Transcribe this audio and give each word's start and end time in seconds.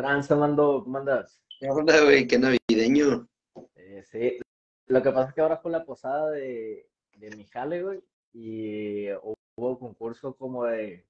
tranza, 0.00 0.34
mando? 0.34 0.82
¿Cómo 0.82 0.96
andas? 0.96 1.42
¿Qué 1.58 1.68
onda, 1.68 2.02
güey? 2.02 2.26
Qué 2.26 2.38
navideño. 2.38 3.28
Eh, 3.74 4.02
sí, 4.10 4.38
lo 4.86 5.02
que 5.02 5.10
pasa 5.10 5.28
es 5.28 5.34
que 5.34 5.40
ahora 5.42 5.58
fue 5.58 5.70
la 5.70 5.84
posada 5.84 6.30
de, 6.30 6.88
de 7.16 7.36
mi 7.36 7.44
jale, 7.44 7.82
güey, 7.82 8.02
y 8.32 9.10
hubo 9.56 9.78
concurso 9.78 10.34
como 10.36 10.64
de, 10.64 11.06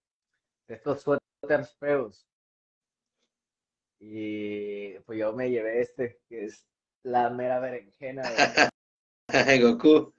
de 0.67 0.75
estos 0.75 1.03
suéteres 1.03 1.73
feos. 1.79 2.27
Y 4.01 4.99
pues 5.01 5.21
yo 5.21 5.33
me 5.35 5.51
llevé 5.51 5.83
este, 5.83 6.21
que 6.29 6.47
es 6.47 6.67
la 7.05 7.31
mera 7.31 7.61
berenjena. 7.61 8.23
güey. 8.23 8.67
Goku, 9.63 10.13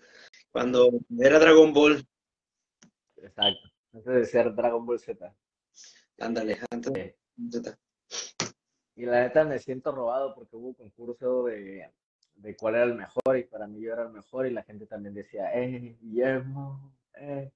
cuando 0.50 0.92
era 1.20 1.40
Dragon 1.40 1.74
Ball. 1.74 2.08
Exacto, 3.18 3.70
antes 3.94 4.14
de 4.14 4.26
ser 4.26 4.56
Dragon 4.56 4.86
Ball 4.86 5.00
Z. 5.00 5.36
Ándale, 6.20 6.58
antes 6.72 6.94
de 6.94 7.17
Z. 7.52 7.77
Y 9.02 9.05
la 9.08 9.23
neta 9.23 9.44
me 9.44 9.58
siento 9.58 9.91
robado 9.91 10.36
porque 10.36 10.55
hubo 10.55 10.76
concurso 10.76 11.46
de, 11.46 11.90
de 12.36 12.55
cuál 12.55 12.76
era 12.76 12.84
el 12.84 12.94
mejor 12.94 13.36
y 13.36 13.46
para 13.46 13.66
mí 13.66 13.82
yo 13.82 13.94
era 13.94 14.04
el 14.04 14.12
mejor 14.12 14.46
y 14.46 14.52
la 14.52 14.62
gente 14.62 14.86
también 14.86 15.16
decía, 15.16 15.52
eh, 15.59 15.98
Guillermo, 16.00 16.94
eh. 17.16 17.52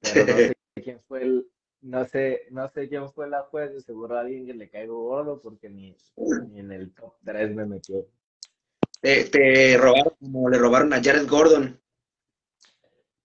Pero 0.00 0.26
no 0.26 0.36
sé 0.36 0.54
quién 0.84 1.00
fue 1.00 1.22
el, 1.22 1.48
no 1.80 2.04
sé, 2.04 2.42
no 2.52 2.68
sé 2.68 2.88
quién 2.88 3.10
fue 3.10 3.28
la 3.28 3.42
juez, 3.42 3.84
seguro 3.84 4.16
a 4.16 4.20
alguien 4.20 4.46
que 4.46 4.54
le 4.54 4.70
caigo 4.70 5.02
gordo 5.02 5.40
porque 5.40 5.68
ni, 5.68 5.96
ni 6.52 6.60
en 6.60 6.70
el 6.70 6.94
top 6.94 7.14
3 7.24 7.52
me 7.56 7.66
metió. 7.66 8.06
Te, 9.00 9.24
te 9.24 9.76
robaron 9.76 10.14
como 10.20 10.48
le 10.48 10.58
robaron 10.58 10.92
a 10.92 11.02
Jared 11.02 11.26
Gordon. 11.26 11.76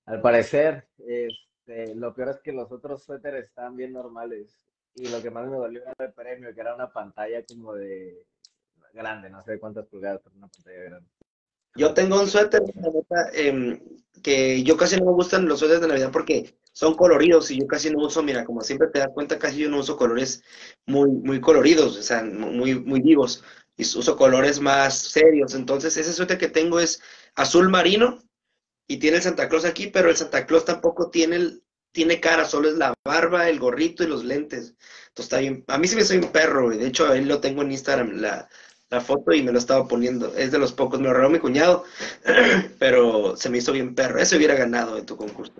Al 0.05 0.21
parecer, 0.21 0.87
este, 1.05 1.93
lo 1.93 2.15
peor 2.15 2.29
es 2.29 2.39
que 2.39 2.51
los 2.51 2.71
otros 2.71 3.03
suéteres 3.03 3.45
estaban 3.45 3.75
bien 3.75 3.93
normales 3.93 4.68
y 4.99 5.07
lo 5.07 5.21
que 5.21 5.31
más 5.31 5.47
me 5.47 5.57
dolió 5.57 5.81
era 5.81 5.93
el 5.99 6.13
premio, 6.13 6.53
que 6.53 6.61
era 6.61 6.75
una 6.75 6.91
pantalla 6.91 7.43
como 7.45 7.73
de 7.73 8.23
grande, 8.93 9.29
no 9.29 9.41
sé 9.41 9.59
cuántas 9.59 9.87
pulgadas, 9.87 10.21
pero 10.23 10.35
una 10.35 10.47
pantalla 10.47 10.83
grande. 10.83 11.09
Yo 11.75 11.93
tengo 11.93 12.19
un 12.19 12.27
suéter, 12.27 12.61
em, 13.33 13.79
que 14.23 14.63
yo 14.63 14.75
casi 14.75 14.97
no 14.97 15.05
me 15.05 15.11
gustan 15.11 15.47
los 15.47 15.59
suéteres 15.59 15.81
de 15.81 15.87
Navidad 15.87 16.11
porque 16.11 16.55
son 16.73 16.95
coloridos 16.95 17.51
y 17.51 17.59
yo 17.59 17.67
casi 17.67 17.89
no 17.89 17.99
uso, 17.99 18.23
mira, 18.23 18.43
como 18.43 18.61
siempre 18.61 18.89
te 18.89 18.99
das 18.99 19.09
cuenta, 19.13 19.39
casi 19.39 19.59
yo 19.59 19.69
no 19.69 19.79
uso 19.79 19.95
colores 19.95 20.43
muy, 20.85 21.09
muy 21.09 21.39
coloridos, 21.39 21.97
o 21.97 22.01
sea, 22.01 22.23
muy, 22.23 22.79
muy 22.79 23.01
vivos, 23.01 23.43
y 23.77 23.83
uso 23.83 24.17
colores 24.17 24.59
más 24.59 24.97
serios. 24.97 25.55
Entonces, 25.55 25.95
ese 25.95 26.13
suéter 26.13 26.37
que 26.37 26.49
tengo 26.49 26.79
es 26.79 27.01
azul 27.35 27.69
marino 27.69 28.19
y 28.87 28.97
tiene 28.97 29.17
el 29.17 29.23
Santa 29.23 29.47
Claus 29.47 29.65
aquí, 29.65 29.87
pero 29.87 30.09
el 30.09 30.17
Santa 30.17 30.45
Claus 30.45 30.65
tampoco 30.65 31.09
tiene, 31.09 31.37
el, 31.37 31.63
tiene 31.91 32.19
cara, 32.19 32.45
solo 32.45 32.69
es 32.69 32.75
la 32.75 32.93
barba, 33.03 33.49
el 33.49 33.59
gorrito 33.59 34.03
y 34.03 34.07
los 34.07 34.23
lentes. 34.23 34.75
Entonces 35.09 35.25
está 35.25 35.39
bien. 35.39 35.63
A 35.67 35.77
mí 35.77 35.87
sí 35.87 35.95
me 35.95 36.03
soy 36.03 36.17
un 36.17 36.31
perro. 36.31 36.69
De 36.69 36.87
hecho, 36.87 37.07
ahí 37.07 37.23
lo 37.23 37.41
tengo 37.41 37.61
en 37.61 37.71
Instagram, 37.71 38.17
la, 38.17 38.49
la 38.89 39.01
foto, 39.01 39.33
y 39.33 39.43
me 39.43 39.51
lo 39.51 39.59
estaba 39.59 39.87
poniendo. 39.87 40.35
Es 40.35 40.51
de 40.51 40.59
los 40.59 40.73
pocos, 40.73 40.99
me 40.99 41.07
lo 41.07 41.13
regaló 41.13 41.29
mi 41.29 41.39
cuñado, 41.39 41.83
pero 42.79 43.35
se 43.35 43.49
me 43.49 43.57
hizo 43.57 43.71
bien 43.71 43.95
perro. 43.95 44.19
Eso 44.19 44.37
hubiera 44.37 44.55
ganado 44.55 44.97
en 44.97 45.05
tu 45.05 45.17
concurso. 45.17 45.53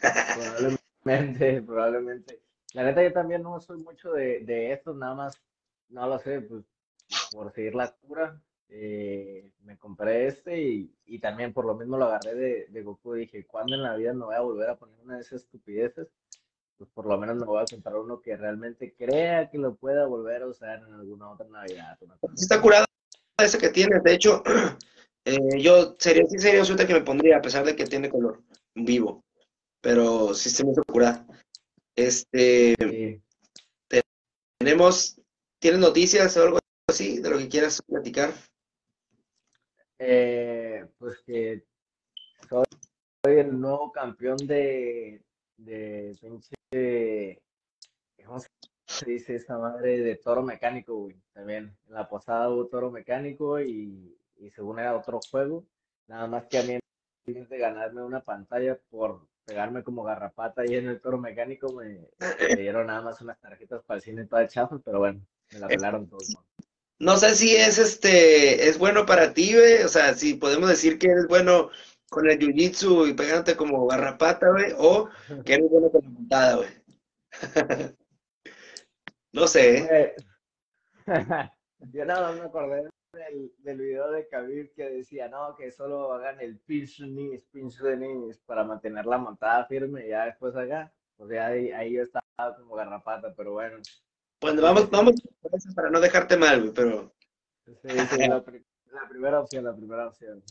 Probablemente, 0.00 1.62
probablemente. 1.66 2.42
La 2.72 2.82
neta, 2.82 3.02
yo 3.02 3.12
también 3.12 3.42
no 3.42 3.60
soy 3.60 3.78
mucho 3.78 4.12
de, 4.12 4.40
de 4.40 4.72
estos, 4.72 4.96
nada 4.96 5.14
más, 5.14 5.40
no 5.88 6.06
lo 6.06 6.18
sé, 6.18 6.40
pues 6.42 6.64
por 7.30 7.52
seguir 7.52 7.74
la 7.74 7.88
cura, 7.92 8.40
eh, 8.68 9.50
me 9.62 9.78
compré 9.78 10.26
este 10.26 10.60
y, 10.60 10.94
y 11.06 11.18
también 11.18 11.52
por 11.52 11.64
lo 11.64 11.74
mismo 11.74 11.96
lo 11.96 12.06
agarré 12.06 12.34
de, 12.34 12.66
de 12.68 12.82
Goku. 12.82 13.14
Dije, 13.14 13.46
¿cuándo 13.46 13.74
en 13.74 13.82
la 13.82 13.96
vida 13.96 14.12
me 14.12 14.24
voy 14.24 14.34
a 14.34 14.40
volver 14.40 14.70
a 14.70 14.76
poner 14.76 14.98
una 15.00 15.16
de 15.16 15.22
esas 15.22 15.42
estupideces? 15.42 16.08
Pues 16.76 16.90
por 16.90 17.06
lo 17.06 17.16
menos 17.18 17.36
me 17.36 17.46
voy 17.46 17.62
a 17.62 17.64
comprar 17.64 17.96
uno 17.96 18.20
que 18.20 18.36
realmente 18.36 18.94
crea 18.94 19.48
que 19.48 19.58
lo 19.58 19.74
pueda 19.76 20.06
volver 20.06 20.42
a 20.42 20.48
usar 20.48 20.82
en 20.86 20.92
alguna 20.92 21.30
otra 21.30 21.46
Navidad. 21.48 21.96
una 22.00 22.16
cosa 22.18 22.34
está 22.36 22.60
curado 22.60 22.84
ese 23.38 23.58
que 23.58 23.70
tiene. 23.70 24.00
De 24.00 24.14
hecho, 24.14 24.42
eh, 25.24 25.38
yo 25.58 25.94
sería, 25.98 26.24
sí 26.26 26.38
sería 26.38 26.64
suéter 26.64 26.86
que 26.86 26.94
me 26.94 27.00
pondría, 27.00 27.38
a 27.38 27.42
pesar 27.42 27.64
de 27.64 27.74
que 27.76 27.86
tiene 27.86 28.10
color 28.10 28.42
vivo. 28.74 29.24
Pero 29.80 30.34
sí 30.34 30.50
se 30.50 30.64
me 30.64 30.72
hizo 30.72 30.82
curada. 30.84 31.26
Este, 31.94 32.74
tenemos, 34.58 35.18
¿tienes 35.60 35.80
noticias 35.80 36.36
o 36.36 36.42
algo 36.42 36.58
así 36.88 37.20
de 37.20 37.30
lo 37.30 37.38
que 37.38 37.48
quieras 37.48 37.80
platicar? 37.86 38.34
Eh, 39.98 40.86
pues 40.98 41.22
que 41.22 41.64
soy, 42.48 42.64
soy 43.24 43.38
el 43.38 43.58
nuevo 43.58 43.90
campeón 43.92 44.36
de, 44.36 45.22
de 45.56 46.16
pinche, 46.20 47.42
¿cómo 48.24 48.40
se 48.86 49.06
dice 49.06 49.36
esa 49.36 49.58
madre? 49.58 50.00
De 50.00 50.16
toro 50.16 50.42
mecánico, 50.42 50.94
güey. 50.96 51.16
También 51.32 51.76
en 51.86 51.94
la 51.94 52.08
posada 52.08 52.50
hubo 52.50 52.66
toro 52.66 52.90
mecánico 52.90 53.60
y, 53.60 54.16
y 54.36 54.50
según 54.50 54.78
era 54.78 54.96
otro 54.96 55.20
juego. 55.30 55.64
Nada 56.06 56.26
más 56.26 56.46
que 56.46 56.58
a 56.58 56.62
mí 56.62 56.78
en 57.26 57.48
de 57.48 57.58
ganarme 57.58 58.04
una 58.04 58.20
pantalla 58.20 58.78
por 58.88 59.26
pegarme 59.44 59.82
como 59.82 60.04
garrapata 60.04 60.62
ahí 60.62 60.76
en 60.76 60.88
el 60.88 61.00
toro 61.00 61.18
mecánico, 61.18 61.72
me, 61.72 62.08
me 62.20 62.56
dieron 62.56 62.86
nada 62.86 63.02
más 63.02 63.20
unas 63.20 63.40
tarjetas 63.40 63.82
para 63.84 63.98
el 63.98 64.02
cine 64.02 64.26
todas 64.26 64.52
chafas, 64.52 64.80
pero 64.84 64.98
bueno, 64.98 65.20
me 65.52 65.58
la 65.58 65.68
pelaron 65.68 66.08
todos. 66.08 66.36
No 66.98 67.16
sé 67.16 67.34
si 67.34 67.54
es 67.54 67.78
este, 67.78 68.68
es 68.68 68.78
bueno 68.78 69.04
para 69.04 69.34
ti, 69.34 69.54
güey. 69.54 69.82
O 69.82 69.88
sea, 69.88 70.14
si 70.14 70.34
podemos 70.34 70.68
decir 70.68 70.98
que 70.98 71.08
eres 71.08 71.26
bueno 71.28 71.70
con 72.08 72.28
el 72.30 72.38
jiu-jitsu 72.38 73.08
y 73.10 73.14
pegándote 73.14 73.56
como 73.56 73.86
garrapata, 73.86 74.50
güey, 74.50 74.72
o 74.78 75.08
que 75.44 75.54
eres 75.54 75.70
bueno 75.70 75.90
con 75.90 76.02
la 76.02 76.10
montada, 76.10 76.56
güey. 76.56 76.68
No 79.32 79.46
sé, 79.46 79.78
¿eh? 79.78 79.88
Eh, 79.90 80.16
Yo 81.92 82.06
nada 82.06 82.28
más 82.30 82.40
me 82.40 82.46
acordé 82.46 82.88
del, 83.12 83.52
del 83.58 83.78
video 83.78 84.10
de 84.10 84.26
Khabib 84.28 84.72
que 84.74 84.88
decía, 84.88 85.28
no, 85.28 85.54
que 85.56 85.70
solo 85.70 86.10
hagan 86.14 86.40
el 86.40 86.58
pinch 86.60 87.02
knees, 87.02 87.44
pinch 87.52 87.76
de 87.80 87.96
knees 87.96 88.38
para 88.46 88.64
mantener 88.64 89.04
la 89.04 89.18
montada 89.18 89.66
firme 89.66 90.06
y 90.06 90.08
ya 90.08 90.24
después 90.24 90.56
acá, 90.56 90.90
pues 91.18 91.30
ya 91.30 91.48
ahí, 91.48 91.70
ahí 91.70 91.92
yo 91.92 92.02
estaba 92.02 92.56
como 92.56 92.76
garrapata, 92.76 93.34
pero 93.36 93.52
bueno, 93.52 93.76
Pues 94.38 94.60
vamos, 94.60 94.90
vamos 94.90 95.14
para 95.74 95.90
no 95.90 96.00
dejarte 96.00 96.36
mal, 96.36 96.60
güey, 96.60 96.72
pero 96.74 97.14
sí, 97.64 97.88
sí, 98.10 98.18
la, 98.28 98.42
pri- 98.44 98.64
la 98.92 99.08
primera 99.08 99.40
opción, 99.40 99.64
la 99.64 99.74
primera 99.74 100.08
opción. 100.08 100.42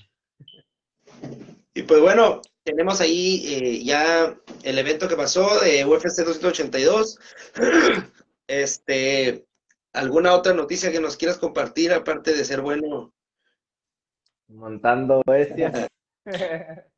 Y 1.73 1.84
pues 1.84 2.01
bueno, 2.01 2.41
tenemos 2.63 3.00
ahí 3.01 3.44
eh, 3.53 3.84
ya 3.84 4.35
el 4.63 4.79
evento 4.79 5.07
que 5.07 5.16
pasó 5.16 5.59
de 5.62 5.85
UFC 5.85 6.23
282. 6.23 7.19
Este, 8.47 9.47
¿alguna 9.91 10.35
otra 10.35 10.53
noticia 10.53 10.91
que 10.91 11.00
nos 11.00 11.17
quieras 11.17 11.40
compartir 11.40 11.91
aparte 11.91 12.31
de 12.31 12.46
ser 12.46 12.62
bueno? 12.62 13.12
Montando 14.47 15.22
bestias. 15.25 15.88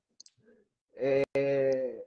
Eh, 1.00 2.04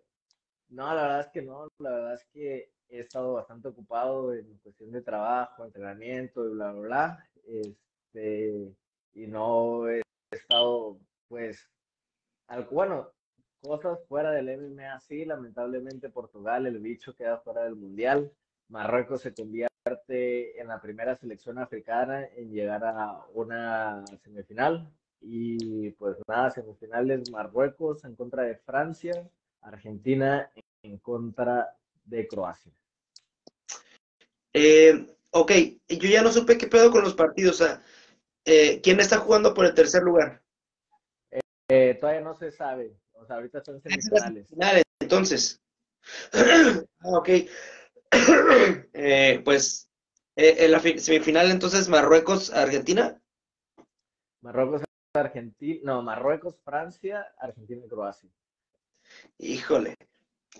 no, 0.70 0.92
la 0.94 1.02
verdad 1.02 1.20
es 1.20 1.28
que 1.28 1.42
no, 1.42 1.68
la 1.78 1.90
verdad 1.90 2.14
es 2.14 2.24
que 2.32 2.72
he 2.90 3.00
estado 3.00 3.34
bastante 3.34 3.68
ocupado 3.68 4.34
en 4.34 4.58
cuestión 4.58 4.90
de 4.90 5.02
trabajo, 5.02 5.64
entrenamiento 5.64 6.46
y 6.46 6.52
bla, 6.52 6.72
bla, 6.72 6.80
bla. 6.80 7.30
Este, 7.46 8.74
y 9.14 9.26
no 9.26 9.88
he 9.88 10.02
estado, 10.30 10.98
pues, 11.28 11.68
bueno, 12.70 13.10
cosas 13.60 13.98
fuera 14.08 14.32
del 14.32 14.58
MMA, 14.58 15.00
sí, 15.00 15.24
lamentablemente 15.24 16.08
Portugal, 16.10 16.66
el 16.66 16.78
bicho 16.80 17.14
queda 17.14 17.38
fuera 17.38 17.64
del 17.64 17.76
Mundial. 17.76 18.32
Marruecos 18.68 19.22
se 19.22 19.34
convierte 19.34 19.70
en 20.60 20.68
la 20.68 20.80
primera 20.80 21.16
selección 21.16 21.58
africana 21.58 22.26
en 22.36 22.52
llegar 22.52 22.84
a 22.84 23.24
una 23.34 24.04
semifinal. 24.22 24.90
Y 25.22 25.90
pues 25.92 26.16
nada, 26.26 26.50
semifinales 26.50 27.30
Marruecos 27.30 28.04
en 28.04 28.14
contra 28.14 28.44
de 28.44 28.56
Francia, 28.56 29.28
Argentina 29.60 30.50
en 30.82 30.98
contra 30.98 31.76
de 32.04 32.26
Croacia. 32.26 32.72
Eh, 34.52 35.06
ok, 35.30 35.52
yo 35.88 36.08
ya 36.08 36.22
no 36.22 36.32
supe 36.32 36.58
qué 36.58 36.66
pedo 36.66 36.90
con 36.90 37.02
los 37.02 37.14
partidos. 37.14 37.60
O 37.60 37.64
sea, 37.64 37.82
eh, 38.44 38.80
¿quién 38.82 39.00
está 39.00 39.18
jugando 39.18 39.54
por 39.54 39.64
el 39.66 39.74
tercer 39.74 40.02
lugar? 40.02 40.42
Eh, 41.68 41.94
todavía 42.00 42.20
no 42.22 42.34
se 42.34 42.50
sabe, 42.50 42.96
o 43.12 43.24
sea, 43.24 43.36
ahorita 43.36 43.58
están 43.58 43.80
semifinales. 43.80 44.48
Finales, 44.48 44.82
entonces. 45.00 45.60
Ah, 47.02 47.16
ok. 47.18 47.28
Eh, 48.92 49.40
pues 49.44 49.88
eh, 50.36 50.56
en 50.58 50.72
la 50.72 50.80
fi- 50.80 50.98
semifinal 50.98 51.50
entonces 51.50 51.88
Marruecos, 51.88 52.50
Argentina. 52.52 53.18
Marruecos, 54.42 54.82
Argentina, 55.14 55.80
no, 55.84 56.02
Marruecos, 56.02 56.56
Francia, 56.64 57.26
Argentina 57.38 57.82
y 57.84 57.88
Croacia. 57.88 58.28
Híjole, 59.38 59.94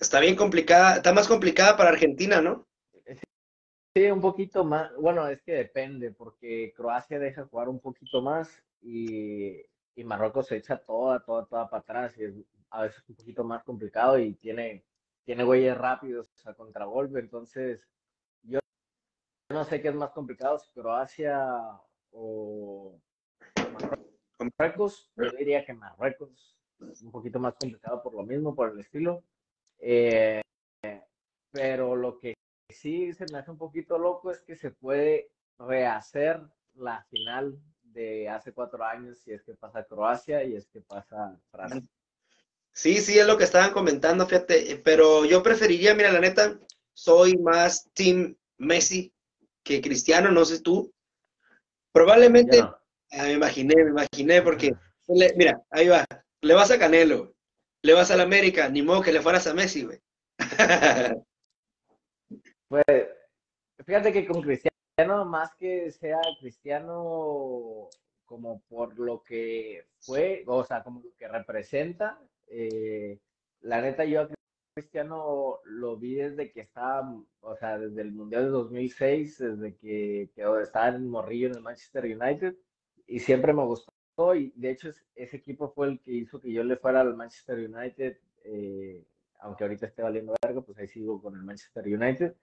está 0.01 0.21
bien 0.21 0.37
complicada, 0.37 0.97
está 0.97 1.13
más 1.13 1.29
complicada 1.29 1.77
para 1.77 1.91
Argentina, 1.91 2.41
¿no? 2.41 2.67
Sí, 3.95 4.09
un 4.11 4.21
poquito 4.21 4.65
más, 4.65 4.95
bueno, 4.97 5.27
es 5.27 5.43
que 5.43 5.53
depende, 5.53 6.13
porque 6.13 6.73
Croacia 6.77 7.19
deja 7.19 7.47
jugar 7.47 7.69
un 7.69 7.81
poquito 7.81 8.23
más 8.23 8.63
y, 8.81 9.61
y 9.97 10.05
Marruecos 10.05 10.47
se 10.47 10.57
echa 10.59 10.79
toda, 10.79 11.25
toda, 11.25 11.45
toda 11.47 11.69
para 11.69 11.81
atrás 11.81 12.17
y 12.17 12.25
es 12.25 12.35
a 12.71 12.83
veces 12.83 13.03
un 13.09 13.17
poquito 13.17 13.43
más 13.43 13.65
complicado 13.65 14.17
y 14.19 14.35
tiene, 14.35 14.85
tiene 15.25 15.43
güeyes 15.43 15.77
rápidos 15.77 16.29
a 16.47 16.55
contragolpe, 16.55 17.19
entonces 17.19 17.85
yo 18.43 18.61
no 19.51 19.65
sé 19.65 19.83
qué 19.83 19.89
es 19.89 19.95
más 19.95 20.11
complicado, 20.13 20.59
si 20.61 20.71
Croacia 20.71 21.81
o 22.13 23.01
Marruecos. 24.41 25.11
Yo 25.17 25.31
diría 25.37 25.65
que 25.65 25.75
Marruecos 25.75 26.57
es 26.91 27.03
un 27.03 27.11
poquito 27.11 27.39
más 27.39 27.55
complicado 27.55 28.03
por 28.03 28.15
lo 28.15 28.23
mismo, 28.23 28.55
por 28.55 28.71
el 28.71 28.81
estilo. 28.81 29.25
Eh, 29.79 30.41
pero 31.53 31.97
lo 31.97 32.19
que 32.19 32.35
sí 32.73 33.13
se 33.13 33.27
me 33.33 33.39
hace 33.39 33.51
un 33.51 33.59
poquito 33.59 33.99
loco 33.99 34.31
es 34.31 34.41
que 34.41 34.57
se 34.57 34.71
puede 34.71 35.31
rehacer 35.59 36.41
la 36.75 37.05
final 37.11 37.59
de 37.83 38.29
hace 38.29 38.53
cuatro 38.53 38.85
años 38.85 39.19
si 39.19 39.33
es 39.33 39.43
que 39.43 39.55
pasa 39.55 39.85
Croacia 39.85 40.45
y 40.45 40.55
es 40.55 40.67
que 40.69 40.81
pasa 40.81 41.39
Francia. 41.51 41.83
Sí, 42.73 42.99
sí, 42.99 43.19
es 43.19 43.27
lo 43.27 43.37
que 43.37 43.45
estaban 43.45 43.73
comentando, 43.73 44.27
fíjate, 44.27 44.81
pero 44.85 45.25
yo 45.25 45.43
preferiría, 45.43 45.95
mira, 45.95 46.13
la 46.13 46.21
neta, 46.21 46.59
soy 46.93 47.37
más 47.37 47.91
Team 47.95 48.37
Messi 48.59 49.13
que 49.65 49.81
Cristiano, 49.81 50.31
no 50.31 50.45
sé 50.45 50.61
tú. 50.61 50.93
Probablemente, 51.93 52.61
ah, 52.61 52.81
me 53.11 53.33
imaginé, 53.33 53.75
me 53.77 53.91
imaginé, 53.91 54.43
porque, 54.43 54.73
mira, 55.37 55.61
ahí 55.71 55.89
va, 55.89 56.07
le 56.41 56.55
vas 56.55 56.71
a 56.71 56.79
Canelo, 56.79 57.35
le 57.83 57.93
vas 57.93 58.11
al 58.13 58.21
América, 58.21 58.69
ni 58.69 58.83
modo 58.83 59.03
que 59.03 59.13
le 59.13 59.21
fueras 59.21 59.49
a 59.49 59.55
Messi, 59.55 59.85
güey. 59.85 59.99
pues, 62.71 62.85
fíjate 63.85 64.13
que 64.13 64.27
con 64.27 64.41
Cristiano, 64.41 65.25
más 65.27 65.53
que 65.57 65.91
sea 65.91 66.21
Cristiano 66.39 67.89
como 68.25 68.61
por 68.69 68.97
lo 68.97 69.25
que 69.25 69.87
fue, 69.99 70.45
o 70.47 70.65
sea, 70.65 70.85
como 70.85 71.01
lo 71.01 71.11
que 71.19 71.27
representa, 71.27 72.21
eh, 72.47 73.19
la 73.63 73.83
neta 73.83 74.05
yo 74.05 74.21
a 74.21 74.29
Cristiano 74.73 75.59
lo 75.65 75.97
vi 75.97 76.15
desde 76.15 76.53
que 76.53 76.61
estaba, 76.61 77.13
o 77.41 77.57
sea, 77.57 77.77
desde 77.77 78.03
el 78.03 78.13
Mundial 78.13 78.45
de 78.45 78.51
2006, 78.51 79.39
desde 79.39 79.75
que, 79.75 80.31
que 80.33 80.45
estaba 80.63 80.89
en 80.89 81.09
Morrillo 81.09 81.49
en 81.49 81.57
el 81.57 81.63
Manchester 81.63 82.05
United, 82.05 82.55
y 83.09 83.19
siempre 83.19 83.53
me 83.53 83.65
gustó 83.65 83.91
y 84.37 84.53
de 84.55 84.71
hecho 84.71 84.91
ese 85.15 85.37
equipo 85.37 85.71
fue 85.71 85.89
el 85.89 86.01
que 86.01 86.13
hizo 86.13 86.41
que 86.41 86.53
yo 86.53 86.63
le 86.63 86.77
fuera 86.77 87.01
al 87.01 87.17
Manchester 87.17 87.59
United, 87.59 88.19
eh, 88.45 89.03
aunque 89.41 89.65
ahorita 89.65 89.87
esté 89.87 90.03
valiendo 90.03 90.35
verga, 90.43 90.61
pues 90.61 90.79
ahí 90.79 90.87
sigo 90.89 91.21
con 91.21 91.35
el 91.35 91.43
Manchester 91.43 91.87
United. 91.87 92.35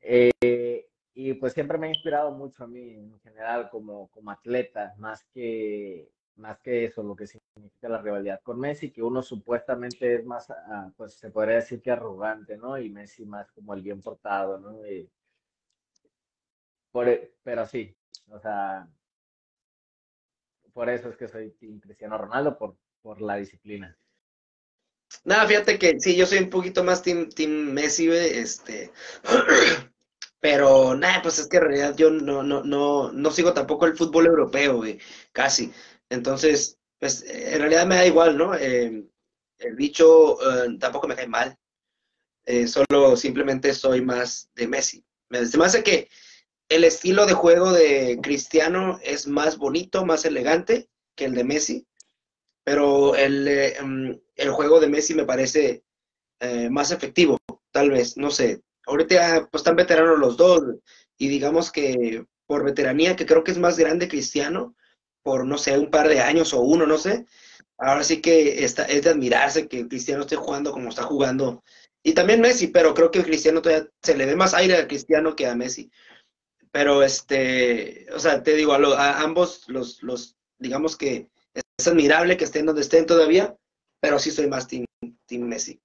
Eh, 0.00 0.88
y 1.14 1.34
pues 1.34 1.52
siempre 1.52 1.78
me 1.78 1.88
ha 1.88 1.90
inspirado 1.90 2.30
mucho 2.30 2.64
a 2.64 2.66
mí 2.68 2.94
en 2.94 3.18
general 3.20 3.68
como, 3.70 4.08
como 4.08 4.30
atleta, 4.30 4.94
más 4.98 5.24
que, 5.34 6.10
más 6.36 6.60
que 6.60 6.84
eso, 6.84 7.02
lo 7.02 7.16
que 7.16 7.26
significa 7.26 7.88
la 7.88 8.00
rivalidad 8.00 8.40
con 8.42 8.60
Messi, 8.60 8.92
que 8.92 9.02
uno 9.02 9.22
supuestamente 9.22 10.14
es 10.14 10.24
más, 10.24 10.50
ah, 10.50 10.92
pues 10.96 11.14
se 11.14 11.30
podría 11.30 11.56
decir 11.56 11.82
que 11.82 11.90
arrogante, 11.90 12.56
¿no? 12.56 12.78
Y 12.78 12.90
Messi 12.90 13.26
más 13.26 13.50
como 13.52 13.74
el 13.74 13.82
bien 13.82 14.00
portado, 14.00 14.58
¿no? 14.58 14.78
por, 16.92 17.06
pero 17.42 17.66
sí, 17.66 17.96
o 18.28 18.38
sea, 18.38 18.88
por 20.72 20.88
eso 20.88 21.08
es 21.08 21.16
que 21.16 21.28
soy 21.28 21.50
Cristiano 21.80 22.16
Ronaldo, 22.16 22.56
por, 22.56 22.76
por 23.02 23.20
la 23.20 23.36
disciplina. 23.36 23.96
Nada, 25.24 25.46
fíjate 25.46 25.78
que 25.78 25.98
sí, 26.00 26.16
yo 26.16 26.26
soy 26.26 26.38
un 26.38 26.50
poquito 26.50 26.84
más 26.84 27.02
team, 27.02 27.28
team 27.30 27.50
Messi, 27.72 28.08
este, 28.10 28.90
pero 30.40 30.94
nada, 30.94 31.22
pues 31.22 31.38
es 31.38 31.48
que 31.48 31.56
en 31.58 31.64
realidad 31.64 31.96
yo 31.96 32.10
no, 32.10 32.42
no, 32.42 32.62
no, 32.62 33.12
no 33.12 33.30
sigo 33.30 33.52
tampoco 33.52 33.86
el 33.86 33.96
fútbol 33.96 34.26
europeo, 34.26 34.76
güey, 34.76 34.98
casi. 35.32 35.72
Entonces, 36.10 36.78
pues 36.98 37.22
en 37.22 37.58
realidad 37.60 37.86
me 37.86 37.96
da 37.96 38.06
igual, 38.06 38.36
¿no? 38.36 38.54
Eh, 38.54 39.04
el 39.58 39.74
bicho 39.76 40.38
eh, 40.64 40.76
tampoco 40.78 41.08
me 41.08 41.16
cae 41.16 41.28
mal, 41.28 41.56
eh, 42.46 42.66
solo 42.66 43.16
simplemente 43.16 43.74
soy 43.74 44.02
más 44.02 44.50
de 44.54 44.68
Messi. 44.68 45.04
Me, 45.28 45.40
me 45.40 45.64
hace 45.64 45.82
que 45.82 46.08
el 46.68 46.84
estilo 46.84 47.26
de 47.26 47.34
juego 47.34 47.72
de 47.72 48.18
Cristiano 48.22 49.00
es 49.02 49.26
más 49.26 49.58
bonito, 49.58 50.04
más 50.04 50.24
elegante 50.24 50.88
que 51.16 51.26
el 51.26 51.34
de 51.34 51.44
Messi, 51.44 51.87
pero 52.68 53.14
el, 53.14 53.48
eh, 53.48 53.76
mm, 53.82 54.10
el 54.36 54.50
juego 54.50 54.78
de 54.78 54.90
Messi 54.90 55.14
me 55.14 55.24
parece 55.24 55.84
eh, 56.38 56.68
más 56.68 56.90
efectivo, 56.90 57.38
tal 57.70 57.88
vez, 57.88 58.18
no 58.18 58.30
sé. 58.30 58.60
Ahorita 58.84 59.48
pues, 59.50 59.62
están 59.62 59.74
veteranos 59.74 60.18
los 60.18 60.36
dos 60.36 60.62
y 61.16 61.28
digamos 61.28 61.72
que 61.72 62.26
por 62.46 62.64
veteranía, 62.64 63.16
que 63.16 63.24
creo 63.24 63.42
que 63.42 63.52
es 63.52 63.58
más 63.58 63.78
grande 63.78 64.06
Cristiano, 64.06 64.76
por 65.22 65.46
no 65.46 65.56
sé, 65.56 65.78
un 65.78 65.90
par 65.90 66.08
de 66.08 66.20
años 66.20 66.52
o 66.52 66.60
uno, 66.60 66.86
no 66.86 66.98
sé. 66.98 67.24
Ahora 67.78 68.04
sí 68.04 68.20
que 68.20 68.62
está, 68.62 68.84
es 68.84 69.02
de 69.02 69.10
admirarse 69.10 69.66
que 69.66 69.88
Cristiano 69.88 70.24
esté 70.24 70.36
jugando 70.36 70.70
como 70.70 70.90
está 70.90 71.04
jugando. 71.04 71.64
Y 72.02 72.12
también 72.12 72.42
Messi, 72.42 72.66
pero 72.66 72.92
creo 72.92 73.10
que 73.10 73.24
Cristiano 73.24 73.62
todavía 73.62 73.88
se 74.02 74.14
le 74.14 74.26
ve 74.26 74.36
más 74.36 74.52
aire 74.52 74.76
a 74.76 74.86
Cristiano 74.86 75.34
que 75.34 75.46
a 75.46 75.54
Messi. 75.54 75.90
Pero, 76.70 77.02
este, 77.02 78.06
o 78.14 78.18
sea, 78.18 78.42
te 78.42 78.54
digo, 78.56 78.74
a, 78.74 79.22
ambos 79.22 79.64
los, 79.68 80.02
los, 80.02 80.36
digamos 80.58 80.98
que 80.98 81.30
es 81.78 81.86
admirable 81.86 82.36
que 82.36 82.44
estén 82.44 82.66
donde 82.66 82.82
estén 82.82 83.06
todavía, 83.06 83.56
pero 84.00 84.18
sí 84.18 84.30
soy 84.30 84.48
más 84.48 84.66
team, 84.66 84.84
team 85.26 85.42
Messi. 85.42 85.80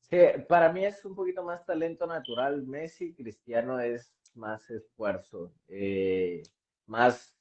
Sí, 0.00 0.16
para 0.48 0.72
mí 0.72 0.84
es 0.84 1.04
un 1.04 1.14
poquito 1.14 1.42
más 1.42 1.64
talento 1.66 2.06
natural 2.06 2.64
Messi, 2.66 3.14
Cristiano 3.14 3.80
es 3.80 4.12
más 4.34 4.70
esfuerzo, 4.70 5.52
eh, 5.68 6.42
más, 6.86 7.34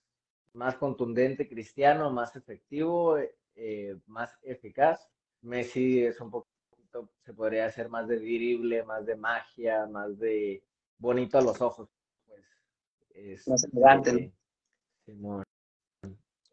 más 0.53 0.75
contundente 0.75 1.47
Cristiano, 1.47 2.11
más 2.11 2.35
efectivo, 2.35 3.17
eh, 3.55 3.97
más 4.07 4.37
eficaz. 4.41 5.07
Messi 5.41 6.03
es 6.03 6.19
un 6.19 6.31
poquito, 6.31 7.09
se 7.23 7.33
podría 7.33 7.67
hacer 7.67 7.89
más 7.89 8.07
de 8.07 8.17
virible, 8.17 8.83
más 8.83 9.05
de 9.05 9.15
magia, 9.15 9.85
más 9.85 10.17
de 10.17 10.63
bonito 10.97 11.37
a 11.37 11.41
los 11.41 11.61
ojos. 11.61 11.89
Es, 13.13 13.47
más 13.47 13.63
elegante. 13.65 14.31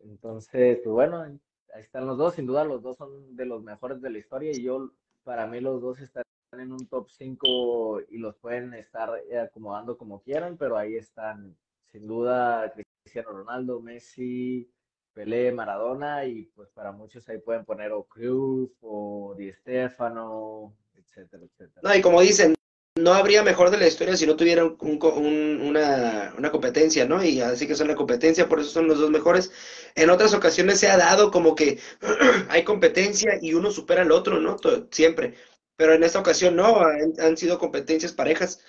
Entonces, 0.08 0.78
pues 0.82 0.92
bueno, 0.92 1.22
ahí 1.22 1.82
están 1.82 2.06
los 2.06 2.18
dos. 2.18 2.34
Sin 2.34 2.46
duda, 2.46 2.64
los 2.64 2.82
dos 2.82 2.96
son 2.96 3.36
de 3.36 3.46
los 3.46 3.62
mejores 3.62 4.00
de 4.00 4.10
la 4.10 4.18
historia 4.18 4.50
y 4.52 4.62
yo, 4.62 4.90
para 5.24 5.46
mí, 5.46 5.60
los 5.60 5.80
dos 5.80 6.00
están 6.00 6.22
en 6.52 6.72
un 6.72 6.86
top 6.86 7.08
5 7.10 8.02
y 8.08 8.18
los 8.18 8.36
pueden 8.36 8.74
estar 8.74 9.10
acomodando 9.42 9.98
como 9.98 10.22
quieran, 10.22 10.56
pero 10.56 10.78
ahí 10.78 10.96
están, 10.96 11.56
sin 11.90 12.06
duda, 12.06 12.72
Cristiano 13.02 13.30
Ronaldo, 13.30 13.80
Messi, 13.80 14.70
Pelé, 15.12 15.52
Maradona 15.52 16.24
y 16.24 16.42
pues 16.54 16.68
para 16.70 16.92
muchos 16.92 17.28
ahí 17.28 17.38
pueden 17.38 17.64
poner 17.64 17.92
o 17.92 18.04
Cruz 18.04 18.70
o 18.82 19.34
Di 19.36 19.52
Stefano, 19.52 20.74
etcétera, 20.94 21.44
etcétera. 21.44 21.80
No, 21.82 21.94
y 21.94 22.02
como 22.02 22.20
dicen, 22.20 22.55
no 22.96 23.12
habría 23.12 23.42
mejor 23.42 23.70
de 23.70 23.76
la 23.76 23.86
historia 23.86 24.16
si 24.16 24.26
no 24.26 24.36
tuvieran 24.36 24.76
una, 24.80 26.50
competencia, 26.50 27.04
¿no? 27.04 27.22
Y 27.22 27.40
así 27.40 27.66
que 27.66 27.74
son 27.74 27.88
la 27.88 27.94
competencia, 27.94 28.48
por 28.48 28.60
eso 28.60 28.70
son 28.70 28.88
los 28.88 28.98
dos 28.98 29.10
mejores. 29.10 29.52
En 29.94 30.08
otras 30.08 30.32
ocasiones 30.32 30.80
se 30.80 30.88
ha 30.88 30.96
dado 30.96 31.30
como 31.30 31.54
que 31.54 31.78
hay 32.48 32.64
competencia 32.64 33.38
y 33.40 33.52
uno 33.52 33.70
supera 33.70 34.02
al 34.02 34.12
otro, 34.12 34.40
¿no? 34.40 34.56
siempre. 34.90 35.34
Pero 35.76 35.92
en 35.92 36.04
esta 36.04 36.20
ocasión 36.20 36.56
no, 36.56 36.80
han, 36.80 37.36
sido 37.36 37.58
competencias 37.58 38.12
parejas. 38.12 38.60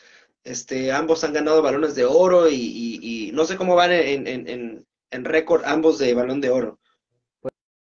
Este, 0.43 0.91
ambos 0.91 1.23
han 1.23 1.33
ganado 1.33 1.61
balones 1.61 1.95
de 1.95 2.03
oro 2.03 2.49
y, 2.49 3.31
no 3.33 3.45
sé 3.45 3.55
cómo 3.55 3.75
van 3.75 3.91
en, 3.93 4.27
en, 4.27 5.25
récord 5.25 5.63
ambos 5.65 5.99
de 5.99 6.13
balón 6.13 6.41
de 6.41 6.49
oro. 6.49 6.79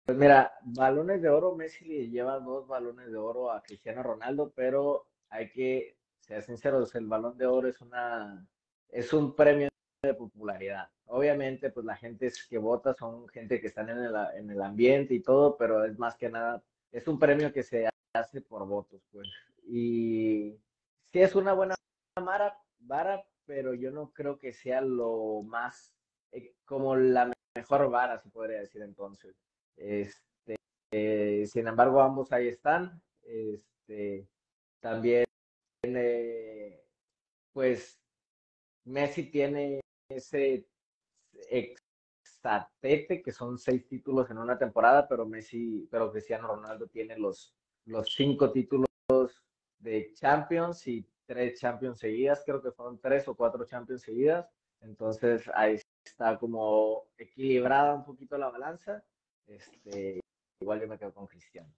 Pues 0.04 0.18
mira, 0.18 0.52
balones 0.62 1.22
de 1.22 1.30
oro, 1.30 1.54
Messi 1.56 1.86
le 1.86 2.10
lleva 2.10 2.38
dos 2.38 2.68
balones 2.68 3.10
de 3.10 3.16
oro 3.16 3.50
a 3.50 3.62
Cristiano 3.62 4.02
Ronaldo, 4.02 4.52
pero 4.54 5.06
hay 5.30 5.50
que 5.50 5.96
sea 6.24 6.40
sinceros, 6.40 6.94
el 6.94 7.06
balón 7.06 7.36
de 7.36 7.46
oro 7.46 7.68
es 7.68 7.80
una 7.80 8.46
es 8.88 9.12
un 9.12 9.34
premio 9.34 9.68
de 10.02 10.14
popularidad. 10.14 10.88
Obviamente, 11.06 11.70
pues 11.70 11.84
la 11.84 11.96
gente 11.96 12.32
que 12.48 12.58
vota 12.58 12.94
son 12.94 13.28
gente 13.28 13.60
que 13.60 13.66
están 13.66 13.88
en 13.90 13.98
el, 13.98 14.14
en 14.36 14.50
el 14.50 14.62
ambiente 14.62 15.14
y 15.14 15.20
todo, 15.20 15.56
pero 15.56 15.84
es 15.84 15.98
más 15.98 16.16
que 16.16 16.30
nada, 16.30 16.62
es 16.92 17.06
un 17.08 17.18
premio 17.18 17.52
que 17.52 17.62
se 17.62 17.88
hace 18.14 18.40
por 18.40 18.66
votos, 18.66 19.02
pues. 19.12 19.28
Y 19.66 20.56
sí 21.12 21.20
es 21.20 21.34
una 21.34 21.52
buena 21.52 21.74
vara, 22.16 22.58
vara 22.78 23.24
pero 23.46 23.74
yo 23.74 23.90
no 23.90 24.10
creo 24.12 24.38
que 24.38 24.52
sea 24.52 24.80
lo 24.80 25.42
más, 25.42 25.94
eh, 26.32 26.54
como 26.64 26.96
la 26.96 27.30
mejor 27.56 27.90
vara, 27.90 28.18
se 28.18 28.30
podría 28.30 28.60
decir 28.60 28.82
entonces. 28.82 29.36
Este, 29.76 31.46
sin 31.46 31.66
embargo, 31.66 32.00
ambos 32.00 32.32
ahí 32.32 32.48
están. 32.48 33.02
Este, 33.22 34.26
también 34.80 35.24
pues 37.52 38.00
Messi 38.84 39.30
tiene 39.30 39.80
ese 40.08 40.66
exatete 41.32 43.22
que 43.22 43.32
son 43.32 43.58
seis 43.58 43.86
títulos 43.86 44.30
en 44.30 44.38
una 44.38 44.58
temporada, 44.58 45.08
pero 45.08 45.26
Messi, 45.26 45.88
pero 45.90 46.10
Cristiano 46.12 46.48
Ronaldo 46.48 46.86
tiene 46.88 47.16
los, 47.18 47.54
los 47.86 48.14
cinco 48.14 48.52
títulos 48.52 48.88
de 49.78 50.12
Champions 50.14 50.86
y 50.86 51.06
tres 51.26 51.58
Champions 51.60 51.98
seguidas, 51.98 52.42
creo 52.44 52.62
que 52.62 52.72
fueron 52.72 52.98
tres 53.00 53.26
o 53.28 53.34
cuatro 53.34 53.64
Champions 53.64 54.02
seguidas. 54.02 54.48
Entonces 54.80 55.50
ahí 55.54 55.80
está 56.04 56.38
como 56.38 57.08
equilibrada 57.16 57.94
un 57.94 58.04
poquito 58.04 58.36
la 58.36 58.50
balanza. 58.50 59.02
Este, 59.46 60.20
igual 60.60 60.80
yo 60.80 60.88
me 60.88 60.98
quedo 60.98 61.14
con 61.14 61.26
Cristiano. 61.26 61.72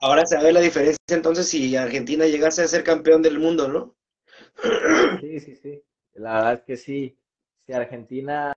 Ahora 0.00 0.26
se 0.26 0.38
ve 0.38 0.52
la 0.52 0.60
diferencia 0.60 0.98
entonces 1.08 1.48
si 1.48 1.76
Argentina 1.76 2.26
llegase 2.26 2.62
a 2.62 2.68
ser 2.68 2.84
campeón 2.84 3.22
del 3.22 3.38
mundo, 3.38 3.68
¿no? 3.68 3.96
Sí, 5.20 5.40
sí, 5.40 5.56
sí. 5.56 5.82
La 6.14 6.34
verdad 6.34 6.52
es 6.54 6.62
que 6.62 6.76
sí, 6.76 7.18
si 7.66 7.72
Argentina 7.72 8.52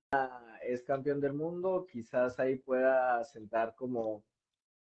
es 0.64 0.84
campeón 0.84 1.20
del 1.20 1.34
mundo, 1.34 1.88
quizás 1.92 2.40
ahí 2.40 2.58
pueda 2.58 3.24
sentar 3.26 3.76
como 3.76 4.24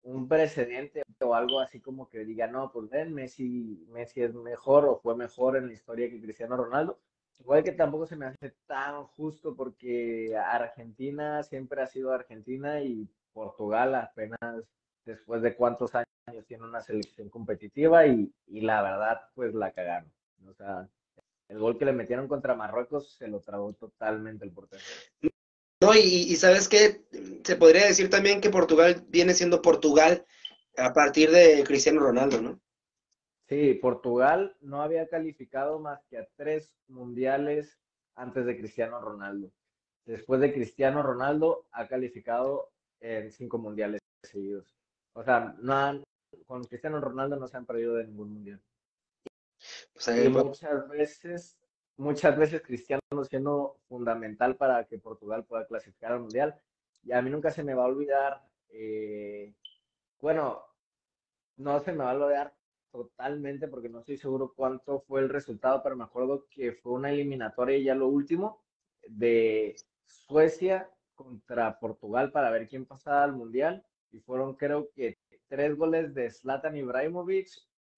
un 0.03 0.27
precedente 0.27 1.01
o 1.21 1.33
algo 1.33 1.59
así 1.59 1.79
como 1.79 2.09
que 2.09 2.25
diga, 2.25 2.47
no, 2.47 2.71
pues 2.71 2.89
ven, 2.89 3.13
Messi, 3.13 3.85
Messi 3.89 4.21
es 4.21 4.33
mejor 4.33 4.85
o 4.85 4.99
fue 4.99 5.15
mejor 5.15 5.55
en 5.57 5.67
la 5.67 5.73
historia 5.73 6.09
que 6.09 6.21
Cristiano 6.21 6.57
Ronaldo. 6.57 6.99
Igual 7.39 7.63
que 7.63 7.71
tampoco 7.71 8.05
se 8.05 8.15
me 8.15 8.27
hace 8.27 8.53
tan 8.67 9.03
justo 9.05 9.55
porque 9.55 10.35
Argentina 10.37 11.43
siempre 11.43 11.81
ha 11.81 11.87
sido 11.87 12.11
Argentina 12.11 12.81
y 12.81 13.07
Portugal 13.33 13.95
apenas 13.95 14.65
después 15.05 15.41
de 15.41 15.55
cuántos 15.55 15.95
años 15.95 16.12
tiene 16.47 16.63
una 16.63 16.81
selección 16.81 17.29
competitiva 17.29 18.05
y, 18.07 18.33
y 18.47 18.61
la 18.61 18.81
verdad 18.81 19.21
pues 19.35 19.53
la 19.53 19.71
cagaron. 19.71 20.11
O 20.47 20.53
sea, 20.53 20.87
el 21.49 21.59
gol 21.59 21.77
que 21.77 21.85
le 21.85 21.93
metieron 21.93 22.27
contra 22.27 22.55
Marruecos 22.55 23.15
se 23.17 23.27
lo 23.27 23.39
tragó 23.41 23.73
totalmente 23.73 24.45
el 24.45 24.51
portero. 24.51 24.81
No, 25.81 25.93
y, 25.95 26.35
sabes 26.37 26.69
qué, 26.69 27.03
se 27.43 27.55
podría 27.57 27.85
decir 27.85 28.09
también 28.09 28.39
que 28.39 28.49
Portugal 28.49 29.03
viene 29.09 29.33
siendo 29.33 29.61
Portugal 29.61 30.25
a 30.77 30.93
partir 30.93 31.29
de 31.29 31.63
Cristiano 31.65 31.99
Ronaldo, 31.99 32.41
¿no? 32.41 32.61
Sí, 33.49 33.73
Portugal 33.75 34.55
no 34.61 34.81
había 34.81 35.09
calificado 35.09 35.79
más 35.79 35.99
que 36.09 36.17
a 36.17 36.27
tres 36.37 36.73
mundiales 36.87 37.77
antes 38.15 38.45
de 38.45 38.57
Cristiano 38.57 39.01
Ronaldo. 39.01 39.51
Después 40.05 40.39
de 40.39 40.53
Cristiano 40.53 41.03
Ronaldo 41.03 41.67
ha 41.71 41.87
calificado 41.87 42.71
en 43.01 43.29
cinco 43.31 43.57
mundiales 43.57 43.99
seguidos. 44.23 44.73
O 45.13 45.23
sea, 45.23 45.53
no 45.59 46.01
con 46.45 46.63
Cristiano 46.63 46.99
Ronaldo 46.99 47.35
no 47.37 47.47
se 47.47 47.57
han 47.57 47.65
perdido 47.65 47.95
de 47.95 48.05
ningún 48.05 48.33
mundial. 48.33 48.61
y 50.07 50.29
muchas 50.29 50.89
veces 50.89 51.57
muchas 51.97 52.37
veces 52.37 52.61
Cristiano 52.61 53.01
siendo 53.29 53.77
fundamental 53.87 54.55
para 54.55 54.85
que 54.85 54.99
Portugal 54.99 55.45
pueda 55.45 55.65
clasificar 55.67 56.13
al 56.13 56.21
Mundial. 56.21 56.55
Y 57.03 57.11
a 57.11 57.21
mí 57.21 57.29
nunca 57.29 57.51
se 57.51 57.63
me 57.63 57.73
va 57.73 57.83
a 57.83 57.87
olvidar, 57.87 58.41
eh, 58.69 59.53
bueno, 60.19 60.63
no 61.57 61.79
se 61.81 61.91
me 61.91 62.03
va 62.03 62.11
a 62.11 62.15
olvidar 62.15 62.53
totalmente 62.91 63.67
porque 63.67 63.89
no 63.89 63.99
estoy 63.99 64.17
seguro 64.17 64.53
cuánto 64.55 65.01
fue 65.01 65.21
el 65.21 65.29
resultado, 65.29 65.81
pero 65.83 65.95
me 65.95 66.03
acuerdo 66.03 66.45
que 66.49 66.73
fue 66.73 66.93
una 66.93 67.11
eliminatoria 67.11 67.77
ya 67.79 67.95
lo 67.95 68.07
último 68.07 68.63
de 69.07 69.75
Suecia 70.05 70.89
contra 71.15 71.79
Portugal 71.79 72.31
para 72.31 72.51
ver 72.51 72.67
quién 72.67 72.85
pasaba 72.85 73.23
al 73.23 73.33
Mundial 73.33 73.85
y 74.11 74.19
fueron 74.19 74.55
creo 74.55 74.89
que 74.91 75.17
tres 75.53 75.77
goles 75.77 76.15
de 76.15 76.31
Zlatan 76.31 76.75
Ibrahimovic 76.75 77.47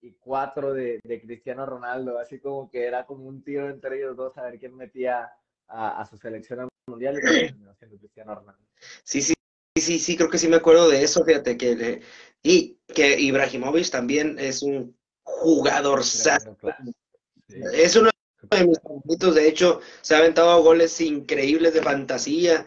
y 0.01 0.11
cuatro 0.19 0.73
de, 0.73 0.99
Cristiano 1.23 1.65
Ronaldo, 1.65 2.19
así 2.19 2.39
como 2.39 2.69
que 2.69 2.83
era 2.83 3.05
como 3.05 3.29
un 3.29 3.45
tiro 3.45 3.69
entre 3.69 3.97
ellos 3.97 4.17
dos 4.17 4.37
a 4.37 4.43
ver 4.43 4.59
quién 4.59 4.75
metía 4.75 5.31
a, 5.69 6.05
su 6.05 6.17
selección 6.17 6.67
mundial 6.85 7.15
y 7.17 7.21
Cristiano 7.99 8.35
Ronaldo. 8.35 8.61
Sí, 9.05 9.21
sí, 9.21 9.33
sí, 9.79 9.99
sí, 9.99 10.17
creo 10.17 10.29
que 10.29 10.37
sí 10.37 10.49
me 10.49 10.57
acuerdo 10.57 10.89
de 10.89 11.01
eso, 11.01 11.23
fíjate 11.23 11.57
que 11.57 12.01
y 12.43 12.77
que 12.93 13.21
Ibrahimovic 13.21 13.89
también 13.89 14.37
es 14.37 14.61
un 14.61 14.93
jugador 15.23 16.01
Es 16.01 17.95
uno 17.95 18.09
de 18.51 18.67
mis 18.67 18.79
favoritos, 18.81 19.33
de 19.33 19.47
hecho, 19.47 19.79
se 20.01 20.13
ha 20.13 20.17
aventado 20.17 20.61
goles 20.61 20.99
increíbles 20.99 21.73
de 21.73 21.81
fantasía 21.81 22.65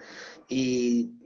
y 0.48 1.17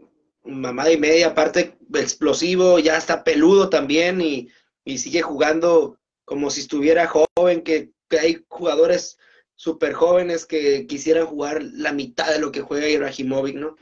mamada 0.44 0.92
y 0.92 0.98
media, 0.98 1.28
aparte 1.28 1.78
explosivo, 1.94 2.78
ya 2.78 2.96
está 2.96 3.24
peludo 3.24 3.68
también 3.68 4.20
y, 4.20 4.48
y 4.84 4.98
sigue 4.98 5.22
jugando 5.22 5.98
como 6.24 6.50
si 6.50 6.62
estuviera 6.62 7.06
joven, 7.06 7.62
que, 7.62 7.90
hay 8.10 8.44
jugadores 8.48 9.18
súper 9.54 9.94
jóvenes 9.94 10.44
que 10.44 10.86
quisieran 10.86 11.26
jugar 11.26 11.62
la 11.62 11.94
mitad 11.94 12.30
de 12.30 12.40
lo 12.40 12.52
que 12.52 12.60
juega 12.60 12.86
Ibrahimovic, 12.86 13.56
¿no? 13.56 13.76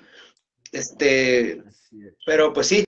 Este, 0.71 1.65
pero 2.25 2.53
pues 2.53 2.69
sí, 2.69 2.85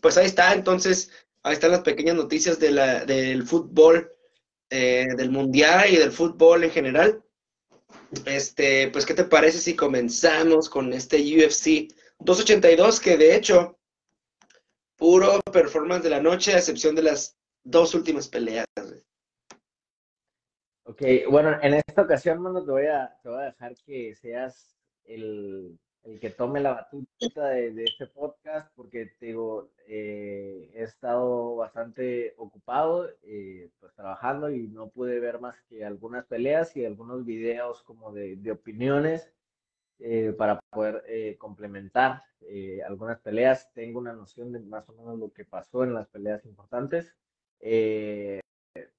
pues 0.00 0.16
ahí 0.16 0.24
está, 0.24 0.54
entonces, 0.54 1.10
ahí 1.42 1.52
están 1.52 1.72
las 1.72 1.82
pequeñas 1.82 2.16
noticias 2.16 2.58
de 2.58 2.70
la, 2.70 3.04
del 3.04 3.42
fútbol, 3.42 4.10
eh, 4.70 5.08
del 5.14 5.30
mundial 5.30 5.90
y 5.90 5.96
del 5.96 6.10
fútbol 6.10 6.64
en 6.64 6.70
general. 6.70 7.22
Este, 8.24 8.88
pues, 8.88 9.04
¿qué 9.04 9.12
te 9.12 9.24
parece 9.24 9.58
si 9.58 9.76
comenzamos 9.76 10.70
con 10.70 10.94
este 10.94 11.18
UFC 11.18 11.92
282, 12.24 13.00
que 13.00 13.16
de 13.16 13.36
hecho, 13.36 13.78
puro 14.96 15.40
performance 15.52 16.04
de 16.04 16.10
la 16.10 16.20
noche, 16.20 16.54
a 16.54 16.58
excepción 16.58 16.94
de 16.94 17.02
las 17.02 17.36
dos 17.64 17.94
últimas 17.94 18.28
peleas. 18.28 18.66
Ok, 20.84 21.02
bueno, 21.30 21.58
en 21.62 21.74
esta 21.74 22.02
ocasión, 22.02 22.40
mano, 22.40 22.64
te 22.64 22.70
voy 22.70 22.86
a, 22.86 23.16
te 23.22 23.28
voy 23.28 23.40
a 23.40 23.46
dejar 23.46 23.74
que 23.84 24.14
seas 24.14 24.76
el, 25.04 25.78
el 26.04 26.20
que 26.20 26.30
tome 26.30 26.60
la 26.60 26.74
batuta 26.74 27.48
de, 27.48 27.84
este 27.84 28.06
podcast, 28.06 28.72
porque 28.74 29.06
te 29.18 29.26
digo, 29.26 29.70
eh, 29.86 30.70
he 30.74 30.82
estado 30.82 31.56
bastante 31.56 32.34
ocupado, 32.36 33.08
eh, 33.22 33.70
pues 33.80 33.92
trabajando 33.94 34.50
y 34.50 34.68
no 34.68 34.88
pude 34.88 35.20
ver 35.20 35.40
más 35.40 35.56
que 35.68 35.84
algunas 35.84 36.26
peleas 36.26 36.76
y 36.76 36.84
algunos 36.84 37.24
videos 37.24 37.82
como 37.82 38.12
de, 38.12 38.36
de 38.36 38.52
opiniones 38.52 39.32
eh, 40.02 40.34
para 40.36 40.60
poder 40.70 41.36
complementar 41.38 42.22
algunas 42.86 43.20
peleas. 43.20 43.72
Tengo 43.72 44.00
una 44.00 44.12
noción 44.12 44.52
de 44.52 44.60
más 44.60 44.88
o 44.88 44.92
menos 44.92 45.18
lo 45.18 45.32
que 45.32 45.44
pasó 45.44 45.84
en 45.84 45.94
las 45.94 46.08
peleas 46.08 46.44
importantes. 46.44 47.14
Eh, 47.60 48.40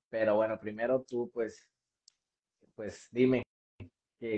pero 0.10 0.36
bueno, 0.36 0.58
primero 0.60 1.02
tú, 1.02 1.30
pues, 1.34 1.70
pues 2.76 3.10
dime 3.12 3.44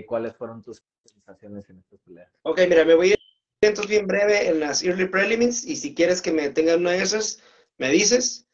cuáles 0.06 0.34
fueron 0.34 0.62
tus 0.62 0.82
sensaciones 1.04 1.70
en 1.70 1.78
estas 1.78 2.00
peleas. 2.00 2.32
Ok, 2.42 2.60
mira, 2.68 2.84
me 2.84 2.94
voy 2.94 3.08
a 3.08 3.10
ir 3.12 3.16
entonces 3.62 3.90
bien 3.90 4.06
breve 4.06 4.48
en 4.48 4.60
las 4.60 4.82
early 4.82 5.06
prelims 5.06 5.64
y 5.64 5.76
si 5.76 5.94
quieres 5.94 6.20
que 6.20 6.32
me 6.32 6.50
tengan 6.50 6.80
una 6.80 6.92
de 6.92 7.02
esas, 7.02 7.40
me 7.78 7.90
dices. 7.90 8.46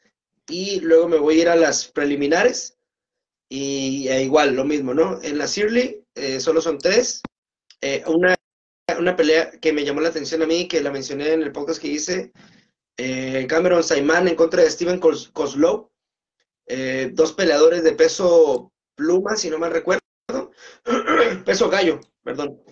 Y 0.49 0.81
luego 0.81 1.09
me 1.09 1.19
voy 1.19 1.39
a 1.39 1.43
ir 1.43 1.49
a 1.49 1.57
las 1.57 1.89
preliminares 1.89 2.77
y 3.49 4.09
e 4.09 4.23
igual, 4.23 4.55
lo 4.55 4.65
mismo, 4.65 4.95
¿no? 4.95 5.21
En 5.23 5.39
las 5.39 5.57
early 5.59 6.05
eh, 6.15 6.41
solo 6.41 6.61
son 6.61 6.79
tres. 6.79 7.23
Eh, 7.85 8.05
una, 8.07 8.37
una 8.97 9.17
pelea 9.17 9.51
que 9.61 9.73
me 9.73 9.85
llamó 9.85 10.01
la 10.01 10.11
atención 10.11 10.41
a 10.41 10.47
mí, 10.47 10.69
que 10.69 10.81
la 10.81 10.93
mencioné 10.93 11.33
en 11.33 11.43
el 11.43 11.51
podcast 11.51 11.83
que 11.83 11.89
hice, 11.89 12.33
eh, 12.97 13.45
Cameron 13.49 13.83
Saiman 13.83 14.29
en 14.29 14.37
contra 14.37 14.63
de 14.63 14.71
Steven 14.71 15.01
Kozlow, 15.01 15.91
eh, 16.67 17.11
dos 17.13 17.33
peleadores 17.33 17.83
de 17.83 17.93
peso 17.93 18.73
pluma, 18.95 19.35
si 19.35 19.51
no 19.51 19.59
mal 19.59 19.73
recuerdo, 19.73 20.01
peso 21.45 21.69
gallo, 21.69 21.99
perdón. 22.23 22.63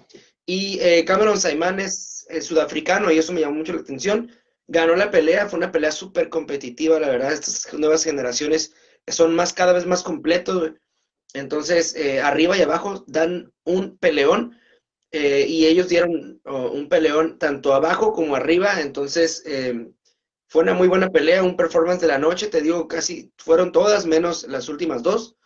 Y 0.46 0.78
Cameron 1.04 1.40
Saiman 1.40 1.80
es, 1.80 2.26
sudafricano 2.40 3.10
y 3.10 3.18
eso 3.18 3.32
me 3.32 3.40
llamó 3.40 3.56
mucho 3.56 3.72
la 3.72 3.80
atención. 3.80 4.30
Ganó 4.68 4.94
la 4.94 5.10
pelea, 5.10 5.48
fue 5.48 5.58
una 5.58 5.72
pelea 5.72 5.92
súper 5.92 6.28
competitiva, 6.28 6.98
la 6.98 7.08
verdad. 7.08 7.32
Estas 7.32 7.72
nuevas 7.72 8.04
generaciones 8.04 8.74
son 9.06 9.34
más, 9.34 9.52
cada 9.52 9.72
vez 9.72 9.86
más 9.86 10.02
completos. 10.02 10.72
Entonces, 11.34 11.96
arriba 12.22 12.56
y 12.56 12.62
abajo 12.62 13.04
dan 13.06 13.52
un 13.64 13.96
peleón. 13.98 14.59
Y 15.12 15.66
ellos 15.66 15.88
dieron 15.88 16.40
oh, 16.44 16.70
un 16.70 16.88
peleón 16.88 17.38
tanto 17.38 17.74
abajo 17.74 18.12
como 18.12 18.36
arriba, 18.36 18.80
entonces 18.80 19.42
fue 20.50 20.64
una 20.64 20.74
muy 20.74 20.88
buena 20.88 21.10
pelea, 21.10 21.44
un 21.44 21.56
performance 21.56 22.00
de 22.00 22.08
la 22.08 22.18
noche, 22.18 22.48
te 22.48 22.60
digo, 22.60 22.88
casi 22.88 23.32
fueron 23.38 23.70
todas, 23.70 24.04
menos 24.04 24.48
las 24.48 24.68
últimas 24.68 25.00
dos. 25.00 25.36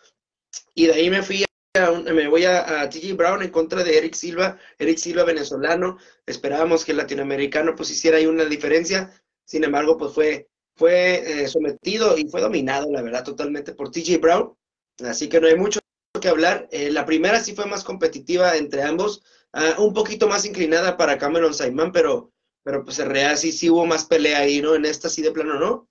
Y 0.74 0.86
de 0.86 0.94
ahí 0.94 1.10
me 1.10 1.22
fui 1.22 1.44
a, 1.44 1.90
me 1.90 2.26
voy 2.26 2.46
a, 2.46 2.88
TJ 2.88 3.12
Brown 3.12 3.42
en 3.42 3.50
contra 3.50 3.84
de 3.84 3.98
Eric 3.98 4.14
Silva, 4.14 4.58
Eric 4.78 4.96
Silva 4.96 5.24
venezolano. 5.24 5.98
Esperábamos 6.24 6.86
que 6.86 6.92
el 6.92 6.96
latinoamericano 6.96 7.74
pues 7.76 7.90
hiciera 7.90 8.16
ahí 8.16 8.24
una 8.24 8.46
diferencia. 8.46 9.12
Sin 9.44 9.62
embargo, 9.62 9.98
pues 9.98 10.14
fue, 10.14 10.48
fue 10.74 11.42
eh, 11.42 11.48
sometido 11.48 12.16
y 12.16 12.26
fue 12.30 12.40
dominado, 12.40 12.90
la 12.90 13.02
verdad, 13.02 13.24
totalmente 13.24 13.74
por 13.74 13.90
TJ 13.90 14.16
Brown. 14.22 14.56
Así 15.04 15.28
que 15.28 15.38
no 15.38 15.48
hay 15.48 15.56
mucho 15.56 15.80
que 16.18 16.28
hablar. 16.28 16.66
Eh, 16.70 16.90
la 16.90 17.04
primera 17.04 17.40
sí 17.40 17.54
fue 17.54 17.66
más 17.66 17.84
competitiva 17.84 18.56
entre 18.56 18.82
ambos, 18.82 19.22
ah, 19.54 19.76
un 19.78 19.94
poquito 19.94 20.28
más 20.28 20.44
inclinada 20.44 20.96
para 20.96 21.18
Cameron 21.18 21.54
Simon, 21.54 21.90
pero 21.92 22.34
pero 22.64 22.82
pues 22.82 22.98
en 22.98 23.10
realidad 23.10 23.36
sí, 23.36 23.70
hubo 23.70 23.86
más 23.86 24.06
pelea 24.06 24.38
ahí, 24.40 24.60
¿no? 24.60 24.74
En 24.74 24.86
esta 24.86 25.08
sí 25.08 25.22
de 25.22 25.30
plano, 25.30 25.60
¿no? 25.60 25.88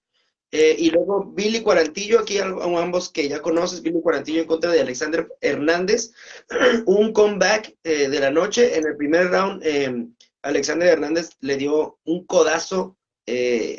Eh, 0.51 0.75
y 0.77 0.91
luego 0.91 1.23
Billy 1.23 1.61
Cuarantillo, 1.61 2.19
aquí 2.19 2.39
ambos 2.39 3.09
que 3.09 3.29
ya 3.29 3.41
conoces, 3.41 3.81
Billy 3.81 4.01
Cuarantillo 4.01 4.41
en 4.41 4.47
contra 4.47 4.71
de 4.71 4.81
Alexander 4.81 5.27
Hernández, 5.41 6.11
un 6.85 7.13
comeback 7.13 7.75
eh, 7.83 8.09
de 8.09 8.19
la 8.19 8.31
noche, 8.31 8.75
en 8.75 8.87
el 8.87 8.97
primer 8.97 9.29
round 9.29 9.63
eh, 9.63 10.07
Alexander 10.41 10.89
Hernández 10.89 11.29
le 11.39 11.57
dio 11.57 11.99
un 12.03 12.25
codazo 12.25 12.97
en, 13.25 13.73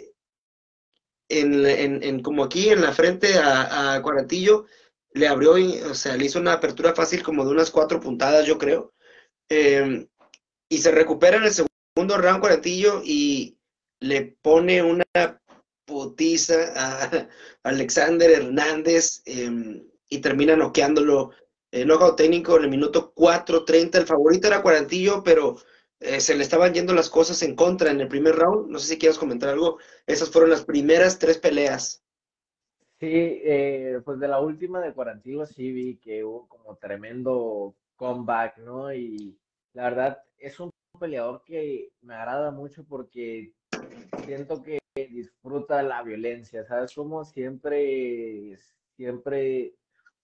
en, 1.29 2.23
como 2.23 2.45
aquí 2.45 2.71
en 2.71 2.81
la 2.81 2.93
frente 2.93 3.35
a, 3.39 3.95
a 3.95 4.03
Cuarantillo, 4.03 4.67
le 5.13 5.29
abrió, 5.29 5.55
o 5.91 5.95
sea, 5.95 6.17
le 6.17 6.25
hizo 6.25 6.41
una 6.41 6.55
apertura 6.55 6.95
fácil 6.95 7.23
como 7.23 7.45
de 7.45 7.53
unas 7.53 7.71
cuatro 7.71 8.01
puntadas, 8.01 8.47
yo 8.47 8.59
creo, 8.59 8.95
y 9.49 10.79
se 10.79 10.91
recupera 10.91 11.37
en 11.37 11.45
el 11.45 11.53
segundo 11.53 12.19
round 12.19 12.41
Cuarantillo 12.41 13.03
y 13.05 13.59
le 14.01 14.37
pone 14.43 14.83
una 14.83 15.05
putiza 15.85 16.73
a 16.75 17.29
Alexander 17.63 18.31
Hernández 18.31 19.23
em, 19.27 19.87
y 20.09 20.19
termina 20.19 20.57
noqueándolo 20.57 21.33
eh, 21.71 21.85
knockout 21.85 22.17
técnico 22.17 22.57
en 22.57 22.65
el 22.65 22.71
minuto 22.71 23.13
4.30. 23.15 23.99
El 23.99 24.07
favorito 24.07 24.47
era 24.47 24.63
Cuarantillo, 24.63 25.23
pero 25.23 25.57
eh, 26.01 26.21
se 26.21 26.35
le 26.35 26.43
estaban 26.43 26.73
yendo 26.73 26.95
las 26.95 27.11
cosas 27.11 27.43
en 27.43 27.57
contra 27.57 27.91
en 27.91 28.01
el 28.01 28.09
primer 28.09 28.37
round. 28.37 28.71
No 28.71 28.79
sé 28.79 28.89
si 28.89 28.99
quieres 28.99 29.19
comentar 29.19 29.51
algo. 29.51 29.79
Esas 30.07 30.31
fueron 30.31 30.51
las 30.51 30.65
primeras 30.65 31.19
tres 31.19 31.39
peleas. 31.39 32.03
Sí, 33.01 33.09
eh, 33.11 34.01
pues 34.05 34.21
de 34.21 34.29
la 34.29 34.41
última 34.41 34.81
de 34.81 34.93
Cuarantillo 34.93 35.47
sí 35.47 35.73
vi 35.73 35.97
que 35.97 36.25
hubo 36.25 36.47
como 36.47 36.77
tremendo 36.77 37.75
comeback, 37.97 38.59
¿no? 38.59 38.93
Y 38.93 39.39
la 39.73 39.85
verdad 39.85 40.23
es 40.39 40.59
un 40.61 40.71
peleador 40.99 41.43
que 41.45 41.93
me 42.03 42.15
agrada 42.15 42.51
mucho 42.51 42.85
porque 42.85 43.53
siento 44.25 44.63
que 44.63 44.79
disfruta 44.95 45.83
la 45.83 46.03
violencia, 46.03 46.65
¿sabes? 46.65 46.95
Como 46.95 47.25
siempre, 47.25 48.57
siempre, 48.97 49.75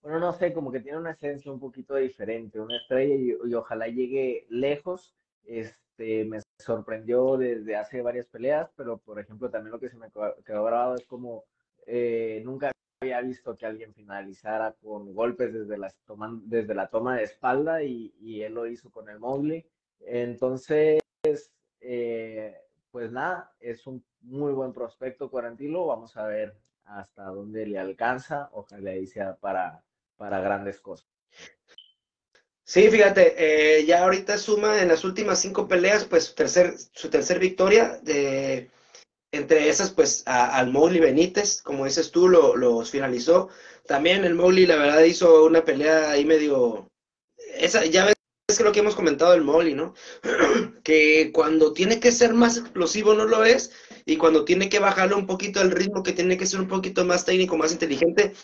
bueno, 0.03 0.21
no 0.21 0.33
sé, 0.33 0.53
como 0.53 0.71
que 0.71 0.81
tiene 0.81 0.99
una 0.99 1.13
esencia 1.13 1.51
un 1.51 1.61
poquito 1.61 1.97
diferente, 1.97 2.61
una 2.61 2.77
estrella 2.77 3.15
y, 3.15 3.55
ojalá 3.55 3.89
llegue 3.89 4.47
lejos. 4.49 5.15
Este, 5.45 6.25
me 6.25 6.41
sorprendió 6.59 7.37
desde 7.37 7.77
hace 7.77 8.03
varias 8.03 8.27
peleas, 8.27 8.71
pero 8.77 8.99
por 8.99 9.19
ejemplo 9.19 9.51
también 9.51 9.73
lo 9.73 9.81
que 9.81 9.91
se 9.91 9.97
me 9.97 10.09
quedó 10.45 10.65
grabado 10.65 10.95
es 10.95 11.05
como 11.07 11.45
eh, 11.87 12.43
nunca 12.45 12.71
había 13.03 13.23
visto 13.23 13.57
que 13.57 13.65
alguien 13.65 13.95
finalizara 13.95 14.75
con 14.83 15.15
golpes 15.15 15.55
desde, 15.55 15.79
las 15.79 15.97
desde 16.43 16.75
la 16.75 16.89
toma 16.89 17.17
de 17.17 17.25
espalda 17.25 17.83
y, 17.83 18.13
y 18.21 18.43
él 18.43 18.53
lo 18.53 18.67
hizo 18.67 18.91
con 18.91 19.09
el 19.09 19.19
Mowgli. 19.19 19.65
Entonces, 20.01 21.01
eh, 21.81 22.55
pues 22.91 23.11
nada, 23.11 23.55
es 23.59 23.87
un 23.87 24.05
muy 24.21 24.53
buen 24.53 24.75
prospecto 24.75 25.31
Cuarantilo. 25.31 25.87
Vamos 25.87 26.15
a 26.19 26.27
ver 26.27 26.55
hasta 26.85 27.25
dónde 27.25 27.65
le 27.65 27.79
alcanza. 27.79 28.51
Ojalá 28.53 28.95
y 28.95 29.07
sea 29.07 29.35
para, 29.35 29.83
para 30.19 30.41
grandes 30.41 30.79
cosas. 30.79 31.09
Sí, 32.65 32.91
fíjate, 32.91 33.35
eh, 33.79 33.87
ya 33.87 34.05
ahorita 34.05 34.37
suma 34.37 34.83
en 34.83 34.89
las 34.89 35.05
últimas 35.05 35.41
cinco 35.41 35.67
peleas, 35.67 36.05
pues 36.05 36.35
tercer, 36.35 36.75
su 36.77 37.09
tercer 37.09 37.39
victoria. 37.39 37.99
De, 38.03 38.69
entre 39.33 39.69
esas, 39.69 39.91
pues 39.91 40.23
al 40.27 40.71
Mowgli 40.71 41.01
Benítez, 41.01 41.63
como 41.63 41.85
dices 41.85 42.11
tú, 42.11 42.29
lo, 42.29 42.57
los 42.57 42.91
finalizó. 42.91 43.49
También 43.87 44.25
el 44.25 44.35
Mowgli, 44.35 44.67
la 44.67 44.77
verdad, 44.77 45.03
hizo 45.03 45.45
una 45.45 45.65
pelea 45.65 46.11
ahí 46.11 46.25
medio. 46.25 46.89
Esa, 47.57 47.85
ya 47.87 48.07
ves 48.07 48.15
es 48.51 48.61
lo 48.61 48.73
que 48.73 48.81
hemos 48.81 48.97
comentado 48.97 49.33
del 49.33 49.43
Molly, 49.43 49.75
¿no? 49.75 49.95
que 50.83 51.31
cuando 51.33 51.73
tiene 51.73 52.01
que 52.01 52.13
ser 52.13 52.35
más 52.35 52.57
explosivo 52.57 53.15
no 53.15 53.25
lo 53.25 53.45
es, 53.45 53.73
y 54.05 54.17
cuando 54.17 54.45
tiene 54.45 54.69
que 54.69 54.79
bajarle 54.79 55.15
un 55.15 55.27
poquito 55.27 55.61
el 55.61 55.71
ritmo, 55.71 56.03
que 56.03 56.13
tiene 56.13 56.37
que 56.37 56.47
ser 56.47 56.61
un 56.61 56.69
poquito 56.69 57.05
más 57.05 57.25
técnico, 57.25 57.57
más 57.57 57.73
inteligente, 57.73 58.35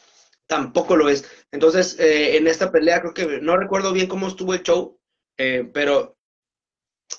tampoco 0.46 0.96
lo 0.96 1.08
es. 1.08 1.24
Entonces, 1.50 1.98
eh, 1.98 2.36
en 2.36 2.46
esta 2.46 2.70
pelea 2.70 3.00
creo 3.00 3.14
que 3.14 3.40
no 3.40 3.56
recuerdo 3.56 3.92
bien 3.92 4.06
cómo 4.06 4.28
estuvo 4.28 4.54
el 4.54 4.62
show, 4.62 4.98
eh, 5.38 5.68
pero 5.72 6.16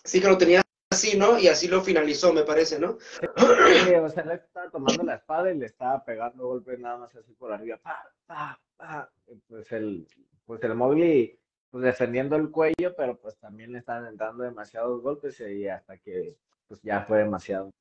sí 0.04 0.22
que 0.22 0.28
lo 0.28 0.38
tenía 0.38 0.62
así, 0.90 1.18
¿no? 1.18 1.38
Y 1.38 1.48
así 1.48 1.68
lo 1.68 1.82
finalizó, 1.82 2.34
me 2.34 2.44
parece, 2.44 2.80
¿no? 2.80 2.98
Sí, 3.00 3.94
o 3.94 4.10
sea, 4.10 4.26
le 4.26 4.36
estaba 4.36 4.70
tomando 4.70 5.04
la 5.04 5.16
espada 5.16 5.52
y 5.52 5.58
le 5.58 5.66
estaba 5.66 6.04
pegando 6.04 6.48
golpes 6.48 6.80
nada 6.80 6.98
más 6.98 7.16
así 7.16 7.34
por 7.34 7.52
arriba, 7.52 7.78
pa, 7.78 8.12
pa, 8.26 8.60
pa. 8.76 9.12
Pues 9.48 9.72
el, 9.72 10.08
pues 10.46 10.64
el 10.64 10.76
Mowgli 10.76 11.38
pues 11.70 11.84
defendiendo 11.84 12.36
el 12.38 12.50
cuello, 12.50 12.96
pero 12.96 13.20
pues 13.20 13.38
también 13.38 13.74
le 13.74 13.80
estaban 13.80 14.08
entrando 14.08 14.44
demasiados 14.44 15.02
golpes 15.02 15.40
y 15.42 15.68
hasta 15.68 15.98
que 15.98 16.38
pues 16.68 16.82
ya 16.82 17.02
fue 17.02 17.20
demasiado. 17.20 17.72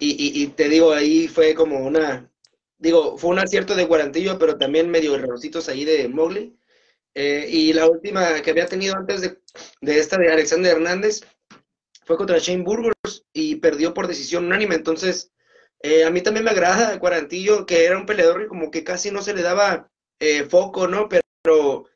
Y, 0.00 0.42
y, 0.42 0.48
te 0.48 0.68
digo, 0.68 0.92
ahí 0.92 1.28
fue 1.28 1.54
como 1.54 1.78
una, 1.78 2.28
digo, 2.78 3.16
fue 3.18 3.30
un 3.30 3.38
acierto 3.38 3.74
de 3.74 3.84
Guarantillo, 3.84 4.38
pero 4.38 4.58
también 4.58 4.90
medio 4.90 5.14
errorcitos 5.14 5.68
ahí 5.68 5.84
de 5.84 6.08
Mowgli. 6.08 6.56
Eh, 7.14 7.46
y 7.48 7.72
la 7.72 7.88
última 7.88 8.40
que 8.42 8.50
había 8.50 8.66
tenido 8.66 8.94
antes 8.94 9.20
de, 9.20 9.38
de, 9.80 9.98
esta 9.98 10.18
de 10.18 10.32
Alexander 10.32 10.72
Hernández 10.72 11.20
fue 12.04 12.16
contra 12.16 12.38
Shane 12.38 12.64
Burgos 12.64 13.26
y 13.32 13.56
perdió 13.56 13.94
por 13.94 14.06
decisión 14.06 14.46
unánime. 14.46 14.74
Entonces, 14.74 15.32
eh, 15.80 16.04
a 16.04 16.10
mí 16.10 16.22
también 16.22 16.44
me 16.44 16.50
agrada 16.50 16.96
Guarantillo, 16.96 17.66
que 17.66 17.84
era 17.84 17.98
un 17.98 18.06
peleador 18.06 18.42
que 18.42 18.48
como 18.48 18.70
que 18.70 18.84
casi 18.84 19.10
no 19.10 19.22
se 19.22 19.34
le 19.34 19.42
daba 19.42 19.90
eh, 20.18 20.44
foco, 20.44 20.88
¿no? 20.88 21.08
Pero 21.08 21.86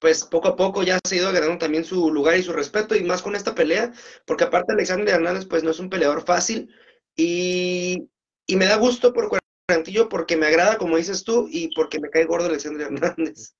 pues 0.00 0.24
poco 0.24 0.48
a 0.48 0.56
poco 0.56 0.82
ya 0.82 0.98
se 1.04 1.14
ha 1.14 1.18
ido 1.18 1.32
ganando 1.32 1.58
también 1.58 1.84
su 1.84 2.10
lugar 2.10 2.36
y 2.36 2.42
su 2.42 2.52
respeto, 2.52 2.96
y 2.96 3.04
más 3.04 3.22
con 3.22 3.36
esta 3.36 3.54
pelea, 3.54 3.92
porque 4.26 4.44
aparte 4.44 4.72
Alexander 4.72 5.14
Hernández, 5.14 5.46
pues 5.46 5.62
no 5.62 5.70
es 5.70 5.78
un 5.78 5.90
peleador 5.90 6.24
fácil, 6.24 6.74
y, 7.16 8.08
me 8.48 8.66
da 8.66 8.76
gusto 8.76 9.12
por 9.12 9.28
Cuarantillo 9.68 10.08
porque 10.08 10.36
me 10.36 10.46
agrada, 10.46 10.78
como 10.78 10.96
dices 10.96 11.22
tú, 11.22 11.46
y 11.50 11.72
porque 11.74 12.00
me 12.00 12.10
cae 12.10 12.24
gordo 12.24 12.46
Alexander 12.46 12.86
Hernández. 12.86 13.54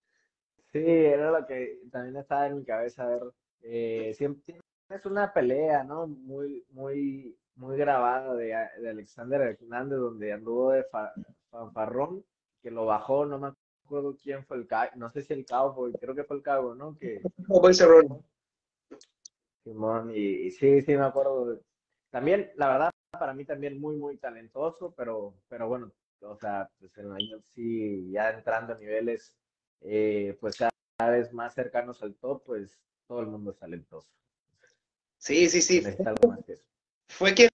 Sí, 0.72 0.78
era 0.78 1.30
lo 1.30 1.46
que 1.46 1.78
también 1.92 2.16
estaba 2.16 2.46
en 2.46 2.56
mi 2.56 2.64
cabeza, 2.64 3.04
a 3.04 3.08
ver, 3.08 3.22
eh, 3.62 4.12
siempre 4.14 4.60
es 4.88 5.06
una 5.06 5.32
pelea, 5.32 5.84
¿no? 5.84 6.06
Muy, 6.06 6.64
muy, 6.70 7.36
muy 7.54 7.76
grabada 7.76 8.34
de, 8.34 8.54
Alexander 8.54 9.40
Hernández, 9.42 9.98
donde 9.98 10.32
anduvo 10.32 10.72
de 10.72 10.84
fanfarrón, 11.50 12.24
que 12.62 12.70
lo 12.70 12.86
bajó, 12.86 13.26
no 13.26 13.38
me 13.38 13.52
acuerdo 13.84 14.16
quién 14.22 14.44
fue 14.44 14.58
el 14.58 14.68
no 14.96 15.10
sé 15.10 15.22
si 15.22 15.32
el 15.32 15.46
Cowboy, 15.46 15.92
creo 15.92 16.14
que 16.14 16.24
fue 16.24 16.36
el 16.36 16.42
Cowboy, 16.42 16.76
¿no? 16.76 16.96
Que, 16.98 17.20
Cowboy 17.46 17.74
Cerrone. 17.74 18.20
Simón, 19.62 20.10
y, 20.14 20.50
sí, 20.50 20.80
sí 20.80 20.96
me 20.96 21.04
acuerdo. 21.04 21.60
También, 22.10 22.50
la 22.56 22.68
verdad, 22.68 22.90
para 23.12 23.34
mí 23.34 23.44
también 23.44 23.80
muy, 23.80 23.96
muy 23.96 24.16
talentoso, 24.16 24.94
pero, 24.96 25.34
pero 25.48 25.68
bueno, 25.68 25.92
o 26.22 26.36
sea, 26.36 26.68
pues 26.78 26.96
en 26.98 27.12
años 27.12 27.44
sí, 27.46 28.10
ya 28.10 28.30
entrando 28.30 28.72
a 28.72 28.78
niveles, 28.78 29.36
eh, 29.82 30.36
pues 30.40 30.56
cada 30.56 31.10
vez 31.10 31.32
más 31.32 31.54
cercanos 31.54 32.02
al 32.02 32.14
top, 32.16 32.42
pues 32.44 32.80
todo 33.10 33.22
el 33.22 33.26
mundo 33.26 33.50
es 33.50 33.58
talentoso. 33.58 34.06
Sí, 35.18 35.48
sí, 35.48 35.62
sí. 35.62 35.82
Fue 37.08 37.34
que 37.34 37.48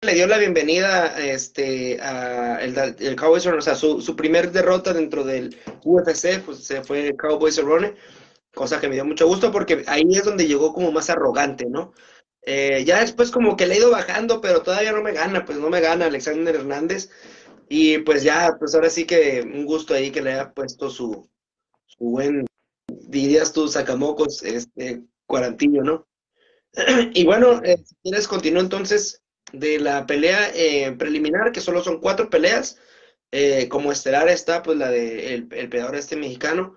le 0.00 0.14
dio 0.14 0.26
la 0.26 0.38
bienvenida 0.38 1.20
este, 1.20 2.00
a 2.00 2.58
el, 2.62 2.74
el 2.78 3.14
Cowboys, 3.14 3.44
o 3.46 3.60
sea, 3.60 3.74
su, 3.74 4.00
su, 4.00 4.16
primer 4.16 4.50
derrota 4.50 4.94
dentro 4.94 5.22
del 5.22 5.58
UFC, 5.84 6.42
pues 6.42 6.64
se 6.64 6.82
fue 6.82 7.14
Cowboys 7.18 7.56
Cerrone, 7.56 7.96
cosa 8.54 8.80
que 8.80 8.88
me 8.88 8.94
dio 8.94 9.04
mucho 9.04 9.26
gusto 9.26 9.52
porque 9.52 9.84
ahí 9.88 10.04
es 10.10 10.24
donde 10.24 10.46
llegó 10.46 10.72
como 10.72 10.90
más 10.90 11.10
arrogante, 11.10 11.66
¿no? 11.66 11.92
Eh, 12.40 12.82
ya 12.86 13.00
después 13.00 13.30
como 13.30 13.58
que 13.58 13.66
le 13.66 13.74
he 13.74 13.78
ido 13.80 13.90
bajando, 13.90 14.40
pero 14.40 14.62
todavía 14.62 14.92
no 14.92 15.02
me 15.02 15.12
gana, 15.12 15.44
pues 15.44 15.58
no 15.58 15.68
me 15.68 15.82
gana 15.82 16.06
Alexander 16.06 16.56
Hernández. 16.56 17.10
Y 17.68 17.98
pues 17.98 18.22
ya, 18.22 18.56
pues 18.58 18.74
ahora 18.74 18.88
sí 18.88 19.04
que 19.04 19.42
un 19.42 19.66
gusto 19.66 19.92
ahí 19.92 20.10
que 20.10 20.22
le 20.22 20.32
haya 20.32 20.54
puesto 20.54 20.88
su, 20.88 21.28
su 21.84 22.04
buen, 22.04 22.46
dirías 23.02 23.52
tú, 23.52 23.68
sacamocos, 23.68 24.42
este, 24.42 25.02
cuarantillo, 25.26 25.82
¿no? 25.82 26.06
y 27.14 27.24
bueno, 27.24 27.60
eh, 27.64 27.82
si 27.84 27.94
quieres, 28.02 28.28
continúo 28.28 28.60
entonces 28.60 29.22
de 29.52 29.78
la 29.78 30.06
pelea 30.06 30.50
eh, 30.54 30.92
preliminar, 30.98 31.52
que 31.52 31.60
solo 31.60 31.82
son 31.82 32.00
cuatro 32.00 32.30
peleas. 32.30 32.78
Eh, 33.30 33.68
como 33.68 33.90
estelar 33.90 34.28
está 34.28 34.62
pues 34.62 34.78
la 34.78 34.90
de 34.90 35.34
el, 35.34 35.48
este 35.94 36.16
mexicano. 36.16 36.76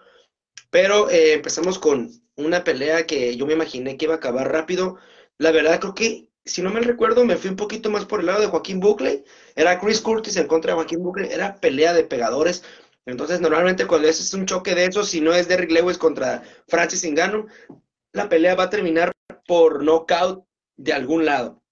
Pero 0.70 1.10
empezamos 1.10 1.80
con 1.80 2.12
una 2.36 2.64
pelea 2.64 3.06
que 3.06 3.38
yo 3.38 3.46
me 3.46 3.54
imaginé 3.54 3.96
que 3.98 4.06
iba 4.06 4.16
a 4.16 4.18
acabar 4.18 4.52
rápido. 4.52 4.98
La 5.38 5.52
verdad 5.52 5.80
creo 5.80 5.94
que, 5.94 6.30
si 6.46 6.62
no 6.62 6.72
me 6.72 6.82
recuerdo, 6.82 7.24
me 7.26 7.38
fui 7.38 7.50
un 7.50 7.56
poquito 7.56 7.90
más 7.90 8.06
por 8.06 8.20
el 8.20 8.26
lado 8.26 8.42
de 8.42 8.48
Joaquín 8.48 8.80
Buckley. 8.80 9.24
Era 9.56 9.80
Chris 9.80 10.02
Curtis 10.02 10.36
en 10.38 10.48
contra 10.48 10.72
de 10.72 10.76
Joaquín 10.76 11.04
Buckley. 11.04 11.30
Era 11.32 11.60
pelea 11.60 11.94
de 11.94 12.04
pegadores. 12.04 12.64
Entonces, 13.08 13.40
normalmente 13.40 13.88
cuando 13.88 14.10
es 14.10 14.34
un 14.34 14.46
choque 14.46 14.76
de 14.76 14.84
esos, 14.84 15.08
si 15.10 15.22
no 15.22 15.34
es 15.34 15.48
Derrick 15.48 15.72
Lewis 15.72 15.98
contra 15.98 16.44
Francis 16.68 17.10
Ngannou, 17.10 17.48
la 18.12 18.28
pelea 18.28 18.54
va 18.54 18.64
a 18.64 18.70
terminar 18.70 19.14
por 19.48 19.82
knockout 19.82 20.46
de 20.76 20.92
algún 20.92 21.26
lado. 21.26 21.64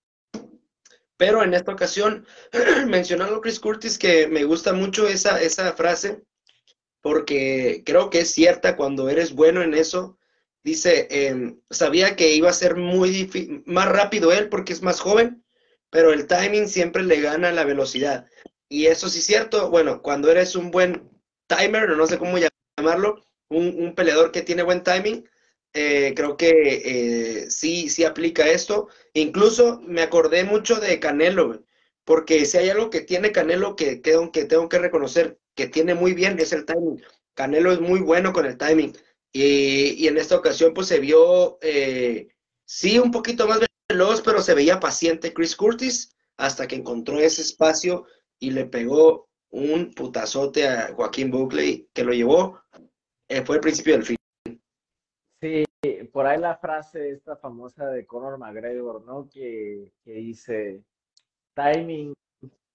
Pero 1.18 1.44
en 1.44 1.54
esta 1.54 1.74
ocasión, 1.74 2.26
mencionando 2.88 3.42
Chris 3.42 3.60
Curtis, 3.60 3.98
que 3.98 4.28
me 4.28 4.46
gusta 4.46 4.72
mucho 4.72 5.10
esa, 5.10 5.42
esa 5.42 5.74
frase, 5.74 6.24
porque 7.02 7.84
creo 7.86 8.10
que 8.10 8.22
es 8.22 8.32
cierta 8.32 8.78
cuando 8.78 9.10
eres 9.10 9.34
bueno 9.34 9.62
en 9.62 9.74
eso. 9.74 10.18
Dice, 10.64 11.08
em, 11.10 11.60
sabía 11.70 12.16
que 12.16 12.34
iba 12.34 12.50
a 12.50 12.54
ser 12.54 12.78
muy 12.78 13.30
más 13.66 13.90
rápido 13.90 14.32
él 14.32 14.48
porque 14.48 14.72
es 14.72 14.82
más 14.82 15.02
joven, 15.02 15.44
pero 15.90 16.14
el 16.14 16.28
timing 16.28 16.70
siempre 16.70 17.04
le 17.04 17.20
gana 17.20 17.52
la 17.52 17.66
velocidad. 17.66 18.26
Y 18.70 18.86
eso 18.86 19.10
sí 19.10 19.20
es 19.20 19.26
cierto, 19.26 19.70
bueno, 19.70 20.02
cuando 20.02 20.32
eres 20.32 20.56
un 20.56 20.72
buen 20.72 21.15
timer, 21.48 21.90
no 21.90 22.08
sé 22.08 22.18
cómo 22.18 22.38
llamarlo, 22.78 23.24
un, 23.50 23.76
un 23.78 23.96
peleador 23.96 24.32
que 24.32 24.42
tiene 24.42 24.64
buen 24.64 24.84
timing, 24.84 25.28
eh, 25.78 26.14
creo 26.16 26.38
que 26.38 26.52
eh, 26.86 27.52
sí, 27.52 27.90
sí 27.90 28.06
aplica 28.06 28.48
esto. 28.48 28.88
Incluso 29.14 29.82
me 29.82 30.02
acordé 30.02 30.46
mucho 30.46 30.80
de 30.80 31.02
Canelo, 31.02 31.66
porque 32.06 32.46
si 32.46 32.58
hay 32.58 32.70
algo 32.70 32.90
que 32.90 33.02
tiene 33.02 33.34
Canelo 33.34 33.76
que, 33.76 34.02
que, 34.02 34.46
tengo 34.46 34.70
que 34.70 34.80
reconocer 34.80 35.38
que 35.54 35.68
tiene 35.68 35.94
muy 35.94 36.14
bien 36.14 36.40
es 36.40 36.54
el 36.54 36.66
timing. 36.66 37.04
Canelo 37.34 37.74
es 37.74 37.82
muy 37.82 38.00
bueno 38.00 38.32
con 38.32 38.46
el 38.46 38.58
timing. 38.58 38.96
Y, 39.34 40.08
en 40.08 40.18
esta 40.18 40.38
ocasión 40.38 40.74
pues 40.74 40.88
se 40.88 41.00
vio, 41.00 41.58
eh, 41.62 42.30
sí, 42.66 42.98
un 42.98 43.12
poquito 43.12 43.46
más 43.48 43.60
veloz, 43.90 44.22
pero 44.22 44.42
se 44.42 44.54
veía 44.54 44.80
paciente 44.80 45.34
Chris 45.34 45.58
Curtis 45.58 46.16
hasta 46.38 46.68
que 46.68 46.76
encontró 46.76 47.20
ese 47.20 47.42
espacio 47.42 48.06
y 48.40 48.52
le 48.52 48.66
pegó 48.66 49.28
un 49.56 49.94
putazote 49.94 50.68
a 50.68 50.94
Joaquín 50.94 51.32
Buckley 51.32 51.88
que 51.94 52.04
lo 52.04 52.12
llevó 52.12 52.60
eh, 53.30 53.42
fue 53.42 53.56
el 53.56 53.62
principio 53.62 53.94
del 53.94 54.04
fin. 54.04 54.18
Sí, 55.42 55.64
por 56.12 56.26
ahí 56.26 56.40
la 56.40 56.58
frase 56.58 57.12
esta 57.12 57.38
famosa 57.38 57.88
de 57.88 58.06
Conor 58.06 58.38
McGregor, 58.38 59.06
¿no? 59.06 59.30
Que, 59.30 59.94
que 60.04 60.12
dice, 60.12 60.84
timing 61.54 62.14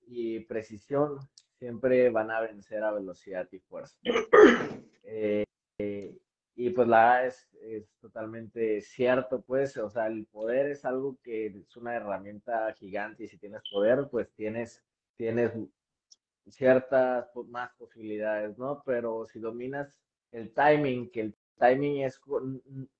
y 0.07 0.40
precisión 0.40 1.19
siempre 1.59 2.09
van 2.09 2.31
a 2.31 2.40
vencer 2.40 2.83
a 2.83 2.93
velocidad 2.93 3.47
y 3.53 3.59
fuerza. 3.59 3.97
Eh, 5.12 6.14
y 6.55 6.71
pues 6.71 6.87
la 6.87 7.27
es, 7.27 7.49
es 7.62 7.90
totalmente 8.01 8.81
cierto, 8.81 9.40
pues, 9.40 9.77
o 9.79 9.90
sea, 9.90 10.07
el 10.07 10.27
poder 10.27 10.66
es 10.66 10.85
algo 10.85 11.19
que 11.25 11.47
es 11.47 11.77
una 11.77 11.97
herramienta 11.97 12.73
gigante 12.75 13.25
y 13.25 13.29
si 13.29 13.38
tienes 13.38 13.62
poder, 13.73 14.07
pues 14.09 14.31
tienes, 14.35 14.85
tienes 15.16 15.53
ciertas 16.48 17.29
más 17.48 17.70
posibilidades, 17.76 18.57
¿no? 18.59 18.83
Pero 18.85 19.26
si 19.26 19.38
dominas 19.40 19.94
el 20.33 20.53
timing, 20.53 21.11
que 21.11 21.20
el 21.20 21.37
timing 21.59 22.03
es, 22.03 22.20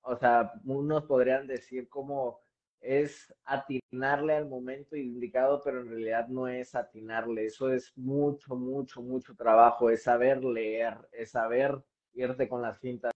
o 0.03 0.17
sea, 0.17 0.53
unos 0.65 1.05
podrían 1.05 1.47
decir 1.47 1.89
como 1.89 2.41
es 2.81 3.33
atinarle 3.45 4.35
al 4.35 4.49
momento 4.49 4.97
indicado, 4.97 5.61
pero 5.63 5.81
en 5.81 5.89
realidad 5.91 6.29
no 6.29 6.49
es 6.49 6.75
atinarle. 6.75 7.47
Eso 7.47 7.71
es 7.71 7.93
mucho, 7.97 8.57
mucho, 8.57 9.03
mucho 9.03 9.35
trabajo. 9.35 9.91
Es 9.91 10.05
saber 10.05 10.43
leer, 10.43 10.97
es 11.13 11.33
saber 11.33 11.79
irte 12.15 12.49
con 12.49 12.63
las 12.63 12.79
fintas. 12.79 13.13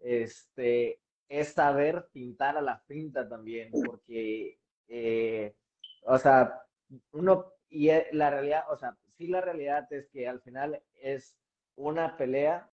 Este, 0.00 1.00
es 1.28 1.48
saber 1.52 2.08
pintar 2.12 2.56
a 2.56 2.62
la 2.62 2.78
finta 2.78 3.28
también, 3.28 3.70
porque, 3.84 4.58
eh, 4.88 5.54
o 6.04 6.18
sea, 6.18 6.62
uno, 7.12 7.52
y 7.68 7.90
e, 7.90 8.06
la 8.12 8.30
realidad, 8.30 8.64
o 8.70 8.76
sea, 8.76 8.96
sí 9.16 9.26
la 9.26 9.40
realidad 9.40 9.90
es 9.92 10.08
que 10.08 10.28
al 10.28 10.40
final 10.40 10.82
es 10.94 11.36
una 11.76 12.16
pelea, 12.16 12.70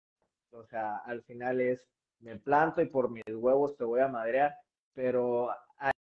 o 0.52 0.64
sea, 0.64 0.98
al 0.98 1.24
final 1.24 1.62
es, 1.62 1.88
me 2.20 2.38
planto 2.38 2.82
y 2.82 2.88
por 2.88 3.10
mis 3.10 3.24
huevos 3.28 3.76
te 3.78 3.84
voy 3.84 4.02
a 4.02 4.08
madrear, 4.08 4.56
pero 4.94 5.50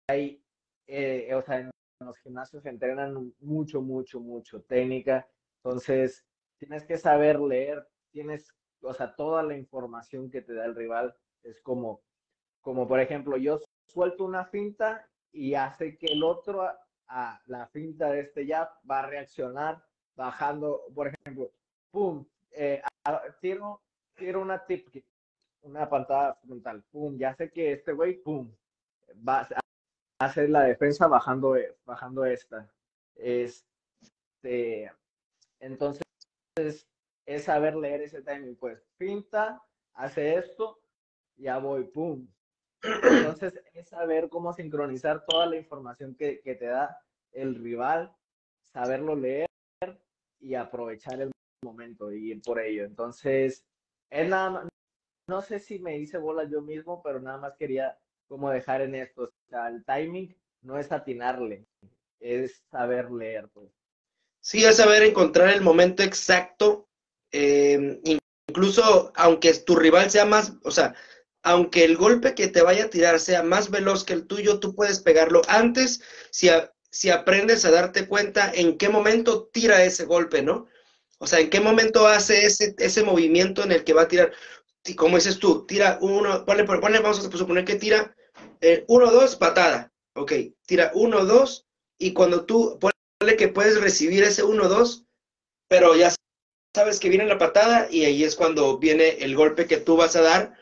hay, 0.09 0.43
eh, 0.87 1.33
o 1.35 1.43
sea, 1.43 1.61
en 1.61 1.71
los 2.01 2.19
gimnasios 2.19 2.63
se 2.63 2.69
entrenan 2.69 3.33
mucho, 3.41 3.81
mucho, 3.81 4.21
mucho 4.21 4.63
técnica, 4.63 5.27
entonces 5.63 6.27
tienes 6.59 6.85
que 6.85 6.99
saber 6.99 7.41
leer, 7.41 7.87
tienes, 8.11 8.53
o 8.83 8.93
sea, 8.93 9.15
toda 9.15 9.43
la 9.43 9.57
información 9.57 10.31
que 10.31 10.43
te 10.43 10.55
da 10.55 10.67
el 10.67 10.75
rival 10.75 11.15
es 11.43 11.61
como, 11.63 12.03
como 12.61 12.87
por 12.87 13.01
ejemplo, 13.01 13.37
yo 13.37 13.61
suelto 13.87 14.25
una 14.25 14.45
finta 14.45 15.09
y 15.33 15.55
hace 15.55 15.97
que 15.97 16.07
el 16.07 16.23
otro 16.23 16.63
a, 17.09 17.41
la 17.47 17.67
finta 17.69 18.11
de 18.11 18.21
este 18.21 18.47
ya 18.47 18.71
va 18.89 19.01
a 19.01 19.07
reaccionar 19.07 19.83
bajando, 20.17 20.83
por 20.95 21.09
ejemplo, 21.09 21.51
pum, 21.91 22.25
eh, 22.53 22.83
tiro, 23.41 23.81
tiro 24.15 24.41
una 24.41 24.65
tip, 24.65 24.89
una 25.63 25.89
patada 25.89 26.35
frontal, 26.45 26.83
pum, 26.91 27.17
ya 27.17 27.35
sé 27.35 27.51
que 27.51 27.73
este 27.73 27.93
güey, 27.93 28.15
pum, 28.23 28.51
va, 29.27 29.47
hacer 30.19 30.51
la 30.51 30.63
defensa 30.63 31.07
bajando, 31.07 31.57
bajando 31.85 32.25
esta. 32.25 32.71
Este, 33.17 34.91
entonces, 35.61 36.05
es 37.27 37.45
saber 37.45 37.75
leer 37.77 38.03
ese 38.03 38.23
timing. 38.23 38.57
Pues 38.57 38.83
pinta, 38.97 39.63
hace 39.95 40.37
esto, 40.37 40.81
ya 41.37 41.59
voy, 41.59 41.85
pum. 41.85 42.27
Entonces, 42.83 43.61
es 43.73 43.89
saber 43.89 44.29
cómo 44.29 44.53
sincronizar 44.53 45.25
toda 45.27 45.47
la 45.47 45.57
información 45.57 46.15
que, 46.15 46.41
que 46.41 46.55
te 46.55 46.67
da 46.67 46.99
el 47.33 47.55
rival, 47.57 48.15
saberlo 48.63 49.17
leer 49.17 49.49
y 50.45 50.55
aprovechar 50.55 51.21
el 51.21 51.31
momento 51.65 52.13
y 52.13 52.33
ir 52.33 52.43
por 52.43 52.61
ello. 52.61 52.85
Entonces, 52.85 53.65
es 54.11 54.29
nada 54.29 54.69
no 55.27 55.43
sé 55.43 55.59
si 55.59 55.79
me 55.79 55.99
hice 55.99 56.19
bola 56.19 56.45
yo 56.49 56.61
mismo, 56.61 57.03
pero 57.03 57.21
nada 57.21 57.39
más 57.39 57.55
quería 57.59 57.99
como 58.29 58.51
dejar 58.51 58.83
en 58.83 58.95
esto. 58.95 59.23
O 59.23 59.49
sea, 59.49 59.69
el 59.69 59.85
timing 59.85 60.35
no 60.63 60.79
es 60.79 60.93
atinarle, 60.93 61.67
es 62.21 62.63
saber 62.71 63.11
leer. 63.11 63.49
Pues. 63.49 63.71
Sí, 64.41 64.65
es 64.65 64.77
saber 64.77 65.03
encontrar 65.03 65.49
el 65.51 65.63
momento 65.63 66.03
exacto. 66.03 66.89
Eh, 67.33 68.01
incluso 68.49 69.13
aunque 69.17 69.53
tu 69.55 69.77
rival 69.77 70.11
sea 70.11 70.25
más, 70.25 70.53
o 70.63 70.71
sea, 70.71 70.95
aunque 71.43 71.85
el 71.85 71.97
golpe 71.97 72.35
que 72.35 72.49
te 72.49 72.63
vaya 72.63 72.85
a 72.85 72.91
tirar 72.91 73.19
sea 73.19 73.43
más 73.43 73.71
veloz 73.71 74.05
que 74.05 74.13
el 74.13 74.27
tuyo, 74.27 74.61
tú 74.61 74.75
puedes 74.75 75.01
pegarlo 75.01 75.43
antes 75.49 76.03
si, 76.31 76.49
si 76.95 77.11
aprendes 77.11 77.65
a 77.65 77.73
darte 77.73 78.07
cuenta 78.07 78.53
en 78.55 78.79
qué 78.79 78.89
momento 78.89 79.49
tira 79.53 79.85
ese 79.85 80.05
golpe, 80.05 80.43
¿no? 80.43 80.69
O 81.19 81.27
sea, 81.27 81.41
en 81.41 81.51
qué 81.51 81.59
momento 81.59 82.07
hace 82.07 82.47
ese, 82.47 82.77
ese 82.79 83.03
movimiento 83.03 83.65
en 83.65 83.73
el 83.73 83.83
que 83.83 83.93
va 83.93 84.03
a 84.03 84.09
tirar. 84.09 84.33
Como 84.97 85.17
dices 85.17 85.41
tú, 85.41 85.67
tira 85.67 85.99
uno, 86.01 86.45
ponle, 86.45 86.63
ponle 86.63 87.01
vamos 87.01 87.19
a 87.19 87.37
suponer 87.37 87.65
que 87.65 87.75
tira 87.75 88.15
eh, 88.61 88.85
uno, 88.87 89.11
dos, 89.11 89.35
patada. 89.35 89.93
Ok, 90.15 90.35
tira 90.67 90.93
uno, 90.95 91.25
dos, 91.25 91.67
y 91.99 92.13
cuando 92.13 92.45
tú, 92.45 92.79
ponle 92.79 93.37
que 93.37 93.49
puedes 93.49 93.81
recibir 93.81 94.23
ese 94.23 94.45
uno, 94.45 94.69
dos, 94.69 95.05
pero 95.69 95.97
ya 95.97 96.15
sabes 96.77 97.01
que 97.01 97.09
viene 97.09 97.27
la 97.27 97.39
patada 97.39 97.89
y 97.91 98.05
ahí 98.05 98.23
es 98.23 98.37
cuando 98.37 98.79
viene 98.79 99.17
el 99.19 99.35
golpe 99.35 99.67
que 99.67 99.79
tú 99.79 99.97
vas 99.97 100.15
a 100.15 100.23
dar 100.23 100.55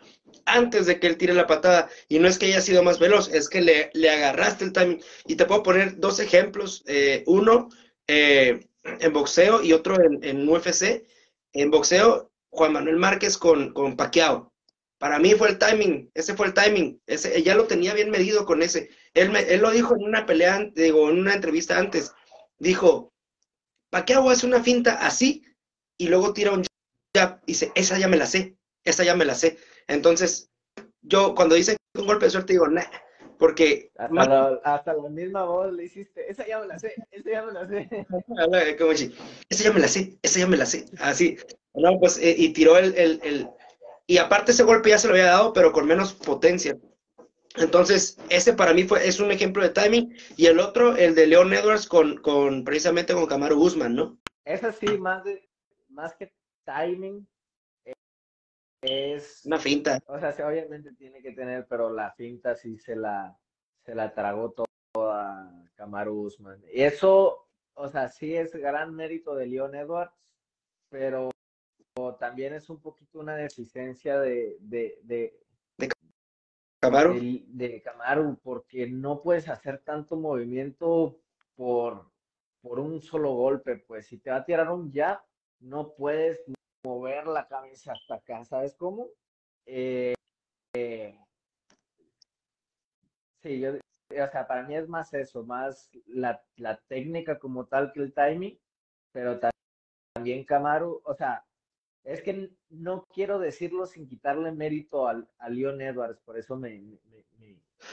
antes 0.47 0.87
de 0.87 0.99
que 0.99 1.07
él 1.07 1.17
tire 1.17 1.35
la 1.35 1.47
patada. 1.47 1.89
Y 2.09 2.19
no 2.19 2.29
es 2.29 2.39
que 2.39 2.47
haya 2.47 2.61
sido 2.61 2.83
más 2.83 2.99
veloz, 2.99 3.29
es 3.33 3.49
que 3.49 3.61
le, 3.61 3.91
le 3.95 4.11
agarraste 4.11 4.65
el 4.65 4.73
timing. 4.73 5.03
Y 5.27 5.37
te 5.37 5.47
puedo 5.47 5.63
poner 5.63 5.99
dos 5.99 6.21
ejemplos. 6.21 6.83
Eh, 6.87 7.25
uno 7.27 7.69
eh, 8.07 8.61
en 8.85 9.13
boxeo 9.13 9.63
y 9.63 9.73
otro 9.73 9.97
en, 10.03 10.23
en, 10.23 10.49
UFC. 10.49 11.05
En 11.53 11.71
boxeo, 11.71 12.31
Juan 12.51 12.73
Manuel 12.73 12.97
Márquez 12.97 13.39
con, 13.39 13.73
con 13.73 13.97
Pacquiao. 13.97 14.53
Para 14.99 15.19
mí 15.19 15.35
fue 15.35 15.49
el 15.49 15.59
timing, 15.59 16.11
ese 16.15 16.35
fue 16.37 16.47
el 16.47 16.55
timing, 16.55 17.03
ese, 17.07 17.43
ya 17.43 17.57
lo 17.57 17.67
tenía 17.67 17.93
bien 17.93 18.09
medido 18.09 18.47
con 18.47 18.63
ese. 18.63 18.89
Él, 19.15 19.31
me, 19.31 19.41
él 19.41 19.61
lo 19.61 19.73
dijo 19.73 19.97
en 19.97 20.05
una 20.05 20.27
pelea, 20.27 20.71
digo, 20.77 21.11
en 21.11 21.19
una 21.19 21.35
entrevista 21.35 21.77
antes. 21.77 22.13
Dijo, 22.59 23.13
Pacquiao 23.91 24.31
hace 24.31 24.47
una 24.47 24.63
finta 24.63 25.05
así 25.05 25.45
y 25.99 26.07
luego 26.07 26.33
tira 26.33 26.53
un 26.53 26.65
jab. 27.17 27.45
Dice, 27.45 27.73
esa 27.75 27.99
ya 27.99 28.07
me 28.07 28.17
la 28.17 28.27
sé, 28.27 28.57
esa 28.85 29.03
ya 29.03 29.17
me 29.17 29.25
la 29.25 29.35
sé. 29.35 29.59
Entonces, 29.89 30.51
yo 31.03 31.35
cuando 31.35 31.55
dicen 31.55 31.77
un 31.99 32.07
golpe 32.07 32.27
de 32.27 32.31
suerte 32.31 32.53
digo, 32.53 32.69
nah, 32.69 32.83
porque... 33.39 33.91
Hasta, 33.97 34.25
la, 34.25 34.61
hasta 34.65 34.95
la 34.95 35.09
misma 35.09 35.45
voz 35.45 35.73
le 35.73 35.85
hiciste, 35.85 36.31
esa 36.31 36.47
ya 36.47 36.61
me 36.61 36.67
la 36.67 36.79
sé, 36.79 36.95
esa 37.11 37.31
ya 37.31 37.43
me 37.43 37.53
la 37.53 37.67
sé. 37.67 37.89
esa 39.49 39.65
ya 39.65 39.73
me 39.73 39.81
la 39.81 39.89
sé, 39.89 40.19
esa 40.23 40.39
ya 40.39 40.47
me 40.47 40.57
la 40.57 40.67
sé. 40.67 40.87
Así, 41.01 41.37
no, 41.75 41.99
pues, 41.99 42.19
eh, 42.19 42.35
y 42.37 42.53
tiró 42.53 42.79
el, 42.79 42.95
el, 42.97 43.21
el, 43.23 43.49
y 44.07 44.19
aparte 44.19 44.53
ese 44.53 44.63
golpe 44.63 44.91
ya 44.91 44.99
se 44.99 45.09
lo 45.09 45.15
había 45.15 45.27
dado, 45.27 45.53
pero 45.53 45.73
con 45.73 45.87
menos 45.87 46.13
potencia. 46.13 46.77
Entonces, 47.57 48.19
ese 48.31 48.53
para 48.53 48.73
mí 48.73 48.85
fue, 48.85 49.07
es 49.07 49.21
un 49.21 49.31
ejemplo 49.31 49.63
de 49.63 49.71
timing. 49.71 50.15
Y 50.37 50.47
el 50.47 50.59
otro, 50.59 50.97
el 50.97 51.15
de 51.15 51.27
Leon 51.27 51.53
Edwards 51.53 51.87
con, 51.87 52.17
con 52.19 52.65
precisamente 52.65 53.15
con 53.15 53.27
Camaro 53.27 53.57
Guzmán, 53.57 53.95
¿no? 53.95 54.19
Es 54.45 54.65
así, 54.65 54.99
más, 54.99 55.25
de, 55.25 55.49
más 55.89 56.15
que 56.15 56.33
timing, 56.65 57.27
es... 58.83 59.43
Una 59.47 59.59
finta. 59.59 59.99
O 60.07 60.19
sea, 60.19 60.33
sí, 60.33 60.43
obviamente 60.43 60.93
tiene 60.95 61.23
que 61.23 61.33
tener, 61.33 61.67
pero 61.67 61.91
la 61.91 62.13
finta 62.13 62.55
sí 62.55 62.79
se 62.79 62.97
la, 62.97 63.37
se 63.85 63.95
la 63.95 64.13
tragó 64.13 64.53
toda 64.93 65.53
Camaro 65.75 66.15
Guzmán. 66.15 66.61
Y 66.73 66.83
eso, 66.83 67.49
o 67.75 67.89
sea, 67.89 68.09
sí 68.09 68.35
es 68.35 68.53
gran 68.55 68.95
mérito 68.95 69.35
de 69.35 69.47
Leon 69.47 69.75
Edwards, 69.75 70.13
pero 70.89 71.31
también 72.19 72.55
es 72.55 72.69
un 72.69 72.81
poquito 72.81 73.21
una 73.21 73.37
deficiencia 73.37 74.19
de, 74.19 74.57
de, 74.61 74.99
de, 75.03 75.41
de 75.79 75.89
Camaro. 76.81 77.15
De, 77.15 77.83
Camaro, 77.83 78.39
porque 78.43 78.89
no 78.89 79.23
puedes 79.23 79.49
hacer 79.49 79.79
tanto 79.85 80.17
movimiento 80.17 81.21
por, 81.55 82.11
por 82.61 82.81
un 82.81 83.01
solo 83.01 83.35
golpe. 83.35 83.77
Pues 83.77 84.07
si 84.07 84.19
te 84.19 84.31
va 84.31 84.37
a 84.37 84.45
tirar 84.45 84.71
un 84.71 84.93
jab, 84.93 85.21
no 85.61 85.93
puedes 85.95 86.41
mover 87.03 87.27
la 87.27 87.49
cabeza 87.49 87.93
hasta 87.93 88.15
acá, 88.15 88.45
¿sabes 88.45 88.77
cómo? 88.77 89.09
Eh, 89.67 90.15
eh, 90.75 91.19
sí, 93.43 93.59
yo, 93.59 93.73
o 93.75 94.31
sea, 94.31 94.47
para 94.47 94.63
mí 94.63 94.77
es 94.77 94.89
más 94.89 95.13
eso, 95.13 95.43
más 95.43 95.91
la, 96.07 96.41
la 96.57 96.77
técnica 96.87 97.41
como 97.41 97.67
tal 97.67 97.93
que 97.93 98.01
el 98.01 98.15
timing, 98.15 98.57
pero 99.11 99.41
también 100.15 100.45
Camaro, 100.45 101.03
o 101.05 101.15
sea, 101.15 101.45
es 102.05 102.23
que 102.23 102.51
no 102.71 103.05
quiero 103.13 103.41
decirlo 103.41 103.87
sin 103.87 104.07
quitarle 104.07 104.53
mérito 104.53 105.09
al, 105.09 105.29
a 105.39 105.49
Leon 105.49 105.81
Edwards, 105.81 106.21
por 106.21 106.39
eso 106.39 106.57
me, 106.57 107.01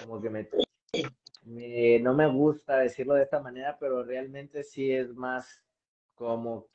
como 0.01 0.21
que 0.21 0.29
me, 0.29 1.99
no 1.99 2.13
me 2.13 2.27
gusta 2.27 2.77
decirlo 2.77 3.15
de 3.15 3.23
esta 3.23 3.39
manera, 3.39 3.75
pero 3.79 4.03
realmente 4.03 4.63
sí 4.63 4.91
es 4.91 5.15
más 5.15 5.63
como 6.13 6.67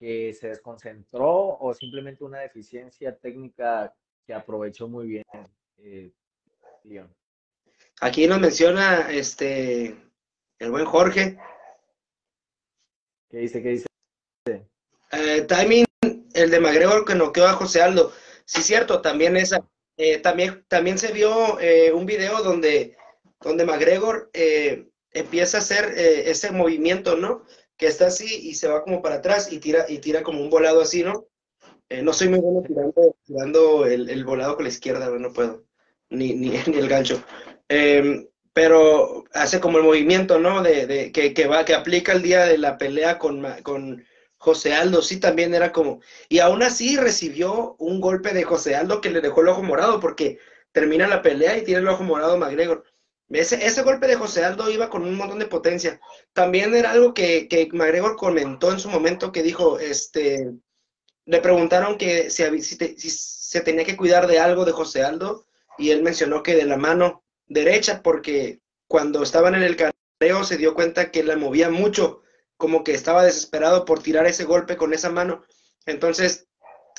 que 0.00 0.32
se 0.32 0.48
desconcentró 0.48 1.58
o 1.60 1.74
simplemente 1.74 2.24
una 2.24 2.40
deficiencia 2.40 3.14
técnica 3.14 3.94
que 4.26 4.32
aprovechó 4.32 4.88
muy 4.88 5.06
bien 5.06 5.24
eh, 5.76 6.10
Leon. 6.84 7.14
Aquí 8.00 8.26
nos 8.26 8.40
menciona 8.40 9.10
este 9.10 9.94
el 10.58 10.70
buen 10.70 10.86
Jorge. 10.86 11.38
¿Qué 13.28 13.38
dice? 13.38 13.62
¿Qué 13.62 13.68
dice? 13.68 13.86
Eh, 15.12 15.42
timing 15.42 15.84
el 16.32 16.50
de 16.50 16.60
McGregor 16.60 17.04
que 17.04 17.14
noqueó 17.14 17.46
a 17.46 17.52
José 17.52 17.82
Aldo. 17.82 18.12
Sí, 18.46 18.62
cierto, 18.62 19.02
también 19.02 19.36
esa, 19.36 19.68
eh, 19.98 20.18
también, 20.18 20.64
también 20.68 20.96
se 20.96 21.12
vio 21.12 21.58
un 21.94 22.06
video 22.06 22.42
donde, 22.42 22.96
donde 23.40 23.66
McGregor 23.66 24.30
eh, 24.32 24.88
empieza 25.12 25.58
a 25.58 25.60
hacer 25.60 25.92
ese 25.96 26.52
movimiento, 26.52 27.16
¿no? 27.16 27.44
Que 27.80 27.86
está 27.86 28.06
así 28.08 28.48
y 28.48 28.54
se 28.54 28.68
va 28.68 28.84
como 28.84 29.02
para 29.02 29.16
atrás 29.16 29.50
y 29.50 29.58
tira, 29.58 29.86
y 29.88 29.98
tira 29.98 30.22
como 30.22 30.40
un 30.40 30.50
volado 30.50 30.82
así, 30.82 31.02
¿no? 31.02 31.26
no 32.02 32.12
soy 32.12 32.28
muy 32.28 32.38
bueno 32.38 32.62
tirando, 32.62 33.16
tirando 33.24 33.86
el, 33.86 34.24
volado 34.24 34.54
con 34.54 34.64
la 34.64 34.68
izquierda, 34.68 35.10
no 35.10 35.32
puedo, 35.32 35.64
ni, 36.10 36.34
ni, 36.34 36.50
ni 36.66 36.76
el 36.76 36.88
gancho. 36.88 37.24
Em, 37.68 38.28
pero 38.52 39.24
hace 39.32 39.60
como 39.60 39.78
el 39.78 39.84
movimiento, 39.84 40.38
¿no? 40.38 40.62
De, 40.62 40.86
de 40.86 41.10
que, 41.10 41.34
que, 41.34 41.46
va, 41.46 41.64
que 41.64 41.74
aplica 41.74 42.12
el 42.12 42.22
día 42.22 42.44
de 42.44 42.58
la 42.58 42.78
pelea 42.78 43.18
con, 43.18 43.44
con 43.62 44.04
José 44.36 44.74
Aldo, 44.74 45.02
sí, 45.02 45.18
también 45.18 45.54
era 45.54 45.72
como, 45.72 46.00
y 46.28 46.38
aún 46.38 46.62
así 46.62 46.96
recibió 46.96 47.76
un 47.78 48.00
golpe 48.00 48.32
de 48.32 48.44
José 48.44 48.76
Aldo 48.76 49.00
que 49.00 49.10
le 49.10 49.20
dejó 49.20 49.40
el 49.40 49.48
ojo 49.48 49.62
morado, 49.62 50.00
porque 50.00 50.38
termina 50.72 51.06
la 51.06 51.22
pelea 51.22 51.58
y 51.58 51.64
tiene 51.64 51.80
el 51.80 51.88
ojo 51.88 52.04
morado 52.04 52.36
McGregor. 52.36 52.84
Ese, 53.30 53.64
ese 53.64 53.82
golpe 53.82 54.08
de 54.08 54.16
José 54.16 54.44
Aldo 54.44 54.70
iba 54.70 54.90
con 54.90 55.02
un 55.02 55.14
montón 55.14 55.38
de 55.38 55.46
potencia. 55.46 56.00
También 56.32 56.74
era 56.74 56.90
algo 56.90 57.14
que, 57.14 57.46
que 57.48 57.68
McGregor 57.72 58.16
comentó 58.16 58.72
en 58.72 58.80
su 58.80 58.88
momento, 58.90 59.30
que 59.30 59.42
dijo, 59.44 59.78
este, 59.78 60.52
le 61.26 61.40
preguntaron 61.40 61.96
que 61.96 62.28
si, 62.30 62.44
si, 62.60 63.10
se 63.10 63.60
tenía 63.60 63.84
que 63.84 63.96
cuidar 63.96 64.26
de 64.26 64.40
algo 64.40 64.64
de 64.64 64.72
José 64.72 65.04
Aldo, 65.04 65.46
y 65.78 65.90
él 65.90 66.02
mencionó 66.02 66.42
que 66.42 66.56
de 66.56 66.64
la 66.64 66.76
mano 66.76 67.24
derecha, 67.46 68.02
porque 68.02 68.60
cuando 68.88 69.22
estaban 69.22 69.54
en 69.54 69.62
el 69.62 69.76
careo 69.76 70.44
se 70.44 70.56
dio 70.56 70.74
cuenta 70.74 71.12
que 71.12 71.22
la 71.22 71.36
movía 71.36 71.70
mucho 71.70 72.22
como 72.56 72.84
que 72.84 72.92
estaba 72.92 73.24
desesperado 73.24 73.84
por 73.84 74.02
tirar 74.02 74.26
ese 74.26 74.44
golpe 74.44 74.76
con 74.76 74.92
esa 74.92 75.08
mano. 75.08 75.44
Entonces, 75.86 76.48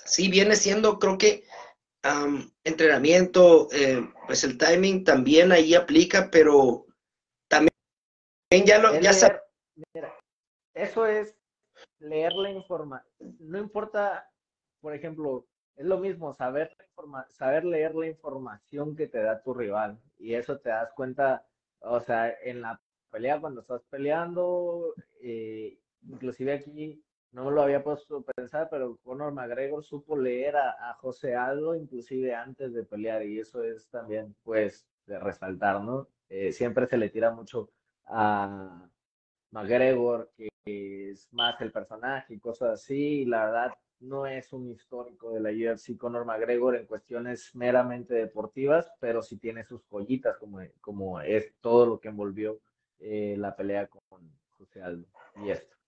sí 0.06 0.30
viene 0.30 0.56
siendo, 0.56 0.98
creo 0.98 1.18
que 1.18 1.44
entrenamiento, 2.64 3.68
eh, 3.72 4.02
pues 4.26 4.44
el 4.44 4.58
timing 4.58 5.04
también 5.04 5.52
ahí 5.52 5.76
aplica, 5.76 6.30
pero 6.32 6.86
también 7.48 7.72
ya 8.66 8.80
lo, 8.80 9.00
ya 9.00 9.12
eso 10.74 11.06
es 11.06 11.36
leer 12.00 12.34
la 12.34 12.50
información. 12.52 13.36
No 13.40 13.60
importa, 13.60 14.30
por 14.80 14.96
ejemplo, 14.96 15.48
es 15.76 15.86
lo 15.86 15.98
mismo 15.98 16.34
saber, 16.34 16.76
saber 17.30 17.66
leer 17.66 17.96
la 17.96 18.08
información 18.08 18.96
que 18.96 19.08
te 19.08 19.22
da 19.22 19.42
tu 19.42 19.54
rival 19.54 20.00
y 20.18 20.34
eso 20.36 20.60
te 20.60 20.70
das 20.70 20.92
cuenta, 20.94 21.46
o 21.80 22.00
sea, 22.00 22.34
en 22.44 22.62
la 22.62 22.82
pelea 23.10 23.40
cuando 23.40 23.62
estás 23.62 23.84
peleando, 23.90 24.94
eh, 25.22 25.78
inclusive 26.08 26.54
aquí 26.54 27.04
no 27.32 27.50
lo 27.50 27.62
había 27.62 27.84
puesto 27.84 28.18
a 28.18 28.32
pensar, 28.34 28.68
pero 28.70 28.98
Conor 29.04 29.34
McGregor 29.34 29.84
supo 29.84 30.18
leer 30.18 30.58
a, 30.58 30.94
José 31.00 31.36
Aldo 31.36 31.76
inclusive 31.76 32.36
antes 32.36 32.74
de 32.74 32.84
pelear 32.84 33.26
y 33.26 33.40
eso 33.40 33.64
es 33.64 33.88
también 33.90 34.36
pues 34.44 34.88
de 35.06 35.20
resaltar, 35.20 35.82
¿no? 35.82 36.08
Eh, 36.30 36.52
siempre 36.52 36.88
se 36.88 36.98
le 36.98 37.10
tira 37.10 37.32
mucho 37.32 37.70
a 38.06 38.88
McGregor, 39.52 40.32
que 40.36 40.50
es 41.10 41.28
más 41.32 41.60
el 41.62 41.72
personaje 41.72 42.36
y 42.36 42.40
cosas 42.40 42.72
así, 42.72 43.22
y 43.22 43.26
la 43.26 43.46
verdad 43.46 43.74
no 44.00 44.26
es 44.26 44.52
un 44.54 44.70
histórico 44.70 45.32
de 45.34 45.40
la 45.40 45.52
UFC 45.52 45.98
Conor 45.98 46.26
McGregor 46.26 46.76
en 46.76 46.86
cuestiones 46.86 47.56
meramente 47.56 48.14
deportivas, 48.14 48.92
pero 49.00 49.22
sí 49.22 49.38
tiene 49.38 49.64
sus 49.64 49.82
joyitas 49.90 50.38
como, 50.38 50.60
como 50.82 51.22
es 51.22 51.54
todo 51.62 51.86
lo 51.86 52.00
que 52.00 52.10
envolvió 52.10 52.60
eh, 53.00 53.36
la 53.38 53.56
pelea 53.56 53.88
con 53.88 54.32
José 54.58 54.82
Aldo 54.82 55.08
y 55.44 55.50
esto. 55.50 55.81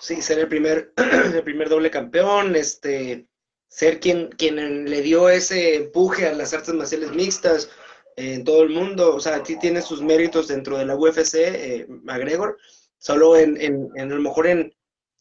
Sí, 0.00 0.22
ser 0.22 0.38
el 0.38 0.48
primer, 0.48 0.92
el 1.34 1.42
primer 1.42 1.68
doble 1.68 1.90
campeón, 1.90 2.56
este, 2.56 3.26
ser 3.68 4.00
quien, 4.00 4.30
quien 4.30 4.88
le 4.88 5.02
dio 5.02 5.28
ese 5.28 5.76
empuje 5.76 6.26
a 6.26 6.32
las 6.32 6.54
artes 6.54 6.74
marciales 6.74 7.12
mixtas 7.12 7.70
en 8.16 8.42
todo 8.44 8.62
el 8.62 8.70
mundo, 8.70 9.14
o 9.14 9.20
sea, 9.20 9.44
sí 9.44 9.58
tiene 9.58 9.82
sus 9.82 10.02
méritos 10.02 10.48
dentro 10.48 10.78
de 10.78 10.86
la 10.86 10.96
UFC, 10.96 11.34
eh, 11.34 11.86
McGregor, 11.88 12.56
solo 12.98 13.36
en, 13.36 13.60
en, 13.60 13.90
en, 13.94 14.10
a 14.10 14.14
lo 14.14 14.22
mejor 14.22 14.46
en, 14.46 14.74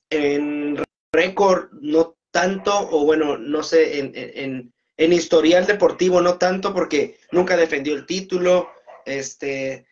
en 0.10 0.82
récord 1.12 1.70
no 1.74 2.18
tanto, 2.32 2.72
o 2.90 3.06
bueno, 3.06 3.38
no 3.38 3.64
sé, 3.64 4.00
en, 4.00 4.12
en, 4.16 4.74
en 4.96 5.14
historial 5.14 5.66
deportivo 5.66 6.22
no 6.22 6.38
tanto, 6.38 6.74
porque 6.74 7.18
nunca 7.32 7.58
defendió 7.58 7.96
el 7.96 8.06
título, 8.06 8.70
este, 9.06 9.88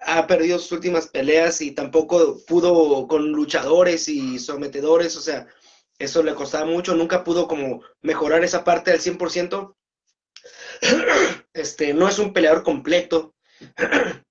ha 0.00 0.26
perdido 0.26 0.58
sus 0.58 0.72
últimas 0.72 1.08
peleas 1.08 1.60
y 1.60 1.72
tampoco 1.72 2.38
pudo 2.46 3.06
con 3.06 3.30
luchadores 3.32 4.08
y 4.08 4.38
sometedores, 4.38 5.16
o 5.16 5.20
sea, 5.20 5.46
eso 5.98 6.22
le 6.22 6.34
costaba 6.34 6.64
mucho, 6.64 6.94
nunca 6.94 7.24
pudo 7.24 7.46
como 7.46 7.82
mejorar 8.02 8.42
esa 8.44 8.64
parte 8.64 8.90
al 8.90 9.00
100%. 9.00 9.74
Este, 11.52 11.94
no 11.94 12.08
es 12.08 12.18
un 12.18 12.32
peleador 12.32 12.62
completo, 12.64 13.34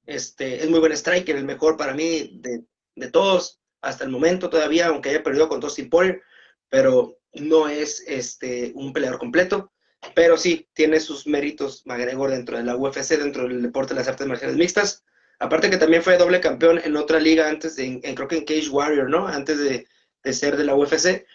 este, 0.05 0.61
es 0.61 0.69
muy 0.69 0.79
buen 0.79 0.91
striker, 0.91 1.35
el 1.35 1.45
mejor 1.45 1.77
para 1.77 1.93
mí 1.93 2.37
de, 2.41 2.65
de 2.95 3.11
todos 3.11 3.61
hasta 3.81 4.03
el 4.03 4.09
momento 4.09 4.49
todavía, 4.49 4.87
aunque 4.87 5.09
haya 5.09 5.23
perdido 5.23 5.49
con 5.49 5.59
Dustin 5.59 5.89
Poirier, 5.89 6.21
pero 6.69 7.17
no 7.33 7.67
es 7.67 8.03
este, 8.07 8.71
un 8.75 8.93
peleador 8.93 9.19
completo. 9.19 9.72
Pero 10.15 10.37
sí, 10.37 10.67
tiene 10.73 10.99
sus 10.99 11.27
méritos 11.27 11.83
McGregor 11.85 12.31
dentro 12.31 12.57
de 12.57 12.63
la 12.63 12.75
UFC, 12.75 13.17
dentro 13.17 13.47
del 13.47 13.61
deporte 13.61 13.93
de 13.93 13.99
las 13.99 14.07
artes 14.07 14.27
marciales 14.27 14.57
mixtas. 14.57 15.03
Aparte 15.39 15.69
que 15.69 15.77
también 15.77 16.03
fue 16.03 16.17
doble 16.17 16.39
campeón 16.39 16.79
en 16.83 16.95
otra 16.95 17.19
liga 17.19 17.49
antes 17.49 17.75
de, 17.75 17.99
en, 18.03 18.15
creo 18.15 18.27
que 18.27 18.37
en 18.37 18.45
Cage 18.45 18.69
Warrior, 18.69 19.09
¿no? 19.09 19.27
Antes 19.27 19.57
de, 19.57 19.87
de, 20.23 20.33
ser 20.33 20.57
de 20.57 20.63
la 20.65 20.75
UFC. 20.75 21.25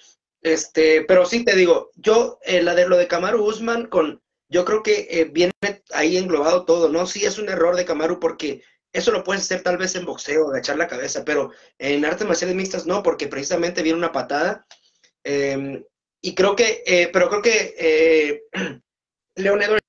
Este, 0.41 1.03
pero 1.03 1.27
sí 1.27 1.45
te 1.45 1.57
digo, 1.57 1.91
yo, 1.97 2.39
eh, 2.43 2.63
la 2.63 2.75
de 2.75 2.89
lo 2.89 2.97
de 2.97 3.09
Kamaru 3.09 3.45
Usman, 3.45 3.87
con, 3.87 4.23
yo 4.49 4.65
creo 4.65 4.83
que 4.83 5.09
eh, 5.11 5.25
viene 5.25 5.53
ahí 5.93 6.17
englobado 6.17 6.65
todo, 6.65 6.89
¿no? 6.89 7.07
Sí 7.07 7.25
es 7.25 7.39
un 7.39 7.49
error 7.49 7.77
de 7.77 7.85
Kamaru 7.85 8.21
porque 8.21 8.63
eso 8.93 9.11
lo 9.11 9.25
puedes 9.25 9.43
hacer 9.43 9.63
tal 9.63 9.77
vez 9.77 9.95
en 9.95 10.05
boxeo, 10.05 10.49
agachar 10.49 10.77
la 10.77 10.89
cabeza, 10.89 11.25
pero 11.25 11.51
en 11.79 12.05
artes 12.05 12.27
marciales 12.27 12.57
mixtas 12.57 12.87
no, 12.87 13.03
porque 13.03 13.29
precisamente 13.29 13.83
viene 13.83 13.99
una 13.99 14.13
patada. 14.13 14.67
Em, 15.25 15.85
y 16.21 16.35
creo 16.35 16.57
que, 16.57 16.83
eh, 16.87 17.11
pero 17.13 17.29
creo 17.29 17.43
que 17.43 17.75
eh, 17.79 18.43
Leon 19.37 19.63
Edwards 19.63 19.85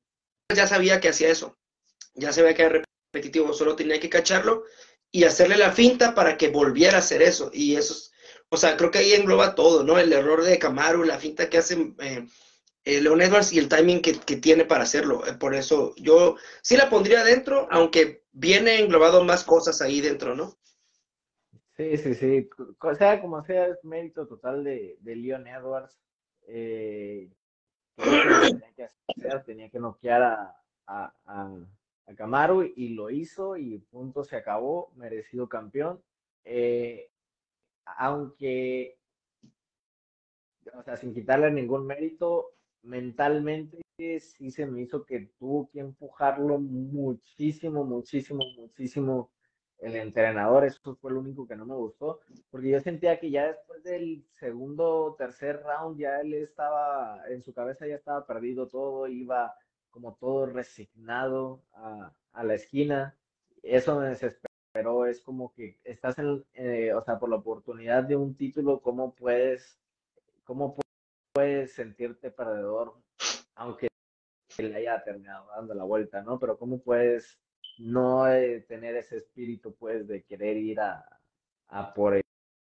ya 0.56 0.68
sabía 0.68 1.00
que 1.00 1.10
hacía 1.10 1.30
eso. 1.30 1.58
Ya 2.16 2.34
sabía 2.34 2.54
que 2.54 2.64
era 2.64 2.84
repetitivo, 3.14 3.54
solo 3.54 3.76
tenía 3.76 4.00
que 4.00 4.10
cacharlo 4.10 4.64
y 5.12 5.24
hacerle 5.24 5.58
la 5.58 5.72
finta 5.72 6.14
para 6.14 6.38
que 6.38 6.50
volviera 6.50 6.98
a 6.98 7.00
hacer 7.00 7.22
eso. 7.22 7.50
Y 7.54 7.76
eso 7.76 7.94
es, 7.94 8.12
o 8.50 8.58
sea, 8.58 8.78
creo 8.78 8.92
que 8.92 9.00
ahí 9.00 9.14
engloba 9.14 9.56
todo, 9.56 9.84
¿no? 9.84 10.00
El 10.00 10.12
error 10.12 10.44
de 10.44 10.60
Camaro, 10.60 11.04
la 11.04 11.20
finta 11.20 11.50
que 11.50 11.60
hace 11.60 11.94
eh, 12.00 12.28
eh, 12.84 13.02
Leon 13.02 13.22
Edwards 13.22 13.54
y 13.54 13.60
el 13.60 13.70
timing 13.70 14.02
que, 14.02 14.14
tiene 14.38 14.66
para 14.66 14.84
hacerlo. 14.84 15.26
Eh, 15.28 15.34
por 15.34 15.54
eso 15.54 15.94
yo 15.98 16.36
sí 16.62 16.76
la 16.76 16.90
pondría 16.90 17.24
dentro, 17.24 17.68
aunque 17.72 18.24
viene 18.32 18.80
englobado 18.80 19.24
más 19.24 19.44
cosas 19.44 19.82
ahí 19.82 20.02
dentro, 20.02 20.36
¿no? 20.36 20.58
Sí, 21.78 21.96
sí, 21.98 22.16
sí. 22.16 22.50
O 22.82 22.96
sea, 22.96 23.22
como 23.22 23.44
sea, 23.46 23.68
es 23.68 23.84
mérito 23.84 24.28
total 24.28 24.64
de, 24.64 24.98
de 25.00 25.16
Leon 25.16 25.48
Edwards. 25.48 25.98
Eh, 26.52 27.30
tenía, 29.46 29.70
que 29.70 29.80
noquear 29.80 30.24
a, 30.24 30.64
a, 30.88 31.14
a, 31.26 32.16
Camaro 32.16 32.64
y 32.64 32.90
lo 32.90 33.12
hizo 33.12 33.56
y 33.56 33.78
punto 33.78 34.24
se 34.24 34.36
acabó, 34.36 34.92
merecido 34.96 35.48
campeón. 35.48 36.02
aunque, 37.86 38.98
o 40.74 40.82
sea, 40.82 40.98
sin 40.98 41.14
quitarle 41.14 41.52
ningún 41.52 41.86
mérito, 41.86 42.56
mentalmente 42.82 43.80
sí 44.20 44.52
se 44.52 44.66
me 44.66 44.82
hizo 44.82 45.06
que 45.06 45.30
tuvo 45.38 45.70
que 45.70 45.80
empujarlo 45.80 46.58
muchísimo, 46.60 47.84
muchísimo, 47.84 48.44
muchísimo 48.58 49.32
el 49.80 49.96
entrenador. 49.96 50.66
Eso 50.66 50.96
fue 50.96 51.12
lo 51.12 51.20
único 51.20 51.48
que 51.48 51.56
no 51.56 51.66
me 51.66 51.76
gustó, 51.76 52.20
porque 52.50 52.70
yo 52.70 52.80
sentía 52.80 53.20
que 53.20 53.32
ya 53.32 53.48
después 53.48 53.84
del 53.84 54.26
segundo 54.40 55.16
tercer 55.18 55.62
round 55.64 56.00
ya 56.00 56.22
él 56.22 56.34
estaba, 56.34 57.24
en 57.30 57.44
su 57.44 57.54
cabeza 57.54 57.88
ya 57.88 57.96
estaba 57.96 58.26
perdido 58.26 58.68
todo, 58.68 59.08
iba 59.08 59.56
como 59.90 60.16
todo 60.16 60.46
resignado 60.46 61.64
a, 61.74 62.14
a 62.34 62.44
la 62.44 62.56
esquina. 62.56 63.18
Eso 63.64 64.00
me 64.00 64.10
desesperó, 64.10 65.06
es 65.06 65.22
como 65.22 65.54
que 65.54 65.80
estás 65.84 66.18
en, 66.20 66.46
eh, 66.54 66.94
o 66.94 67.04
sea, 67.04 67.20
por 67.20 67.30
la 67.30 67.38
oportunidad 67.38 68.04
de 68.04 68.16
un 68.16 68.36
título, 68.36 68.82
¿cómo 68.82 69.14
puedes, 69.16 69.80
cómo 70.44 70.76
puedes 71.34 71.74
sentirte 71.74 72.32
perdedor, 72.32 72.96
aunque 73.56 73.90
le 74.58 74.76
haya 74.76 75.04
terminado 75.04 75.48
dando 75.56 75.74
la 75.74 75.84
vuelta, 75.84 76.22
¿no? 76.22 76.40
Pero 76.40 76.58
¿cómo 76.58 76.80
puedes 76.80 77.40
no 77.80 78.28
eh, 78.32 78.66
tener 78.68 78.96
ese 78.96 79.18
espíritu, 79.18 79.74
pues, 79.76 80.08
de 80.08 80.24
querer 80.24 80.58
ir 80.58 80.80
a, 80.80 81.06
a 81.70 81.94
por 81.94 82.16
el, 82.16 82.24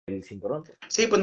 el, 0.06 0.24
cinturón? 0.24 0.64
Sí, 0.88 1.06
pues 1.06 1.22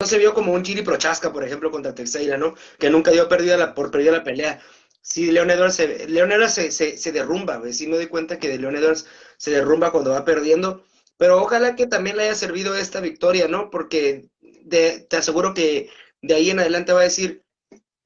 no, 0.00 0.06
se 0.06 0.18
vio 0.18 0.34
como 0.34 0.52
un 0.52 0.62
Chiri 0.62 0.82
Prochaska, 0.82 1.32
por 1.32 1.44
ejemplo, 1.44 1.70
contra 1.70 1.94
Teixeira, 1.94 2.36
¿no? 2.36 2.54
Que 2.78 2.90
nunca 2.90 3.10
dio 3.10 3.28
perdida 3.28 3.56
la, 3.56 3.74
por 3.74 3.90
perdida 3.90 4.12
la 4.12 4.24
pelea. 4.24 4.60
Sí, 5.00 5.30
Leon 5.30 5.50
Edwards 5.50 5.76
se, 5.76 6.08
Leon 6.08 6.30
se, 6.50 6.70
se, 6.70 7.12
derrumba, 7.12 7.58
¿ves? 7.58 7.78
Sí 7.78 7.86
me 7.86 7.96
doy 7.96 8.08
cuenta 8.08 8.38
que 8.38 8.48
de 8.48 8.58
Leon 8.58 8.76
Edwards 8.76 9.06
se 9.38 9.50
derrumba 9.50 9.92
cuando 9.92 10.10
va 10.10 10.24
perdiendo, 10.24 10.84
pero 11.16 11.40
ojalá 11.40 11.76
que 11.76 11.86
también 11.86 12.16
le 12.16 12.24
haya 12.24 12.34
servido 12.34 12.76
esta 12.76 13.00
victoria, 13.00 13.48
¿no? 13.48 13.70
Porque 13.70 14.28
de, 14.40 15.06
te 15.08 15.16
aseguro 15.16 15.54
que 15.54 15.88
de 16.20 16.34
ahí 16.34 16.50
en 16.50 16.60
adelante 16.60 16.92
va 16.92 17.00
a 17.00 17.04
decir, 17.04 17.44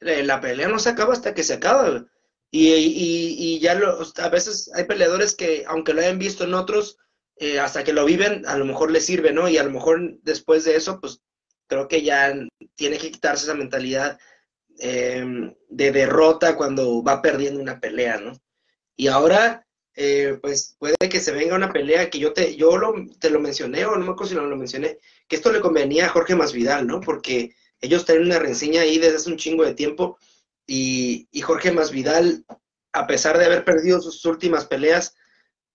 la 0.01 0.41
pelea 0.41 0.69
no 0.69 0.79
se 0.79 0.91
acaba 0.91 1.15
hasta 1.15 1.35
que 1.35 1.43
se 1.43 1.55
acaba. 1.55 2.07
Y, 2.57 2.73
y, 2.73 3.59
ya 3.59 3.73
a 3.73 4.29
veces 4.29 4.71
hay 4.77 4.85
peleadores 4.85 5.35
que, 5.35 5.64
aunque 5.67 5.93
lo 5.93 6.01
hayan 6.01 6.21
visto 6.21 6.45
en 6.45 6.55
otros, 6.55 6.99
eh, 7.35 7.59
hasta 7.59 7.83
que 7.83 7.93
lo 7.93 8.05
viven, 8.05 8.47
a 8.47 8.57
lo 8.57 8.64
mejor 8.64 8.93
les 8.93 9.05
sirve, 9.05 9.33
¿no? 9.33 9.49
Y 9.49 9.59
a 9.59 9.64
lo 9.64 9.73
mejor 9.73 10.21
después 10.23 10.62
de 10.62 10.77
eso, 10.77 11.01
pues 11.01 11.21
creo 11.67 11.88
que 11.88 12.03
ya 12.03 12.33
tiene 12.77 12.99
que 12.99 13.11
quitarse 13.11 13.47
esa 13.47 13.57
mentalidad 13.57 14.21
em, 14.79 15.53
de 15.69 15.90
derrota 15.90 16.55
cuando 16.57 17.03
va 17.03 17.21
perdiendo 17.21 17.61
una 17.61 17.81
pelea, 17.81 18.19
¿no? 18.19 18.40
Y 18.95 19.09
ahora, 19.09 19.67
eh, 19.97 20.38
pues 20.40 20.77
puede 20.79 20.95
que 21.11 21.19
se 21.19 21.33
venga 21.33 21.57
una 21.57 21.73
pelea 21.73 22.09
que 22.09 22.21
yo 22.21 22.33
te, 22.33 22.55
yo 22.55 22.77
lo, 22.77 22.95
te 23.19 23.31
lo 23.31 23.40
mencioné, 23.40 23.85
o 23.85 23.97
no 23.97 24.07
me 24.07 24.12
acuerdo 24.12 24.31
si 24.31 24.37
no 24.37 24.47
lo 24.47 24.57
mencioné, 24.57 25.01
que 25.27 25.35
esto 25.35 25.51
le 25.51 25.61
convenía 25.61 26.07
a 26.07 26.11
Jorge 26.11 26.37
Masvidal, 26.37 26.87
¿no? 26.87 27.01
Porque 27.01 27.57
ellos 27.81 28.05
tienen 28.07 28.27
una 28.27 28.38
reseña 28.38 28.83
ahí 28.83 28.99
desde 28.99 29.17
hace 29.17 29.31
un 29.31 29.38
chingo 29.38 29.64
de 29.64 29.75
tiempo 29.75 30.19
y, 30.66 31.29
y 31.31 31.40
Jorge 31.42 31.72
Masvidal, 31.72 32.44
a 32.92 33.07
pesar 33.07 33.38
de 33.38 33.46
haber 33.46 33.64
perdido 33.64 34.00
sus 34.00 34.24
últimas 34.24 34.66
peleas, 34.66 35.16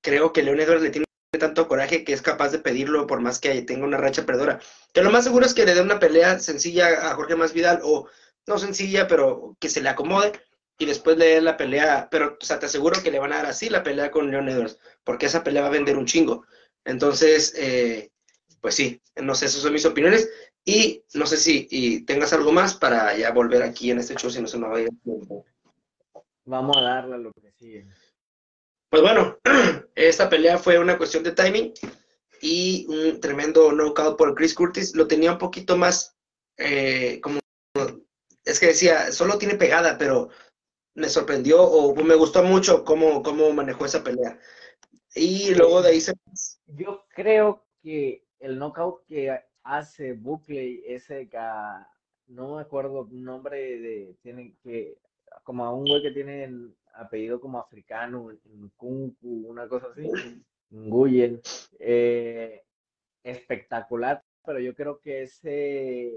creo 0.02 0.34
que 0.34 0.43
León 0.43 0.60
Edwards 0.60 0.84
le 0.84 0.89
tiene 0.89 1.06
tanto 1.39 1.67
coraje 1.67 2.04
que 2.04 2.13
es 2.13 2.21
capaz 2.21 2.49
de 2.49 2.60
pedirlo 2.60 3.06
por 3.08 3.21
más 3.21 3.39
que 3.39 3.62
tenga 3.62 3.86
una 3.86 3.97
racha 3.97 4.25
perdedora. 4.25 4.60
Que 4.93 5.02
lo 5.02 5.12
más 5.12 5.23
seguro 5.23 5.45
es 5.45 5.54
que 5.54 5.65
le 5.65 5.75
dé 5.75 5.82
una 5.82 5.99
pelea 5.99 6.39
sencilla 6.39 7.10
a 7.10 7.15
Jorge 7.15 7.36
Masvidal 7.36 7.82
o 7.84 8.08
no 8.47 8.58
sencilla, 8.58 9.08
pero 9.08 9.56
que 9.60 9.69
se 9.69 9.82
le 9.82 9.89
acomode 9.89 10.34
y 10.80 10.86
después 10.86 11.17
le 11.17 11.25
dé 11.25 11.41
la 11.41 11.58
pelea, 11.58 12.08
pero 12.10 12.38
o 12.41 12.45
sea, 12.45 12.58
te 12.58 12.65
aseguro 12.65 13.04
que 13.04 13.12
le 13.12 13.19
van 13.19 13.34
a 13.34 13.38
dar 13.38 13.45
así 13.47 13.69
la 13.69 13.84
pelea 13.84 14.12
con 14.12 14.32
Leon 14.32 14.49
Edwards, 14.49 14.80
porque 15.04 15.25
esa 15.28 15.43
pelea 15.43 15.63
va 15.63 15.67
a 15.67 15.71
vender 15.71 15.97
un 15.97 16.06
chingo. 16.06 16.45
Entonces, 16.86 17.54
eh, 17.58 18.12
pues 18.62 18.76
sí, 18.76 19.02
no 19.15 19.36
sé, 19.36 19.45
esas 19.45 19.62
son 19.62 19.74
mis 19.74 19.86
opiniones. 19.86 20.30
Y 20.65 21.04
no 21.13 21.26
sé 21.26 21.38
si 21.38 21.67
y 21.72 22.06
tengas 22.06 22.34
algo 22.34 22.52
más 22.52 22.76
para 22.76 23.17
ya 23.17 23.32
volver 23.32 23.63
aquí 23.63 23.91
en 23.91 24.00
este 24.00 24.15
show 24.15 24.30
si 24.30 24.41
no 24.41 24.48
se 24.48 24.58
me 24.58 24.67
va 24.67 24.78
a 24.78 24.82
ir 24.82 24.89
Vamos 26.45 26.78
a 26.78 26.82
darle 26.82 27.15
a 27.15 27.17
lo 27.17 27.32
que 27.34 27.52
sigue. 27.52 27.88
Pues 28.89 29.02
bueno, 29.02 29.38
esta 29.95 30.30
pelea 30.30 30.58
fue 30.58 30.80
una 30.80 30.98
cuestión 30.98 31.24
de 31.24 31.32
timing 31.32 31.74
y 32.41 32.86
un 32.88 33.19
tremendo 33.19 33.72
knockout 33.72 34.17
por 34.17 34.36
Chris 34.36 34.56
Curtis. 34.56 34.95
Lo 34.95 35.08
tenía 35.08 35.34
un 35.34 35.38
poquito 35.38 35.78
más 35.78 36.17
eh, 36.58 37.19
como. 37.22 37.39
Es 38.43 38.60
que 38.60 38.67
decía, 38.67 39.12
solo 39.12 39.38
tiene 39.38 39.56
pegada, 39.56 39.98
pero 39.98 40.30
me 40.95 41.08
sorprendió 41.08 41.62
o 41.62 41.95
me 42.04 42.15
gustó 42.15 42.43
mucho 42.43 42.84
cómo, 42.84 43.22
cómo 43.22 43.52
manejó 43.54 43.86
esa 43.86 44.04
pelea. 44.04 44.39
Y 45.13 45.54
luego 45.56 45.82
de 45.82 45.89
ahí 45.89 46.02
se. 46.02 46.13
Yo 46.65 47.06
creo 47.10 47.65
que 47.82 48.26
el 48.39 48.58
knockout 48.58 49.06
que 49.06 49.39
hace 49.63 50.13
Buckley, 50.13 50.84
ese 50.86 51.30
que 51.30 51.38
no 52.28 52.56
me 52.56 52.62
acuerdo 52.62 53.08
el 53.12 53.23
nombre 53.23 53.80
de. 53.80 54.15
Tiene 54.21 54.56
que. 54.63 54.97
Como 55.43 55.65
a 55.65 55.73
un 55.73 55.86
güey 55.86 56.02
que 56.02 56.12
tiene 56.12 56.49
apellido 56.93 57.39
como 57.39 57.60
africano, 57.60 58.32
Kunku, 58.78 59.47
una 59.47 59.67
cosa 59.67 59.88
así, 59.91 60.10
Nguyen. 60.71 61.41
Eh, 61.80 62.63
espectacular, 63.23 64.23
pero 64.45 64.60
yo 64.60 64.73
creo 64.73 64.99
que 64.99 65.23
ese, 65.23 66.12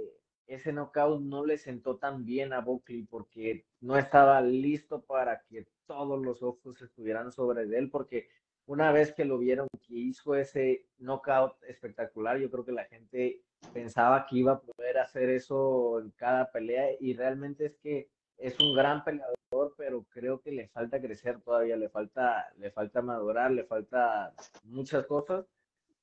ese 0.46 0.72
knockout 0.72 1.20
no 1.20 1.44
le 1.44 1.58
sentó 1.58 1.96
tan 1.96 2.24
bien 2.24 2.52
a 2.52 2.60
Buckley 2.60 3.02
porque 3.04 3.66
no 3.80 3.96
estaba 3.96 4.40
listo 4.40 5.02
para 5.02 5.42
que 5.42 5.66
todos 5.86 6.24
los 6.24 6.42
ojos 6.42 6.80
estuvieran 6.80 7.32
sobre 7.32 7.62
él, 7.62 7.90
porque 7.90 8.28
una 8.66 8.92
vez 8.92 9.12
que 9.12 9.24
lo 9.24 9.38
vieron 9.38 9.68
que 9.86 9.94
hizo 9.94 10.34
ese 10.34 10.86
knockout 10.98 11.62
espectacular, 11.64 12.38
yo 12.38 12.50
creo 12.50 12.64
que 12.64 12.72
la 12.72 12.84
gente 12.84 13.42
pensaba 13.72 14.26
que 14.26 14.38
iba 14.38 14.52
a 14.52 14.60
poder 14.60 14.98
hacer 14.98 15.30
eso 15.30 16.00
en 16.00 16.10
cada 16.10 16.50
pelea 16.50 16.90
y 17.00 17.14
realmente 17.14 17.66
es 17.66 17.76
que 17.76 18.08
es 18.38 18.58
un 18.60 18.74
gran 18.74 19.04
peleador, 19.04 19.74
pero 19.76 20.04
creo 20.10 20.40
que 20.40 20.52
le 20.52 20.68
falta 20.68 21.00
crecer 21.00 21.40
todavía, 21.40 21.76
le 21.76 21.88
falta, 21.88 22.52
le 22.58 22.70
falta 22.70 23.00
madurar, 23.00 23.50
le 23.52 23.64
falta 23.64 24.34
muchas 24.64 25.06
cosas. 25.06 25.46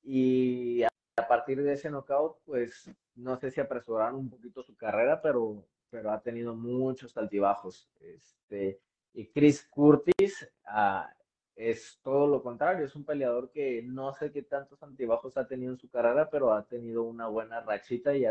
Y 0.02 0.82
a, 0.82 0.88
partir 1.28 1.62
de 1.62 1.74
ese 1.74 1.90
knockout, 1.90 2.38
pues 2.46 2.90
no 3.14 3.36
sé 3.36 3.50
si 3.50 3.60
apresuraron 3.60 4.16
un 4.16 4.30
poquito 4.30 4.62
su 4.62 4.74
carrera, 4.74 5.20
pero, 5.20 5.66
pero 5.90 6.10
ha 6.10 6.22
tenido 6.22 6.54
muchos 6.54 7.14
altibajos. 7.18 7.90
Este, 8.00 8.80
y 9.12 9.26
Chris 9.26 9.68
Curtis 9.68 10.50
ah, 10.64 11.12
es 11.60 12.00
todo 12.02 12.26
lo 12.26 12.42
contrario, 12.42 12.86
es 12.86 12.96
un 12.96 13.04
peleador 13.04 13.50
que 13.50 13.82
no 13.82 14.14
sé 14.14 14.32
qué 14.32 14.42
tantos 14.42 14.82
altibajos 14.82 15.36
ha 15.36 15.46
tenido 15.46 15.72
en 15.72 15.78
su 15.78 15.90
carrera, 15.90 16.30
pero 16.30 16.54
ha 16.54 16.64
tenido 16.64 17.02
una 17.04 17.26
buena 17.28 17.60
rachita 17.60 18.16
y 18.16 18.24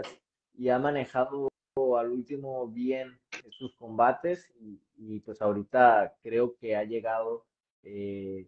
y 0.55 0.69
ha 0.69 0.79
manejado 0.79 1.49
al 1.97 2.09
último 2.09 2.67
bien 2.67 3.19
sus 3.51 3.75
combates 3.75 4.51
y, 4.97 5.19
pues 5.19 5.41
ahorita 5.41 6.15
creo 6.23 6.55
que 6.57 6.75
ha 6.75 6.83
llegado, 6.83 7.45
eh, 7.83 8.47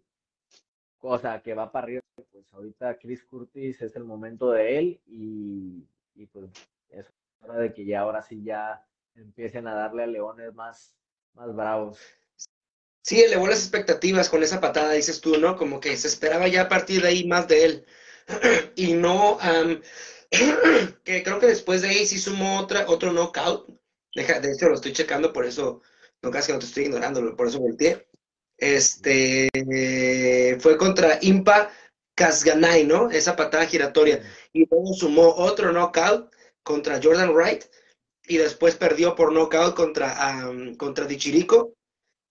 cosa 0.98 1.40
que 1.42 1.54
va 1.54 1.70
para 1.70 1.84
arriba, 1.84 2.02
pues 2.32 2.52
ahorita 2.52 2.98
Chris 2.98 3.24
Curtis 3.24 3.80
es 3.82 3.96
el 3.96 4.04
momento 4.04 4.50
de 4.50 4.78
él 4.78 5.00
y, 5.06 5.86
pues 6.32 6.50
es 6.90 7.10
hora 7.40 7.58
de 7.58 7.72
que 7.72 7.84
ya 7.84 8.00
ahora 8.00 8.22
sí 8.22 8.42
ya 8.42 8.84
empiecen 9.14 9.66
a 9.66 9.74
darle 9.74 10.02
a 10.02 10.06
Leones 10.06 10.54
más, 10.54 10.96
más 11.34 11.54
bravos. 11.54 11.98
Sí, 13.02 13.20
elevó 13.20 13.48
las 13.48 13.58
expectativas 13.58 14.28
con 14.28 14.42
esa 14.42 14.60
patada, 14.60 14.92
dices 14.92 15.20
tú, 15.20 15.36
¿no? 15.38 15.56
Como 15.56 15.80
que 15.80 15.96
se 15.96 16.06
esperaba 16.08 16.46
ya 16.48 16.62
a 16.62 16.68
partir 16.68 17.02
de 17.02 17.08
ahí 17.08 17.26
más 17.26 17.48
de 17.48 17.64
él. 17.64 17.86
y 18.76 18.94
no, 18.94 19.38
que 21.04 21.22
creo 21.22 21.38
que 21.40 21.46
después 21.46 21.82
de 21.82 21.88
ahí 21.88 22.06
sí 22.06 22.18
sumó 22.18 22.60
otra, 22.60 22.86
otro 22.88 23.12
knockout. 23.12 23.68
Deja, 24.14 24.40
de 24.40 24.52
hecho, 24.52 24.68
lo 24.68 24.74
estoy 24.74 24.92
checando, 24.92 25.32
por 25.32 25.46
eso, 25.46 25.82
no 26.22 26.30
casi 26.30 26.48
que 26.48 26.52
no 26.54 26.58
te 26.60 26.66
estoy 26.66 26.84
ignorando, 26.84 27.34
por 27.36 27.48
eso 27.48 27.58
volteé. 27.60 28.06
Este 28.58 29.48
fue 30.60 30.76
contra 30.76 31.18
Impa 31.22 31.70
Kasganay, 32.14 32.84
¿no? 32.86 33.10
Esa 33.10 33.34
patada 33.36 33.66
giratoria. 33.66 34.22
Y 34.52 34.66
luego 34.70 34.92
sumó 34.94 35.34
otro 35.34 35.72
knockout 35.72 36.32
contra 36.62 37.00
Jordan 37.02 37.34
Wright. 37.34 37.64
Y 38.28 38.36
después 38.36 38.76
perdió 38.76 39.16
por 39.16 39.32
knockout 39.32 39.74
contra, 39.74 40.48
contra 40.78 41.06
Dichirico. 41.06 41.74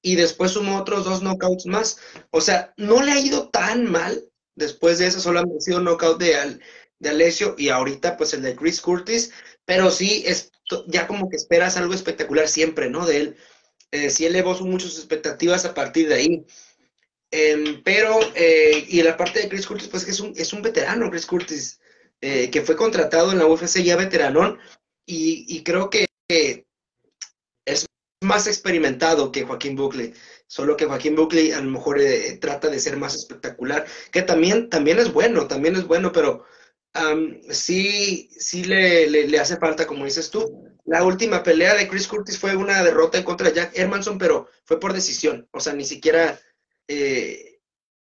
Y 0.02 0.16
después 0.16 0.52
sumó 0.52 0.78
otros 0.78 1.06
dos 1.06 1.22
knockouts 1.22 1.66
más. 1.66 2.00
O 2.32 2.42
sea, 2.42 2.74
no 2.78 3.02
le 3.02 3.12
ha 3.12 3.20
ido 3.20 3.50
tan 3.50 3.90
mal. 3.90 4.24
Después 4.56 5.00
de 5.00 5.08
eso, 5.08 5.20
solo 5.20 5.40
han 5.40 5.62
sido 5.62 5.80
knockout 5.80 6.20
de, 6.20 6.60
de 7.00 7.10
Alessio 7.10 7.56
y 7.58 7.70
ahorita 7.70 8.18
pues 8.18 8.34
el 8.34 8.42
de 8.42 8.56
Chris 8.56 8.82
Curtis, 8.82 9.32
pero 9.66 9.92
sí, 9.92 10.24
es, 10.26 10.52
ya 10.88 11.08
como 11.08 11.30
que 11.30 11.38
esperas 11.38 11.78
algo 11.78 11.94
espectacular 11.94 12.48
siempre, 12.48 12.90
¿no? 12.90 13.06
De 13.06 13.18
él. 13.18 13.38
Eh, 13.92 14.10
sí 14.10 14.26
elevó 14.26 14.58
muchas 14.60 14.98
expectativas 14.98 15.66
a 15.66 15.74
partir 15.74 16.08
de 16.08 16.16
ahí. 16.16 16.46
Em, 17.32 17.82
pero, 17.84 18.20
eh, 18.36 18.86
y 18.88 19.02
la 19.04 19.18
parte 19.18 19.42
de 19.42 19.50
Chris 19.50 19.66
Curtis, 19.68 19.88
pues 19.88 20.06
que 20.06 20.12
es 20.12 20.20
un, 20.20 20.34
es 20.36 20.54
un 20.54 20.62
veterano, 20.62 21.10
Chris 21.10 21.26
Curtis, 21.26 21.80
eh, 22.22 22.50
que 22.52 22.62
fue 22.62 22.76
contratado 22.76 23.32
en 23.32 23.40
la 23.40 23.48
UFC 23.48 23.84
ya 23.84 23.96
veteranón, 23.96 24.60
y, 25.06 25.46
y 25.48 25.64
creo 25.64 25.90
que 25.90 26.08
más 28.22 28.48
experimentado 28.48 29.32
que 29.32 29.44
Joaquín 29.44 29.76
Buckley, 29.76 30.14
solo 30.48 30.78
que 30.78 30.86
Joaquín 30.86 31.16
Buckley 31.16 31.52
a 31.52 31.60
lo 31.60 31.72
mejor 31.72 32.00
trata 32.40 32.70
de 32.70 32.80
ser 32.80 32.98
más 32.98 33.16
espectacular, 33.16 33.86
que 34.12 34.22
también, 34.22 34.70
también 34.70 35.00
es 35.00 35.12
bueno, 35.12 35.48
también 35.48 35.76
es 35.76 35.86
bueno, 35.86 36.12
pero 36.12 36.46
sí, 37.50 38.30
sí 38.32 38.64
le, 38.64 39.10
le, 39.10 39.40
hace 39.40 39.58
falta, 39.58 39.88
como 39.88 40.06
dices 40.06 40.30
tú. 40.30 40.68
La 40.86 41.04
última 41.04 41.42
pelea 41.42 41.76
de 41.76 41.88
Chris 41.88 42.08
Curtis 42.08 42.38
fue 42.38 42.56
una 42.56 42.84
derrota 42.84 43.18
en 43.18 43.24
contra 43.24 43.50
de 43.50 43.56
Jack 43.56 43.78
Hermanson, 43.78 44.18
pero 44.18 44.48
fue 44.66 44.80
por 44.80 44.94
decisión. 44.94 45.48
O 45.52 45.60
sea, 45.60 45.74
ni 45.74 45.86
siquiera, 45.86 46.38
eh, 46.88 47.60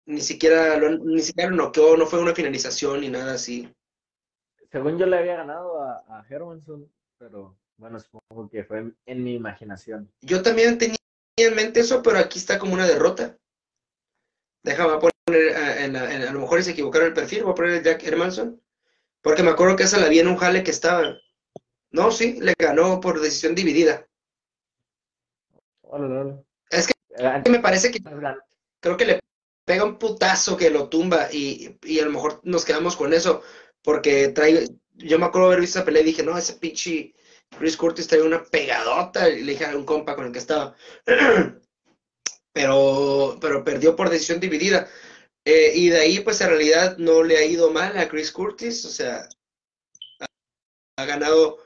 ni 0.06 0.22
siquiera 0.22 0.78
lo, 0.78 0.98
ni 0.98 1.22
siquiera 1.22 1.52
noqueó, 1.52 1.98
no 1.98 2.06
fue 2.06 2.20
una 2.20 2.34
finalización 2.34 3.02
ni 3.02 3.10
nada 3.10 3.34
así. 3.34 3.72
Según 4.72 4.98
yo 4.98 5.06
le 5.06 5.18
había 5.18 5.36
ganado 5.36 5.82
a 5.82 6.26
Hermanson, 6.30 6.92
pero 7.18 7.58
bueno, 7.78 8.00
supongo 8.00 8.50
que 8.50 8.63
fue 8.63 8.92
en, 9.06 9.23
mi 9.23 9.36
imaginación. 9.36 10.12
Yo 10.21 10.42
también 10.42 10.78
tenía 10.78 10.98
en 11.38 11.56
mente 11.56 11.80
eso, 11.82 12.02
pero 12.02 12.17
aquí 12.17 12.40
está 12.40 12.58
como 12.58 12.73
una 12.73 12.88
derrota. 12.88 13.38
Déjame 14.63 14.98
poner, 14.98 15.56
a 15.56 16.32
lo 16.34 16.40
mejor 16.40 16.63
se 16.63 16.71
equivocaron 16.71 17.08
el 17.08 17.13
perfil, 17.13 17.44
voy 17.44 17.52
a 17.52 17.56
poner 17.56 17.84
Jack 17.84 18.04
Hermanson. 18.04 18.62
Porque 19.21 19.44
me 19.44 19.52
acuerdo 19.52 19.75
que 19.75 19.84
esa 19.84 20.00
la 20.00 20.10
vi 20.10 20.19
en 20.19 20.28
un 20.28 20.38
jale 20.38 20.63
que 20.63 20.71
estaba. 20.71 21.17
No, 21.92 22.12
sí, 22.12 22.40
le 22.42 22.54
ganó 22.58 23.00
por 23.00 23.21
decisión 23.21 23.56
dividida. 23.56 24.08
Es 26.69 26.88
que 26.88 27.50
me 27.50 27.60
parece 27.60 27.92
que 27.92 28.02
creo 28.80 28.98
que 28.98 29.06
le 29.06 29.19
pega 29.65 29.84
un 29.84 29.98
putazo 29.98 30.58
que 30.58 30.69
lo 30.69 30.90
tumba 30.90 31.30
y, 31.32 31.78
y, 31.84 32.00
a 32.00 32.06
lo 32.06 32.12
mejor 32.12 32.40
nos 32.44 32.65
quedamos 32.65 32.96
con 32.96 33.13
eso 33.13 33.42
porque 33.82 34.30
trae, 34.30 34.67
yo 34.94 35.19
me 35.19 35.25
acuerdo 35.25 35.48
haber 35.48 35.62
visto 35.62 35.80
esa 35.80 35.86
pelea 35.86 36.02
y 36.02 36.06
dije, 36.06 36.23
no, 36.23 36.38
ese 36.38 36.54
pinche 36.54 37.13
Chris 37.58 37.77
Curtis 37.77 38.08
trae 38.08 38.21
una 38.21 38.43
pegadota 38.43 39.29
y 39.29 39.43
le 39.43 39.54
dije 39.54 39.65
a 39.65 39.75
un 39.75 39.85
compa 39.85 40.15
con 40.15 40.25
el 40.25 40.31
que 40.31 40.39
estaba. 40.39 40.75
pero, 42.54 43.37
pero 43.39 43.63
perdió 43.63 43.95
por 43.95 44.10
decisión 44.10 44.39
dividida. 44.39 44.89
Eh, 45.45 45.71
y 45.75 45.89
de 45.89 46.00
ahí, 46.00 46.19
pues 46.19 46.41
en 46.41 46.50
realidad 46.50 46.98
no 46.98 47.23
le 47.23 47.37
ha 47.37 47.45
ido 47.45 47.71
mal 47.71 47.98
a 47.98 48.10
Chris 48.10 48.31
Curtis, 48.31 48.83
o 48.85 48.89
sea, 48.89 49.27
ha, 50.98 51.06
ganado 51.06 51.60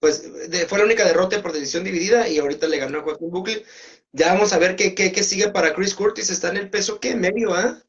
pues 0.00 0.24
fue 0.68 0.78
la 0.78 0.84
única 0.84 1.04
derrota 1.04 1.42
por 1.42 1.52
decisión 1.52 1.84
dividida 1.84 2.28
y 2.28 2.38
ahorita 2.38 2.68
le 2.68 2.78
ganó 2.78 2.98
a 2.98 3.02
Joaquín 3.02 3.30
Buckley. 3.30 3.64
Ya 4.12 4.32
vamos 4.32 4.52
a 4.52 4.58
ver 4.58 4.76
qué, 4.76 4.94
qué, 4.94 5.12
qué, 5.12 5.22
sigue 5.22 5.50
para 5.50 5.74
Chris 5.74 5.94
Curtis. 5.94 6.30
Está 6.30 6.50
en 6.50 6.56
el 6.56 6.70
peso, 6.70 7.00
¿qué? 7.00 7.14
Medio, 7.14 7.54
¿ah? 7.54 7.82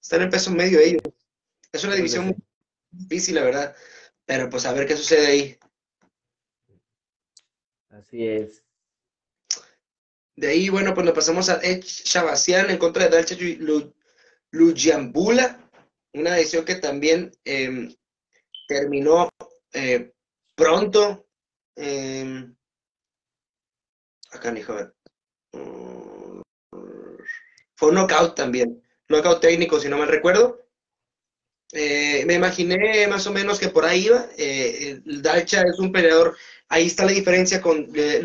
Está 0.00 0.16
en 0.16 0.22
el 0.22 0.30
peso 0.30 0.50
medio 0.50 0.78
ellos. 0.78 1.02
Es 1.72 1.84
una 1.84 1.94
división 1.96 2.26
muy 2.26 2.36
difícil, 2.90 3.34
la 3.34 3.42
verdad. 3.42 3.76
Pero 4.24 4.48
pues 4.50 4.66
a 4.66 4.72
ver 4.72 4.86
qué 4.86 4.96
sucede 4.96 5.26
ahí. 5.26 5.58
Así 7.96 8.26
es. 8.26 8.62
De 10.36 10.48
ahí, 10.48 10.68
bueno, 10.68 10.92
pues 10.92 11.06
nos 11.06 11.14
pasamos 11.14 11.48
a 11.48 11.60
Edge 11.62 11.86
Shabasian 12.04 12.68
en 12.70 12.76
contra 12.76 13.04
de 13.04 13.10
Dalcha 13.10 13.36
Lujambula. 14.50 15.70
Una 16.12 16.34
decisión 16.34 16.64
que 16.66 16.74
también 16.74 17.32
em, 17.44 17.94
terminó 18.68 19.30
eh, 19.72 20.12
pronto. 20.54 21.26
Eh, 21.74 22.46
acá, 24.30 24.58
hijo, 24.58 24.72
a 24.72 24.76
ver. 24.76 24.94
Mm, 25.52 26.42
fue 27.76 27.88
un 27.88 27.94
knockout 27.94 28.34
también. 28.34 28.82
Knockout 29.08 29.40
técnico, 29.40 29.80
si 29.80 29.88
no 29.88 29.96
me 29.96 30.06
recuerdo. 30.06 30.66
Eh, 31.72 32.24
me 32.26 32.34
imaginé 32.34 33.06
más 33.08 33.26
o 33.26 33.32
menos 33.32 33.58
que 33.58 33.68
por 33.68 33.86
ahí 33.86 34.06
iba. 34.06 34.28
Eh, 34.36 35.00
Dalcha 35.04 35.62
es 35.62 35.78
un 35.78 35.92
peleador. 35.92 36.36
Ahí 36.68 36.86
está 36.86 37.04
la 37.04 37.12
diferencia 37.12 37.60
con 37.60 37.90
eh, 37.94 38.24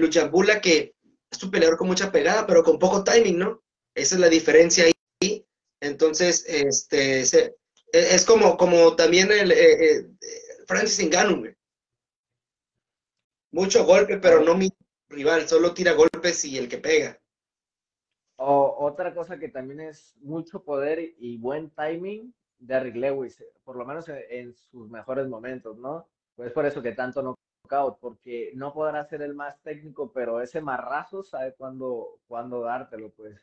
que 0.62 0.96
es 1.30 1.44
un 1.44 1.52
peleador 1.52 1.78
con 1.78 1.88
mucha 1.88 2.12
pegada, 2.12 2.46
pero 2.46 2.64
con 2.64 2.80
poco 2.80 3.04
timing, 3.04 3.38
¿no? 3.38 3.64
Esa 3.96 4.16
es 4.16 4.22
la 4.22 4.30
diferencia 4.30 4.86
ahí. 4.86 5.46
Entonces, 5.80 6.46
este, 6.48 7.22
es 7.22 8.26
como, 8.26 8.58
como 8.58 8.96
también 8.96 9.32
el 9.32 10.18
Francis 10.68 11.06
Ngannou, 11.06 11.54
Mucho 13.52 13.86
golpe, 13.86 14.18
pero 14.18 14.40
no 14.42 14.56
mi 14.56 14.70
rival, 15.10 15.48
solo 15.48 15.74
tira 15.74 15.92
golpes 15.92 16.46
y 16.46 16.58
el 16.58 16.70
que 16.70 16.78
pega. 16.78 17.20
O, 18.38 18.78
otra 18.80 19.14
cosa 19.14 19.38
que 19.38 19.50
también 19.50 19.82
es 19.82 20.16
mucho 20.22 20.64
poder 20.64 21.00
y 21.20 21.38
buen 21.38 21.70
timing, 21.72 22.34
Derrick 22.58 22.96
Lewis, 22.96 23.44
por 23.64 23.76
lo 23.76 23.86
menos 23.86 24.08
en, 24.08 24.54
sus 24.54 24.90
mejores 24.90 25.28
momentos, 25.28 25.78
¿no? 25.78 26.08
Pues 26.36 26.52
por 26.54 26.66
eso 26.66 26.82
que 26.82 26.94
tanto 26.94 27.22
no 27.22 27.36
knockout, 27.64 28.00
porque 28.00 28.52
no 28.56 28.74
podrá 28.74 29.04
ser 29.06 29.22
el 29.22 29.34
más 29.34 29.62
técnico, 29.62 30.12
pero 30.14 30.42
ese 30.42 30.62
marrazo 30.62 31.24
sabe 31.24 31.54
cuándo, 31.58 32.20
cuándo 32.28 32.62
dártelo, 32.62 33.12
pues. 33.12 33.40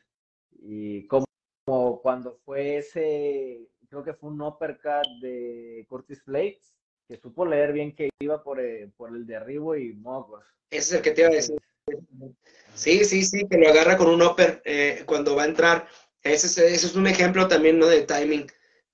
Y 0.61 1.07
como, 1.07 1.25
como 1.65 2.01
cuando 2.01 2.37
fue 2.45 2.77
ese, 2.77 3.67
creo 3.89 4.03
que 4.03 4.13
fue 4.13 4.29
un 4.29 4.41
uppercut 4.41 5.07
de 5.21 5.85
Curtis 5.89 6.23
Flakes, 6.23 6.73
que 7.07 7.17
supo 7.17 7.45
leer 7.45 7.73
bien 7.73 7.95
que 7.95 8.09
iba 8.19 8.43
por, 8.43 8.59
eh, 8.59 8.91
por 8.95 9.09
el 9.09 9.25
derribo 9.25 9.75
y 9.75 9.93
mocos. 9.93 10.45
Ese 10.69 10.89
es 10.89 10.93
el 10.93 11.01
que 11.01 11.11
te 11.11 11.21
iba 11.21 11.29
a 11.29 11.33
decir. 11.33 11.57
Sí, 12.75 13.03
sí, 13.03 13.23
sí, 13.23 13.47
que 13.49 13.57
lo 13.57 13.69
agarra 13.69 13.97
con 13.97 14.07
un 14.07 14.21
upper 14.21 14.61
eh, 14.63 15.03
cuando 15.05 15.35
va 15.35 15.43
a 15.43 15.47
entrar. 15.47 15.87
Ese 16.21 16.47
es, 16.47 16.57
ese 16.57 16.85
es 16.85 16.95
un 16.95 17.07
ejemplo 17.07 17.47
también, 17.47 17.79
¿no? 17.79 17.87
De 17.87 18.03
timing. 18.03 18.45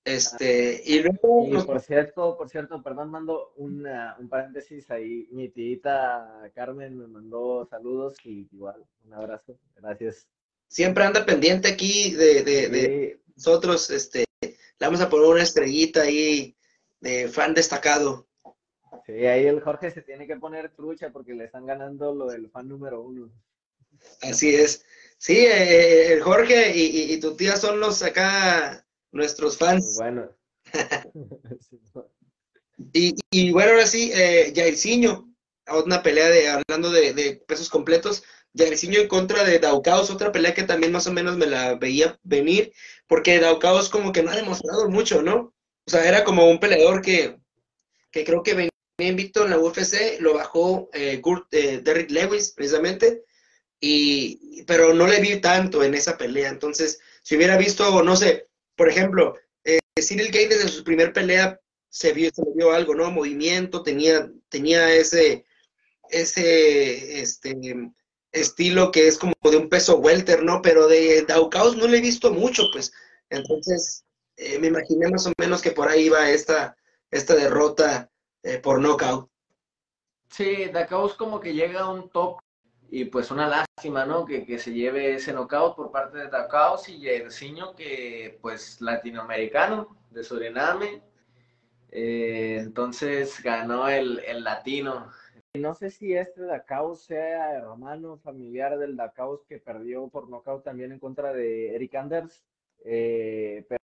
Este, 0.06 0.82
y 0.84 1.00
luego... 1.00 1.66
por 1.66 1.80
cierto, 1.80 2.36
por 2.38 2.48
cierto, 2.48 2.82
perdón, 2.82 3.10
mando 3.10 3.52
un 3.56 3.84
paréntesis 4.30 4.90
ahí. 4.90 5.28
Mi 5.32 5.48
tita 5.48 6.48
Carmen 6.54 6.96
me 6.96 7.08
mandó 7.08 7.66
saludos 7.68 8.14
y 8.24 8.48
igual, 8.52 8.84
un 9.04 9.14
abrazo. 9.14 9.58
Gracias. 9.74 10.28
Siempre 10.68 11.04
anda 11.04 11.26
pendiente 11.26 11.68
aquí 11.68 12.12
de, 12.12 12.44
de, 12.44 12.68
de 12.68 13.20
nosotros. 13.34 13.90
Este, 13.90 14.24
le 14.40 14.56
vamos 14.78 15.00
a 15.00 15.08
poner 15.08 15.26
una 15.26 15.42
estrellita 15.42 16.02
ahí 16.02 16.56
de 17.00 17.28
fan 17.28 17.52
destacado. 17.52 18.28
Sí, 19.06 19.12
ahí 19.26 19.46
el 19.46 19.60
Jorge 19.60 19.90
se 19.90 20.02
tiene 20.02 20.26
que 20.28 20.36
poner 20.36 20.70
trucha 20.70 21.10
porque 21.10 21.34
le 21.34 21.44
están 21.44 21.66
ganando 21.66 22.14
lo 22.14 22.26
del 22.26 22.48
fan 22.50 22.68
número 22.68 23.02
uno. 23.02 23.30
Así 24.22 24.54
es. 24.54 24.84
Sí, 25.18 25.36
eh, 25.36 26.12
el 26.12 26.22
Jorge 26.22 26.72
y, 26.74 27.18
tu 27.18 27.36
tía 27.36 27.56
son 27.56 27.80
los 27.80 28.02
acá, 28.02 28.85
nuestros 29.12 29.56
fans. 29.56 29.96
Bueno. 29.96 30.30
y, 32.92 33.50
bueno, 33.50 33.72
ahora 33.72 33.86
sí, 33.86 34.10
eh, 34.14 34.52
Jairzinho, 34.54 35.32
una 35.84 36.02
pelea 36.02 36.28
de, 36.28 36.48
hablando 36.48 36.90
de, 36.90 37.42
pesos 37.46 37.68
completos, 37.68 38.24
Jairzinho 38.56 39.00
en 39.00 39.08
contra 39.08 39.44
de 39.44 39.58
Daucaos, 39.58 40.10
otra 40.10 40.32
pelea 40.32 40.54
que 40.54 40.62
también 40.62 40.92
más 40.92 41.06
o 41.06 41.12
menos 41.12 41.36
me 41.36 41.46
la 41.46 41.74
veía 41.74 42.18
venir, 42.22 42.72
porque 43.06 43.38
Daucaos 43.38 43.88
como 43.88 44.12
que 44.12 44.22
no 44.22 44.30
ha 44.30 44.36
demostrado 44.36 44.88
mucho, 44.88 45.22
¿no? 45.22 45.54
O 45.86 45.90
sea, 45.90 46.06
era 46.06 46.24
como 46.24 46.48
un 46.48 46.58
peleador 46.58 47.02
que, 47.02 47.38
creo 48.12 48.42
que 48.42 48.54
venía 48.54 48.70
invicto 48.98 49.44
en 49.44 49.50
la 49.50 49.58
UFC, 49.58 50.20
lo 50.20 50.34
bajó 50.34 50.88
eh, 50.94 51.20
eh, 51.50 51.80
Derrick 51.82 52.10
Lewis 52.10 52.52
precisamente, 52.52 53.24
y, 53.78 54.64
pero 54.64 54.94
no 54.94 55.06
le 55.06 55.20
vi 55.20 55.40
tanto 55.40 55.82
en 55.84 55.94
esa 55.94 56.16
pelea. 56.16 56.48
Entonces, 56.48 56.98
si 57.22 57.36
hubiera 57.36 57.56
visto, 57.56 58.02
no 58.02 58.16
sé, 58.16 58.48
por 58.76 58.88
ejemplo, 58.88 59.36
eh, 59.64 59.78
Cyril 60.00 60.30
Gay 60.30 60.46
desde 60.46 60.68
su 60.68 60.84
primer 60.84 61.12
pelea 61.12 61.60
se 61.88 62.12
vio, 62.12 62.30
se 62.32 62.42
vio 62.54 62.72
algo, 62.72 62.94
¿no? 62.94 63.10
Movimiento, 63.10 63.82
tenía, 63.82 64.30
tenía 64.48 64.92
ese, 64.94 65.44
ese 66.10 67.20
este, 67.20 67.56
estilo 68.32 68.90
que 68.90 69.08
es 69.08 69.18
como 69.18 69.32
de 69.42 69.56
un 69.56 69.68
peso 69.68 69.98
welter, 69.98 70.42
¿no? 70.42 70.60
Pero 70.62 70.88
de 70.88 71.22
Daukaus 71.22 71.76
no 71.76 71.86
le 71.86 71.98
he 71.98 72.02
visto 72.02 72.32
mucho, 72.32 72.64
pues. 72.72 72.92
Entonces, 73.30 74.04
eh, 74.36 74.58
me 74.58 74.68
imaginé 74.68 75.08
más 75.08 75.26
o 75.26 75.32
menos 75.38 75.62
que 75.62 75.72
por 75.72 75.88
ahí 75.88 76.06
iba 76.06 76.30
esta, 76.30 76.76
esta 77.10 77.34
derrota 77.34 78.10
eh, 78.42 78.58
por 78.58 78.80
knockout. 78.80 79.30
Sí, 80.30 80.66
Dacaus 80.66 81.14
como 81.14 81.40
que 81.40 81.54
llega 81.54 81.80
a 81.80 81.90
un 81.90 82.10
top 82.10 82.40
y 82.90 83.06
pues 83.06 83.30
una 83.30 83.48
lástima, 83.48 84.04
¿no? 84.04 84.24
Que, 84.24 84.58
se 84.58 84.72
lleve 84.72 85.14
ese 85.14 85.32
knockout 85.32 85.76
por 85.76 85.90
parte 85.90 86.18
de 86.18 86.28
Dacaus 86.28 86.88
y 86.88 87.00
Yersiño, 87.00 87.74
que 87.74 88.38
pues 88.40 88.80
latinoamericano 88.80 89.96
de 90.10 90.22
Suriname. 90.22 91.02
Eh, 91.90 92.58
entonces 92.60 93.42
ganó 93.42 93.88
el, 93.88 94.20
el, 94.26 94.44
latino. 94.44 95.10
No 95.54 95.74
sé 95.74 95.90
si 95.90 96.14
este 96.14 96.42
Dacaus 96.42 97.04
sea 97.04 97.54
hermano 97.54 98.18
familiar 98.18 98.78
del 98.78 98.96
Dacaus 98.96 99.44
que 99.48 99.58
perdió 99.58 100.08
por 100.08 100.28
knockout 100.28 100.62
también 100.64 100.92
en 100.92 100.98
contra 100.98 101.32
de 101.32 101.74
Eric 101.74 101.94
Anders. 101.94 102.44
Eh, 102.84 103.64
pero 103.68 103.82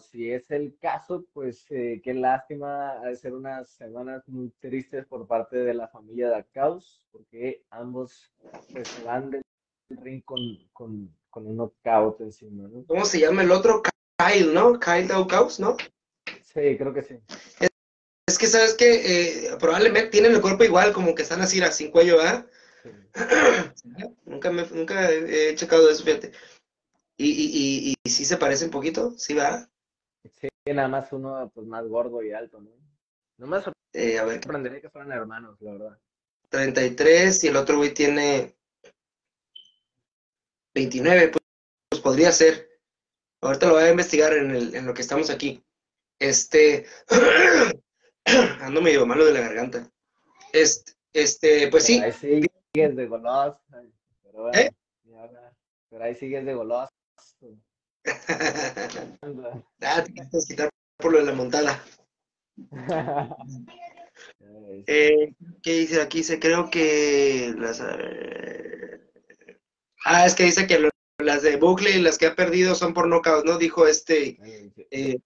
si 0.00 0.30
es 0.30 0.50
el 0.50 0.76
caso, 0.80 1.24
pues 1.32 1.66
eh, 1.70 2.00
qué 2.02 2.14
lástima, 2.14 3.00
de 3.04 3.16
ser 3.16 3.34
unas 3.34 3.70
semanas 3.70 4.22
muy 4.26 4.50
tristes 4.60 5.06
por 5.06 5.26
parte 5.26 5.58
de 5.58 5.74
la 5.74 5.88
familia 5.88 6.30
de 6.30 6.44
Caos, 6.52 7.06
porque 7.10 7.64
ambos 7.70 8.32
pues, 8.72 8.88
se 8.88 9.02
van 9.04 9.30
del 9.30 9.42
ring 10.02 10.22
con, 10.24 10.40
con, 10.72 11.14
con 11.30 11.46
un 11.46 11.56
knockout 11.56 12.20
encima, 12.20 12.68
¿no? 12.68 12.84
¿Cómo 12.86 13.04
se 13.04 13.20
llama 13.20 13.42
el 13.42 13.50
otro? 13.50 13.82
Kyle, 14.18 14.52
¿no? 14.52 14.78
Kyle 14.78 15.08
Daukaus, 15.08 15.60
¿no? 15.60 15.76
Sí, 16.42 16.76
creo 16.76 16.92
que 16.92 17.02
sí. 17.02 17.18
Es, 18.26 18.38
que, 18.38 18.46
¿sabes 18.46 18.74
que 18.74 19.46
eh, 19.46 19.56
probablemente 19.58 20.10
tienen 20.10 20.32
el 20.32 20.40
cuerpo 20.40 20.64
igual, 20.64 20.92
como 20.92 21.14
que 21.14 21.22
están 21.22 21.40
así, 21.40 21.60
sin 21.72 21.90
cuello, 21.90 22.20
¿ah? 22.20 22.46
nunca, 24.24 24.50
me, 24.50 24.64
nunca 24.66 25.10
he 25.10 25.54
checado 25.54 25.90
eso, 25.90 26.04
fíjate. 26.04 26.32
¿Y, 27.20 27.30
y, 27.30 27.90
y, 27.90 27.94
y 28.02 28.10
sí 28.10 28.24
se 28.24 28.36
parece 28.36 28.64
un 28.64 28.70
poquito? 28.70 29.10
¿Sí 29.18 29.34
va? 29.34 29.68
Sí, 30.40 30.48
nada 30.72 30.86
más 30.86 31.12
uno 31.12 31.50
pues 31.52 31.66
más 31.66 31.84
gordo 31.86 32.22
y 32.22 32.32
alto, 32.32 32.60
¿no? 32.60 32.70
No 33.38 33.46
me 33.46 33.58
eh, 33.92 34.18
a 34.18 34.24
ver. 34.24 34.34
sorprendería 34.42 34.80
que 34.80 34.90
fueran 34.90 35.12
hermanos, 35.12 35.60
la 35.60 35.72
verdad. 35.72 35.98
33 36.50 37.44
y 37.44 37.48
el 37.48 37.56
otro 37.56 37.76
güey 37.76 37.92
tiene 37.92 38.56
29, 40.74 41.28
pues, 41.28 41.44
pues, 41.90 42.02
podría 42.02 42.30
ser. 42.30 42.68
Ahorita 43.40 43.66
lo 43.66 43.74
voy 43.74 43.84
a 43.84 43.90
investigar 43.90 44.32
en, 44.34 44.52
el, 44.52 44.74
en 44.74 44.86
lo 44.86 44.94
que 44.94 45.02
estamos 45.02 45.28
aquí. 45.30 45.62
Este, 46.20 46.86
ando 48.60 48.80
medio 48.80 49.06
malo 49.06 49.24
de 49.24 49.32
la 49.32 49.40
garganta. 49.40 49.90
Este, 50.52 50.92
este 51.12 51.68
pues 51.68 51.84
sí. 51.84 52.00
Ahí 52.00 52.12
sigues 52.12 52.96
de 52.96 53.06
goloso. 53.06 53.60
Pero 54.22 54.42
bueno, 54.42 54.58
¿Eh? 54.58 54.70
pero 55.90 56.04
ahí 56.04 56.14
sigues 56.14 56.44
de 56.44 56.54
goloso. 56.54 56.92
ah, 59.82 60.04
te 60.04 60.38
quitar 60.48 60.70
por 60.98 61.12
lo 61.12 61.18
de 61.18 61.24
la 61.24 61.32
montada. 61.32 61.84
eh, 64.86 65.34
¿Qué 65.62 65.72
dice 65.72 66.00
aquí? 66.00 66.18
Dice, 66.18 66.38
creo 66.38 66.70
que 66.70 67.54
las... 67.56 67.80
Eh, 67.80 69.00
ah, 70.04 70.26
es 70.26 70.34
que 70.34 70.44
dice 70.44 70.66
que 70.66 70.88
las 71.18 71.42
de 71.42 71.56
Buckley 71.56 71.96
y 71.96 72.02
las 72.02 72.18
que 72.18 72.26
ha 72.26 72.34
perdido 72.34 72.74
son 72.74 72.94
por 72.94 73.08
knockout, 73.08 73.44
¿no? 73.44 73.58
Dijo 73.58 73.86
este... 73.86 74.38
Eh, 74.90 75.18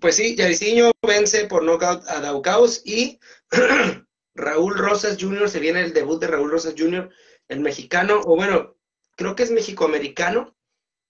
pues 0.00 0.16
sí, 0.16 0.36
Yariciño 0.36 0.92
vence 1.06 1.46
por 1.46 1.64
knockout 1.64 2.06
a 2.08 2.20
Daucaus 2.20 2.82
y 2.84 3.18
Raúl 4.34 4.76
Rosas 4.76 5.16
Jr. 5.18 5.48
se 5.48 5.60
viene 5.60 5.80
el 5.80 5.94
debut 5.94 6.20
de 6.20 6.26
Raúl 6.26 6.50
Rosas 6.50 6.74
Jr., 6.76 7.10
el 7.48 7.60
mexicano, 7.60 8.20
o 8.24 8.36
bueno, 8.36 8.75
creo 9.16 9.34
que 9.34 9.42
es 9.42 9.50
mexicoamericano, 9.50 10.54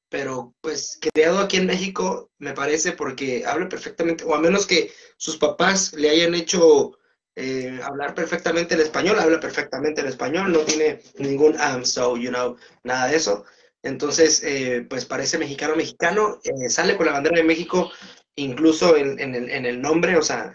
pero 0.09 0.55
pues 0.61 0.99
creado 1.13 1.39
aquí 1.41 1.57
en 1.57 1.67
México, 1.67 2.31
me 2.39 2.53
parece, 2.53 2.93
porque 2.93 3.45
habla 3.45 3.69
perfectamente, 3.69 4.25
o 4.25 4.35
a 4.35 4.41
menos 4.41 4.67
que 4.67 4.93
sus 5.17 5.37
papás 5.37 5.93
le 5.93 6.11
hayan 6.11 6.35
hecho 6.35 6.97
eh, 7.35 7.81
hablar 7.83 8.15
perfectamente 8.15 8.75
el 8.75 8.81
español, 8.81 9.19
habla 9.19 9.41
perfectamente 9.41 10.01
el 10.01 10.07
español, 10.07 10.53
no 10.53 10.61
tiene 10.61 11.01
ningún 11.19 11.55
I'm 11.57 11.85
so, 11.85 12.17
you 12.17 12.31
know, 12.31 12.57
nada 12.85 13.09
de 13.09 13.17
eso. 13.17 13.45
Entonces, 13.83 14.43
eh, 14.43 14.87
pues 14.89 15.05
parece 15.05 15.39
mexicano, 15.39 15.77
mexicano, 15.77 16.39
eh, 16.45 16.71
sale 16.71 16.97
con 16.97 17.07
la 17.07 17.13
bandera 17.13 17.37
de 17.37 17.45
México, 17.45 17.91
incluso 18.37 18.97
en, 18.97 19.19
el, 19.21 19.81
nombre, 19.83 20.17
o 20.17 20.23
sea, 20.23 20.55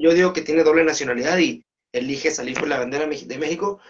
yo 0.00 0.14
digo 0.14 0.32
que 0.32 0.42
tiene 0.42 0.62
doble 0.64 0.84
nacionalidad 0.84 1.38
y 1.38 1.64
elige 1.92 2.30
salir 2.30 2.58
con 2.58 2.68
la 2.68 2.78
bandera 2.78 3.06
de 3.06 3.38
México. 3.38 3.80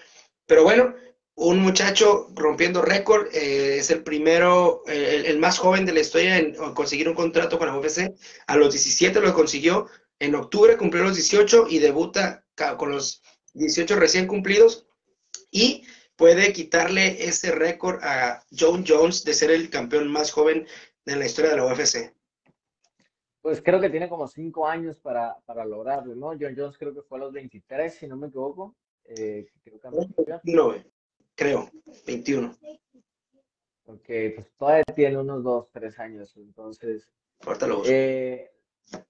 Pero 0.46 0.62
bueno, 0.64 0.94
un 1.40 1.60
muchacho 1.60 2.26
rompiendo 2.34 2.82
récord, 2.82 3.28
es 3.32 3.90
el 3.92 4.02
primero, 4.02 4.82
el, 4.86 5.38
más 5.38 5.58
joven 5.58 5.86
de 5.86 5.92
la 5.92 6.00
historia 6.00 6.36
en 6.36 6.54
conseguir 6.74 7.08
un 7.08 7.14
contrato 7.14 7.58
con 7.58 7.68
la 7.68 7.78
UFC. 7.78 8.12
A 8.48 8.56
los 8.56 8.72
17 8.72 9.20
lo 9.20 9.32
consiguió, 9.32 9.86
en 10.18 10.34
octubre 10.34 10.76
cumplió 10.76 11.04
los 11.04 11.14
18 11.14 11.66
y 11.70 11.78
debuta 11.78 12.44
con 12.76 12.90
los 12.90 13.22
18 13.54 13.94
recién 13.94 14.26
cumplidos 14.26 14.88
y 15.52 15.84
puede 16.16 16.52
quitarle 16.52 17.24
ese 17.28 17.52
récord 17.52 18.02
a 18.02 18.42
John 18.50 18.84
Jones 18.86 19.22
de 19.22 19.32
ser 19.32 19.52
el 19.52 19.70
campeón 19.70 20.10
más 20.10 20.32
joven 20.32 20.66
de 21.06 21.14
la 21.14 21.26
historia 21.26 21.52
de 21.52 21.56
la 21.58 21.66
UFC. 21.66 22.12
Pues 23.42 23.62
creo 23.62 23.80
que 23.80 23.90
tiene 23.90 24.08
como 24.08 24.26
cinco 24.26 24.66
años 24.66 24.98
para, 24.98 25.36
lograrlo, 25.64 26.16
¿no? 26.16 26.30
John 26.30 26.56
Jones 26.56 26.76
creo 26.76 26.92
que 26.92 27.02
fue 27.02 27.18
a 27.18 27.20
los 27.22 27.32
23, 27.32 27.94
si 27.94 28.08
no 28.08 28.16
me 28.16 28.26
equivoco. 28.26 28.74
Eh, 29.04 29.46
creo, 29.62 29.80
que 29.80 30.84
creo, 31.38 31.70
21. 32.06 32.54
Ok, 33.86 34.06
pues 34.34 34.52
todavía 34.58 34.84
tiene 34.94 35.18
unos 35.18 35.42
dos, 35.44 35.70
tres 35.72 35.98
años, 35.98 36.36
entonces... 36.36 37.08
Eh, 37.86 38.50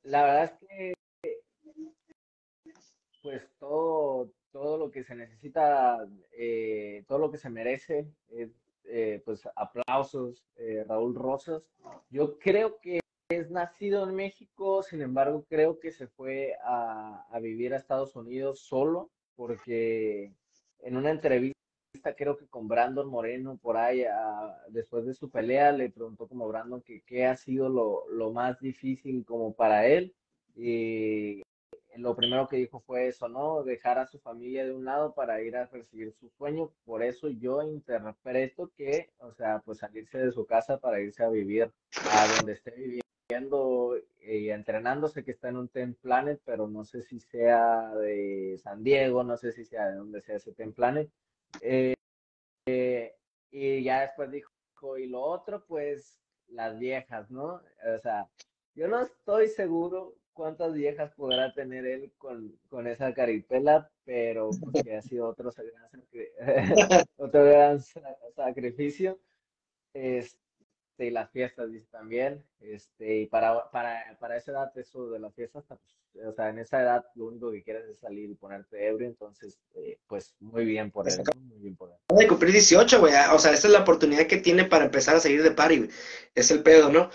la 0.03 0.23
verdad 0.23 0.45
es 0.45 0.53
que 0.69 0.93
pues 3.23 3.43
todo, 3.59 4.31
todo 4.53 4.77
lo 4.77 4.91
que 4.91 5.05
se 5.05 5.15
necesita, 5.15 6.07
eh, 6.33 7.05
todo 7.09 7.19
lo 7.19 7.31
que 7.31 7.39
se 7.39 7.51
merece, 7.51 8.07
eh, 8.85 9.23
pues 9.25 9.49
aplausos, 9.57 10.45
eh, 10.57 10.85
Raúl 10.87 11.15
Rosas. 11.15 11.63
Yo 12.11 12.39
creo 12.39 12.79
que 12.81 13.01
es 13.31 13.51
nacido 13.51 14.09
en 14.09 14.15
México, 14.15 14.83
sin 14.83 15.03
embargo 15.03 15.45
creo 15.49 15.79
que 15.81 15.93
se 15.93 16.07
fue 16.07 16.57
a, 16.63 17.27
vivir 17.41 17.75
a 17.75 17.79
Estados 17.79 18.17
Unidos 18.17 18.61
solo, 18.61 19.11
porque 19.37 20.33
en 20.81 20.97
una 20.97 21.11
entrevista 21.11 21.58
creo 22.17 22.37
que 22.37 22.47
con 22.47 22.69
Brandon 22.69 23.09
Moreno 23.09 23.59
por 23.61 23.77
ahí, 23.77 24.05
después 24.69 25.07
de 25.07 25.15
su 25.15 25.31
pelea, 25.31 25.73
le 25.73 25.91
preguntó 25.91 26.29
como 26.29 26.49
Brandon 26.49 26.83
que 26.83 27.03
qué 27.03 27.27
ha 27.27 27.37
sido 27.37 27.69
lo, 27.69 28.09
lo 28.11 28.33
más 28.33 28.61
difícil 28.61 29.25
como 29.25 29.55
para 29.55 29.87
él. 29.87 30.15
Y 30.55 31.43
lo 31.97 32.15
primero 32.15 32.47
que 32.49 32.57
dijo 32.57 32.81
fue 32.81 33.09
eso, 33.09 33.29
¿no? 33.29 33.63
Dejar 33.63 33.99
a 33.99 34.07
su 34.07 34.19
familia 34.19 34.65
de 34.65 34.73
un 34.73 34.85
lado 34.85 35.15
para 35.15 35.41
ir 35.43 35.57
a 35.57 35.69
perseguir 35.69 36.13
su 36.13 36.29
sueño. 36.31 36.71
Por 36.85 37.03
eso 37.03 37.29
yo 37.29 37.63
interpreto 37.63 38.71
que, 38.77 39.11
o 39.19 39.33
sea, 39.33 39.61
pues 39.65 39.79
salirse 39.79 40.19
de 40.19 40.33
su 40.33 40.47
casa 40.47 40.79
para 40.79 41.01
irse 41.01 41.25
a 41.25 41.29
vivir 41.29 41.71
a 42.13 42.37
donde 42.37 42.53
esté 42.53 42.73
viviendo 42.73 43.97
y 44.21 44.51
entrenándose, 44.51 45.25
que 45.25 45.33
está 45.33 45.49
en 45.49 45.57
un 45.57 45.69
Ten 45.69 45.95
Planet, 45.95 46.41
pero 46.45 46.69
no 46.69 46.85
sé 46.85 47.03
si 47.03 47.19
sea 47.21 47.95
de 47.95 48.59
San 48.63 48.83
Diego, 48.83 49.25
no 49.25 49.37
sé 49.37 49.53
si 49.53 49.65
sea 49.65 49.89
de 49.89 49.97
donde 49.97 50.21
sea 50.23 50.37
ese 50.37 50.53
Ten 50.53 50.73
Planet. 50.73 51.11
Eh, 51.61 51.95
eh, 52.67 53.17
y 53.51 53.83
ya 53.83 54.03
después 54.03 54.31
dijo, 54.31 54.51
y 54.99 55.07
lo 55.07 55.21
otro, 55.21 55.65
pues 55.67 56.21
las 56.49 56.79
viejas, 56.79 57.31
¿no? 57.31 57.63
O 57.97 57.99
sea, 58.03 58.29
yo 58.75 58.89
no 58.89 59.01
estoy 59.01 59.49
seguro 59.49 60.15
cuántas 60.33 60.73
viejas 60.73 61.13
podrá 61.15 61.53
tener 61.53 61.85
él 61.85 62.13
con, 62.17 62.57
con 62.69 62.87
esa 62.87 63.13
caripela, 63.13 63.91
pero 64.05 64.51
que 64.85 64.97
ha 64.97 65.03
sido 65.03 65.29
otro, 65.29 65.51
otro 67.17 67.45
gran 67.45 67.81
sacrificio. 68.37 69.19
Este, 69.93 70.39
y 70.99 71.11
las 71.11 71.31
fiestas, 71.31 71.71
dice 71.71 71.89
también. 71.91 72.45
Este, 72.61 73.19
y 73.19 73.27
para, 73.27 73.71
para, 73.71 74.17
para 74.21 74.37
esa 74.37 74.53
edad, 74.53 74.79
eso 74.79 75.11
de 75.11 75.19
las 75.19 75.35
fiestas, 75.35 75.65
pues, 75.67 75.81
o 76.27 76.33
sea, 76.33 76.49
en 76.49 76.59
esa 76.59 76.81
edad 76.83 77.05
lo 77.15 77.27
único 77.27 77.51
que 77.51 77.63
quieres 77.63 77.89
es 77.89 77.99
salir 77.99 78.31
y 78.31 78.35
ponerte 78.35 78.87
ebrio, 78.87 79.07
entonces, 79.09 79.59
eh, 79.75 79.99
pues 80.07 80.35
muy 80.41 80.65
bien 80.65 80.91
por 80.91 81.09
él. 81.09 81.23
Muy 81.37 81.59
bien 81.59 81.77
por 81.77 81.91
él. 81.91 81.97
De 82.17 82.27
cumplir 82.27 82.53
18, 82.53 83.01
güey. 83.01 83.13
O 83.33 83.39
sea, 83.39 83.53
esta 83.53 83.67
es 83.67 83.73
la 83.73 83.81
oportunidad 83.81 84.27
que 84.27 84.39
tiene 84.39 84.65
para 84.65 84.85
empezar 84.85 85.17
a 85.17 85.21
salir 85.21 85.43
de 85.43 85.51
party, 85.51 85.89
Es 86.35 86.51
el 86.51 86.63
pedo, 86.63 86.91
¿no? 86.91 87.11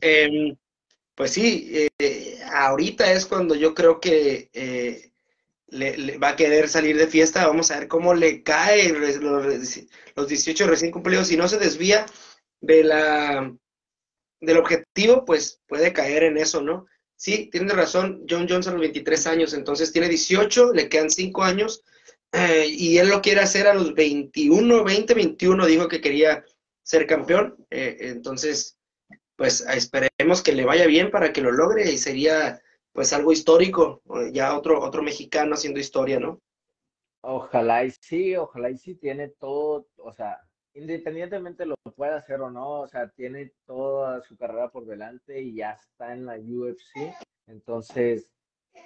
eh, 0.00 0.56
pues 1.14 1.32
sí, 1.32 1.88
eh, 1.98 2.38
ahorita 2.52 3.12
es 3.12 3.26
cuando 3.26 3.54
yo 3.54 3.74
creo 3.74 4.00
que 4.00 4.50
eh, 4.52 5.10
le, 5.66 6.18
va 6.18 6.30
a 6.30 6.36
querer 6.36 6.68
salir 6.68 6.96
de 6.96 7.08
fiesta. 7.08 7.46
Vamos 7.46 7.70
a 7.70 7.78
ver 7.78 7.88
cómo 7.88 8.14
le 8.14 8.42
cae 8.42 8.88
los, 8.90 10.28
18 10.28 10.66
recién 10.66 10.92
cumplidos. 10.92 11.28
Si 11.28 11.36
no 11.36 11.48
se 11.48 11.58
desvía 11.58 12.06
de 12.60 12.84
la, 12.84 13.52
del 14.40 14.56
objetivo, 14.58 15.24
pues 15.24 15.60
puede 15.66 15.92
caer 15.92 16.24
en 16.24 16.38
eso, 16.38 16.62
¿no? 16.62 16.86
Sí, 17.18 17.50
tiene 17.50 17.74
razón. 17.74 18.24
John 18.30 18.46
Johnson 18.48 18.74
a 18.74 18.76
los 18.76 18.82
23 18.82 19.26
años, 19.26 19.52
entonces 19.52 19.92
tiene 19.92 20.08
18, 20.08 20.72
le 20.72 20.88
quedan 20.88 21.10
5 21.10 21.42
años. 21.42 21.82
Eh, 22.32 22.66
y 22.68 22.98
él 22.98 23.08
lo 23.08 23.20
quiere 23.20 23.40
hacer 23.40 23.66
a 23.66 23.74
los 23.74 23.92
21, 23.92 24.84
20, 24.84 25.14
21, 25.14 25.66
dijo 25.66 25.88
que 25.88 26.00
quería 26.00 26.44
ser 26.82 27.06
campeón. 27.06 27.56
entonces, 27.70 28.78
pues 29.34 29.60
esperemos 29.60 30.42
que 30.42 30.52
le 30.52 30.64
vaya 30.64 30.86
bien 30.86 31.10
para 31.10 31.32
que 31.32 31.40
lo 31.40 31.50
logre 31.50 31.90
y 31.90 31.98
sería 31.98 32.62
pues 32.92 33.12
algo 33.12 33.32
histórico, 33.32 34.02
ya 34.32 34.56
otro, 34.56 34.80
otro 34.80 35.02
mexicano 35.02 35.54
haciendo 35.54 35.80
historia, 35.80 36.18
¿no? 36.18 36.40
Ojalá 37.20 37.84
y 37.84 37.90
sí, 37.90 38.36
ojalá 38.36 38.70
y 38.70 38.78
sí 38.78 38.94
tiene 38.94 39.28
todo, 39.28 39.86
o 39.96 40.12
sea, 40.12 40.38
independientemente 40.78 41.66
lo 41.66 41.74
pueda 41.96 42.16
hacer 42.16 42.40
o 42.40 42.50
no, 42.50 42.80
o 42.80 42.88
sea, 42.88 43.08
tiene 43.08 43.52
toda 43.66 44.22
su 44.22 44.36
carrera 44.36 44.70
por 44.70 44.86
delante 44.86 45.40
y 45.40 45.54
ya 45.54 45.72
está 45.72 46.12
en 46.12 46.26
la 46.26 46.36
UFC, 46.36 47.12
entonces, 47.46 48.30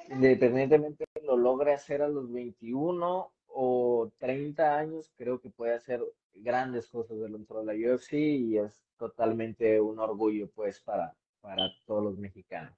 independientemente 0.09 1.05
lo 1.23 1.37
logre 1.37 1.75
hacer 1.75 2.03
a 2.03 2.09
los 2.09 2.33
21 2.33 3.33
o 3.49 4.11
30 4.19 4.79
años, 4.79 5.13
creo 5.17 5.41
que 5.41 5.51
puede 5.51 5.75
hacer 5.75 6.03
grandes 6.35 6.89
cosas 6.89 7.19
dentro 7.21 7.63
de 7.63 7.67
la 7.67 7.95
UFC 7.95 8.15
y 8.15 8.59
es 8.59 8.81
totalmente 8.97 9.81
un 9.81 9.99
orgullo 9.99 10.49
pues 10.55 10.81
para, 10.81 11.15
para 11.41 11.71
todos 11.87 12.03
los 12.03 12.19
mexicanos. 12.19 12.73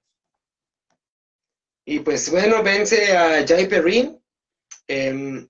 Y 1.85 1.99
pues 1.99 2.29
bueno, 2.31 2.63
vence 2.63 3.15
a 3.15 3.45
Jay 3.47 3.67
Perrin 3.67 4.19
em, 4.87 5.47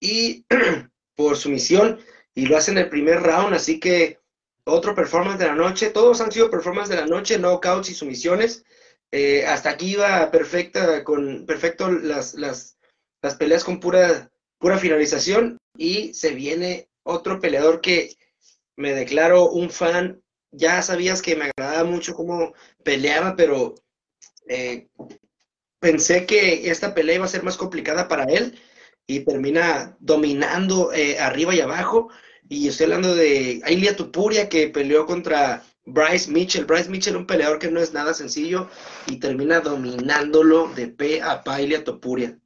y 0.00 0.44
por 1.14 1.36
su 1.36 1.50
misión 1.50 2.00
y 2.36 2.46
lo 2.46 2.56
hace 2.56 2.70
en 2.70 2.78
el 2.78 2.90
primer 2.90 3.22
round, 3.22 3.54
así 3.54 3.80
que 3.80 4.20
otro 4.64 4.94
performance 4.94 5.38
de 5.38 5.46
la 5.46 5.54
noche, 5.54 5.90
todos 5.90 6.20
han 6.20 6.30
sido 6.30 6.50
performance 6.50 6.90
de 6.90 6.96
la 6.96 7.06
noche, 7.06 7.38
knockouts 7.38 7.88
y 7.88 7.94
sumisiones. 7.94 8.64
Eh, 9.10 9.46
hasta 9.46 9.70
aquí 9.70 9.92
iba 9.92 10.30
perfecta, 10.30 11.02
con 11.02 11.46
perfecto 11.46 11.90
las, 11.90 12.34
las, 12.34 12.76
las 13.22 13.36
peleas 13.36 13.64
con 13.64 13.80
pura, 13.80 14.30
pura 14.58 14.76
finalización 14.76 15.56
y 15.78 16.12
se 16.12 16.32
viene 16.32 16.90
otro 17.04 17.40
peleador 17.40 17.80
que 17.80 18.14
me 18.76 18.92
declaro 18.92 19.48
un 19.48 19.70
fan. 19.70 20.22
Ya 20.50 20.82
sabías 20.82 21.22
que 21.22 21.36
me 21.36 21.46
agradaba 21.46 21.88
mucho 21.88 22.14
cómo 22.14 22.52
peleaba, 22.84 23.34
pero 23.34 23.76
eh, 24.46 24.88
pensé 25.80 26.26
que 26.26 26.70
esta 26.70 26.94
pelea 26.94 27.16
iba 27.16 27.24
a 27.24 27.28
ser 27.28 27.42
más 27.42 27.56
complicada 27.56 28.08
para 28.08 28.24
él 28.24 28.58
y 29.06 29.20
termina 29.20 29.96
dominando 30.00 30.92
eh, 30.92 31.18
arriba 31.18 31.54
y 31.54 31.60
abajo. 31.60 32.10
Y 32.48 32.68
estoy 32.68 32.84
hablando 32.84 33.14
de 33.14 33.60
Ailia 33.64 33.96
Tupuria 33.96 34.48
que 34.48 34.68
peleó 34.68 35.06
contra 35.06 35.62
Bryce 35.84 36.30
Mitchell. 36.30 36.64
Bryce 36.64 36.90
Mitchell, 36.90 37.16
un 37.16 37.26
peleador 37.26 37.58
que 37.58 37.70
no 37.70 37.80
es 37.80 37.92
nada 37.92 38.14
sencillo 38.14 38.68
y 39.06 39.18
termina 39.18 39.60
dominándolo 39.60 40.68
de 40.74 40.88
pe 40.88 41.22
a 41.22 41.42
pa 41.42 41.56
Ailia 41.56 41.82
Tupuria. 41.82 42.38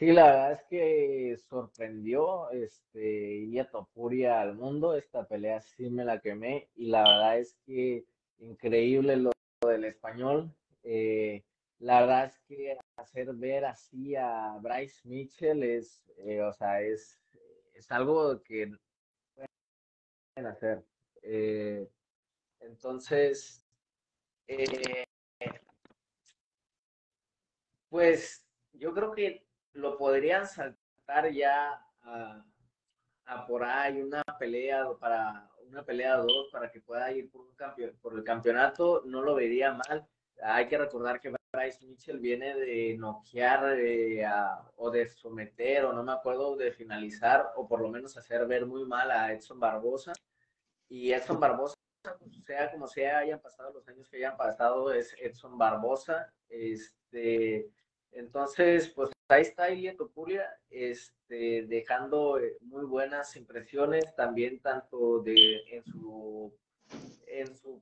Sí, 0.00 0.12
la 0.12 0.24
verdad 0.24 0.52
es 0.52 0.62
que 0.70 1.36
sorprendió 1.50 2.50
este 2.52 3.34
Ilia 3.34 3.68
Topuria 3.68 4.40
al 4.40 4.56
mundo. 4.56 4.96
Esta 4.96 5.28
pelea 5.28 5.60
sí 5.60 5.90
me 5.90 6.06
la 6.06 6.20
quemé 6.20 6.70
y 6.74 6.86
la 6.86 7.02
verdad 7.02 7.38
es 7.38 7.54
que 7.66 8.06
increíble 8.38 9.16
lo 9.16 9.30
del 9.60 9.84
español. 9.84 10.50
Eh, 10.84 11.44
la 11.80 12.00
verdad 12.00 12.24
es 12.24 12.38
que 12.48 12.78
hacer 12.96 13.34
ver 13.34 13.66
así 13.66 14.16
a 14.16 14.56
Bryce 14.62 15.06
Mitchell 15.06 15.62
es, 15.62 16.02
eh, 16.16 16.40
o 16.40 16.52
sea, 16.54 16.80
es, 16.80 17.19
es 17.80 17.90
algo 17.90 18.42
que 18.42 18.70
pueden 19.34 20.46
hacer. 20.46 20.84
Eh, 21.22 21.90
entonces, 22.60 23.66
pues 27.88 28.46
yo 28.72 28.92
creo 28.92 29.12
que 29.12 29.46
lo 29.72 29.96
podrían 29.96 30.46
saltar 30.46 31.32
ya 31.32 31.82
a, 32.02 32.44
por 33.48 33.64
ahí 33.64 34.02
una 34.02 34.22
pelea 34.38 34.86
para 34.98 35.48
una 35.66 35.84
pelea 35.84 36.16
dos 36.16 36.48
para 36.50 36.70
que 36.70 36.80
pueda 36.80 37.10
ir 37.12 37.30
por, 37.30 37.42
un 37.42 37.54
por 38.02 38.14
el 38.14 38.24
campeonato, 38.24 39.02
no 39.06 39.22
lo 39.22 39.36
vería 39.36 39.72
mal. 39.72 40.06
Hay 40.42 40.66
que 40.68 40.76
recordar 40.76 41.20
que 41.20 41.30
Bryce 41.52 41.84
Mitchell 41.84 42.18
viene 42.18 42.54
de 42.54 42.96
noquear 42.96 43.78
eh, 43.78 44.24
o 44.76 44.90
de 44.90 45.08
someter, 45.08 45.84
o 45.84 45.92
no 45.92 46.02
me 46.02 46.12
acuerdo, 46.12 46.56
de 46.56 46.72
finalizar, 46.72 47.52
o 47.56 47.66
por 47.66 47.80
lo 47.80 47.88
menos 47.88 48.16
hacer 48.16 48.46
ver 48.46 48.66
muy 48.66 48.84
mal 48.84 49.10
a 49.10 49.32
Edson 49.32 49.58
Barbosa. 49.58 50.12
Y 50.88 51.12
Edson 51.12 51.40
Barbosa, 51.40 51.74
sea 52.44 52.70
como 52.70 52.86
sea, 52.86 53.18
hayan 53.18 53.40
pasado 53.40 53.72
los 53.72 53.86
años 53.88 54.08
que 54.08 54.18
hayan 54.18 54.36
pasado, 54.36 54.92
es 54.92 55.14
Edson 55.20 55.58
Barbosa. 55.58 56.32
Este, 56.48 57.68
entonces, 58.12 58.88
pues 58.88 59.10
ahí 59.28 59.42
está 59.42 59.70
Ilia 59.70 59.96
Topuria, 59.96 60.48
este, 60.70 61.66
dejando 61.66 62.38
eh, 62.38 62.56
muy 62.60 62.84
buenas 62.84 63.36
impresiones 63.36 64.14
también 64.14 64.60
tanto 64.60 65.20
de 65.20 65.62
en 65.68 65.84
su 65.84 66.52
en 67.26 67.56
su 67.56 67.80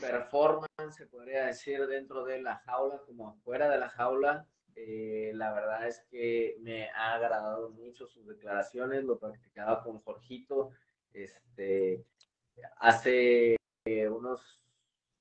performance, 0.00 0.96
se 0.96 1.06
podría 1.06 1.46
decir, 1.46 1.86
dentro 1.86 2.24
de 2.24 2.40
la 2.42 2.56
jaula 2.58 3.00
como 3.06 3.28
afuera 3.28 3.68
de 3.68 3.78
la 3.78 3.88
jaula. 3.88 4.46
Eh, 4.74 5.32
la 5.34 5.52
verdad 5.52 5.88
es 5.88 6.04
que 6.10 6.56
me 6.60 6.88
ha 6.90 7.14
agradado 7.14 7.70
mucho 7.70 8.06
sus 8.06 8.26
declaraciones, 8.26 9.04
lo 9.04 9.18
practicaba 9.18 9.82
con 9.82 9.98
Jorgito. 10.00 10.70
Este, 11.12 12.04
hace 12.76 13.56
eh, 13.84 14.08
unos, 14.08 14.62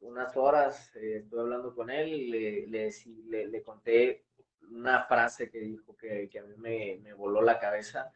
unas 0.02 0.38
horas 0.38 0.96
eh, 0.96 1.18
estuve 1.24 1.42
hablando 1.42 1.74
con 1.74 1.90
él 1.90 2.10
y 2.10 2.28
le, 2.28 2.68
le, 2.68 3.48
le, 3.48 3.64
conté 3.64 4.26
una 4.70 5.04
frase 5.06 5.50
que 5.50 5.60
dijo 5.60 5.96
que, 5.98 6.30
que 6.30 6.40
a 6.40 6.44
mí 6.44 6.54
me, 6.58 7.00
me, 7.02 7.14
voló 7.14 7.42
la 7.42 7.58
cabeza 7.58 8.12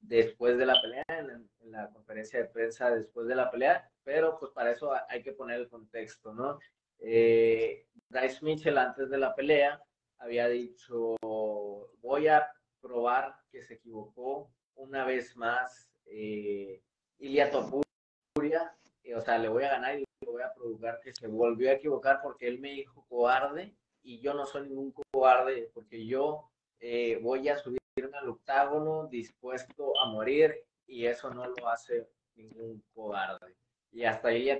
después 0.00 0.56
de 0.58 0.66
la 0.66 0.80
pelea, 0.80 1.04
en, 1.08 1.48
la 1.70 1.90
conferencia 1.90 2.40
de 2.40 2.46
prensa 2.46 2.90
después 2.90 3.28
de 3.28 3.34
la 3.34 3.50
pelea, 3.50 3.88
pero 4.10 4.36
pues 4.40 4.50
para 4.50 4.72
eso 4.72 4.90
hay 5.08 5.22
que 5.22 5.30
poner 5.30 5.60
el 5.60 5.68
contexto, 5.68 6.34
¿no? 6.34 6.58
Eh, 6.98 7.86
Bryce 8.08 8.44
Mitchell 8.44 8.76
antes 8.76 9.08
de 9.08 9.18
la 9.18 9.36
pelea 9.36 9.80
había 10.18 10.48
dicho, 10.48 11.14
voy 11.22 12.26
a 12.26 12.50
probar 12.80 13.36
que 13.52 13.62
se 13.62 13.74
equivocó 13.74 14.50
una 14.74 15.04
vez 15.04 15.36
más 15.36 15.88
eh, 16.06 16.82
Ilia 17.18 17.52
Topuria, 17.52 18.76
o 19.14 19.20
sea, 19.20 19.38
le 19.38 19.48
voy 19.48 19.62
a 19.62 19.70
ganar 19.70 20.00
y 20.00 20.04
le 20.22 20.28
voy 20.28 20.42
a 20.42 20.52
provocar 20.52 21.00
que 21.00 21.14
se 21.14 21.28
volvió 21.28 21.70
a 21.70 21.74
equivocar 21.74 22.18
porque 22.20 22.48
él 22.48 22.58
me 22.58 22.72
dijo 22.72 23.06
cobarde 23.08 23.76
y 24.02 24.18
yo 24.18 24.34
no 24.34 24.44
soy 24.44 24.68
ningún 24.68 24.92
cobarde 25.12 25.70
porque 25.72 26.04
yo 26.04 26.50
eh, 26.80 27.20
voy 27.22 27.48
a 27.48 27.56
subir 27.56 27.78
al 28.12 28.28
octágono 28.28 29.06
dispuesto 29.06 29.96
a 30.00 30.06
morir 30.06 30.64
y 30.88 31.06
eso 31.06 31.32
no 31.32 31.46
lo 31.46 31.68
hace 31.68 32.08
ningún 32.34 32.82
cobarde. 32.92 33.54
Y 33.92 34.04
hasta 34.04 34.28
ahí 34.28 34.44
ya 34.44 34.58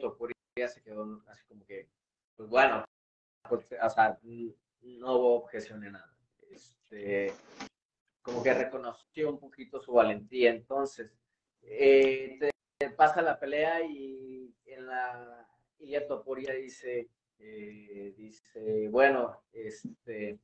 ya 0.56 0.68
se 0.68 0.82
quedó 0.82 1.22
así 1.28 1.44
como 1.46 1.64
que, 1.64 1.88
pues 2.36 2.48
bueno, 2.48 2.84
o 3.50 3.90
sea, 3.90 4.18
no 4.82 5.16
hubo 5.16 5.36
objeción 5.36 5.84
en 5.84 5.92
nada. 5.92 6.14
Este, 6.50 7.32
como 8.22 8.42
que 8.42 8.54
reconoció 8.54 9.30
un 9.30 9.38
poquito 9.38 9.80
su 9.80 9.92
valentía. 9.92 10.50
Entonces, 10.50 11.12
eh, 11.62 12.38
te, 12.78 12.90
pasa 12.90 13.22
la 13.22 13.38
pelea 13.38 13.84
y 13.84 14.54
en 14.66 14.86
la 14.86 15.48
Ilia 15.78 16.06
Topuria 16.06 16.54
dice, 16.54 17.08
eh, 17.38 18.14
dice, 18.16 18.88
bueno, 18.88 19.42
este, 19.52 20.38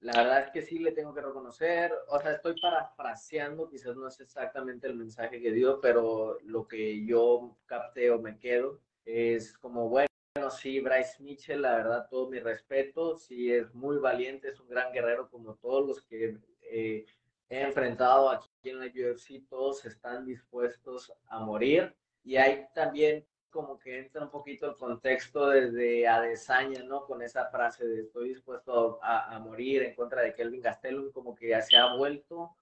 la 0.00 0.12
verdad 0.16 0.44
es 0.44 0.50
que 0.50 0.62
sí 0.62 0.78
le 0.78 0.92
tengo 0.92 1.12
que 1.14 1.20
reconocer, 1.20 1.92
o 2.08 2.18
sea, 2.20 2.32
estoy 2.32 2.58
parafraseando, 2.60 3.68
quizás 3.68 3.94
no 3.96 4.08
es 4.08 4.18
exactamente 4.20 4.86
el 4.86 4.96
mensaje 4.96 5.40
que 5.40 5.52
dio, 5.52 5.80
pero 5.80 6.38
lo 6.44 6.66
que 6.66 7.04
yo 7.04 7.56
capté 7.66 8.10
o 8.10 8.18
me 8.18 8.38
quedo 8.38 8.80
es 9.04 9.58
como, 9.58 9.88
bueno, 9.88 10.08
sí, 10.50 10.80
Bryce 10.80 11.22
Mitchell, 11.22 11.62
la 11.62 11.76
verdad, 11.76 12.06
todo 12.08 12.30
mi 12.30 12.38
respeto, 12.38 13.16
sí 13.16 13.52
es 13.52 13.74
muy 13.74 13.98
valiente, 13.98 14.48
es 14.48 14.60
un 14.60 14.68
gran 14.68 14.90
guerrero 14.92 15.28
como 15.28 15.54
todos 15.56 15.86
los 15.86 16.02
que 16.02 16.38
eh, 16.62 17.04
he 17.50 17.62
enfrentado 17.62 18.30
aquí 18.30 18.48
en 18.64 18.78
la 18.78 18.86
UFC, 18.86 19.46
todos 19.48 19.84
están 19.84 20.24
dispuestos 20.24 21.12
a 21.26 21.40
morir. 21.40 21.94
Y 22.22 22.36
hay 22.36 22.66
también 22.74 23.26
como 23.50 23.78
que 23.78 23.98
entra 23.98 24.22
un 24.22 24.30
poquito 24.30 24.70
el 24.70 24.76
contexto 24.76 25.48
desde 25.48 26.06
Adesanya, 26.06 26.82
¿no? 26.84 27.04
Con 27.04 27.22
esa 27.22 27.46
frase 27.50 27.86
de 27.86 28.02
estoy 28.02 28.30
dispuesto 28.30 29.00
a, 29.02 29.38
morir 29.40 29.82
en 29.82 29.94
contra 29.94 30.22
de 30.22 30.34
Kelvin 30.34 30.62
Gastelum, 30.62 31.10
como 31.12 31.34
que 31.34 31.48
ya 31.48 31.60
se 31.60 31.76
ha 31.76 31.94
vuelto 31.94 32.54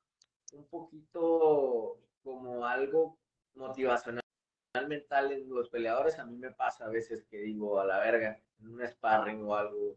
un 0.52 0.66
poquito 0.66 1.98
como 2.24 2.64
algo 2.66 3.18
motivacional 3.54 4.22
mental 4.88 5.32
en 5.32 5.48
los 5.48 5.68
peleadores. 5.68 6.18
A 6.18 6.24
mí 6.24 6.36
me 6.36 6.52
pasa 6.52 6.86
a 6.86 6.88
veces 6.88 7.24
que 7.30 7.38
digo, 7.38 7.78
a 7.80 7.86
la 7.86 7.98
verga, 7.98 8.40
en 8.60 8.68
un 8.68 8.86
sparring 8.86 9.42
o 9.44 9.54
algo, 9.54 9.96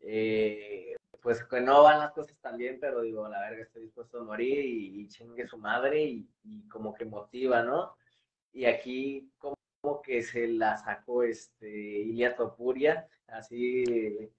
eh, 0.00 0.96
pues 1.20 1.44
que 1.44 1.60
no 1.60 1.84
van 1.84 2.00
las 2.00 2.12
cosas 2.12 2.36
tan 2.40 2.56
bien, 2.56 2.78
pero 2.80 3.02
digo, 3.02 3.24
a 3.24 3.28
la 3.28 3.40
verga, 3.40 3.62
estoy 3.62 3.84
dispuesto 3.84 4.18
a 4.20 4.24
morir 4.24 4.58
y, 4.64 5.08
chingue 5.08 5.46
su 5.46 5.58
madre 5.58 6.02
y, 6.02 6.28
y 6.42 6.68
como 6.68 6.92
que 6.94 7.04
motiva, 7.04 7.62
¿no? 7.62 7.96
Y 8.52 8.64
aquí, 8.64 9.30
como 9.38 9.56
que 10.02 10.22
se 10.22 10.46
la 10.46 10.76
sacó 10.76 11.24
este 11.24 11.68
Ilia 11.68 12.36
Topuria, 12.36 13.08
así 13.26 14.30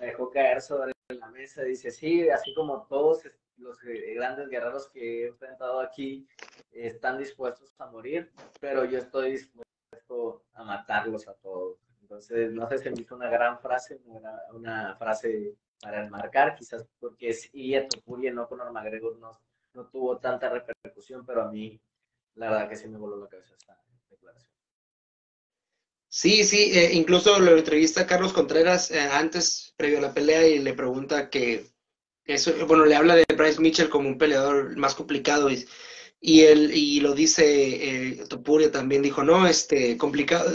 me 0.00 0.06
dejó 0.06 0.30
caer 0.30 0.62
sobre 0.62 0.92
la 1.08 1.28
mesa, 1.28 1.62
dice, 1.62 1.90
sí, 1.90 2.28
así 2.30 2.54
como 2.54 2.86
todos 2.86 3.22
los 3.58 3.78
grandes 3.80 4.48
guerreros 4.48 4.88
que 4.88 5.24
he 5.24 5.26
enfrentado 5.28 5.80
aquí 5.80 6.26
están 6.72 7.18
dispuestos 7.18 7.74
a 7.78 7.86
morir, 7.86 8.32
pero 8.58 8.86
yo 8.86 8.98
estoy 8.98 9.32
dispuesto 9.32 10.44
a 10.54 10.64
matarlos 10.64 11.28
a 11.28 11.34
todos. 11.34 11.78
Entonces, 12.00 12.52
no 12.52 12.66
sé 12.68 12.78
si 12.78 12.88
me 12.88 13.00
hizo 13.00 13.16
una 13.16 13.28
gran 13.28 13.58
frase, 13.58 14.00
una, 14.06 14.40
una 14.54 14.96
frase 14.96 15.56
para 15.80 16.04
enmarcar, 16.04 16.54
quizás 16.54 16.86
porque 16.98 17.30
es 17.30 17.54
Ilia 17.54 17.86
Topuria, 17.86 18.32
no 18.32 18.48
con 18.48 18.60
McGregor, 18.72 19.18
no, 19.18 19.30
no 19.74 19.86
tuvo 19.88 20.18
tanta 20.18 20.48
repercusión, 20.48 21.26
pero 21.26 21.42
a 21.42 21.50
mí 21.50 21.78
la 22.34 22.50
verdad 22.50 22.68
que 22.68 22.76
sí 22.76 22.88
me 22.88 22.96
voló 22.96 23.16
la 23.16 23.28
cabeza 23.28 23.54
esta 23.58 23.78
declaración. 24.08 24.55
Sí, 26.16 26.44
sí, 26.44 26.70
eh, 26.72 26.92
incluso 26.94 27.38
lo 27.40 27.58
entrevista 27.58 28.00
a 28.00 28.06
Carlos 28.06 28.32
Contreras 28.32 28.90
eh, 28.90 29.00
antes, 29.00 29.74
previo 29.76 29.98
a 29.98 30.00
la 30.00 30.14
pelea, 30.14 30.48
y 30.48 30.58
le 30.60 30.72
pregunta 30.72 31.28
que, 31.28 31.66
eso, 32.24 32.54
bueno, 32.66 32.86
le 32.86 32.96
habla 32.96 33.16
de 33.16 33.26
Bryce 33.36 33.60
Mitchell 33.60 33.90
como 33.90 34.08
un 34.08 34.16
peleador 34.16 34.74
más 34.78 34.94
complicado 34.94 35.50
y, 35.50 35.66
y 36.18 36.42
él 36.42 36.70
y 36.74 37.00
lo 37.00 37.14
dice 37.14 37.44
eh, 38.14 38.24
Topuria 38.30 38.72
también 38.72 39.02
dijo, 39.02 39.22
no, 39.24 39.46
este, 39.46 39.98
complicado, 39.98 40.50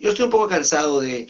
yo 0.00 0.10
estoy 0.10 0.24
un 0.24 0.32
poco 0.32 0.48
cansado 0.48 1.00
de, 1.00 1.28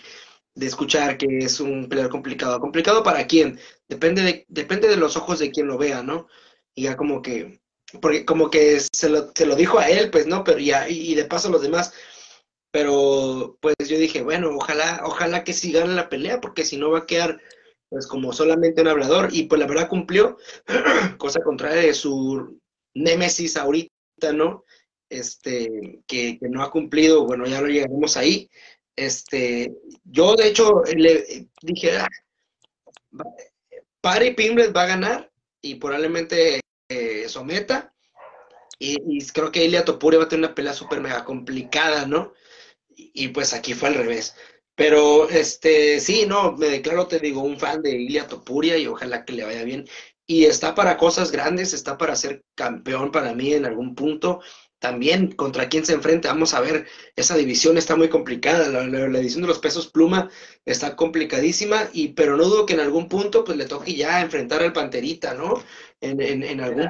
de, 0.54 0.66
escuchar 0.66 1.18
que 1.18 1.26
es 1.38 1.60
un 1.60 1.90
peleador 1.90 2.10
complicado. 2.10 2.60
¿Complicado 2.60 3.02
para 3.02 3.26
quién? 3.26 3.60
Depende 3.88 4.22
de, 4.22 4.46
depende 4.48 4.88
de 4.88 4.96
los 4.96 5.16
ojos 5.18 5.40
de 5.40 5.50
quien 5.50 5.66
lo 5.66 5.76
vea, 5.76 6.02
¿no? 6.02 6.26
Y 6.74 6.84
ya 6.84 6.96
como 6.96 7.20
que, 7.20 7.60
porque 8.00 8.24
como 8.24 8.50
que 8.50 8.80
se 8.80 9.10
lo, 9.10 9.30
se 9.34 9.44
lo 9.46 9.56
dijo 9.56 9.78
a 9.78 9.90
él, 9.90 10.10
pues, 10.10 10.26
¿no? 10.26 10.42
Pero 10.44 10.58
ya, 10.58 10.88
y 10.88 11.14
de 11.14 11.26
paso 11.26 11.50
los 11.50 11.60
demás 11.62 11.92
pero 12.70 13.58
pues 13.60 13.76
yo 13.88 13.98
dije, 13.98 14.22
bueno, 14.22 14.50
ojalá, 14.54 15.02
ojalá 15.04 15.44
que 15.44 15.52
sí 15.52 15.72
gane 15.72 15.94
la 15.94 16.08
pelea, 16.08 16.40
porque 16.40 16.64
si 16.64 16.76
no 16.76 16.90
va 16.90 17.00
a 17.00 17.06
quedar 17.06 17.40
pues 17.88 18.06
como 18.06 18.32
solamente 18.32 18.82
un 18.82 18.88
hablador. 18.88 19.30
Y 19.32 19.44
pues 19.44 19.60
la 19.60 19.66
verdad 19.66 19.88
cumplió, 19.88 20.36
cosa 21.18 21.40
contraria 21.42 21.82
de 21.82 21.94
su 21.94 22.60
némesis 22.94 23.56
ahorita, 23.56 24.32
¿no? 24.34 24.64
Este, 25.10 26.02
que, 26.06 26.38
no 26.42 26.62
ha 26.62 26.70
cumplido, 26.70 27.24
bueno, 27.26 27.46
ya 27.46 27.60
lo 27.60 27.68
llegaremos 27.68 28.16
ahí. 28.16 28.50
Este, 28.96 29.74
yo 30.04 30.34
de 30.34 30.48
hecho 30.48 30.82
le 30.94 31.48
dije, 31.62 31.98
ah, 31.98 32.08
Pari 34.00 34.34
Pimblet 34.34 34.76
va 34.76 34.82
a 34.82 34.88
ganar 34.88 35.30
y 35.62 35.76
probablemente 35.76 36.60
eh, 36.88 37.28
someta. 37.28 37.94
Y, 38.80 39.26
creo 39.28 39.50
que 39.50 39.64
Ilia 39.64 39.84
Topuria 39.84 40.18
va 40.20 40.26
a 40.26 40.28
tener 40.28 40.46
una 40.46 40.54
pelea 40.54 40.72
súper 40.72 41.00
mega 41.00 41.24
complicada, 41.24 42.06
¿no? 42.06 42.32
Y 42.98 43.28
pues 43.28 43.54
aquí 43.54 43.74
fue 43.74 43.88
al 43.88 43.94
revés. 43.94 44.34
Pero 44.78 45.28
este, 45.28 45.98
sí, 46.00 46.24
no, 46.26 46.52
me 46.52 46.68
declaro, 46.68 47.08
te 47.08 47.18
digo, 47.18 47.42
un 47.42 47.58
fan 47.58 47.82
de 47.82 47.90
Ilia 47.92 48.28
Topuria 48.28 48.78
y 48.78 48.86
ojalá 48.86 49.24
que 49.24 49.32
le 49.32 49.44
vaya 49.44 49.64
bien. 49.64 49.86
Y 50.26 50.44
está 50.44 50.74
para 50.74 50.96
cosas 50.96 51.32
grandes, 51.32 51.72
está 51.72 51.98
para 51.98 52.14
ser 52.14 52.44
campeón 52.54 53.10
para 53.10 53.34
mí 53.34 53.52
en 53.54 53.66
algún 53.66 53.96
punto. 53.96 54.40
También 54.78 55.32
contra 55.32 55.68
quién 55.68 55.84
se 55.84 55.94
enfrenta, 55.94 56.28
vamos 56.28 56.54
a 56.54 56.60
ver, 56.60 56.86
esa 57.16 57.36
división 57.36 57.76
está 57.76 57.96
muy 57.96 58.08
complicada, 58.08 58.68
la, 58.68 58.86
la, 58.86 59.18
división 59.18 59.42
de 59.42 59.48
los 59.48 59.58
pesos 59.58 59.88
pluma 59.88 60.30
está 60.64 60.94
complicadísima, 60.94 61.88
y, 61.92 62.10
pero 62.10 62.36
no 62.36 62.44
dudo 62.44 62.64
que 62.64 62.74
en 62.74 62.80
algún 62.80 63.08
punto 63.08 63.42
pues 63.42 63.58
le 63.58 63.66
toque 63.66 63.94
ya 63.94 64.20
enfrentar 64.20 64.62
al 64.62 64.72
Panterita, 64.72 65.34
¿no? 65.34 65.60
En, 66.00 66.20
en, 66.20 66.44
en 66.44 66.60
algún 66.60 66.88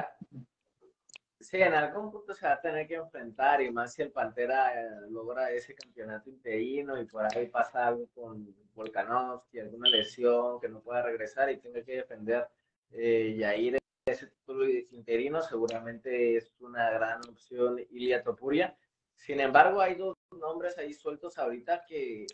Sí, 1.49 1.57
en 1.59 1.73
algún 1.73 2.11
punto 2.11 2.35
se 2.35 2.45
va 2.45 2.53
a 2.53 2.61
tener 2.61 2.87
que 2.87 2.93
enfrentar 2.93 3.59
y 3.59 3.71
más 3.71 3.93
si 3.93 4.03
el 4.03 4.11
Pantera 4.11 4.79
eh, 4.79 4.87
logra 5.09 5.49
ese 5.49 5.73
campeonato 5.73 6.29
interino 6.29 7.01
y 7.01 7.05
por 7.05 7.25
ahí 7.25 7.47
pasa 7.47 7.87
algo 7.87 8.05
con 8.13 8.55
Volkanovski, 8.75 9.59
alguna 9.59 9.89
lesión 9.89 10.59
que 10.59 10.69
no 10.69 10.79
pueda 10.81 11.01
regresar 11.01 11.49
y 11.49 11.57
tenga 11.57 11.81
que 11.81 11.95
defender 11.95 12.47
eh, 12.91 13.35
Yair 13.35 13.79
ese 14.05 14.27
título 14.27 14.69
interino, 14.69 15.41
seguramente 15.41 16.37
es 16.37 16.53
una 16.59 16.91
gran 16.91 17.19
opción 17.27 17.79
Ilia 17.89 18.21
Topuria. 18.21 18.77
Sin 19.15 19.39
embargo, 19.39 19.81
hay 19.81 19.95
dos 19.95 20.13
nombres 20.39 20.77
ahí 20.77 20.93
sueltos 20.93 21.39
ahorita 21.39 21.83
que, 21.87 22.27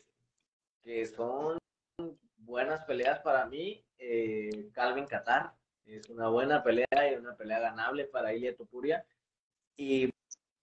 que 0.84 1.06
son 1.06 1.58
buenas 2.36 2.84
peleas 2.84 3.20
para 3.20 3.46
mí. 3.46 3.82
Eh, 3.98 4.72
Calvin 4.74 5.06
Qatar 5.06 5.54
es 5.86 6.10
una 6.10 6.30
buena 6.30 6.64
pelea 6.64 7.12
y 7.12 7.16
una 7.16 7.36
pelea 7.36 7.60
ganable 7.60 8.06
para 8.06 8.34
Ilia 8.34 8.56
Topuria. 8.56 9.06
Y 9.78 10.10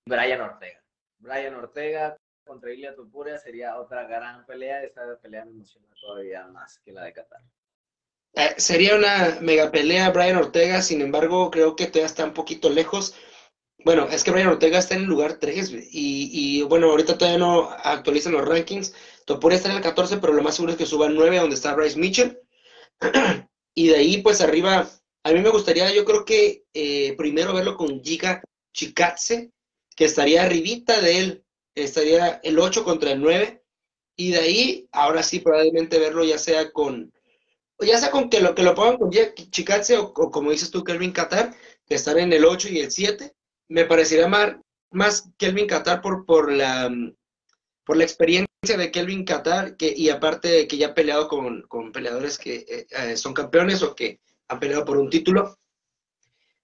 Brian 0.06 0.40
Ortega. 0.40 0.82
Brian 1.18 1.54
Ortega 1.54 2.16
contra 2.44 2.72
Ilia 2.72 2.94
Topuria 2.94 3.38
sería 3.38 3.78
otra 3.78 4.04
gran 4.04 4.44
pelea. 4.46 4.82
Esa 4.82 5.16
pelea 5.20 5.44
me 5.44 5.52
emociona 5.52 5.86
todavía 6.00 6.46
más 6.48 6.78
que 6.80 6.92
la 6.92 7.04
de 7.04 7.12
Qatar. 7.12 7.40
Eh, 8.34 8.54
sería 8.56 8.96
una 8.96 9.38
mega 9.40 9.70
pelea 9.70 10.10
Brian 10.10 10.36
Ortega, 10.36 10.80
sin 10.80 11.02
embargo, 11.02 11.50
creo 11.50 11.76
que 11.76 11.86
todavía 11.86 12.06
está 12.06 12.24
un 12.24 12.32
poquito 12.32 12.70
lejos. 12.70 13.14
Bueno, 13.84 14.08
es 14.08 14.24
que 14.24 14.30
Brian 14.30 14.48
Ortega 14.48 14.78
está 14.78 14.94
en 14.94 15.02
el 15.02 15.08
lugar 15.08 15.34
3 15.34 15.70
y, 15.72 16.30
y 16.32 16.62
bueno, 16.62 16.90
ahorita 16.90 17.18
todavía 17.18 17.38
no 17.38 17.70
actualizan 17.70 18.32
los 18.32 18.46
rankings. 18.48 18.94
Topuria 19.26 19.56
está 19.56 19.70
en 19.70 19.76
el 19.76 19.82
14, 19.82 20.18
pero 20.18 20.32
lo 20.32 20.42
más 20.42 20.54
seguro 20.54 20.72
es 20.72 20.78
que 20.78 20.86
suba 20.86 21.06
al 21.06 21.14
9, 21.14 21.38
donde 21.38 21.56
está 21.56 21.74
Bryce 21.74 21.98
Mitchell. 21.98 22.40
y 23.74 23.88
de 23.88 23.96
ahí, 23.96 24.22
pues 24.22 24.40
arriba, 24.40 24.88
a 25.24 25.32
mí 25.32 25.40
me 25.40 25.50
gustaría, 25.50 25.92
yo 25.92 26.04
creo 26.04 26.24
que 26.24 26.64
eh, 26.74 27.14
primero 27.16 27.54
verlo 27.54 27.76
con 27.76 28.02
Giga 28.02 28.42
Chikatse, 28.72 29.52
que 29.94 30.04
estaría 30.04 30.42
arribita 30.42 31.00
de 31.00 31.18
él, 31.18 31.44
estaría 31.74 32.40
el 32.42 32.58
8 32.58 32.84
contra 32.84 33.12
el 33.12 33.20
9. 33.20 33.62
Y 34.16 34.32
de 34.32 34.38
ahí, 34.38 34.88
ahora 34.92 35.22
sí, 35.22 35.40
probablemente 35.40 35.98
verlo 35.98 36.24
ya 36.24 36.38
sea 36.38 36.70
con, 36.72 37.12
ya 37.80 37.98
sea 37.98 38.10
con 38.10 38.28
que 38.30 38.40
lo, 38.40 38.54
que 38.54 38.62
lo 38.62 38.74
pongan 38.74 38.98
con 38.98 39.12
Giga 39.12 39.32
Chikatse 39.34 39.96
o, 39.96 40.12
como 40.12 40.50
dices 40.50 40.70
tú, 40.70 40.84
Kelvin 40.84 41.12
Qatar, 41.12 41.54
que 41.86 41.94
están 41.94 42.18
en 42.18 42.32
el 42.32 42.44
8 42.44 42.68
y 42.70 42.80
el 42.80 42.90
7. 42.90 43.32
Me 43.68 43.84
parecería 43.84 44.28
más, 44.28 44.56
más 44.90 45.28
Kelvin 45.38 45.66
Qatar 45.66 46.00
por, 46.02 46.26
por 46.26 46.52
la 46.52 46.90
por 47.84 47.96
la 47.96 48.04
experiencia 48.04 48.48
de 48.76 48.90
Kelvin 48.90 49.24
Qatar 49.24 49.76
que, 49.76 49.92
y 49.94 50.08
aparte 50.08 50.66
que 50.68 50.76
ya 50.76 50.88
ha 50.88 50.94
peleado 50.94 51.28
con, 51.28 51.92
peleadores 51.92 52.38
que 52.38 52.64
eh, 52.68 52.86
eh, 52.90 53.16
son 53.16 53.34
campeones 53.34 53.82
o 53.82 53.94
que 53.94 54.20
peleado 54.58 54.84
por 54.84 54.98
un 54.98 55.10
título. 55.10 55.58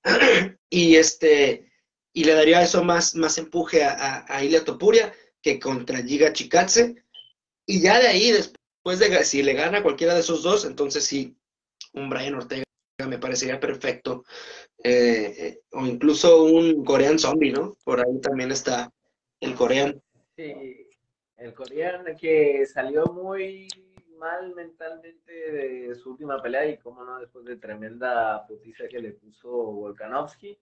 y 0.71 0.97
este 0.97 1.69
y 2.13 2.25
le 2.25 2.33
daría 2.33 2.63
eso 2.63 2.83
más, 2.83 3.15
más 3.15 3.39
empuje 3.39 3.85
a, 3.85 4.25
a, 4.27 4.43
Ilia 4.43 4.65
Topuria 4.65 5.13
que 5.41 5.61
contra 5.61 6.03
Giga 6.03 6.33
Chikatse. 6.33 6.97
Y 7.65 7.81
ya 7.81 8.01
de 8.01 8.09
ahí, 8.09 8.33
después 8.33 8.99
de 8.99 9.25
si 9.25 9.43
le 9.43 9.53
gana 9.53 9.83
cualquiera 9.83 10.15
de 10.15 10.21
esos 10.21 10.43
dos, 10.43 10.65
entonces 10.65 11.05
sí, 11.05 11.37
un 11.93 12.09
Brian 12.09 12.35
Ortega 12.35 12.65
me 13.07 13.19
parecería 13.19 13.61
perfecto. 13.61 14.25
Eh, 14.83 15.61
o 15.73 15.87
incluso 15.87 16.43
un 16.45 16.85
Korean 16.85 17.19
Zombie, 17.19 17.53
¿no? 17.53 17.77
Por 17.85 18.01
ahí 18.01 18.21
también 18.21 18.51
está 18.51 18.91
el 19.41 19.55
Korean. 19.55 20.03
Sí, 20.37 20.89
el 21.37 21.55
coreano 21.55 22.05
que 22.21 22.67
salió 22.67 23.05
muy 23.07 23.69
mal 24.19 24.55
mentalmente 24.55 25.33
de 25.33 25.95
su 25.95 26.11
última 26.11 26.43
pelea 26.43 26.67
y 26.67 26.79
cómo 26.79 27.05
no, 27.05 27.19
después 27.19 27.45
de 27.45 27.57
tremenda 27.57 28.47
putiza 28.47 28.89
que 28.89 29.01
le 29.01 29.13
puso 29.13 29.49
Volkanovski 29.49 30.59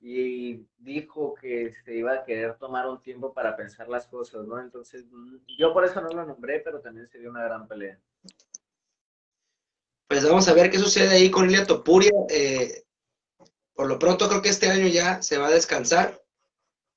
y 0.00 0.66
dijo 0.78 1.34
que 1.34 1.72
se 1.84 1.94
iba 1.94 2.12
a 2.12 2.24
querer 2.24 2.56
tomar 2.58 2.88
un 2.88 3.00
tiempo 3.02 3.32
para 3.32 3.56
pensar 3.56 3.88
las 3.88 4.06
cosas, 4.06 4.46
¿no? 4.46 4.60
Entonces, 4.60 5.04
yo 5.58 5.72
por 5.72 5.84
eso 5.84 6.00
no 6.00 6.08
lo 6.08 6.26
nombré, 6.26 6.60
pero 6.60 6.80
también 6.80 7.08
sería 7.08 7.30
una 7.30 7.44
gran 7.44 7.66
pelea. 7.66 7.98
Pues 10.08 10.24
vamos 10.24 10.48
a 10.48 10.54
ver 10.54 10.70
qué 10.70 10.78
sucede 10.78 11.16
ahí 11.16 11.30
con 11.30 11.46
Ilia 11.46 11.66
Topuria. 11.66 12.12
Eh, 12.30 12.84
por 13.74 13.88
lo 13.88 13.98
pronto 13.98 14.28
creo 14.28 14.42
que 14.42 14.50
este 14.50 14.68
año 14.68 14.86
ya 14.86 15.20
se 15.22 15.38
va 15.38 15.48
a 15.48 15.52
descansar 15.52 16.22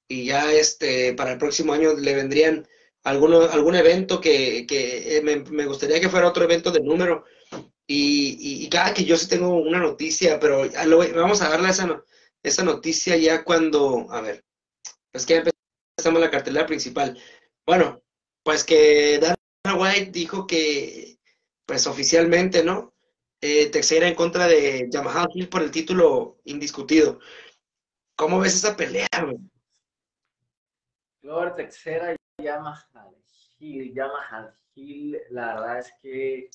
y 0.08 0.26
ya 0.26 0.52
este 0.52 1.14
para 1.14 1.34
el 1.34 1.38
próximo 1.38 1.74
año 1.74 1.94
le 1.94 2.16
vendrían 2.16 2.68
alguno, 3.04 3.42
algún 3.42 3.76
evento 3.76 4.20
que, 4.22 4.66
que 4.68 5.18
eh, 5.18 5.22
me, 5.22 5.38
me, 5.38 5.66
gustaría 5.66 6.00
que 6.00 6.10
fuera 6.10 6.28
otro 6.28 6.44
evento 6.44 6.72
de 6.72 6.82
número. 6.82 7.26
Y, 7.88 8.64
y, 8.64 8.70
cada 8.70 8.94
que 8.94 9.04
yo 9.04 9.18
sí 9.18 9.28
tengo 9.28 9.56
una 9.56 9.80
noticia, 9.80 10.40
pero 10.40 10.70
vamos 11.16 11.42
a 11.42 11.50
darle 11.50 11.70
esa, 11.70 12.04
esa 12.44 12.64
noticia 12.64 13.18
ya 13.18 13.44
cuando, 13.44 14.06
a 14.12 14.22
ver, 14.22 14.46
pues 15.12 15.26
que 15.26 15.44
empezamos 15.98 16.22
la 16.22 16.30
cartelera 16.30 16.68
principal. 16.68 17.20
Bueno, 17.66 18.04
pues 18.44 18.64
que 18.64 19.20
Dana 19.20 19.76
White 19.76 20.12
dijo 20.12 20.46
que, 20.46 21.18
pues 21.66 21.88
oficialmente, 21.88 22.64
¿no? 22.64 22.94
Eh, 23.42 23.70
Texera 23.72 24.08
en 24.08 24.16
contra 24.16 24.48
de 24.48 24.88
Yamaha 24.90 25.28
Hill 25.34 25.50
por 25.50 25.62
el 25.62 25.72
título 25.72 26.40
indiscutido. 26.44 27.20
¿Cómo 28.16 28.40
ves 28.40 28.56
esa 28.56 28.76
pelea? 28.76 29.08
Glover 31.22 31.56
Texera 31.56 32.16
Yamaha 32.42 32.89
Hill, 33.60 33.94
Yamaha 33.94 34.54
Hill, 34.76 35.20
la 35.30 35.56
verdad 35.56 35.80
es 35.80 35.94
que 36.02 36.50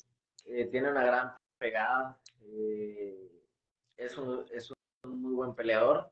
eh, 0.45 0.65
tiene 0.65 0.91
una 0.91 1.03
gran 1.03 1.35
pegada. 1.57 2.17
Eh, 2.41 3.31
es, 3.97 4.17
un, 4.17 4.45
es 4.51 4.71
un 5.03 5.21
muy 5.21 5.33
buen 5.33 5.55
peleador. 5.55 6.11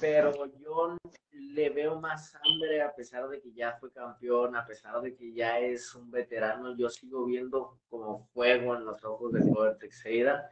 Pero 0.00 0.46
yo 0.58 0.96
le 1.32 1.68
veo 1.70 2.00
más 2.00 2.34
hambre 2.36 2.80
a 2.82 2.94
pesar 2.94 3.28
de 3.28 3.40
que 3.40 3.52
ya 3.52 3.76
fue 3.78 3.92
campeón, 3.92 4.56
a 4.56 4.64
pesar 4.66 5.00
de 5.02 5.14
que 5.14 5.32
ya 5.32 5.58
es 5.58 5.94
un 5.94 6.10
veterano. 6.10 6.76
Yo 6.76 6.88
sigo 6.88 7.26
viendo 7.26 7.78
como 7.88 8.26
fuego 8.32 8.76
en 8.76 8.84
los 8.84 9.04
ojos 9.04 9.32
de 9.32 9.40
Glover 9.40 9.76
Teixeira. 9.76 10.48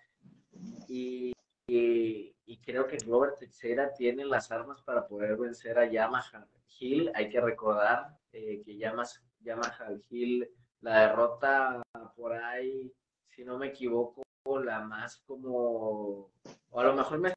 Y, 0.89 1.33
y, 1.67 2.57
creo 2.65 2.87
que 2.87 2.97
Glover 2.97 3.35
Teixeira 3.39 3.93
tiene 3.95 4.25
las 4.25 4.51
armas 4.51 4.83
para 4.83 5.07
poder 5.07 5.37
vencer 5.37 5.79
a 5.79 5.87
Yamaha 5.87 6.47
Hill, 6.79 7.11
hay 7.15 7.29
que 7.29 7.41
recordar 7.41 8.19
eh, 8.33 8.63
que 8.65 8.77
llamas, 8.77 9.23
Yamaha 9.41 9.91
Hill, 10.11 10.49
la 10.81 11.09
derrota 11.09 11.83
por 12.17 12.33
ahí, 12.33 12.93
si 13.29 13.45
no 13.45 13.59
me 13.59 13.69
equivoco, 13.69 14.23
la 14.65 14.81
más 14.81 15.19
como, 15.27 16.31
o 16.71 16.81
a 16.81 16.85
lo 16.85 16.95
mejor 16.95 17.19
me 17.19 17.35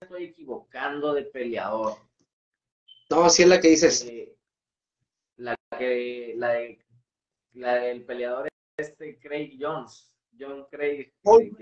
estoy 0.00 0.24
equivocando 0.24 1.12
de 1.12 1.24
peleador. 1.24 1.94
No, 3.10 3.28
sí 3.28 3.42
es 3.42 3.48
la 3.48 3.60
que 3.60 3.68
dices. 3.68 4.04
Eh, 4.04 4.36
la 5.36 5.56
que, 5.76 6.34
la, 6.36 6.52
de, 6.52 6.78
la 7.54 7.74
del 7.74 8.04
peleador 8.04 8.48
este 8.76 9.18
Craig 9.18 9.58
Jones, 9.60 10.14
John 10.38 10.66
Craig, 10.70 11.12
Paul, 11.22 11.56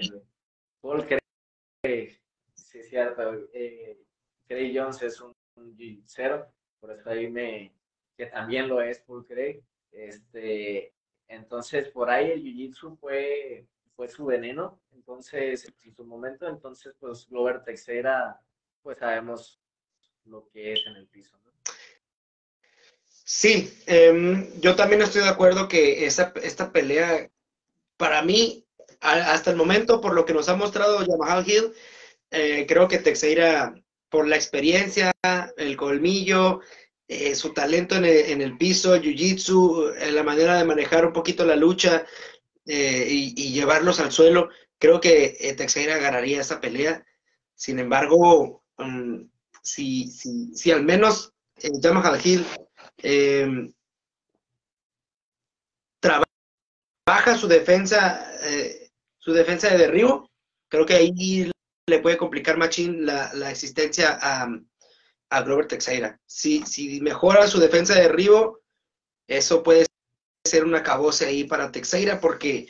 Paul 0.80 1.06
Craig, 1.06 2.20
sí 2.54 2.78
es 2.78 2.88
cierto, 2.88 3.48
eh, 3.52 3.98
Craig 4.46 4.72
Jones 4.74 5.02
es 5.02 5.20
un, 5.20 5.32
un 5.56 5.76
cero 6.06 6.46
por 6.80 6.92
eso 6.92 7.10
ahí 7.10 7.28
me, 7.28 7.72
que 8.16 8.26
también 8.26 8.68
lo 8.68 8.80
es 8.82 9.00
Paul. 9.00 9.26
Este, 9.92 10.92
entonces, 11.28 11.88
por 11.88 12.10
ahí 12.10 12.30
el 12.30 12.42
Jiu-Jitsu 12.42 12.98
fue, 12.98 13.66
fue 13.96 14.08
su 14.08 14.26
veneno, 14.26 14.80
entonces, 14.94 15.72
en 15.84 15.94
su 15.94 16.04
momento, 16.04 16.48
entonces, 16.48 16.94
pues 16.98 17.28
Glover 17.28 17.62
Texera, 17.64 18.40
pues 18.82 18.98
sabemos 18.98 19.60
lo 20.24 20.48
que 20.48 20.72
es 20.72 20.80
en 20.86 20.96
el 20.96 21.06
piso. 21.06 21.36
Sí, 23.32 23.72
em, 23.86 24.60
yo 24.60 24.74
también 24.74 25.02
estoy 25.02 25.22
de 25.22 25.28
acuerdo 25.28 25.68
que 25.68 26.04
esa, 26.04 26.32
esta 26.42 26.72
pelea, 26.72 27.30
para 27.96 28.22
mí, 28.22 28.66
hasta 29.00 29.50
el 29.52 29.56
momento, 29.56 30.00
por 30.00 30.14
lo 30.14 30.24
que 30.24 30.34
nos 30.34 30.48
ha 30.48 30.56
mostrado 30.56 31.06
Yamaha 31.06 31.44
Hill, 31.46 31.72
eh, 32.32 32.66
creo 32.66 32.88
que 32.88 32.98
Texeira 32.98 33.72
por 34.11 34.26
la 34.26 34.36
experiencia, 34.36 35.12
el 35.56 35.76
colmillo, 35.76 36.61
eh, 37.08 37.34
su 37.34 37.52
talento 37.52 37.96
en 37.96 38.04
el, 38.04 38.56
piso, 38.56 38.96
jiu-jitsu, 38.96 39.94
eh, 39.98 40.12
la 40.12 40.22
manera 40.22 40.58
de 40.58 40.64
manejar 40.64 41.06
un 41.06 41.12
poquito 41.12 41.44
la 41.44 41.56
lucha 41.56 42.06
eh, 42.66 43.06
y, 43.08 43.52
llevarlos 43.52 44.00
al 44.00 44.12
suelo, 44.12 44.48
creo 44.78 45.00
que 45.00 45.54
Texeira 45.56 45.98
ganaría 45.98 46.40
esa 46.40 46.61
pelea. 46.61 47.04
Sin 47.54 47.78
embargo, 47.78 48.64
si, 49.62 50.06
si, 50.08 50.54
si, 50.54 50.70
al 50.70 50.84
menos 50.84 51.32
Yamaha 51.56 52.18
Hill 52.22 52.44
em, 52.98 53.72
trabaja 56.00 57.36
su 57.36 57.48
defensa, 57.48 58.32
su 59.18 59.32
defensa 59.32 59.68
de 59.68 59.78
derribo, 59.78 60.30
creo 60.68 60.86
que 60.86 60.94
ahí 60.94 61.50
le 61.91 61.99
puede 61.99 62.16
complicar 62.16 62.57
machín 62.57 63.05
la, 63.05 63.32
la 63.34 63.51
existencia 63.51 64.18
a, 64.20 64.49
a 65.30 65.43
Glover 65.43 65.66
Teixeira. 65.66 66.18
Si, 66.26 66.64
si 66.66 67.01
mejora 67.01 67.47
su 67.47 67.61
defensa 67.61 67.95
de 67.95 68.03
derribo, 68.03 68.61
eso 69.28 69.62
puede 69.62 69.86
ser 70.47 70.64
una 70.64 70.82
cabose 70.82 71.26
ahí 71.26 71.45
para 71.45 71.70
Teixeira 71.70 72.20
porque 72.20 72.68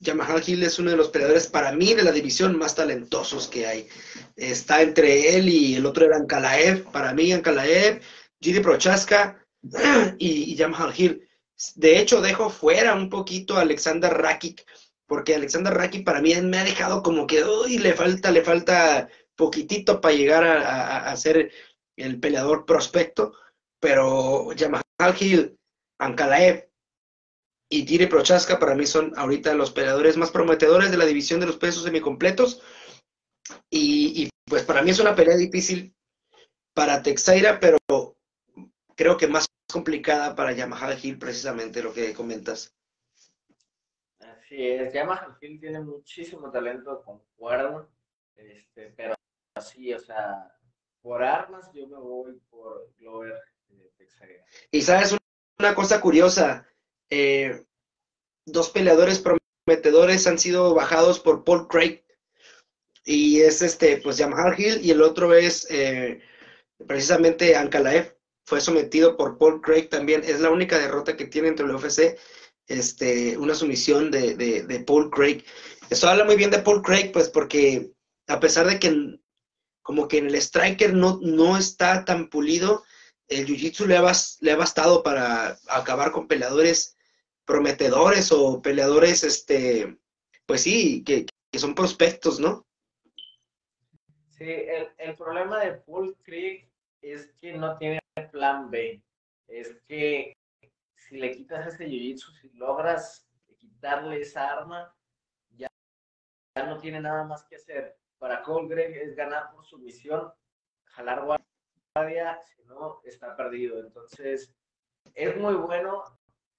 Yamaha 0.00 0.40
Hill 0.44 0.62
es 0.62 0.78
uno 0.78 0.90
de 0.90 0.96
los 0.96 1.08
peleadores 1.08 1.46
para 1.46 1.72
mí 1.72 1.94
de 1.94 2.02
la 2.02 2.12
división 2.12 2.56
más 2.56 2.74
talentosos 2.74 3.48
que 3.48 3.66
hay. 3.66 3.88
Está 4.36 4.80
entre 4.80 5.36
él 5.36 5.48
y 5.48 5.74
el 5.74 5.84
otro 5.84 6.06
era 6.06 6.16
Ankalaev. 6.16 6.84
Para 6.90 7.12
mí 7.12 7.32
Ankalaev, 7.32 8.00
Giri 8.40 8.60
Prochaska 8.60 9.44
y, 10.18 10.52
y 10.52 10.56
Yamaha 10.56 10.92
Hill. 10.96 11.28
De 11.74 11.98
hecho, 11.98 12.22
dejo 12.22 12.48
fuera 12.48 12.94
un 12.94 13.10
poquito 13.10 13.58
a 13.58 13.60
Alexander 13.60 14.10
Rakic 14.10 14.64
porque 15.10 15.34
Alexander 15.34 15.74
Raki 15.74 16.04
para 16.04 16.22
mí 16.22 16.32
me 16.40 16.58
ha 16.58 16.62
dejado 16.62 17.02
como 17.02 17.26
que, 17.26 17.42
uy, 17.42 17.78
le 17.78 17.94
falta, 17.94 18.30
le 18.30 18.44
falta 18.44 19.08
poquitito 19.34 20.00
para 20.00 20.14
llegar 20.14 20.44
a, 20.44 21.16
ser 21.16 21.50
el 21.96 22.20
peleador 22.20 22.64
prospecto, 22.64 23.32
pero 23.80 24.50
Jamal 24.56 24.84
Hill, 25.18 25.58
Ankalaev 25.98 26.70
y 27.68 27.84
Tiri 27.84 28.06
Prochaska 28.06 28.60
para 28.60 28.76
mí 28.76 28.86
son 28.86 29.12
ahorita 29.16 29.52
los 29.54 29.72
peleadores 29.72 30.16
más 30.16 30.30
prometedores 30.30 30.92
de 30.92 30.96
la 30.96 31.06
división 31.06 31.40
de 31.40 31.46
los 31.46 31.56
pesos 31.56 31.82
semicompletos. 31.82 32.62
Y, 33.68 34.22
y 34.22 34.30
pues 34.44 34.62
para 34.62 34.80
mí 34.80 34.90
es 34.92 35.00
una 35.00 35.16
pelea 35.16 35.36
difícil 35.36 35.92
para 36.72 37.02
Texaira, 37.02 37.58
pero 37.58 37.78
creo 38.94 39.16
que 39.16 39.26
más 39.26 39.46
complicada 39.72 40.36
para 40.36 40.52
Yamaha 40.52 40.96
Hill, 41.02 41.18
precisamente 41.18 41.82
lo 41.82 41.92
que 41.92 42.14
comentas. 42.14 42.76
Así 44.50 44.68
es, 44.68 44.92
Yamaha 44.92 45.38
Hill 45.40 45.60
tiene 45.60 45.78
muchísimo 45.78 46.50
talento, 46.50 47.04
concuerdo, 47.04 47.88
este, 48.34 48.92
pero 48.96 49.14
así, 49.54 49.94
o 49.94 49.98
sea, 50.00 50.52
por 51.00 51.22
armas 51.22 51.70
yo 51.72 51.86
me 51.86 51.96
voy 51.96 52.32
por 52.50 52.92
Glover 52.98 53.40
eh, 53.68 53.92
Texaira. 53.96 54.44
Y 54.72 54.82
sabes 54.82 55.16
una 55.56 55.74
cosa 55.76 56.00
curiosa, 56.00 56.66
eh, 57.10 57.64
dos 58.44 58.70
peleadores 58.70 59.24
prometedores 59.24 60.26
han 60.26 60.40
sido 60.40 60.74
bajados 60.74 61.20
por 61.20 61.44
Paul 61.44 61.68
Craig. 61.68 62.02
Y 63.04 63.42
es 63.42 63.62
este, 63.62 63.98
pues 63.98 64.16
Yamaha 64.16 64.56
Hill 64.58 64.84
y 64.84 64.90
el 64.90 65.02
otro 65.02 65.32
es 65.32 65.70
eh, 65.70 66.22
precisamente 66.88 67.54
Ankalaev. 67.54 68.16
Fue 68.46 68.60
sometido 68.60 69.16
por 69.16 69.38
Paul 69.38 69.60
Craig 69.60 69.88
también. 69.88 70.24
Es 70.24 70.40
la 70.40 70.50
única 70.50 70.76
derrota 70.76 71.16
que 71.16 71.26
tiene 71.26 71.46
entre 71.46 71.66
el 71.66 71.72
UFC. 71.76 72.18
Este, 72.70 73.36
una 73.36 73.56
sumisión 73.56 74.12
de, 74.12 74.36
de, 74.36 74.80
Paul 74.84 75.10
Craig. 75.10 75.42
Eso 75.90 76.08
habla 76.08 76.24
muy 76.24 76.36
bien 76.36 76.52
de 76.52 76.60
Paul 76.60 76.82
Craig, 76.82 77.10
pues 77.12 77.28
porque 77.28 77.90
a 78.28 78.38
pesar 78.38 78.68
de 78.68 78.78
que 78.78 79.18
como 79.82 80.06
que 80.06 80.18
en 80.18 80.28
el 80.28 80.36
striker 80.36 80.94
no, 80.94 81.18
no 81.20 81.58
está 81.58 82.04
tan 82.04 82.30
pulido, 82.30 82.84
el 83.26 83.44
jiu-jitsu 83.44 83.86
le, 83.86 83.96
ha 83.96 84.56
bastado 84.56 85.02
para 85.02 85.58
acabar 85.66 86.12
con 86.12 86.28
peleadores 86.28 86.96
prometedores 87.44 88.30
o 88.30 88.62
peleadores, 88.62 89.24
este, 89.24 89.98
pues 90.46 90.62
sí, 90.62 91.02
que, 91.02 91.26
son 91.58 91.74
prospectos, 91.74 92.38
¿no? 92.38 92.68
Sí, 94.28 94.44
el, 94.44 95.16
problema 95.16 95.58
de 95.58 95.72
Paul 95.72 96.16
Creek 96.22 96.70
es 97.02 97.32
que 97.40 97.54
no 97.54 97.76
tiene 97.78 97.98
plan 98.30 98.70
B. 98.70 99.02
Es 99.48 99.76
que 99.88 100.36
si 101.10 101.18
le 101.18 101.32
quitas 101.32 101.66
ese 101.66 101.88
jiu-jitsu, 101.88 102.32
si 102.40 102.50
logras 102.50 103.28
quitarle 103.58 104.20
esa 104.20 104.48
arma, 104.48 104.94
ya, 105.50 105.66
ya 106.54 106.66
no 106.66 106.78
tiene 106.78 107.00
nada 107.00 107.24
más 107.24 107.44
que 107.46 107.56
hacer. 107.56 107.98
Para 108.18 108.42
Cole 108.44 108.68
Greg 108.68 108.96
es 108.96 109.16
ganar 109.16 109.50
por 109.50 109.64
sumisión, 109.66 110.32
jalar 110.84 111.24
guardia, 111.24 112.40
si 112.44 112.62
no, 112.62 113.00
está 113.02 113.36
perdido. 113.36 113.80
Entonces, 113.80 114.54
es 115.14 115.36
muy 115.36 115.54
bueno 115.54 116.04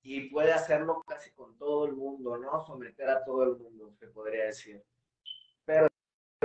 y 0.02 0.30
puede 0.30 0.52
hacerlo 0.52 1.02
casi 1.08 1.32
con 1.32 1.58
todo 1.58 1.86
el 1.86 1.94
mundo, 1.94 2.38
¿no? 2.38 2.62
Someter 2.66 3.10
a 3.10 3.24
todo 3.24 3.44
el 3.44 3.56
mundo, 3.56 3.94
se 3.94 4.08
podría 4.08 4.46
decir. 4.48 4.84
Pero 5.64 5.88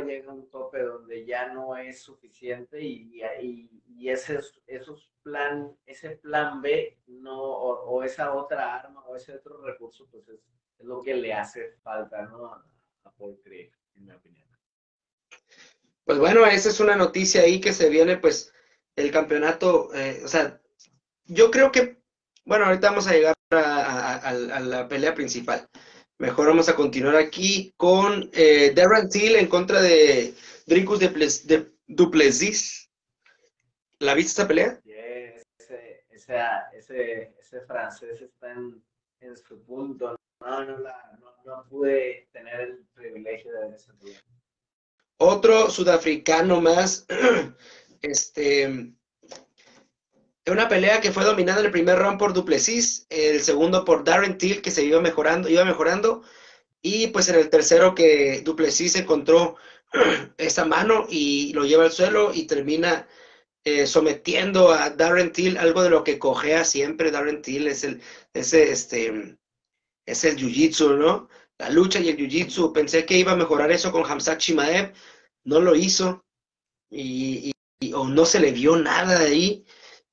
llega 0.03 0.32
un 0.32 0.49
tope 0.51 0.82
donde 0.82 1.24
ya 1.24 1.53
no 1.53 1.76
es 1.76 2.03
suficiente 2.03 2.82
y, 2.82 3.20
y, 3.40 4.09
ese, 4.09 4.40
esos 4.66 5.11
plan, 5.22 5.74
ese 5.86 6.11
plan 6.16 6.61
B 6.61 6.99
no, 7.07 7.40
o, 7.40 8.03
esa 8.03 8.34
otra 8.34 8.76
arma 8.76 9.05
o 9.07 9.16
ese 9.16 9.34
otro 9.34 9.62
recurso, 9.62 10.07
pues 10.11 10.28
es, 10.28 10.40
lo 10.80 11.01
que 11.03 11.14
le 11.14 11.32
hace 11.32 11.72
falta, 11.82 12.22
¿no? 12.22 12.47
A, 12.47 12.64
Paul 13.18 13.40
Craig, 13.42 13.70
en 13.94 14.05
mi 14.05 14.12
opinión. 14.12 14.47
Pues 16.05 16.18
bueno, 16.18 16.44
esa 16.44 16.68
es 16.68 16.80
una 16.80 16.97
noticia 16.97 17.42
ahí 17.42 17.61
que 17.61 17.72
se 17.72 17.88
viene, 17.88 18.18
pues, 18.18 18.53
el 18.94 19.11
campeonato, 19.11 19.94
eh, 19.94 20.20
o 20.22 20.28
sea, 20.28 20.61
yo 21.24 21.51
creo 21.51 21.72
que, 21.72 22.03
bueno, 22.44 22.66
ahorita 22.66 22.90
vamos 22.90 23.07
a 23.07 23.12
llegar 23.12 23.34
a, 23.51 24.32
la 24.61 24.88
pelea 24.88 25.14
principal. 25.14 25.66
Mejor 26.19 26.47
vamos 26.47 26.69
a 26.71 26.77
continuar 26.77 27.17
aquí 27.17 27.75
con 27.77 28.31
eh, 28.33 28.73
Darren 28.75 29.11
Till 29.11 29.37
en 29.37 29.49
contra 29.49 29.83
de 29.83 30.35
Dricus 30.67 30.99
de, 30.99 31.09
de 31.09 31.71
Duplessis. 31.87 32.91
¿La 33.99 34.14
viste 34.14 34.31
esta 34.31 34.49
pelea? 34.49 34.81
ese, 36.11 36.67
ese, 36.73 37.35
ese, 37.39 37.61
francés 37.67 38.23
está 38.23 38.51
en, 38.53 38.83
en 39.21 39.37
su 39.37 39.62
punto. 39.64 40.17
No, 40.41 40.64
no, 40.64 40.79
la, 40.79 41.19
no, 41.21 41.33
no, 41.45 41.69
pude 41.69 42.29
tener 42.33 42.61
el 42.61 42.87
privilegio 42.95 43.53
de 43.53 43.61
ver 43.61 43.75
esa 43.75 43.93
pelea. 43.95 44.21
Otro 45.19 45.69
sudafricano 45.69 46.62
más, 46.62 47.07
este, 48.01 48.93
una 50.53 50.68
pelea 50.68 51.01
que 51.01 51.12
fue 51.12 51.24
dominada 51.24 51.61
el 51.61 51.70
primer 51.70 51.99
round 51.99 52.18
por 52.18 52.32
Duplessis, 52.32 53.07
el 53.11 53.42
segundo 53.42 53.84
por 53.84 54.05
Darren 54.05 54.38
Till, 54.38 54.62
que 54.62 54.70
se 54.70 54.84
iba 54.84 55.01
mejorando, 55.01 55.49
iba 55.49 55.64
mejorando, 55.64 56.22
y 56.82 57.09
pues 57.09 57.28
en 57.28 57.36
el 57.36 57.51
tercero 57.51 57.94
que 57.94 58.42
Duplessis 58.42 58.94
encontró 58.97 59.57
esa 60.38 60.64
mano 60.64 61.07
y 61.09 61.53
lo 61.53 61.64
lleva 61.64 61.84
al 61.84 61.92
suelo 61.92 62.32
y 62.32 62.47
termina 62.47 63.09
eh, 63.64 63.86
sometiendo 63.88 64.70
a 64.72 64.90
Darren 64.90 65.32
Till, 65.32 65.59
algo 65.59 65.82
de 65.82 65.90
lo 65.90 66.05
que 66.05 66.18
cojea 66.18 66.64
siempre 66.64 67.11
Darren 67.11 67.42
Till, 67.42 67.66
es 67.66 67.82
el, 67.82 68.01
ese, 68.32 68.70
este, 68.70 69.36
es 70.07 70.24
jiu-jitsu, 70.24 70.97
¿no? 70.97 71.28
La 71.59 71.70
lucha 71.70 71.99
y 71.99 72.09
el 72.09 72.16
jiu-jitsu. 72.16 72.72
Pensé 72.72 73.05
que 73.05 73.18
iba 73.18 73.32
a 73.32 73.36
mejorar 73.36 73.72
eso 73.72 73.90
con 73.90 74.05
Hamzat 74.05 74.38
Chimaev, 74.38 74.92
no 75.44 75.61
lo 75.61 75.74
hizo, 75.74 76.24
y, 76.88 77.53
y, 77.80 77.92
o 77.92 78.07
no 78.07 78.24
se 78.24 78.38
le 78.38 78.53
vio 78.53 78.76
nada 78.76 79.18
ahí 79.18 79.64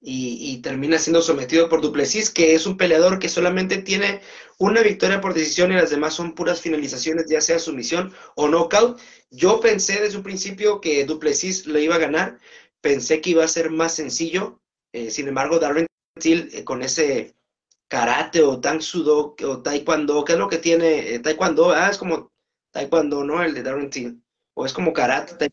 y, 0.05 0.57
termina 0.61 0.97
siendo 0.99 1.21
sometido 1.21 1.69
por 1.69 1.81
Duplessis, 1.81 2.29
que 2.29 2.55
es 2.55 2.65
un 2.65 2.75
peleador 2.75 3.19
que 3.19 3.29
solamente 3.29 3.77
tiene 3.77 4.21
una 4.57 4.81
victoria 4.81 5.21
por 5.21 5.33
decisión 5.33 5.71
y 5.71 5.75
las 5.75 5.91
demás 5.91 6.13
son 6.13 6.35
puras 6.35 6.59
finalizaciones, 6.59 7.27
ya 7.29 7.39
sea 7.39 7.57
sumisión 7.57 8.13
o 8.35 8.49
knockout. 8.49 8.99
Yo 9.31 9.61
pensé 9.61 10.01
desde 10.01 10.17
un 10.17 10.23
principio 10.23 10.81
que 10.81 11.05
Duplessis 11.05 11.65
lo 11.67 11.79
iba 11.79 11.95
a 11.95 11.99
ganar, 11.99 12.37
pensé 12.81 13.21
que 13.21 13.29
iba 13.29 13.45
a 13.45 13.47
ser 13.47 13.69
más 13.69 13.95
sencillo, 13.95 14.59
eh, 14.91 15.09
sin 15.09 15.29
embargo, 15.29 15.57
Darren 15.57 15.87
Till 16.19 16.49
eh, 16.53 16.65
con 16.65 16.81
ese 16.83 17.35
karate 17.87 18.41
o 18.41 18.59
tang 18.59 18.81
sudo 18.81 19.35
o 19.41 19.61
taekwondo, 19.61 20.25
¿qué 20.25 20.33
es 20.33 20.39
lo 20.39 20.49
que 20.49 20.57
tiene? 20.57 21.15
Eh, 21.15 21.19
taekwondo, 21.19 21.71
ah, 21.71 21.89
es 21.89 21.97
como 21.97 22.29
taekwondo, 22.71 23.23
¿no? 23.23 23.41
El 23.41 23.53
de 23.53 23.63
Darren 23.63 23.89
Till, 23.89 24.21
o 24.53 24.65
es 24.65 24.73
como 24.73 24.91
karate. 24.91 25.49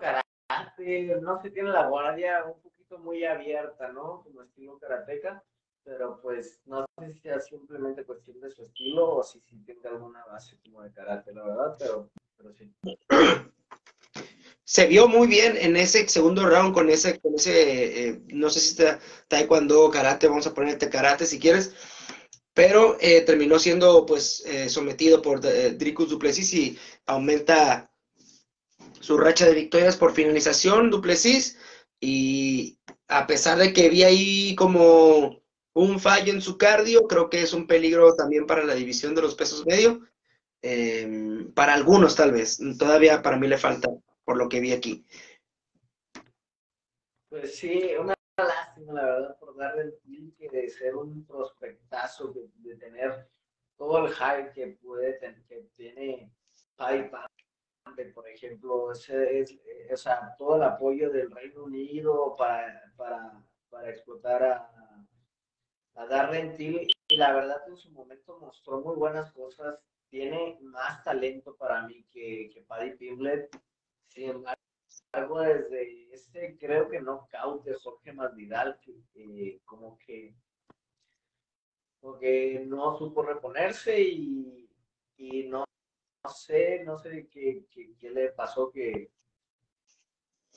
karate, 0.00 1.16
no 1.20 1.42
se 1.42 1.50
tiene 1.50 1.70
la 1.70 1.88
guardia 1.88 2.44
un 2.44 2.64
muy 2.98 3.24
abierta, 3.24 3.88
¿no? 3.92 4.22
Como 4.22 4.42
estilo 4.42 4.78
karateca, 4.78 5.42
pero 5.82 6.20
pues 6.22 6.60
no 6.66 6.86
sé 6.98 7.12
si 7.12 7.20
sea 7.20 7.40
simplemente 7.40 8.04
cuestión 8.04 8.40
de 8.40 8.50
su 8.50 8.64
estilo 8.64 9.16
o 9.16 9.22
si, 9.22 9.40
si 9.40 9.56
tenga 9.64 9.90
alguna 9.90 10.24
base 10.24 10.58
como 10.64 10.82
de 10.82 10.92
karate, 10.92 11.32
la 11.32 11.44
verdad, 11.44 11.76
pero, 11.78 12.10
pero 12.36 12.52
sí. 12.54 12.72
Se 14.64 14.86
vio 14.86 15.08
muy 15.08 15.26
bien 15.26 15.56
en 15.58 15.76
ese 15.76 16.08
segundo 16.08 16.48
round 16.48 16.72
con 16.72 16.88
ese, 16.88 17.20
con 17.20 17.34
ese 17.34 18.08
eh, 18.08 18.22
no 18.28 18.48
sé 18.48 18.60
si 18.60 18.70
está 18.70 18.98
taekwondo 19.28 19.84
o 19.84 19.90
karate, 19.90 20.26
vamos 20.26 20.46
a 20.46 20.54
ponerte 20.54 20.88
karate 20.88 21.26
si 21.26 21.38
quieres, 21.38 21.74
pero 22.54 22.96
eh, 23.00 23.20
terminó 23.22 23.58
siendo 23.58 24.06
pues 24.06 24.42
eh, 24.46 24.70
sometido 24.70 25.20
por 25.20 25.40
Dricus 25.40 26.08
Duplessis 26.08 26.54
y 26.54 26.78
aumenta 27.04 27.92
su 29.00 29.18
racha 29.18 29.44
de 29.44 29.54
victorias 29.54 29.96
por 29.98 30.14
finalización 30.14 30.90
Duplessis 30.90 31.58
y 32.04 32.78
a 33.08 33.26
pesar 33.26 33.56
de 33.56 33.72
que 33.72 33.88
vi 33.88 34.02
ahí 34.02 34.54
como 34.56 35.42
un 35.72 35.98
fallo 35.98 36.32
en 36.32 36.42
su 36.42 36.58
cardio, 36.58 37.08
creo 37.08 37.30
que 37.30 37.40
es 37.40 37.54
un 37.54 37.66
peligro 37.66 38.14
también 38.14 38.46
para 38.46 38.62
la 38.64 38.74
división 38.74 39.14
de 39.14 39.22
los 39.22 39.34
pesos 39.34 39.64
medio. 39.66 40.02
Em, 40.60 41.52
para 41.52 41.74
algunos 41.74 42.14
tal 42.14 42.32
vez, 42.32 42.58
todavía 42.78 43.22
para 43.22 43.38
mí 43.38 43.48
le 43.48 43.58
falta, 43.58 43.88
por 44.24 44.36
lo 44.36 44.48
que 44.48 44.60
vi 44.60 44.72
aquí. 44.72 45.06
Pues 47.30 47.56
sí, 47.56 47.90
una 47.98 48.14
lástima, 48.36 48.92
la 48.92 49.04
verdad, 49.04 49.38
por 49.38 49.56
darle 49.56 49.82
el 49.82 50.34
que 50.38 50.48
de 50.48 50.68
ser 50.68 50.96
un 50.96 51.26
prospectazo, 51.26 52.34
de, 52.62 52.76
tener 52.76 53.28
todo 53.76 54.06
el 54.06 54.12
hype 54.12 54.52
que 54.52 54.78
puede 54.82 55.14
tener, 55.14 55.42
que 55.46 55.68
tiene 55.74 56.30
por 58.14 58.28
ejemplo, 58.28 58.92
ese 58.92 59.40
es, 59.40 59.50
eh, 59.52 59.88
o 59.92 59.96
sea, 59.96 60.34
todo 60.36 60.56
el 60.56 60.62
apoyo 60.62 61.10
del 61.10 61.30
Reino 61.30 61.64
Unido 61.64 62.34
para, 62.36 62.92
para, 62.96 63.44
para 63.70 63.90
explotar 63.90 64.42
a, 64.42 65.06
a 65.94 66.06
Darren 66.06 66.56
Till, 66.56 66.88
y 67.08 67.16
la 67.16 67.32
verdad 67.32 67.62
en 67.68 67.76
su 67.76 67.90
momento 67.90 68.38
mostró 68.40 68.80
muy 68.80 68.96
buenas 68.96 69.30
cosas, 69.32 69.78
tiene 70.08 70.58
más 70.62 71.04
talento 71.04 71.56
para 71.56 71.86
mí 71.86 72.04
que, 72.10 72.50
que 72.52 72.62
Paddy 72.62 72.96
Pimblett, 72.96 73.54
sin 74.08 74.30
embargo, 74.30 75.40
desde 75.40 76.12
ese 76.14 76.56
creo 76.58 76.88
que 76.88 77.00
no 77.00 77.28
de 77.64 77.74
Jorge 77.74 78.12
Masvidal, 78.12 78.78
que 79.12 79.60
como 79.64 79.98
que 79.98 80.34
porque 82.00 82.62
no 82.66 82.98
supo 82.98 83.22
reponerse 83.22 83.98
y, 83.98 84.68
y 85.16 85.44
no 85.44 85.64
sé, 86.30 86.82
no 86.84 86.98
sé 86.98 87.28
qué, 87.30 87.66
qué, 87.70 88.10
le 88.10 88.30
pasó 88.30 88.70
que, 88.70 89.10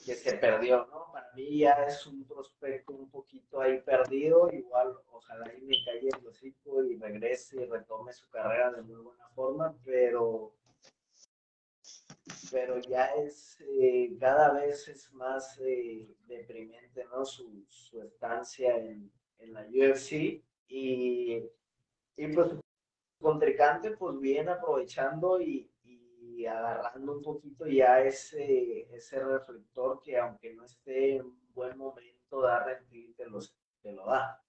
que 0.05 0.15
se 0.15 0.37
perdió, 0.37 0.87
¿no? 0.87 1.11
Para 1.11 1.31
mí 1.33 1.59
ya 1.59 1.73
es 1.85 2.05
un 2.07 2.25
prospecto 2.25 2.93
un 2.93 3.09
poquito 3.09 3.61
ahí 3.61 3.81
perdido, 3.81 4.49
igual 4.51 4.95
ojalá 5.11 5.53
y 5.53 5.61
me 5.61 5.83
calle 5.83 6.09
el 6.17 6.27
hocico 6.27 6.83
y 6.83 6.97
regrese 6.97 7.61
y 7.61 7.65
retome 7.65 8.13
su 8.13 8.29
carrera 8.29 8.71
de 8.71 8.81
muy 8.81 9.01
buena 9.01 9.27
forma, 9.29 9.75
pero 9.83 10.53
pero 12.51 12.79
ya 12.79 13.05
es 13.15 13.57
eh, 13.61 14.15
cada 14.19 14.53
vez 14.53 14.87
es 14.87 15.11
más 15.13 15.59
eh, 15.61 16.07
deprimente 16.25 17.05
¿no? 17.05 17.25
su, 17.25 17.65
su 17.67 18.01
estancia 18.01 18.77
en, 18.77 19.11
en, 19.39 19.53
la 19.53 19.61
UFC 19.61 20.41
y, 20.67 21.43
y 22.15 22.27
pues 22.33 22.53
contrincante 23.19 23.91
pues 23.91 24.19
viene 24.19 24.51
aprovechando 24.51 25.41
y, 25.41 25.69
agarrando 26.47 27.13
un 27.13 27.21
poquito 27.23 27.65
ya 27.67 27.99
ese, 28.01 28.87
ese 28.95 29.19
reflector 29.19 29.99
que 30.03 30.17
aunque 30.17 30.53
no 30.53 30.65
esté 30.65 31.15
en 31.15 31.25
un 31.25 31.53
buen 31.53 31.75
momento 31.77 32.41
Darren 32.41 32.87
Till 32.87 33.15
te, 33.15 33.25
te 33.81 33.91
lo 33.91 34.05
da. 34.05 34.41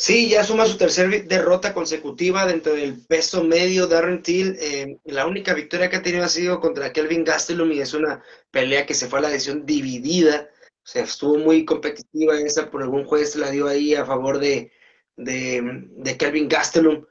Sí, 0.00 0.28
ya 0.28 0.44
suma 0.44 0.64
su 0.66 0.78
tercer 0.78 1.26
derrota 1.26 1.74
consecutiva 1.74 2.46
dentro 2.46 2.74
del 2.74 3.04
peso 3.04 3.42
medio. 3.42 3.88
Darren 3.88 4.22
Till, 4.22 4.56
eh, 4.60 4.98
la 5.04 5.26
única 5.26 5.54
victoria 5.54 5.90
que 5.90 5.96
ha 5.96 6.02
tenido 6.02 6.24
ha 6.24 6.28
sido 6.28 6.60
contra 6.60 6.92
Kelvin 6.92 7.24
Gastelum 7.24 7.72
y 7.72 7.80
es 7.80 7.94
una 7.94 8.22
pelea 8.52 8.86
que 8.86 8.94
se 8.94 9.08
fue 9.08 9.18
a 9.18 9.22
la 9.22 9.30
decisión 9.30 9.66
dividida. 9.66 10.48
O 10.84 10.86
sea, 10.86 11.02
estuvo 11.02 11.36
muy 11.38 11.64
competitiva 11.64 12.38
esa, 12.38 12.70
por 12.70 12.82
algún 12.82 13.04
juez 13.06 13.34
la 13.34 13.50
dio 13.50 13.66
ahí 13.66 13.96
a 13.96 14.06
favor 14.06 14.38
de, 14.38 14.70
de, 15.18 16.16
Kelvin 16.18 16.48
Gastelum, 16.48 17.04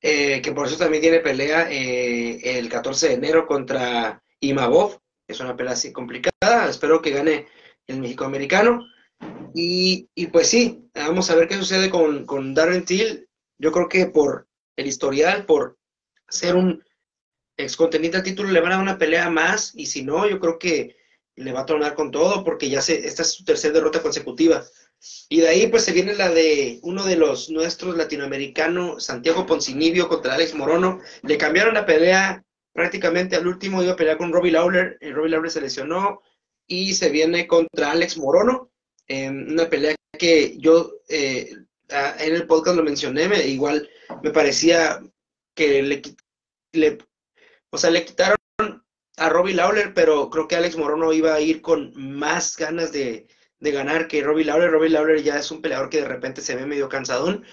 eh, 0.00 0.42
que 0.42 0.52
por 0.52 0.66
eso 0.66 0.76
también 0.76 1.00
tiene 1.00 1.20
pelea 1.20 1.70
eh, 1.70 2.58
el 2.58 2.68
14 2.68 3.08
de 3.08 3.14
enero 3.14 3.46
contra 3.46 4.22
Imabov. 4.40 4.98
Es 5.26 5.40
una 5.40 5.56
pelea 5.56 5.72
así 5.72 5.92
complicada. 5.92 6.68
Espero 6.68 7.00
que 7.00 7.10
gane 7.10 7.46
el 7.86 8.00
mexicoamericano. 8.00 8.86
Y, 9.54 10.08
y, 10.14 10.26
pues 10.26 10.48
sí, 10.48 10.90
vamos 10.94 11.30
a 11.30 11.36
ver 11.36 11.48
qué 11.48 11.54
sucede 11.54 11.88
con, 11.88 12.26
con 12.26 12.52
Darren 12.52 12.84
Till. 12.84 13.26
Yo 13.58 13.72
creo 13.72 13.88
que 13.88 14.06
por 14.06 14.48
el 14.76 14.86
historial, 14.86 15.46
por 15.46 15.78
ser 16.28 16.56
un 16.56 16.84
ex 17.56 17.78
al 17.80 18.22
título, 18.22 18.50
le 18.50 18.60
van 18.60 18.72
a 18.72 18.74
dar 18.74 18.82
una 18.82 18.98
pelea 18.98 19.30
más. 19.30 19.72
Y 19.74 19.86
si 19.86 20.02
no, 20.02 20.28
yo 20.28 20.38
creo 20.40 20.58
que 20.58 20.96
le 21.36 21.52
va 21.52 21.60
a 21.60 21.66
tornar 21.66 21.94
con 21.94 22.10
todo, 22.10 22.44
porque 22.44 22.68
ya 22.68 22.80
se, 22.80 23.06
esta 23.06 23.22
es 23.22 23.32
su 23.32 23.44
tercera 23.44 23.74
derrota 23.74 24.02
consecutiva. 24.02 24.64
Y 25.28 25.40
de 25.40 25.48
ahí 25.48 25.66
pues 25.66 25.84
se 25.84 25.92
viene 25.92 26.14
la 26.14 26.30
de 26.30 26.78
uno 26.82 27.04
de 27.04 27.16
los 27.16 27.50
nuestros 27.50 27.96
latinoamericanos, 27.96 29.04
Santiago 29.04 29.46
Poncinibio 29.46 30.08
contra 30.08 30.34
Alex 30.34 30.54
Morono. 30.54 31.00
Le 31.22 31.36
cambiaron 31.36 31.74
la 31.74 31.86
pelea 31.86 32.44
prácticamente 32.72 33.36
al 33.36 33.46
último, 33.46 33.82
iba 33.82 33.92
a 33.92 33.96
pelear 33.96 34.18
con 34.18 34.32
Robbie 34.32 34.52
Lawler, 34.52 34.98
y 35.00 35.12
Robbie 35.12 35.30
Lawler 35.30 35.50
se 35.50 35.60
lesionó 35.60 36.20
y 36.66 36.94
se 36.94 37.08
viene 37.10 37.46
contra 37.46 37.92
Alex 37.92 38.16
Morono 38.16 38.70
en 39.06 39.52
una 39.52 39.68
pelea 39.68 39.94
que 40.18 40.56
yo 40.58 40.92
eh, 41.08 41.50
en 41.88 42.34
el 42.34 42.46
podcast 42.46 42.76
lo 42.76 42.82
mencioné, 42.82 43.28
me, 43.28 43.46
igual 43.46 43.88
me 44.22 44.30
parecía 44.30 45.00
que 45.54 45.82
le, 45.82 46.02
le, 46.72 46.98
o 47.70 47.78
sea, 47.78 47.90
le 47.90 48.04
quitaron 48.04 48.36
a 49.16 49.28
Robbie 49.28 49.54
Lawler, 49.54 49.94
pero 49.94 50.30
creo 50.30 50.48
que 50.48 50.56
Alex 50.56 50.76
Morono 50.76 51.12
iba 51.12 51.34
a 51.34 51.40
ir 51.40 51.60
con 51.60 51.92
más 51.96 52.56
ganas 52.56 52.90
de, 52.92 53.28
de 53.64 53.72
ganar 53.72 54.06
que 54.06 54.22
Robbie 54.22 54.44
Lawler. 54.44 54.70
Robbie 54.70 54.90
Lawler 54.90 55.22
ya 55.22 55.38
es 55.38 55.50
un 55.50 55.62
peleador 55.62 55.88
que 55.88 56.02
de 56.02 56.08
repente 56.08 56.42
se 56.42 56.54
ve 56.54 56.66
medio 56.66 56.88
cansadón, 56.88 57.44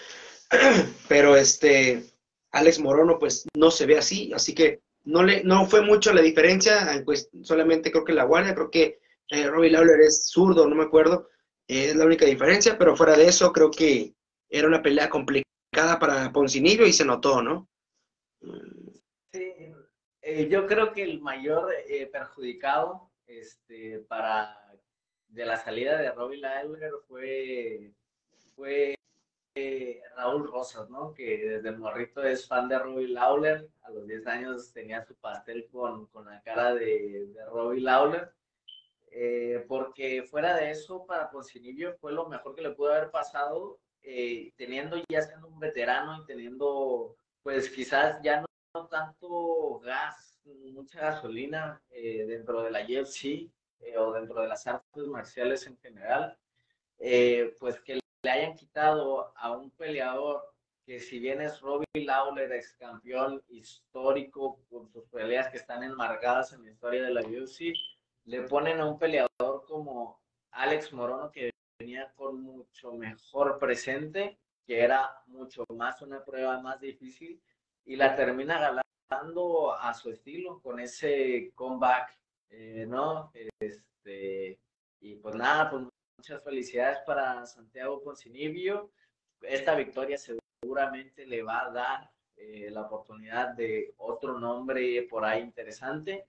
pero 1.08 1.38
este 1.38 2.04
Alex 2.52 2.80
Morono 2.80 3.18
pues 3.18 3.48
no 3.56 3.72
se 3.72 3.86
ve 3.86 3.98
así, 3.98 4.32
así 4.34 4.54
que 4.54 4.82
no 5.06 5.24
le 5.24 5.44
no 5.44 5.66
fue 5.66 5.82
mucho 5.82 6.14
la 6.14 6.22
diferencia, 6.22 7.02
pues 7.06 7.30
solamente 7.44 7.92
creo 7.92 8.04
que 8.04 8.14
la 8.14 8.26
guardia, 8.26 8.54
creo 8.54 8.70
que 8.70 9.00
eh, 9.30 9.48
Robbie 9.48 9.72
Lawler 9.72 10.02
es 10.02 10.30
zurdo, 10.30 10.68
no 10.68 10.76
me 10.76 10.84
acuerdo, 10.84 11.30
es 11.66 11.96
la 11.96 12.06
única 12.06 12.26
diferencia, 12.26 12.78
pero 12.78 12.98
fuera 12.98 13.16
de 13.16 13.28
eso 13.28 13.54
creo 13.54 13.72
que 13.72 14.14
era 14.50 14.68
una 14.68 14.82
pelea 14.82 15.10
complicada 15.10 15.98
para 15.98 16.30
Poncinillo 16.34 16.86
y 16.86 16.92
se 16.92 17.06
notó, 17.06 17.42
¿no? 17.42 17.70
Sí, 19.32 19.54
eh, 20.22 20.50
yo 20.50 20.68
creo 20.68 20.92
que 20.92 21.04
el 21.04 21.22
mayor 21.22 21.74
eh, 21.88 22.06
perjudicado 22.08 23.10
este, 23.28 24.00
para 24.10 24.61
de 25.32 25.46
la 25.46 25.58
salida 25.58 25.98
de 25.98 26.12
Robbie 26.12 26.38
Lawler 26.38 26.92
fue, 27.08 27.92
fue 28.56 28.96
eh, 29.56 30.02
Raúl 30.16 30.52
Rosas, 30.52 30.90
¿no? 30.90 31.14
Que 31.14 31.38
desde 31.38 31.72
morrito 31.72 32.22
es 32.24 32.48
fan 32.48 32.68
de 32.68 32.78
Robbie 32.78 33.08
Lawler. 33.08 33.70
A 33.82 33.90
los 33.92 34.08
10 34.08 34.28
años 34.28 34.72
tenía 34.74 35.04
su 35.04 35.16
pastel 35.16 35.68
con, 35.72 36.08
con 36.08 36.26
la 36.26 36.42
cara 36.42 36.76
de, 36.76 37.28
de 37.28 37.46
Robbie 37.46 37.82
Lawler. 37.82 38.34
Eh, 39.14 39.66
porque 39.68 40.24
fuera 40.24 40.56
de 40.56 40.72
eso, 40.72 41.06
para 41.06 41.30
Poncinibio 41.30 41.94
fue 42.00 42.14
lo 42.14 42.28
mejor 42.28 42.56
que 42.56 42.62
le 42.62 42.72
pudo 42.72 42.94
haber 42.94 43.12
pasado, 43.12 43.80
eh, 44.04 44.54
teniendo 44.56 44.98
ya 45.10 45.22
siendo 45.22 45.48
un 45.48 45.60
veterano 45.60 46.22
y 46.22 46.26
teniendo, 46.26 47.18
pues 47.44 47.70
quizás 47.70 48.22
ya 48.24 48.42
no, 48.74 48.88
tanto 48.88 49.80
gas, 49.80 50.40
mucha 50.46 51.02
gasolina 51.02 51.82
eh, 51.90 52.26
dentro 52.26 52.64
de 52.64 52.72
la 52.72 52.84
UFC 52.84 53.52
o 53.98 54.14
dentro 54.14 54.42
de 54.42 54.48
las 54.48 54.68
artes 54.68 55.08
marciales 55.08 55.66
en 55.68 55.78
general, 55.78 56.38
pues 57.60 57.80
que 57.82 58.00
le 58.24 58.30
hayan 58.30 58.56
quitado 58.56 59.34
a 59.36 59.52
un 59.52 59.72
peleador 59.72 60.52
que 60.86 61.00
si 61.00 61.20
bien 61.20 61.42
es 61.42 61.60
Robbie 61.62 61.86
Lawler, 62.06 62.52
ex 62.52 62.74
campeón 62.74 63.42
histórico 63.50 64.60
por 64.70 64.90
sus 64.92 65.06
peleas 65.06 65.50
que 65.50 65.58
están 65.58 65.84
enmarcadas 65.84 66.54
en 66.54 66.64
la 66.64 66.72
historia 66.72 67.04
de 67.04 67.14
la 67.14 67.22
UFC, 67.22 67.74
le 68.26 68.44
ponen 68.44 68.80
a 68.80 68.86
un 68.86 68.98
peleador 68.98 69.66
como 69.68 70.20
Alex 70.52 70.92
Morono 70.94 71.32
que 71.32 71.52
venía 71.80 72.12
con 72.16 72.42
mucho 72.42 72.94
mejor 72.94 73.58
presente, 73.60 74.40
que 74.66 74.82
era 74.82 75.24
mucho 75.28 75.66
más 75.70 76.02
una 76.02 76.24
prueba 76.24 76.60
más 76.62 76.80
difícil 76.80 77.42
y 77.86 77.96
la 77.96 78.16
termina 78.16 78.84
ganando 79.10 79.74
a 79.74 79.94
su 79.94 80.12
estilo 80.12 80.62
con 80.62 80.80
ese 80.80 81.52
comeback, 81.56 82.20
eh, 82.52 82.86
¿no? 82.88 83.32
Este, 83.60 84.60
y 85.00 85.16
pues 85.16 85.36
nada, 85.36 85.70
pues 85.70 85.84
muchas 86.18 86.44
felicidades 86.44 87.00
para 87.06 87.46
Santiago 87.46 88.02
Poncinibio. 88.04 88.92
Esta 89.42 89.76
victoria 89.76 90.18
seguramente 90.18 91.26
le 91.26 91.42
va 91.42 91.66
a 91.66 91.72
dar 91.72 92.12
eh, 92.38 92.70
la 92.70 92.82
oportunidad 92.82 93.50
de 93.56 93.94
otro 93.98 94.40
nombre 94.40 95.08
por 95.10 95.26
ahí 95.26 95.42
interesante. 95.42 96.28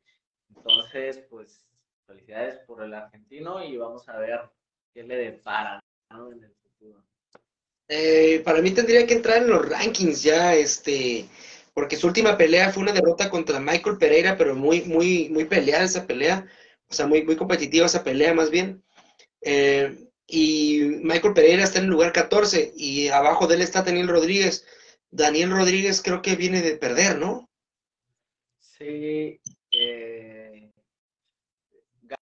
Entonces, 0.49 1.19
pues 1.29 1.67
felicidades 2.07 2.59
por 2.67 2.83
el 2.83 2.95
argentino 2.95 3.63
y 3.63 3.77
vamos 3.77 4.09
a 4.09 4.19
ver 4.19 4.41
qué 4.93 5.03
le 5.03 5.17
depara 5.17 5.83
en 6.11 6.45
el 6.45 6.55
futuro. 6.63 7.03
Eh, 7.89 8.41
para 8.45 8.63
mí 8.63 8.71
tendría 8.71 9.07
que 9.07 9.15
entrar 9.15 9.39
en 9.39 9.49
los 9.49 9.69
rankings 9.69 10.23
ya, 10.23 10.55
este, 10.55 11.27
porque 11.75 11.97
su 11.97 12.07
última 12.07 12.37
pelea 12.37 12.71
fue 12.71 12.83
una 12.83 12.93
derrota 12.93 13.31
contra 13.31 13.61
Michael 13.61 13.99
Pereira, 13.99 14.37
pero 14.37 14.55
muy, 14.55 14.83
muy, 14.83 15.29
muy 15.31 15.45
peleada 15.45 15.85
esa 15.85 16.07
pelea, 16.07 16.47
o 16.89 16.95
sea, 16.95 17.07
muy, 17.07 17.25
muy 17.25 17.37
competitiva 17.37 17.87
esa 17.87 18.05
pelea 18.05 18.35
más 18.35 18.51
bien. 18.51 18.83
Eh, 19.41 20.09
y 20.27 20.81
Michael 21.03 21.35
Pereira 21.35 21.65
está 21.65 21.79
en 21.79 21.87
el 21.87 21.91
lugar 21.91 22.13
14 22.13 22.73
y 22.77 23.09
abajo 23.09 23.47
de 23.47 23.57
él 23.57 23.63
está 23.63 23.83
Daniel 23.83 24.09
Rodríguez. 24.09 24.67
Daniel 25.11 25.51
Rodríguez 25.51 26.01
creo 26.03 26.23
que 26.23 26.37
viene 26.37 26.63
de 26.63 26.77
perder, 26.77 27.19
¿no? 27.19 27.51
Sí, 28.61 29.41
eh, 29.71 30.73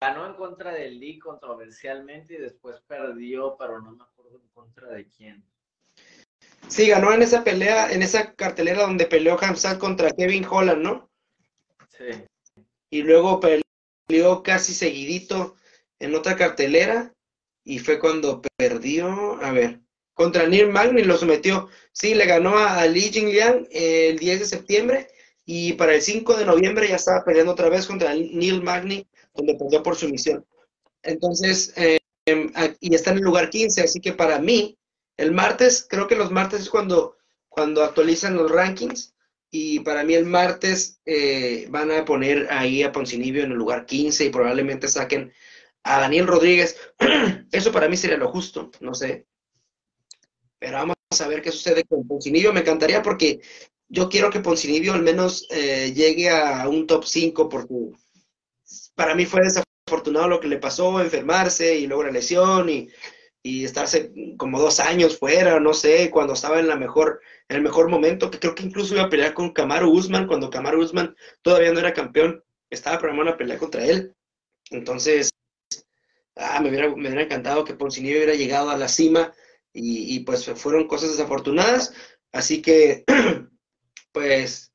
ganó 0.00 0.26
en 0.26 0.34
contra 0.34 0.72
del 0.72 0.98
Lee 0.98 1.18
controversialmente 1.18 2.34
y 2.34 2.38
después 2.38 2.80
perdió, 2.86 3.56
pero 3.58 3.80
no 3.80 3.92
me 3.92 4.04
acuerdo 4.04 4.40
en 4.40 4.48
contra 4.48 4.88
de 4.88 5.06
quién. 5.08 5.44
Sí, 6.68 6.88
ganó 6.88 7.12
en 7.12 7.22
esa 7.22 7.44
pelea, 7.44 7.92
en 7.92 8.02
esa 8.02 8.34
cartelera 8.34 8.82
donde 8.82 9.06
peleó 9.06 9.38
Hamzat 9.40 9.78
contra 9.78 10.10
Kevin 10.10 10.46
Holland, 10.48 10.82
¿no? 10.82 11.10
Sí. 11.88 12.24
Y 12.90 13.02
luego 13.02 13.40
peleó 13.40 14.42
casi 14.42 14.74
seguidito 14.74 15.56
en 15.98 16.14
otra 16.14 16.36
cartelera 16.36 17.12
y 17.64 17.78
fue 17.78 17.98
cuando 17.98 18.42
perdió, 18.56 19.42
a 19.42 19.52
ver, 19.52 19.80
contra 20.14 20.46
Neil 20.46 20.68
Magny 20.68 21.04
lo 21.04 21.16
sometió. 21.16 21.68
Sí, 21.92 22.14
le 22.14 22.26
ganó 22.26 22.58
a, 22.58 22.86
Li 22.86 23.02
Jingliang 23.02 23.66
el 23.70 24.18
10 24.18 24.40
de 24.40 24.46
septiembre 24.46 25.08
y 25.44 25.74
para 25.74 25.94
el 25.94 26.02
5 26.02 26.36
de 26.36 26.44
noviembre 26.44 26.88
ya 26.88 26.96
estaba 26.96 27.24
peleando 27.24 27.52
otra 27.52 27.68
vez 27.68 27.86
contra 27.86 28.14
Neil 28.14 28.62
Magny 28.62 29.06
donde 29.34 29.54
perdió 29.54 29.82
por 29.82 29.96
su 29.96 30.08
misión. 30.08 30.44
Entonces, 31.02 31.72
eh, 31.76 31.98
y 32.80 32.94
está 32.94 33.12
en 33.12 33.18
el 33.18 33.22
lugar 33.22 33.48
15, 33.48 33.82
así 33.82 34.00
que 34.00 34.12
para 34.12 34.38
mí, 34.38 34.76
el 35.18 35.32
martes, 35.32 35.86
creo 35.88 36.06
que 36.06 36.16
los 36.16 36.30
martes 36.30 36.60
es 36.62 36.70
cuando, 36.70 37.16
cuando 37.48 37.84
actualizan 37.84 38.36
los 38.36 38.50
rankings, 38.50 39.14
y 39.50 39.80
para 39.80 40.04
mí 40.04 40.14
el 40.14 40.26
martes 40.26 41.00
eh, 41.04 41.66
van 41.70 41.90
a 41.90 42.04
poner 42.04 42.46
ahí 42.50 42.82
a 42.82 42.92
Poncinibio 42.92 43.44
en 43.44 43.52
el 43.52 43.58
lugar 43.58 43.86
15 43.86 44.26
y 44.26 44.30
probablemente 44.30 44.88
saquen 44.88 45.32
a 45.82 46.00
Daniel 46.00 46.26
Rodríguez. 46.26 46.76
Eso 47.50 47.72
para 47.72 47.88
mí 47.88 47.96
sería 47.96 48.18
lo 48.18 48.28
justo, 48.28 48.70
no 48.80 48.94
sé. 48.94 49.26
Pero 50.58 50.76
vamos 50.76 50.96
a 51.18 51.28
ver 51.28 51.40
qué 51.40 51.50
sucede 51.50 51.84
con 51.84 52.06
Poncinibio. 52.06 52.52
Me 52.52 52.60
encantaría 52.60 53.02
porque 53.02 53.40
yo 53.88 54.08
quiero 54.08 54.30
que 54.30 54.40
Poncinibio 54.40 54.92
al 54.92 55.02
menos 55.02 55.46
eh, 55.50 55.92
llegue 55.94 56.28
a 56.28 56.68
un 56.68 56.86
top 56.86 57.04
5 57.04 57.48
porque 57.48 57.74
para 58.94 59.14
mí 59.14 59.24
fue 59.24 59.40
desafortunado 59.42 60.28
lo 60.28 60.40
que 60.40 60.48
le 60.48 60.58
pasó, 60.58 61.00
enfermarse 61.00 61.78
y 61.78 61.86
luego 61.86 62.04
la 62.04 62.10
lesión 62.10 62.68
y, 62.68 62.88
y 63.48 63.64
estarse 63.64 64.12
como 64.36 64.60
dos 64.60 64.78
años 64.78 65.18
fuera, 65.18 65.58
no 65.58 65.72
sé, 65.72 66.10
cuando 66.10 66.34
estaba 66.34 66.60
en 66.60 66.68
la 66.68 66.76
mejor, 66.76 67.22
en 67.48 67.56
el 67.56 67.62
mejor 67.62 67.88
momento, 67.88 68.30
que 68.30 68.38
creo 68.38 68.54
que 68.54 68.62
incluso 68.62 68.94
iba 68.94 69.04
a 69.04 69.08
pelear 69.08 69.32
con 69.32 69.52
Camaro 69.54 69.90
Usman, 69.90 70.26
cuando 70.26 70.50
Camaro 70.50 70.78
Usman 70.78 71.16
todavía 71.40 71.72
no 71.72 71.78
era 71.80 71.94
campeón, 71.94 72.44
estaba 72.68 72.98
programando 72.98 73.30
una 73.30 73.38
pelea 73.38 73.56
contra 73.56 73.86
él. 73.86 74.14
Entonces, 74.70 75.30
ah, 76.36 76.60
me, 76.60 76.68
hubiera, 76.68 76.88
me 76.88 77.08
hubiera 77.08 77.22
encantado 77.22 77.64
que 77.64 77.72
Poncinibio 77.72 78.18
hubiera 78.18 78.34
llegado 78.34 78.68
a 78.68 78.76
la 78.76 78.88
cima 78.88 79.32
y, 79.72 80.14
y 80.14 80.20
pues 80.20 80.44
fueron 80.56 80.86
cosas 80.86 81.12
desafortunadas, 81.12 81.94
así 82.32 82.60
que 82.60 83.04
pues, 84.12 84.72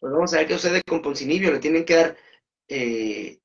pues 0.00 0.12
vamos 0.12 0.34
a 0.34 0.38
ver 0.38 0.48
qué 0.48 0.54
sucede 0.54 0.82
con 0.82 1.00
Poncinibio, 1.00 1.52
le 1.52 1.60
tienen 1.60 1.84
que 1.84 1.94
dar 1.94 2.16
eh, 2.66 3.38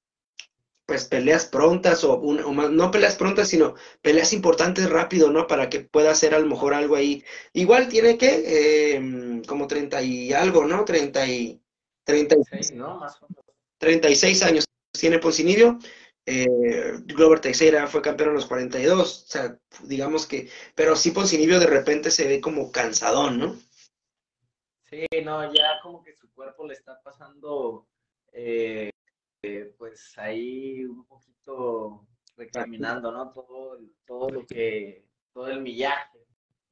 pues 0.91 1.05
peleas 1.05 1.45
prontas 1.45 2.03
o, 2.03 2.19
no 2.21 2.91
peleas 2.91 3.15
prontas, 3.15 3.47
sino 3.47 3.75
peleas 4.01 4.33
importantes 4.33 4.89
rápido, 4.89 5.31
¿no? 5.31 5.47
Para 5.47 5.69
que 5.69 5.79
pueda 5.79 6.11
hacer 6.11 6.35
a 6.35 6.39
lo 6.39 6.47
mejor 6.47 6.73
algo 6.73 6.97
ahí. 6.97 7.23
Igual 7.53 7.87
tiene 7.87 8.17
que, 8.17 8.95
em, 8.95 9.41
como 9.45 9.67
30 9.67 10.01
y 10.01 10.33
algo, 10.33 10.65
¿no? 10.65 10.83
30 10.83 11.25
y... 11.27 11.61
36, 12.03 12.73
¿no? 12.73 12.99
Más 12.99 13.21
o 13.21 13.27
menos. 13.29 13.45
36 13.77 14.43
años 14.43 14.65
tiene 14.91 15.19
Poncinibio. 15.19 15.79
Eh, 16.25 16.97
Glover 17.05 17.39
Teixeira 17.39 17.87
fue 17.87 18.01
campeón 18.01 18.31
a 18.31 18.33
los 18.33 18.47
42, 18.47 19.23
o 19.23 19.27
sea, 19.29 19.57
digamos 19.83 20.27
que, 20.27 20.49
pero 20.75 20.97
sí 20.97 21.11
Poncinibio 21.11 21.57
de 21.57 21.67
repente 21.67 22.11
se 22.11 22.27
ve 22.27 22.41
como 22.41 22.69
cansadón, 22.69 23.39
¿no? 23.39 23.55
Sí, 24.89 25.07
no, 25.23 25.53
ya 25.53 25.79
como 25.81 26.03
que 26.03 26.13
su 26.13 26.29
cuerpo 26.33 26.67
le 26.67 26.73
está 26.73 27.01
pasando 27.01 27.87
eh, 28.33 28.90
eh, 29.43 29.73
pues 29.77 30.17
ahí 30.17 30.85
un 30.85 31.05
poquito 31.05 32.07
recaminando, 32.37 33.11
¿no? 33.11 33.31
Todo, 33.31 33.79
todo 34.05 34.29
lo 34.29 34.45
que, 34.45 35.05
todo 35.33 35.47
el 35.47 35.61
millaje 35.61 36.19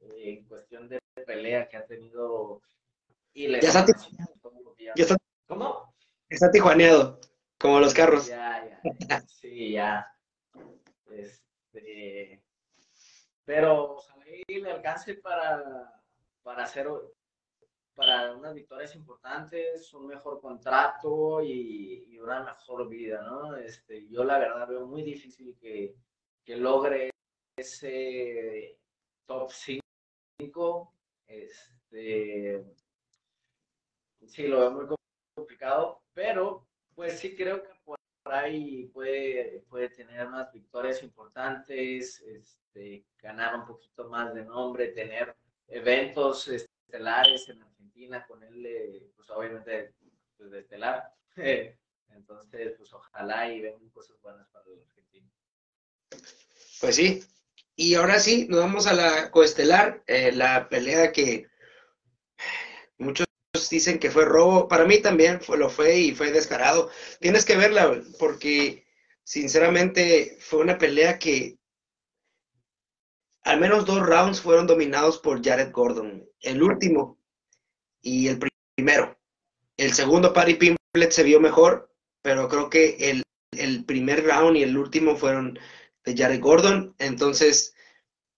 eh, 0.02 0.38
en 0.38 0.46
cuestión 0.46 0.88
de 0.88 1.00
pelea 1.26 1.68
que 1.68 1.78
ha 1.78 1.86
tenido. 1.86 2.62
Y 3.34 3.50
ya, 3.52 3.58
está, 3.58 3.86
ya 5.06 5.18
¿Cómo? 5.48 5.96
Está 6.30 6.52
tijuaneado, 6.52 7.20
como 7.58 7.80
los 7.80 7.94
carros. 7.94 8.28
Ya, 8.28 8.82
ya, 9.08 9.22
sí, 9.28 9.72
ya. 9.72 10.06
Este, 11.10 12.44
pero 13.46 13.96
ojalá 13.96 14.26
le 14.48 14.72
alcance 14.72 15.16
para, 15.16 16.04
para 16.44 16.64
hacer 16.64 16.88
para 18.00 18.32
unas 18.32 18.54
victorias 18.54 18.96
importantes, 18.96 19.94
un 19.94 20.08
mejor 20.08 20.40
contrato 20.40 21.44
y, 21.44 22.18
una 22.18 22.44
mejor 22.44 22.88
vida, 22.88 23.22
¿no? 23.24 23.58
Este, 23.58 24.08
yo 24.08 24.24
la 24.24 24.40
verdad 24.40 24.68
veo 24.70 24.86
muy 24.86 25.04
difícil 25.04 25.58
que, 25.60 25.96
que 26.44 26.56
logre 26.56 27.10
ese 27.58 28.78
top 29.26 29.52
5. 29.52 30.94
Este, 31.28 32.64
sí, 34.26 34.48
lo 34.48 34.60
veo 34.60 34.72
muy 34.72 34.96
complicado, 35.36 36.02
pero 36.14 36.68
pues 36.96 37.20
sí 37.20 37.36
creo 37.36 37.64
que 37.64 37.70
por 37.84 37.98
ahí 38.26 38.86
puede, 38.94 39.66
puede 39.70 39.90
tener 39.90 40.26
unas 40.26 40.52
victorias 40.54 41.04
importantes, 41.04 42.22
este, 42.22 43.06
ganar 43.22 43.56
un 43.56 43.66
poquito 43.66 44.08
más 44.08 44.34
de 44.34 44.46
nombre, 44.46 44.90
tener 44.90 45.36
eventos 45.68 46.48
estelares 46.90 47.48
en 47.50 47.60
con 48.28 48.44
él, 48.44 49.12
pues 49.16 49.30
obviamente, 49.30 49.94
pues, 50.38 50.54
estelar. 50.54 51.14
Entonces, 52.16 52.74
pues 52.78 52.92
ojalá 52.94 53.52
y 53.52 53.62
vengan 53.62 53.90
cosas 53.90 54.20
buenas 54.22 54.48
para 54.50 54.66
los 54.66 54.80
argentinos. 54.88 55.32
Pues 56.82 56.96
sí. 56.96 57.24
Y 57.76 57.96
ahora 57.96 58.20
sí, 58.20 58.48
nos 58.50 58.60
vamos 58.60 58.88
a 58.88 58.94
la 58.94 59.32
coestelar, 59.32 60.04
eh, 60.08 60.32
la 60.32 60.68
pelea 60.70 61.12
que 61.12 61.48
muchos 62.98 63.28
dicen 63.70 64.00
que 64.00 64.12
fue 64.12 64.26
robo. 64.26 64.68
Para 64.68 64.86
mí 64.86 65.02
también 65.02 65.40
lo 65.48 65.70
fue 65.70 65.98
y 65.98 66.16
fue 66.16 66.32
descarado. 66.32 66.90
Tienes 67.20 67.46
que 67.46 67.56
verla 67.56 68.02
porque 68.18 68.86
sinceramente 69.24 70.38
fue 70.40 70.60
una 70.60 70.78
pelea 70.78 71.20
que 71.20 71.59
al 73.50 73.60
menos 73.60 73.84
dos 73.84 74.06
rounds 74.06 74.42
fueron 74.42 74.68
dominados 74.68 75.18
por 75.18 75.44
Jared 75.44 75.72
Gordon. 75.72 76.24
El 76.40 76.62
último 76.62 77.18
y 78.00 78.28
el 78.28 78.38
primero. 78.76 79.18
El 79.76 79.92
segundo, 79.94 80.34
Paddy 80.34 80.54
Pimblet 80.54 81.12
se 81.12 81.24
vio 81.24 81.40
mejor, 81.40 81.92
pero 82.22 82.48
creo 82.48 82.70
que 82.70 82.96
el, 83.00 83.24
el, 83.58 83.86
primer 83.86 84.24
round 84.24 84.56
y 84.56 84.62
el 84.62 84.78
último 84.78 85.16
fueron 85.16 85.58
de 86.06 86.16
Jared 86.16 86.40
Gordon. 86.40 86.94
Entonces, 87.00 87.74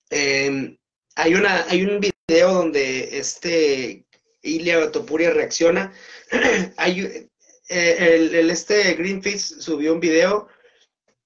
em, 0.10 0.78
hay, 1.16 1.36
una, 1.36 1.66
hay 1.68 1.84
un 1.84 2.00
video 2.00 2.54
donde 2.54 3.18
este 3.18 4.06
Ilya 4.44 4.92
Topuria 4.94 5.32
reacciona. 5.32 5.92
hay, 6.78 7.28
eh, 7.68 7.98
el, 8.00 8.34
el, 8.34 8.50
este 8.50 8.94
Greenfields 8.94 9.58
subió 9.60 9.94
un 9.94 10.00
video 10.00 10.48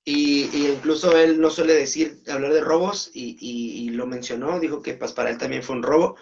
y, 0.05 0.67
incluso 0.67 1.17
él 1.17 1.41
no 1.41 1.49
suele 1.49 1.73
decir, 1.73 2.21
hablar 2.27 2.53
de 2.53 2.61
robos 2.61 3.09
y, 3.13 3.37
y, 3.39 3.89
lo 3.89 4.05
mencionó, 4.05 4.59
dijo 4.59 4.81
que 4.81 4.93
pues, 4.93 5.11
para 5.13 5.31
él 5.31 5.37
también 5.39 5.63
fue 5.63 5.75
un 5.75 5.83
robo. 5.83 6.15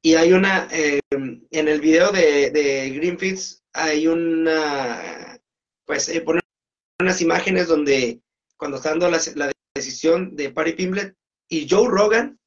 Y 0.00 0.14
hay 0.14 0.32
una, 0.32 0.68
eh, 0.70 1.00
en 1.10 1.68
el 1.68 1.80
video 1.80 2.12
de, 2.12 2.50
de 2.50 2.90
Greenfields, 2.90 3.64
hay 3.72 4.06
una, 4.06 5.40
pues, 5.84 6.08
eh, 6.10 6.24
unas 7.00 7.20
imágenes 7.20 7.66
donde 7.66 8.20
cuando 8.56 8.76
está 8.76 8.90
dando 8.90 9.10
la, 9.10 9.20
la 9.34 9.52
decisión 9.74 10.36
de 10.36 10.50
Patty 10.50 10.74
Pimblet 10.74 11.16
y 11.48 11.66
Joe 11.68 11.88
Rogan 11.88 12.38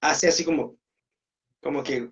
hace 0.00 0.28
así 0.28 0.44
como, 0.44 0.78
como 1.60 1.82
que, 1.82 2.10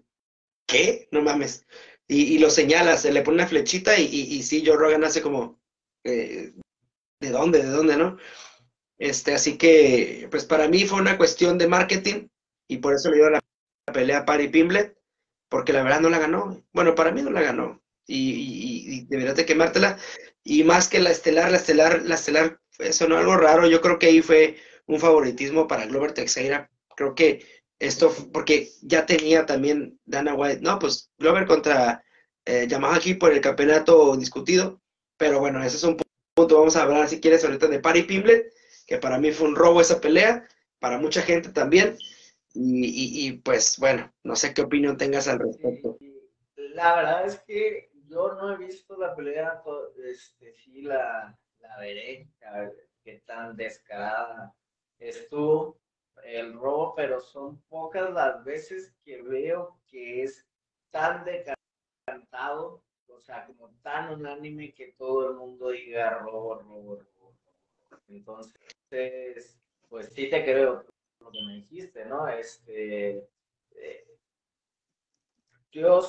¿qué? 0.66 1.08
No 1.12 1.22
mames. 1.22 1.66
Y, 2.08 2.34
y 2.34 2.38
lo 2.38 2.50
señala, 2.50 2.98
se 2.98 3.12
le 3.12 3.22
pone 3.22 3.36
una 3.36 3.48
flechita 3.48 3.98
y, 3.98 4.04
y, 4.04 4.42
sí, 4.42 4.62
Joe 4.64 4.76
Rogan 4.76 5.04
hace 5.04 5.22
como, 5.22 5.58
eh, 6.04 6.52
¿de 7.20 7.30
dónde? 7.30 7.62
¿De 7.62 7.70
dónde, 7.70 7.96
no? 7.96 8.16
Este, 8.98 9.34
así 9.34 9.58
que, 9.58 10.28
pues 10.30 10.44
para 10.44 10.68
mí 10.68 10.84
fue 10.86 11.00
una 11.00 11.18
cuestión 11.18 11.58
de 11.58 11.68
marketing 11.68 12.28
y 12.68 12.78
por 12.78 12.94
eso 12.94 13.10
le 13.10 13.16
dio 13.16 13.30
la 13.30 13.42
pelea 13.92 14.24
Patty 14.24 14.48
Pimblet, 14.48 14.96
porque 15.48 15.72
la 15.72 15.82
verdad 15.82 16.00
no 16.00 16.10
la 16.10 16.18
ganó. 16.18 16.62
Bueno, 16.72 16.94
para 16.94 17.12
mí 17.12 17.22
no 17.22 17.30
la 17.30 17.42
ganó. 17.42 17.82
Y, 18.06 19.00
y, 19.00 19.06
deberías 19.06 19.36
de 19.36 19.46
quemártela. 19.46 19.98
Y 20.44 20.64
más 20.64 20.88
que 20.88 21.00
la 21.00 21.10
estelar, 21.10 21.50
la 21.50 21.58
estelar, 21.58 22.02
la 22.02 22.14
estelar, 22.14 22.60
eso 22.78 23.08
no 23.08 23.18
algo 23.18 23.36
raro. 23.36 23.66
Yo 23.68 23.80
creo 23.80 23.98
que 23.98 24.06
ahí 24.06 24.22
fue 24.22 24.56
un 24.86 25.00
favoritismo 25.00 25.66
para 25.66 25.86
Glover 25.86 26.12
Teixeira. 26.12 26.70
Creo 26.96 27.14
que 27.14 27.44
esto, 27.78 28.14
porque 28.32 28.70
ya 28.82 29.06
tenía 29.06 29.46
también 29.46 30.00
Dana 30.04 30.34
White, 30.34 30.60
no, 30.62 30.78
pues 30.78 31.10
Glover 31.18 31.46
contra 31.46 32.02
eh, 32.44 32.66
Yamaha 32.68 32.96
aquí 32.96 33.14
por 33.14 33.32
el 33.32 33.40
campeonato 33.40 34.16
discutido. 34.16 34.80
Pero 35.18 35.40
bueno, 35.40 35.62
ese 35.62 35.76
es 35.76 35.84
un 35.84 35.96
Vamos 36.36 36.76
a 36.76 36.82
hablar, 36.82 37.08
si 37.08 37.18
quieres, 37.18 37.44
ahorita 37.44 37.66
de 37.66 37.80
Patty 37.80 38.02
Pimblet, 38.02 38.52
que 38.86 38.98
para 38.98 39.18
mí 39.18 39.32
fue 39.32 39.48
un 39.48 39.56
robo 39.56 39.80
esa 39.80 40.02
pelea, 40.02 40.46
para 40.78 40.98
mucha 40.98 41.22
gente 41.22 41.48
también. 41.48 41.96
Y, 42.52 43.32
pues 43.38 43.76
bueno, 43.78 44.12
no 44.22 44.36
sé 44.36 44.52
qué 44.52 44.60
opinión 44.62 44.98
tengas 44.98 45.28
al 45.28 45.38
respecto. 45.38 45.98
La 46.56 46.96
verdad 46.96 47.26
es 47.26 47.38
que 47.40 47.90
yo 48.08 48.34
no 48.34 48.52
he 48.52 48.58
visto 48.58 48.98
la 48.98 49.14
pelea, 49.14 49.62
este, 50.04 50.52
sí 50.52 50.82
la, 50.82 51.38
la 51.58 51.78
veré, 51.78 52.28
a 52.46 52.60
ver 52.60 52.88
qué 53.02 53.22
tan 53.26 53.56
descarada 53.56 54.54
estuvo 54.98 55.78
el 56.24 56.52
robo, 56.52 56.94
pero 56.94 57.20
son 57.20 57.62
pocas 57.68 58.10
las 58.12 58.44
veces 58.44 58.94
que 59.04 59.22
veo 59.22 59.78
que 59.88 60.22
es 60.22 60.46
tan 60.90 61.24
decantado, 61.24 62.82
o 63.16 63.20
sea, 63.20 63.46
como 63.46 63.70
tan 63.82 64.12
unánime 64.14 64.72
que 64.72 64.92
todo 64.92 65.30
el 65.30 65.36
mundo 65.36 65.70
diga 65.70 66.18
robo, 66.18 66.56
robo, 66.56 66.96
robo. 66.96 67.34
Entonces, 68.08 69.58
pues 69.88 70.12
sí 70.12 70.28
te 70.30 70.44
creo, 70.44 70.84
lo 71.20 71.30
que 71.30 71.42
me 71.42 71.54
dijiste, 71.54 72.04
¿no? 72.04 72.28
Este, 72.28 73.28
eh, 73.74 74.06
yo 75.72 76.00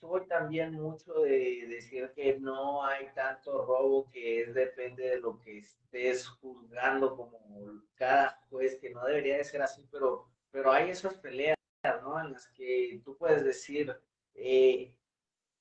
soy 0.00 0.26
también 0.26 0.74
mucho 0.74 1.22
de 1.22 1.66
decir 1.68 2.12
que 2.14 2.38
no 2.38 2.84
hay 2.84 3.08
tanto 3.14 3.64
robo 3.64 4.10
que 4.10 4.42
es 4.42 4.54
depende 4.54 5.08
de 5.08 5.20
lo 5.20 5.38
que 5.40 5.58
estés 5.58 6.28
juzgando 6.28 7.16
como 7.16 7.82
cada 7.94 8.40
juez, 8.48 8.78
que 8.80 8.90
no 8.90 9.04
debería 9.04 9.38
de 9.38 9.44
ser 9.44 9.62
así, 9.62 9.86
pero, 9.90 10.28
pero 10.50 10.70
hay 10.70 10.90
esas 10.90 11.14
peleas, 11.14 11.56
¿no? 12.02 12.20
En 12.20 12.32
las 12.32 12.46
que 12.48 13.00
tú 13.04 13.16
puedes 13.16 13.44
decir, 13.44 13.96
eh, 14.34 14.94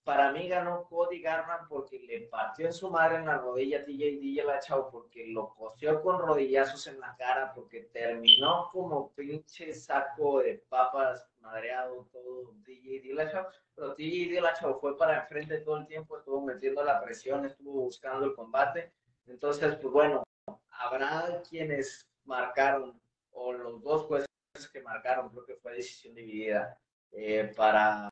para 0.08 0.32
mí 0.32 0.48
ganó 0.48 0.86
Cody 0.86 1.22
Garman 1.22 1.68
porque 1.68 2.00
le 2.00 2.22
partió 2.28 2.66
en 2.66 2.72
su 2.72 2.90
madre 2.90 3.18
en 3.18 3.26
la 3.26 3.40
rodilla 3.40 3.80
a 3.80 3.84
DJ 3.84 4.42
Lachau, 4.42 4.90
porque 4.90 5.28
lo 5.28 5.54
cosió 5.54 6.02
con 6.02 6.20
rodillazos 6.20 6.88
en 6.88 7.02
la 7.02 7.14
cara, 7.18 7.54
porque 7.54 7.90
terminó 7.92 8.70
como 8.72 9.12
pinche 9.12 9.74
saco 9.74 10.40
de 10.40 10.64
papas 10.70 11.28
madreado 11.42 12.08
todo 12.14 12.54
DJ 12.66 13.02
Dillashaw, 13.02 13.48
pero 13.76 13.96
DJ 13.96 14.30
Dillashaw 14.30 14.80
fue 14.80 14.98
para 14.98 15.24
enfrente 15.24 15.58
todo 15.58 15.76
el 15.76 15.88
tiempo, 15.88 16.18
estuvo 16.18 16.40
metiendo 16.40 16.86
la 16.86 17.02
presión, 17.04 17.46
estuvo 17.46 17.82
buscando 17.82 18.28
el 18.28 18.34
combate, 18.34 18.94
Entonces, 19.26 19.76
pues 19.76 19.92
bueno, 19.92 20.24
habrá 20.70 21.42
quienes 21.50 22.08
marcaron, 22.24 22.98
o 23.32 23.52
los 23.52 23.84
dos 23.84 24.04
jueces 24.04 24.28
que 24.72 24.80
marcaron, 24.80 25.28
creo 25.32 25.46
que 25.46 25.56
fue 25.58 25.74
decisión 25.74 26.16
dividida, 26.16 26.80
eh, 27.12 27.52
para, 27.58 28.10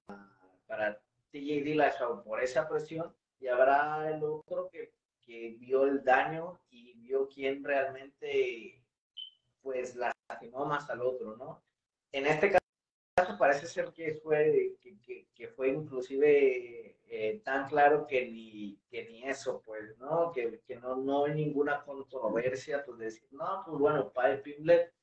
para 0.67 0.99
TJ 1.35 1.63
Dillashaw 1.63 2.23
por 2.23 2.41
esa 2.41 2.65
presión, 2.65 3.13
y 3.41 3.47
habrá 3.47 4.09
el 4.09 4.23
otro 4.23 4.69
que, 4.71 4.93
que 5.19 5.57
vio 5.59 5.83
el 5.83 6.01
daño 6.01 6.61
y 6.69 6.93
vio 6.93 7.27
quién 7.27 7.61
realmente 7.61 8.81
pues 9.61 9.97
lastimó 9.97 10.65
más 10.65 10.89
al 10.89 11.01
otro, 11.01 11.35
¿no? 11.35 11.61
En 12.13 12.25
este 12.25 12.51
caso 12.51 13.37
parece 13.37 13.67
ser 13.67 13.91
que 13.91 14.13
fue, 14.15 14.77
que, 14.81 15.27
que, 15.35 15.47
fue 15.49 15.69
inclusive 15.69 16.95
eh, 17.09 17.41
tan 17.43 17.67
claro 17.67 18.07
que 18.07 18.29
ni, 18.29 18.79
que 18.89 19.03
ni 19.09 19.23
eso, 19.23 19.61
pues, 19.65 19.97
¿no? 19.97 20.31
Que, 20.31 20.61
que 20.65 20.77
no, 20.77 20.95
no 20.95 21.25
hay 21.25 21.33
ninguna 21.33 21.83
controversia, 21.83 22.85
pues 22.85 22.97
decir, 22.99 23.27
no, 23.31 23.63
pues 23.65 23.77
bueno, 23.77 24.09
Padre 24.09 24.37
Pimblet, 24.37 24.93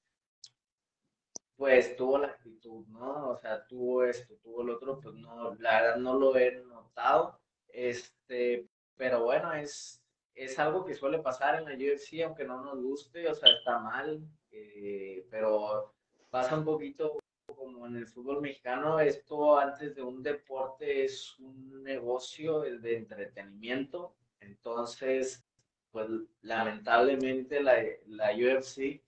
pues 1.63 1.95
tuvo 1.95 2.19
la 2.19 2.27
actitud, 2.27 2.85
¿no? 2.89 3.29
O 3.29 3.37
sea, 3.37 3.65
tuvo 3.69 4.03
esto, 4.03 4.35
tuvo 4.43 4.63
el 4.63 4.71
otro, 4.71 4.99
pues 4.99 5.15
no, 5.15 5.55
la 5.61 5.81
verdad 5.81 5.97
no 5.99 6.19
lo 6.19 6.37
he 6.37 6.57
notado, 6.57 7.39
este, 7.69 8.67
pero 8.97 9.23
bueno, 9.23 9.53
es, 9.53 10.03
es 10.35 10.59
algo 10.59 10.85
que 10.85 10.97
suele 10.97 11.21
pasar 11.21 11.55
en 11.55 11.67
la 11.67 11.77
UFC, 11.77 12.25
aunque 12.25 12.45
no 12.45 12.65
nos 12.65 12.83
guste, 12.83 13.29
o 13.29 13.35
sea, 13.37 13.53
está 13.53 13.79
mal, 13.79 14.21
eh, 14.51 15.25
pero 15.31 15.95
pasa 16.31 16.59
un 16.59 16.65
poquito 16.65 17.21
como 17.55 17.87
en 17.87 17.95
el 17.95 18.09
fútbol 18.09 18.41
mexicano, 18.41 18.99
esto 18.99 19.57
antes 19.57 19.95
de 19.95 20.03
un 20.03 20.21
deporte 20.21 21.05
es 21.05 21.39
un 21.39 21.85
negocio 21.85 22.63
de 22.63 22.97
entretenimiento, 22.97 24.17
entonces, 24.41 25.47
pues 25.93 26.09
lamentablemente 26.41 27.63
la, 27.63 27.77
la 28.09 28.33
UFC, 28.33 29.01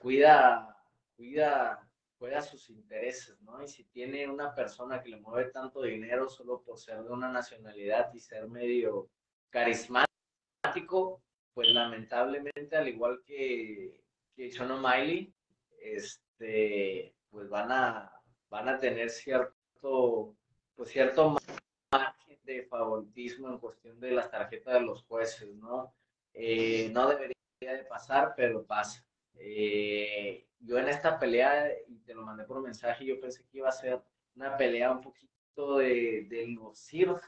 cuida, 0.00 0.76
cuida, 1.16 1.88
cuida 2.18 2.42
sus 2.42 2.70
intereses, 2.70 3.40
¿no? 3.42 3.62
Y 3.62 3.68
si 3.68 3.84
tiene 3.84 4.28
una 4.28 4.54
persona 4.54 5.02
que 5.02 5.10
le 5.10 5.20
mueve 5.20 5.50
tanto 5.50 5.82
dinero 5.82 6.28
solo 6.28 6.62
por 6.62 6.78
ser 6.78 7.02
de 7.02 7.10
una 7.10 7.30
nacionalidad 7.30 8.12
y 8.14 8.20
ser 8.20 8.48
medio 8.48 9.08
carismático, 9.50 11.22
pues 11.54 11.68
lamentablemente, 11.68 12.76
al 12.76 12.88
igual 12.88 13.22
que, 13.24 14.02
que 14.34 14.50
Chono 14.50 14.78
Miley, 14.78 15.34
este, 15.80 17.14
pues 17.30 17.48
van 17.48 17.72
a, 17.72 18.12
van 18.48 18.68
a 18.68 18.78
tener 18.78 19.10
cierto, 19.10 20.34
pues 20.76 20.90
cierto 20.90 21.36
margen 21.92 22.38
de 22.44 22.62
favoritismo 22.64 23.48
en 23.48 23.58
cuestión 23.58 23.98
de 24.00 24.12
las 24.12 24.30
tarjetas 24.30 24.74
de 24.74 24.80
los 24.80 25.02
jueces, 25.04 25.54
¿no? 25.56 25.94
Eh, 26.32 26.90
no 26.92 27.08
debería 27.08 27.34
de 27.60 27.84
pasar, 27.84 28.34
pero 28.36 28.64
pasa. 28.64 29.04
Eh, 29.38 30.46
yo 30.60 30.78
en 30.78 30.88
esta 30.88 31.18
pelea, 31.18 31.70
y 31.86 31.98
te 32.00 32.14
lo 32.14 32.22
mandé 32.22 32.44
por 32.44 32.60
mensaje, 32.60 33.04
yo 33.04 33.20
pensé 33.20 33.44
que 33.46 33.58
iba 33.58 33.68
a 33.68 33.72
ser 33.72 34.00
una 34.34 34.56
pelea 34.56 34.90
un 34.90 35.00
poquito 35.00 35.78
de, 35.78 36.26
de 36.28 36.56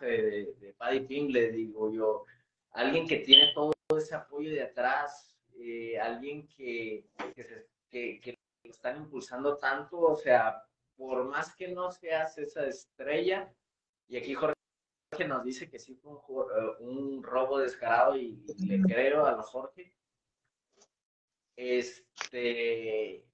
de, 0.00 0.54
de 0.60 0.74
Paddy 0.76 1.00
Pimble, 1.00 1.50
digo 1.50 1.92
yo, 1.92 2.24
alguien 2.72 3.06
que 3.06 3.18
tiene 3.18 3.52
todo 3.54 3.72
ese 3.96 4.14
apoyo 4.14 4.50
de 4.50 4.62
atrás, 4.62 5.36
eh, 5.58 5.98
alguien 5.98 6.46
que, 6.48 7.06
que, 7.90 8.20
que, 8.20 8.38
lo 8.62 8.70
están 8.70 8.98
impulsando 8.98 9.56
tanto, 9.56 9.98
o 10.00 10.16
sea, 10.16 10.62
por 10.96 11.24
más 11.24 11.54
que 11.56 11.68
no 11.68 11.90
seas 11.90 12.38
esa 12.38 12.66
estrella, 12.66 13.52
y 14.08 14.16
aquí 14.16 14.34
Jorge 14.34 14.54
nos 15.26 15.44
dice 15.44 15.68
que 15.68 15.78
sí 15.78 15.94
fue 15.94 16.12
un, 16.78 17.18
eh, 17.18 17.22
robo 17.22 17.58
descarado 17.58 18.16
y, 18.16 18.44
le 18.58 18.80
creo 18.82 19.26
a 19.26 19.32
los 19.32 19.46
Jorge, 19.46 19.92
este, 21.56 23.24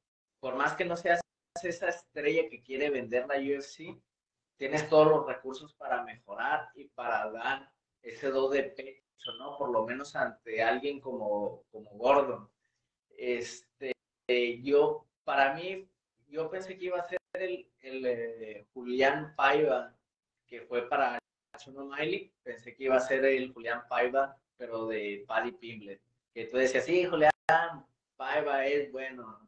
por 0.40 0.56
más 0.56 0.74
que 0.74 0.84
no 0.84 0.96
seas 0.96 1.20
esa 1.62 1.88
estrella 1.88 2.48
que 2.48 2.62
quiere 2.62 2.90
vender 2.90 3.26
la 3.26 3.36
UFC, 3.36 3.98
tienes 4.56 4.88
todos 4.88 5.08
los 5.08 5.26
recursos 5.26 5.74
para 5.74 6.02
mejorar 6.02 6.70
y 6.74 6.84
para 6.88 7.30
dar 7.30 7.70
ese 8.02 8.30
do 8.30 8.48
de 8.48 9.02
¿no? 9.38 9.56
Por 9.56 9.70
lo 9.70 9.84
menos 9.84 10.14
ante 10.14 10.62
alguien 10.62 11.00
como, 11.00 11.64
como 11.72 11.90
Gordon. 11.92 12.48
Este, 13.16 13.92
yo, 14.62 15.06
para 15.24 15.54
mí, 15.54 15.88
yo 16.28 16.48
pensé 16.50 16.78
que 16.78 16.86
iba 16.86 16.98
a 16.98 17.08
ser 17.08 17.18
el, 17.32 17.68
el 17.80 18.06
eh, 18.06 18.66
Julián 18.72 19.34
Paiva, 19.34 19.94
que 20.46 20.60
fue 20.62 20.88
para 20.88 21.18
Chuno 21.58 21.86
Miley, 21.86 22.32
pensé 22.42 22.74
que 22.74 22.84
iba 22.84 22.96
a 22.96 23.00
ser 23.00 23.24
el 23.24 23.52
Julián 23.52 23.82
Paiva, 23.88 24.36
pero 24.56 24.86
de 24.86 25.24
Paddy 25.26 25.52
Pimblet, 25.52 26.00
que 26.32 26.46
tú 26.46 26.56
decías, 26.56 26.84
sí, 26.84 27.04
Julián 27.04 27.30
Paiva 28.16 28.66
es 28.66 28.90
bueno. 28.92 29.40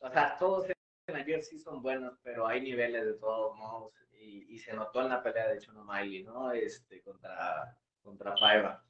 O 0.00 0.10
sea, 0.10 0.36
todos 0.38 0.68
en 0.68 1.14
la 1.14 1.20
UFC 1.20 1.58
son 1.58 1.82
buenos, 1.82 2.18
pero 2.22 2.46
hay 2.46 2.60
niveles 2.60 3.04
de 3.04 3.14
todos 3.14 3.56
modos, 3.56 3.92
y, 4.12 4.54
y 4.54 4.58
se 4.58 4.72
notó 4.74 5.02
en 5.02 5.10
la 5.10 5.22
pelea 5.22 5.48
de 5.48 5.60
Chuno 5.60 5.84
Miley, 5.84 6.24
¿no? 6.24 6.52
Este, 6.52 7.00
contra, 7.02 7.76
contra 8.02 8.34
Paiva. 8.34 8.84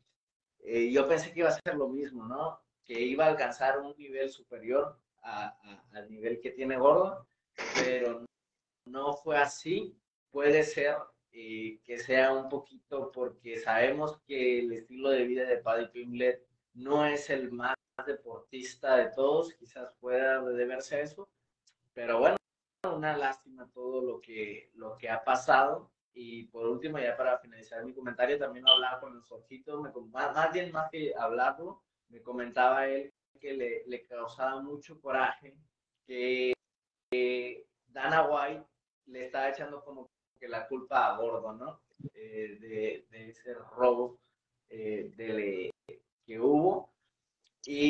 Eh, 0.61 0.91
yo 0.91 1.07
pensé 1.07 1.33
que 1.33 1.41
iba 1.41 1.49
a 1.49 1.61
ser 1.65 1.77
lo 1.77 1.89
mismo, 1.89 2.27
¿no? 2.27 2.61
Que 2.85 3.01
iba 3.01 3.25
a 3.25 3.29
alcanzar 3.29 3.79
un 3.79 3.95
nivel 3.97 4.31
superior 4.31 4.99
al 5.23 6.09
nivel 6.09 6.41
que 6.41 6.53
tiene 6.53 6.77
Gordon, 6.77 7.27
pero 7.75 8.25
no 8.85 9.15
fue 9.15 9.39
así. 9.39 9.97
Puede 10.31 10.63
ser 10.63 10.97
eh, 11.33 11.81
que 11.85 11.99
sea 11.99 12.33
un 12.33 12.49
poquito 12.49 13.11
porque 13.13 13.59
sabemos 13.59 14.21
que 14.27 14.61
el 14.61 14.73
estilo 14.73 15.11
de 15.11 15.25
vida 15.25 15.45
de 15.45 15.59
Paddy 15.59 15.89
Pimblet 15.89 16.47
no 16.75 17.05
es 17.05 17.31
el 17.31 17.51
más 17.51 17.75
deportista 18.05 18.97
de 18.97 19.11
todos, 19.11 19.55
quizás 19.55 19.93
pueda 20.01 20.43
deberse 20.43 20.97
a 20.97 21.01
eso, 21.01 21.29
pero 21.95 22.19
bueno, 22.19 22.37
una 22.95 23.17
lástima 23.17 23.69
todo 23.73 24.03
lo 24.03 24.21
que, 24.21 24.71
lo 24.75 24.97
que 24.99 25.09
ha 25.09 25.25
pasado 25.25 25.91
y 26.13 26.45
por 26.45 26.67
último, 26.67 26.99
ya 26.99 27.17
para 27.17 27.39
finalizar 27.39 27.85
mi 27.85 27.93
comentario, 27.93 28.39
también 28.39 28.67
hablaba 28.67 29.01
con 29.01 29.15
el 29.15 29.23
Jorgito, 29.23 29.83
me, 29.83 29.91
más, 30.11 30.53
bien 30.53 30.73
más 30.73 30.91
que 30.91 31.15
hablarlo, 31.15 31.83
me 32.09 32.23
comentaba 32.23 32.87
él 32.87 33.13
que 33.39 33.53
le, 33.53 33.85
le 33.87 34.03
causaba 34.07 34.63
mucho 34.63 34.99
coraje 35.01 35.55
que, 36.07 36.55
Dana 37.89 38.27
White 38.29 38.65
le 39.07 39.25
estaba 39.25 39.49
echando 39.49 39.83
como 39.83 40.11
que 40.39 40.49
la 40.49 40.67
culpa 40.69 41.07
a 41.07 41.17
Gordo, 41.17 41.53
¿no? 41.53 41.81
Eh, 42.13 42.59
de, 42.61 43.07
de, 43.11 43.31
ese 43.31 43.55
robo 43.55 44.19
eh, 44.69 45.13
de, 45.17 45.27
que. 45.27 45.66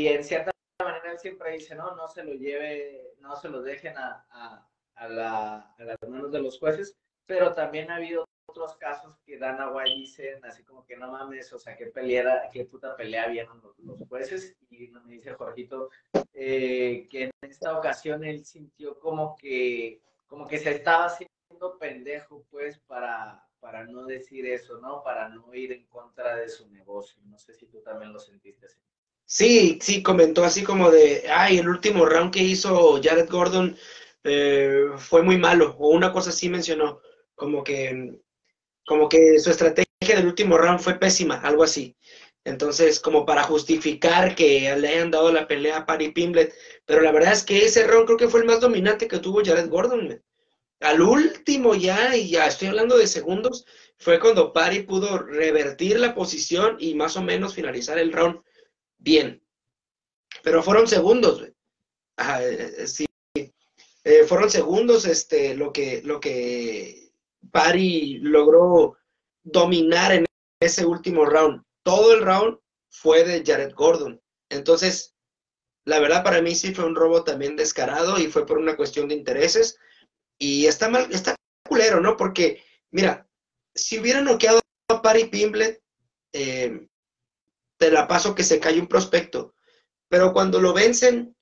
Y 0.07 0.09
en 0.09 0.23
cierta 0.23 0.53
manera 0.79 1.11
él 1.11 1.19
siempre 1.19 1.53
dice, 1.53 1.75
no, 1.75 1.97
no 1.97 2.07
se 2.07 2.23
lo 2.23 2.33
lleve, 2.33 3.15
no 3.19 3.35
se 3.35 3.49
lo 3.49 3.61
dejen 3.61 3.99
a, 3.99 4.25
a, 4.31 4.69
a, 4.95 5.09
la, 5.09 5.75
a 5.77 5.85
las 5.85 5.97
manos 6.09 6.31
de 6.31 6.41
los 6.41 6.59
jueces 6.61 6.97
pero 7.27 7.53
también 7.53 7.91
ha 7.91 7.97
habido 7.97 8.25
otros 8.49 8.77
casos 8.77 9.19
que 9.27 9.39
Dana 9.39 9.71
White 9.71 9.97
dicen 9.97 10.45
así 10.45 10.63
como 10.63 10.87
que 10.87 10.97
no 10.97 11.11
mames, 11.11 11.53
o 11.53 11.59
sea, 11.59 11.77
qué 11.77 11.87
pelea, 11.87 12.49
qué 12.53 12.65
puta 12.65 12.97
pelea 12.97 13.29
vieron 13.29 13.61
los, 13.79 13.99
jueces. 14.09 14.57
Y 14.71 14.89
me 14.89 15.15
dice 15.15 15.35
Jorgito 15.35 15.91
eh, 16.33 17.09
que 17.11 17.25
en 17.25 17.31
esta 17.43 17.77
ocasión 17.77 18.25
él 18.25 18.45
sintió 18.45 18.99
como 19.01 19.37
que, 19.37 20.01
como 20.29 20.47
que 20.47 20.59
se 20.59 20.71
estaba 20.71 21.07
haciendo 21.07 21.79
pendejo, 21.79 22.47
pues, 22.51 22.79
para, 22.79 23.45
para 23.59 23.85
no 23.85 24.07
decir 24.07 24.47
eso, 24.47 24.79
¿no? 24.79 25.03
Para 25.03 25.29
no 25.29 25.53
ir 25.53 25.73
en 25.73 25.87
contra 25.87 26.37
de 26.37 26.49
su 26.49 26.69
negocio. 26.71 27.21
No 27.27 27.39
sé 27.39 27.53
si 27.53 27.67
tú 27.67 27.81
también 27.83 28.13
lo 28.13 28.21
sentiste. 28.21 28.46
Sí, 29.29 29.79
sí, 29.83 30.03
comentó 30.03 30.45
así 30.45 30.63
como 30.63 30.91
de, 30.91 31.25
ay, 31.29 31.59
el 31.59 31.69
último 31.69 32.07
round 32.07 32.33
que 32.33 32.43
hizo 32.43 33.01
Jared 33.03 33.29
Gordon 33.29 33.77
eh, 34.25 34.85
fue 34.99 35.23
muy 35.23 35.37
malo, 35.37 35.75
o 35.79 35.89
una 35.89 36.13
cosa 36.13 36.31
así 36.31 36.49
mencionó 36.49 37.01
como 37.35 37.65
que, 37.65 38.21
como 38.87 39.09
que 39.09 39.39
su 39.41 39.51
estrategia 39.51 39.87
del 40.17 40.27
último 40.27 40.57
round 40.59 40.81
fue 40.81 40.99
pésima, 40.99 41.37
algo 41.41 41.65
así. 41.65 41.97
Entonces, 42.45 43.01
como 43.01 43.27
para 43.27 43.43
justificar 43.43 44.37
que 44.37 44.75
le 44.77 44.89
hayan 44.89 45.11
dado 45.11 45.33
la 45.33 45.49
pelea 45.49 45.79
a 45.79 45.87
Paddy 45.87 46.13
Pimblet, 46.13 46.55
pero 46.85 47.03
la 47.03 47.13
verdad 47.13 47.33
es 47.33 47.43
que 47.45 47.65
ese 47.65 47.87
round 47.87 48.07
creo 48.07 48.19
que 48.19 48.29
fue 48.29 48.41
el 48.41 48.47
más 48.47 48.61
dominante 48.61 49.09
que 49.09 49.19
tuvo 49.19 49.45
Jared 49.45 49.69
Gordon. 49.69 50.23
Al 50.81 51.03
último 51.03 51.75
ya, 51.75 52.17
y 52.17 52.31
ya 52.31 52.47
estoy 52.47 52.69
hablando 52.69 52.97
de 52.97 53.07
segundos, 53.09 53.67
fue 53.99 54.21
cuando 54.21 54.53
Paddy 54.53 54.83
pudo 54.85 55.19
revertir 55.19 55.99
la 55.99 56.15
posición 56.15 56.77
y 56.79 56.95
más 56.95 57.17
o 57.17 57.23
menos 57.23 57.55
finalizar 57.55 57.99
el 57.99 58.13
round 58.13 58.41
bien. 59.07 59.41
Pero 60.43 60.63
fueron 60.63 60.87
segundos, 60.87 61.43
eh, 61.43 62.87
sí. 62.87 63.07
Eh, 64.05 64.25
fueron 64.25 64.51
segundos 64.51 65.05
este, 65.07 65.55
lo 65.55 65.73
que, 65.73 66.03
lo 66.03 66.21
que 66.21 67.11
Pari 67.51 68.19
logró 68.19 68.99
dominar 69.43 70.13
en 70.13 70.27
ese 70.61 70.85
último 70.85 71.25
round. 71.25 71.63
Todo 71.83 72.15
el 72.15 72.23
round 72.23 72.59
fue 72.91 73.25
de 73.25 73.43
Jared 73.45 73.75
Gordon. 73.75 74.21
Entonces, 74.49 75.15
la 75.85 75.99
verdad 76.01 76.23
para 76.23 76.43
mí 76.43 76.55
sí 76.55 76.75
fue 76.75 76.85
un 76.85 76.97
robo 76.97 77.25
también 77.25 77.57
descarado 77.57 78.19
y 78.19 78.27
fue 78.27 78.45
por 78.45 78.59
una 78.59 78.77
cuestión 78.77 79.09
de 79.09 79.15
intereses. 79.15 79.79
Y 80.39 80.67
está 80.67 80.89
mal, 80.89 81.09
está 81.13 81.35
culero, 81.67 82.01
¿no? 82.01 82.17
Porque, 82.17 82.63
mira, 82.91 83.29
si 83.75 83.99
hubiera 83.99 84.21
noqueado 84.21 84.61
a 84.89 85.03
Pari 85.03 85.27
Pimblet, 85.27 85.81
eh, 86.33 86.89
te 87.79 87.91
la 87.91 88.09
paso 88.09 88.35
que 88.35 88.45
se 88.45 88.61
cae 88.61 88.81
un 88.81 88.87
prospecto. 88.87 89.55
Pero 90.09 90.33
cuando 90.33 90.61
lo 90.61 90.73
vencen 90.73 91.35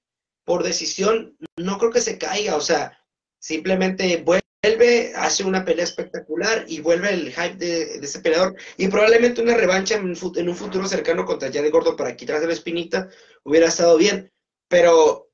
por 0.45 0.63
decisión, 0.63 1.37
no 1.57 1.79
creo 1.79 1.91
que 1.91 2.01
se 2.01 2.19
caiga, 2.19 2.57
o 2.57 2.61
sea, 2.61 2.99
simplemente 3.39 4.23
vuelve, 4.23 5.13
hace 5.17 5.45
una 5.45 5.65
pelea 5.65 5.85
espectacular 5.85 6.65
y 6.69 6.81
vuelve 6.81 7.11
el 7.11 7.33
hype 7.33 7.57
de, 7.57 7.83
ese 7.97 8.21
peleador. 8.21 8.57
Y 8.77 8.89
probablemente 8.89 9.43
una 9.43 9.55
revancha 9.55 9.97
en, 9.97 10.09
un 10.09 10.57
futuro 10.57 10.87
cercano 10.89 11.25
contra 11.25 11.53
Jared 11.53 11.71
Gordo 11.71 11.97
para 11.97 12.17
quitarse 12.17 12.47
la 12.47 12.53
espinita 12.53 13.09
hubiera 13.43 13.69
estado 13.69 13.97
bien. 13.97 14.33
Pero, 14.69 15.31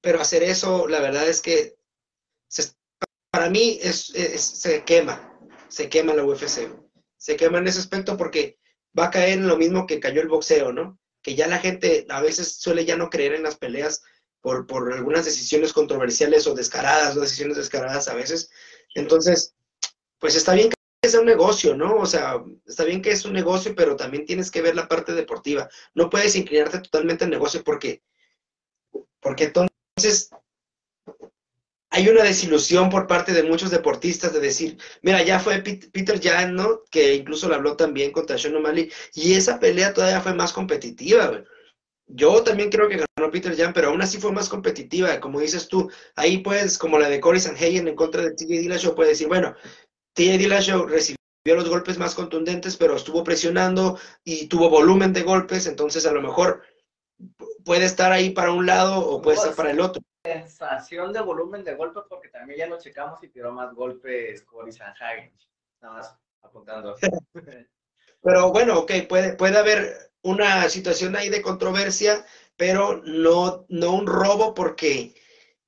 pero 0.00 0.20
hacer 0.20 0.42
eso, 0.42 0.86
la 0.88 1.00
verdad 1.00 1.28
es 1.28 1.40
que 1.40 1.76
para 3.32 3.48
mí 3.48 3.78
es, 3.82 4.12
se 4.36 4.84
quema, 4.84 5.38
se 5.68 5.88
quema 5.88 6.12
la 6.12 6.22
UFC. 6.22 6.68
Se 7.16 7.36
quema 7.36 7.58
en 7.58 7.68
ese 7.68 7.78
aspecto 7.78 8.16
porque 8.16 8.58
va 8.98 9.06
a 9.06 9.10
caer 9.10 9.38
en 9.38 9.48
lo 9.48 9.56
mismo 9.56 9.86
que 9.86 10.00
cayó 10.00 10.20
el 10.20 10.28
boxeo, 10.28 10.72
¿no? 10.72 10.98
Que 11.22 11.34
ya 11.34 11.46
la 11.46 11.58
gente 11.58 12.06
a 12.08 12.20
veces 12.20 12.56
suele 12.56 12.84
ya 12.84 12.96
no 12.96 13.10
creer 13.10 13.34
en 13.34 13.42
las 13.42 13.56
peleas 13.56 14.02
por, 14.40 14.66
por 14.66 14.92
algunas 14.92 15.24
decisiones 15.24 15.72
controversiales 15.72 16.46
o 16.46 16.54
descaradas, 16.54 17.16
o 17.16 17.20
decisiones 17.20 17.56
descaradas 17.56 18.08
a 18.08 18.14
veces. 18.14 18.50
Entonces, 18.94 19.54
pues 20.18 20.36
está 20.36 20.54
bien 20.54 20.70
que 20.70 21.08
sea 21.08 21.20
un 21.20 21.26
negocio, 21.26 21.76
¿no? 21.76 21.96
O 21.96 22.06
sea, 22.06 22.42
está 22.66 22.84
bien 22.84 23.02
que 23.02 23.12
es 23.12 23.24
un 23.24 23.32
negocio, 23.32 23.74
pero 23.74 23.96
también 23.96 24.26
tienes 24.26 24.50
que 24.50 24.62
ver 24.62 24.74
la 24.74 24.88
parte 24.88 25.12
deportiva. 25.12 25.68
No 25.94 26.10
puedes 26.10 26.36
inclinarte 26.36 26.80
totalmente 26.80 27.24
al 27.24 27.30
negocio 27.30 27.62
porque, 27.64 28.02
porque 29.20 29.44
entonces 29.44 30.30
hay 31.92 32.08
una 32.08 32.22
desilusión 32.22 32.88
por 32.88 33.06
parte 33.06 33.32
de 33.32 33.42
muchos 33.42 33.70
deportistas 33.70 34.32
de 34.32 34.40
decir, 34.40 34.78
mira, 35.02 35.22
ya 35.22 35.38
fue 35.38 35.58
Peter 35.58 36.18
Jan, 36.22 36.54
¿no? 36.54 36.82
Que 36.90 37.14
incluso 37.14 37.48
lo 37.48 37.54
habló 37.54 37.76
también 37.76 38.12
contra 38.12 38.38
Sean 38.38 38.56
O'Malley, 38.56 38.90
y 39.12 39.34
esa 39.34 39.60
pelea 39.60 39.92
todavía 39.92 40.22
fue 40.22 40.32
más 40.32 40.54
competitiva, 40.54 41.26
güey. 41.26 41.44
Yo 42.06 42.42
también 42.42 42.70
creo 42.70 42.88
que 42.88 43.04
ganó 43.16 43.30
Peter 43.30 43.54
Jan, 43.54 43.74
pero 43.74 43.88
aún 43.88 44.00
así 44.00 44.16
fue 44.18 44.32
más 44.32 44.48
competitiva, 44.48 45.20
como 45.20 45.40
dices 45.40 45.68
tú. 45.68 45.90
Ahí 46.16 46.38
puedes, 46.38 46.78
como 46.78 46.98
la 46.98 47.10
de 47.10 47.20
Cory 47.20 47.40
Sanhagen 47.40 47.86
en 47.86 47.94
contra 47.94 48.22
de 48.22 48.32
TJ 48.32 48.48
Dillashaw, 48.48 48.94
puedes 48.94 49.12
decir, 49.12 49.28
bueno, 49.28 49.54
TJ 50.14 50.38
Dillashaw 50.38 50.86
recibió 50.86 51.18
los 51.44 51.68
golpes 51.68 51.98
más 51.98 52.14
contundentes, 52.14 52.78
pero 52.78 52.96
estuvo 52.96 53.22
presionando 53.22 53.98
y 54.24 54.46
tuvo 54.46 54.70
volumen 54.70 55.12
de 55.12 55.22
golpes, 55.22 55.66
entonces 55.66 56.06
a 56.06 56.12
lo 56.12 56.22
mejor 56.22 56.62
puede 57.66 57.84
estar 57.84 58.12
ahí 58.12 58.30
para 58.30 58.52
un 58.52 58.64
lado 58.64 59.06
o 59.06 59.20
puede 59.20 59.36
estar 59.36 59.54
para 59.54 59.70
el 59.70 59.80
otro. 59.80 60.02
Sensación 60.24 61.12
de 61.12 61.20
volumen 61.20 61.64
de 61.64 61.74
golpes, 61.74 62.04
porque 62.08 62.28
también 62.28 62.60
ya 62.60 62.66
lo 62.68 62.78
checamos 62.78 63.20
y 63.24 63.28
tiró 63.28 63.50
más 63.50 63.74
golpes 63.74 64.42
Cory 64.42 64.70
Sanhagen. 64.70 65.32
Nada 65.80 65.94
más 65.94 66.16
apuntando. 66.42 66.94
pero 68.22 68.52
bueno, 68.52 68.78
ok, 68.78 68.92
puede, 69.08 69.34
puede 69.34 69.58
haber 69.58 70.12
una 70.22 70.68
situación 70.68 71.16
ahí 71.16 71.28
de 71.28 71.42
controversia, 71.42 72.24
pero 72.56 73.02
no, 73.04 73.66
no 73.68 73.94
un 73.94 74.06
robo 74.06 74.54
porque 74.54 75.14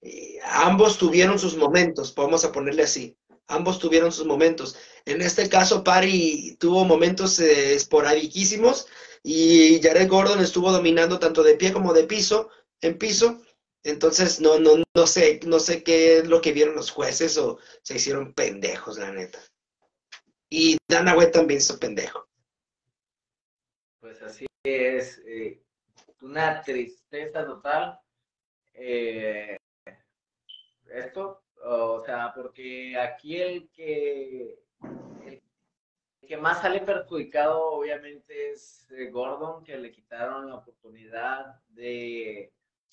eh, 0.00 0.38
ambos 0.44 0.98
tuvieron 0.98 1.40
sus 1.40 1.56
momentos, 1.56 2.14
vamos 2.14 2.44
a 2.44 2.52
ponerle 2.52 2.84
así. 2.84 3.16
Ambos 3.48 3.80
tuvieron 3.80 4.12
sus 4.12 4.24
momentos. 4.24 4.76
En 5.04 5.20
este 5.20 5.48
caso, 5.48 5.82
Pari 5.82 6.56
tuvo 6.60 6.84
momentos 6.84 7.40
eh, 7.40 7.74
esporadísimos 7.74 8.86
y 9.22 9.80
Jared 9.82 10.08
Gordon 10.08 10.40
estuvo 10.40 10.70
dominando 10.70 11.18
tanto 11.18 11.42
de 11.42 11.56
pie 11.56 11.72
como 11.72 11.92
de 11.92 12.04
piso, 12.04 12.50
en 12.80 12.96
piso. 12.98 13.42
Entonces, 13.84 14.40
no, 14.40 14.58
no, 14.58 14.82
no 14.94 15.06
sé, 15.06 15.40
no 15.46 15.60
sé 15.60 15.84
qué 15.84 16.18
es 16.18 16.26
lo 16.26 16.40
que 16.40 16.52
vieron 16.52 16.74
los 16.74 16.90
jueces 16.90 17.36
o 17.36 17.58
se 17.82 17.96
hicieron 17.96 18.32
pendejos, 18.32 18.98
la 18.98 19.12
neta. 19.12 19.38
Y 20.48 20.78
Dana 20.88 21.14
White 21.14 21.32
también 21.32 21.58
hizo 21.58 21.78
pendejo. 21.78 22.26
Pues 24.00 24.22
así 24.22 24.46
es, 24.64 25.18
eh, 25.26 25.62
una 26.22 26.62
tristeza 26.62 27.44
total. 27.44 28.00
Eh, 28.72 29.58
esto, 30.90 31.42
o 31.62 32.02
sea, 32.06 32.32
porque 32.34 32.98
aquí 32.98 33.36
el 33.36 33.68
que, 33.70 34.64
el 35.26 35.42
que 36.26 36.36
más 36.38 36.62
sale 36.62 36.80
perjudicado 36.80 37.66
obviamente 37.72 38.52
es 38.52 38.90
eh, 38.92 39.10
Gordon, 39.10 39.62
que 39.62 39.76
le 39.76 39.92
quitaron 39.92 40.48
la 40.48 40.56
oportunidad 40.56 41.60
de 41.68 42.50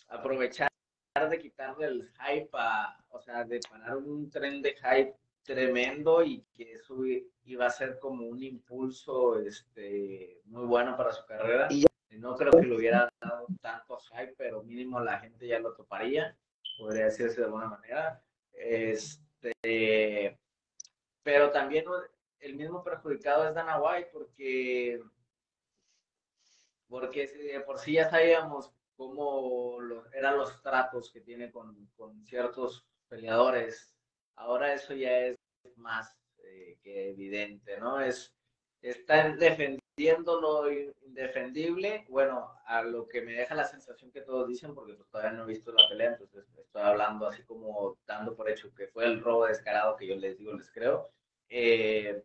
aprovechar 0.09 0.71
de 1.13 1.39
quitarle 1.39 1.87
el 1.87 2.09
hype, 2.13 2.49
a, 2.53 2.97
o 3.09 3.19
sea, 3.19 3.43
de 3.43 3.59
parar 3.69 3.97
un 3.97 4.29
tren 4.29 4.61
de 4.61 4.75
hype 4.75 5.13
tremendo 5.43 6.23
y 6.23 6.41
que 6.53 6.73
eso 6.73 6.95
iba 7.43 7.65
a 7.65 7.69
ser 7.69 7.99
como 7.99 8.25
un 8.27 8.41
impulso 8.41 9.37
este, 9.39 10.39
muy 10.45 10.65
bueno 10.65 10.95
para 10.95 11.11
su 11.11 11.25
carrera. 11.25 11.67
Y 11.69 11.85
no 12.17 12.35
creo 12.35 12.51
que 12.51 12.65
le 12.65 12.75
hubiera 12.75 13.09
dado 13.19 13.45
tanto 13.61 13.97
hype, 13.97 14.35
pero 14.37 14.63
mínimo 14.63 15.01
la 15.01 15.19
gente 15.19 15.47
ya 15.47 15.59
lo 15.59 15.73
toparía, 15.73 16.37
podría 16.77 17.05
decirse 17.05 17.41
de 17.41 17.45
alguna 17.45 17.67
manera. 17.67 18.21
Este, 18.53 20.37
pero 21.23 21.51
también 21.51 21.85
el 22.39 22.55
mismo 22.55 22.83
perjudicado 22.83 23.49
es 23.49 23.55
Dana 23.55 23.81
White 23.81 24.09
porque, 24.13 25.01
porque 26.87 27.63
por 27.65 27.79
sí 27.79 27.93
ya 27.93 28.09
sabíamos 28.09 28.71
cómo 29.01 29.77
eran 30.13 30.37
los 30.37 30.61
tratos 30.61 31.11
que 31.11 31.21
tiene 31.21 31.49
con, 31.49 31.89
con 31.97 32.23
ciertos 32.23 32.85
peleadores 33.09 33.91
Ahora 34.35 34.73
eso 34.73 34.93
ya 34.93 35.17
es 35.19 35.37
más 35.75 36.15
eh, 36.43 36.77
que 36.81 37.09
evidente, 37.09 37.79
¿no? 37.79 37.99
Es, 38.01 38.33
están 38.81 39.37
defendiendo 39.37 40.41
lo 40.41 40.71
indefendible, 40.71 42.05
bueno, 42.09 42.51
a 42.65 42.81
lo 42.81 43.07
que 43.07 43.21
me 43.21 43.33
deja 43.33 43.53
la 43.53 43.65
sensación 43.65 44.11
que 44.11 44.21
todos 44.21 44.47
dicen, 44.47 44.73
porque 44.73 44.93
pues, 44.93 45.07
todavía 45.09 45.33
no 45.33 45.43
he 45.43 45.47
visto 45.47 45.71
la 45.71 45.87
pelea, 45.87 46.13
entonces 46.13 46.45
estoy 46.57 46.81
hablando 46.81 47.27
así 47.27 47.43
como 47.43 47.97
dando 48.07 48.35
por 48.35 48.49
hecho 48.49 48.73
que 48.73 48.87
fue 48.87 49.05
el 49.05 49.21
robo 49.21 49.45
descarado 49.45 49.95
que 49.95 50.07
yo 50.07 50.15
les 50.15 50.37
digo, 50.37 50.53
les 50.53 50.71
creo. 50.71 51.11
Eh, 51.49 52.23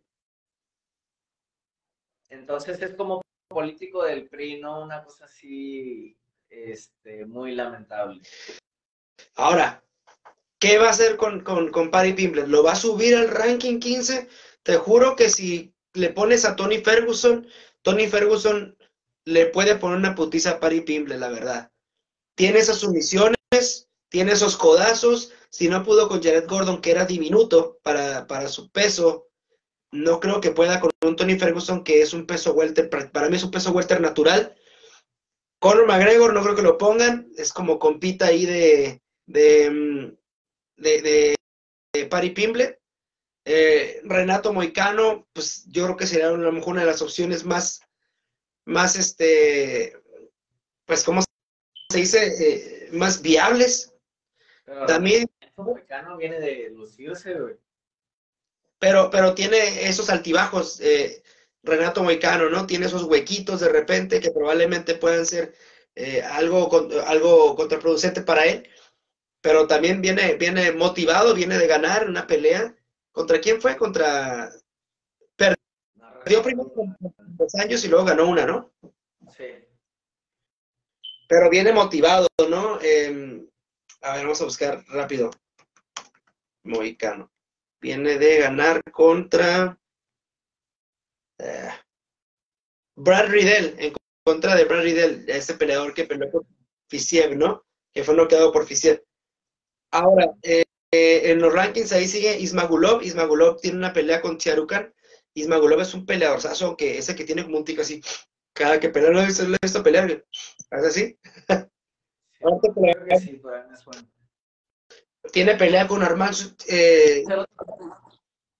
entonces 2.29 2.81
es 2.81 2.95
como 2.95 3.21
político 3.47 4.03
del 4.03 4.27
PRI, 4.27 4.59
¿no? 4.59 4.81
Una 4.81 5.03
cosa 5.03 5.25
así 5.25 6.17
este, 6.49 7.25
muy 7.25 7.55
lamentable. 7.55 8.21
Ahora, 9.35 9.83
¿Qué 10.59 10.79
va 10.79 10.87
a 10.87 10.91
hacer 10.91 11.17
con, 11.17 11.41
con, 11.41 11.69
con 11.71 11.91
Paddy 11.91 12.13
Pimble? 12.13 12.47
¿Lo 12.47 12.63
va 12.63 12.71
a 12.71 12.75
subir 12.75 13.15
al 13.15 13.29
ranking 13.29 13.79
15? 13.79 14.27
Te 14.63 14.77
juro 14.77 15.15
que 15.15 15.29
si 15.29 15.75
le 15.93 16.09
pones 16.09 16.45
a 16.45 16.55
Tony 16.55 16.79
Ferguson, 16.79 17.47
Tony 17.83 18.07
Ferguson 18.07 18.75
le 19.25 19.45
puede 19.47 19.75
poner 19.75 19.97
una 19.97 20.15
putiza 20.15 20.51
a 20.51 20.59
Paddy 20.59 20.81
Pimble, 20.81 21.17
la 21.17 21.29
verdad. 21.29 21.71
Tiene 22.35 22.59
esas 22.59 22.79
sumisiones, 22.79 23.87
tiene 24.09 24.31
esos 24.31 24.57
codazos. 24.57 25.31
Si 25.51 25.69
no 25.69 25.83
pudo 25.83 26.07
con 26.07 26.23
Jared 26.23 26.47
Gordon, 26.47 26.81
que 26.81 26.91
era 26.91 27.05
diminuto 27.05 27.79
para, 27.83 28.25
para 28.25 28.47
su 28.47 28.71
peso, 28.71 29.27
no 29.91 30.19
creo 30.19 30.41
que 30.41 30.51
pueda 30.51 30.79
con 30.79 30.89
un 31.05 31.15
Tony 31.15 31.37
Ferguson, 31.37 31.83
que 31.83 32.01
es 32.01 32.13
un 32.13 32.25
peso 32.25 32.53
welter. 32.53 32.89
Para 32.89 33.29
mí 33.29 33.35
es 33.35 33.43
un 33.43 33.51
peso 33.51 33.71
welter 33.71 34.01
natural. 34.01 34.55
Conor 35.59 35.87
McGregor 35.87 36.33
no 36.33 36.43
creo 36.43 36.55
que 36.55 36.61
lo 36.61 36.77
pongan. 36.77 37.31
Es 37.37 37.51
como 37.51 37.79
compita 37.79 38.27
ahí 38.27 38.45
de, 38.45 39.01
de, 39.25 39.69
mm, 39.69 40.17
de, 40.81 41.35
de, 41.93 42.05
Pari 42.05 42.31
Pimble. 42.31 42.79
Eh, 43.45 44.01
Renato 44.03 44.51
Moicano, 44.53 45.27
pues 45.33 45.65
yo 45.67 45.85
creo 45.85 45.97
que 45.97 46.05
sería 46.05 46.27
a 46.27 46.31
lo 46.31 46.51
mejor 46.51 46.73
una 46.73 46.81
de 46.81 46.87
las 46.87 47.01
opciones 47.01 47.45
más, 47.45 47.79
más 48.65 48.97
este, 48.97 49.97
pues, 50.85 51.03
¿cómo 51.03 51.21
se 51.21 51.97
dice? 51.97 52.27
Eh, 52.39 52.89
más 52.91 53.21
viables. 53.21 53.93
También. 54.85 55.29
Moicano 55.55 56.17
viene 56.17 56.39
de 56.39 56.69
lucirse, 56.69 57.35
Pero, 58.79 59.09
pero 59.09 59.33
tiene 59.33 59.87
esos 59.87 60.09
altibajos, 60.09 60.79
eh, 60.81 61.23
Renato 61.67 62.03
Moicano, 62.03 62.49
¿no? 62.49 62.65
Tiene 62.65 62.87
esos 62.87 63.03
huequitos 63.03 63.59
de 63.59 63.69
repente 63.69 64.19
que 64.19 64.31
probablemente 64.31 64.95
puedan 64.95 65.25
ser 65.25 65.53
algo, 66.31 66.89
algo 67.05 67.55
contraproducente 67.55 68.21
para 68.21 68.45
él 68.45 68.69
pero 69.47 69.65
también 69.65 70.01
viene, 70.01 70.35
viene 70.35 70.73
motivado, 70.73 71.33
viene 71.33 71.57
de 71.57 71.67
ganar 71.67 72.09
una 72.09 72.27
pelea. 72.27 72.75
¿Contra 73.13 73.39
quién 73.39 73.61
fue? 73.61 73.77
Contra... 73.77 74.51
Perdió 75.37 76.43
primero 76.43 76.73
con 76.73 76.97
dos 76.99 77.55
años 77.55 77.85
y 77.85 77.87
luego 77.87 78.03
ganó 78.03 78.27
una, 78.27 78.45
¿no? 78.45 78.73
Sí. 79.29 79.45
Pero 81.29 81.49
viene 81.49 81.71
motivado, 81.71 82.27
¿no? 82.49 82.77
Em, 82.81 83.47
a 84.01 84.15
ver, 84.15 84.23
vamos 84.23 84.41
a 84.41 84.43
buscar 84.43 84.83
rápido. 84.89 85.31
Mohicano. 86.63 87.31
Viene 87.79 88.17
de 88.17 88.39
ganar 88.39 88.81
contra 88.91 89.79
eh, 91.39 91.69
Brad 92.95 93.27
Riddell, 93.29 93.75
en 93.77 93.93
contra 94.23 94.55
de 94.55 94.65
Brad 94.65 94.83
Riddell, 94.83 95.29
ese 95.29 95.53
peleador 95.53 95.93
que 95.93 96.05
peleó 96.05 96.31
por 96.31 96.45
Fisiev, 96.89 97.37
¿no? 97.37 97.63
Que 97.93 98.03
fue 98.03 98.15
noqueado 98.15 98.51
por 98.51 98.65
Fisiev. 98.65 99.03
Ahora, 99.91 100.33
eh, 100.41 100.63
eh, 100.91 101.31
en 101.31 101.39
los 101.41 101.53
rankings 101.53 101.91
ahí 101.91 102.07
sigue 102.07 102.39
Ismagulov. 102.39 103.01
Ismagulov 103.03 103.59
tiene 103.61 103.77
una 103.77 103.93
pelea 103.93 104.21
con 104.21 104.37
Chiarukan. 104.37 104.93
Ismagulov 105.33 105.81
es 105.81 105.93
un 105.93 106.05
peleador, 106.05 106.39
que 106.77 106.97
ese 106.97 107.15
que 107.15 107.23
tiene 107.23 107.43
como 107.43 107.57
un 107.57 107.65
tico 107.65 107.81
así, 107.81 108.01
cada 108.53 108.79
que 108.79 108.89
pelea, 108.89 109.11
lo 109.11 109.21
he 109.21 109.25
visto, 109.27 109.43
lo 109.43 109.55
he 109.55 109.59
visto 109.61 109.83
pelear. 109.83 110.25
¿Es 110.71 110.85
así? 110.85 111.19
Sí. 113.19 113.41
Tiene 115.33 115.55
pelea 115.55 115.87
con 115.87 116.03
Armand. 116.03 116.35
Eh, 116.67 117.23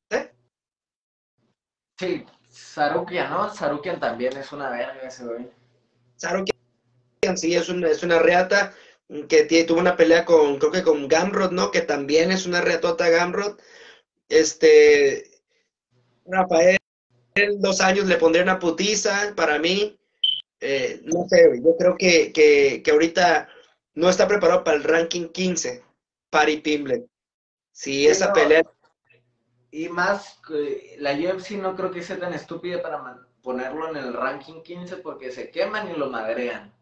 ¿eh? 0.09 0.31
Sí, 1.97 2.25
Sarukian, 2.57 3.29
¿no? 3.29 3.49
Sarukian 3.53 3.99
también 3.99 4.35
es 4.37 4.51
una 4.51 4.69
verga 4.69 5.01
ese 5.07 5.25
güey. 5.25 5.49
Sarukian 6.15 6.57
sí 7.35 7.55
es 7.55 7.69
una, 7.69 7.89
es 7.89 8.03
una 8.03 8.19
reata 8.19 8.73
que 9.29 9.43
tiene, 9.43 9.65
tuvo 9.65 9.79
una 9.79 9.95
pelea 9.95 10.25
con, 10.25 10.57
creo 10.59 10.71
que 10.71 10.83
con 10.83 11.07
Gamrod, 11.07 11.51
¿no? 11.51 11.71
Que 11.71 11.81
también 11.81 12.31
es 12.31 12.45
una 12.45 12.61
reatota 12.61 13.09
Gamrod. 13.09 13.59
Este, 14.29 15.31
Rafael, 16.25 16.77
dos 17.59 17.79
años 17.81 18.07
le 18.07 18.17
pondría 18.17 18.43
una 18.43 18.59
putiza 18.59 19.33
para 19.35 19.59
mí. 19.59 19.97
Eh, 20.59 21.01
no 21.03 21.25
sé, 21.29 21.61
yo 21.63 21.75
creo 21.77 21.95
que, 21.97 22.33
que, 22.33 22.81
que 22.83 22.91
ahorita 22.91 23.47
no 23.93 24.09
está 24.09 24.27
preparado 24.27 24.63
para 24.63 24.77
el 24.77 24.83
ranking 24.83 25.29
15, 25.29 25.83
Pari 26.29 26.57
Pimblet. 26.61 27.05
Si 27.71 27.91
Sí, 28.05 28.07
esa 28.07 28.27
no. 28.29 28.33
pelea, 28.33 28.63
Y 29.71 29.89
más, 29.89 30.39
la 30.97 31.13
UFC 31.13 31.51
no 31.51 31.75
creo 31.75 31.91
que 31.91 32.01
sea 32.01 32.19
tan 32.19 32.33
estúpida 32.33 32.81
para 32.81 33.27
ponerlo 33.41 33.89
en 33.89 33.97
el 33.97 34.13
ranking 34.13 34.61
15 34.61 34.97
porque 34.97 35.31
se 35.31 35.51
queman 35.51 35.91
y 35.91 35.97
lo 35.97 36.09
madrean 36.09 36.73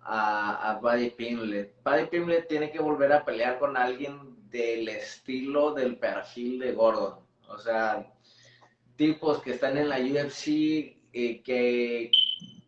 a, 0.00 0.70
a 0.70 0.78
Buddy 0.78 1.10
Pimblet. 1.10 1.74
Buddy 1.84 2.06
Pimblet 2.06 2.48
tiene 2.48 2.70
que 2.70 2.80
volver 2.80 3.12
a 3.12 3.24
pelear 3.24 3.58
con 3.58 3.76
alguien 3.76 4.36
del 4.50 4.88
estilo, 4.88 5.72
del 5.72 5.96
perfil 5.96 6.58
de 6.58 6.72
Gordon. 6.72 7.18
O 7.48 7.58
sea, 7.58 8.12
tipos 8.96 9.42
que 9.42 9.52
están 9.52 9.76
en 9.78 9.88
la 9.88 9.98
UFC 9.98 10.96
eh, 11.12 11.42
que, 11.42 12.10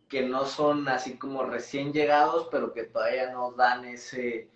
que 0.09 0.21
no 0.23 0.45
son 0.45 0.87
así 0.87 1.17
como 1.17 1.43
recién 1.43 1.93
llegados, 1.93 2.47
pero 2.51 2.73
que 2.73 2.83
todavía 2.83 3.31
no 3.31 3.51
dan 3.51 3.85
ese, 3.85 4.49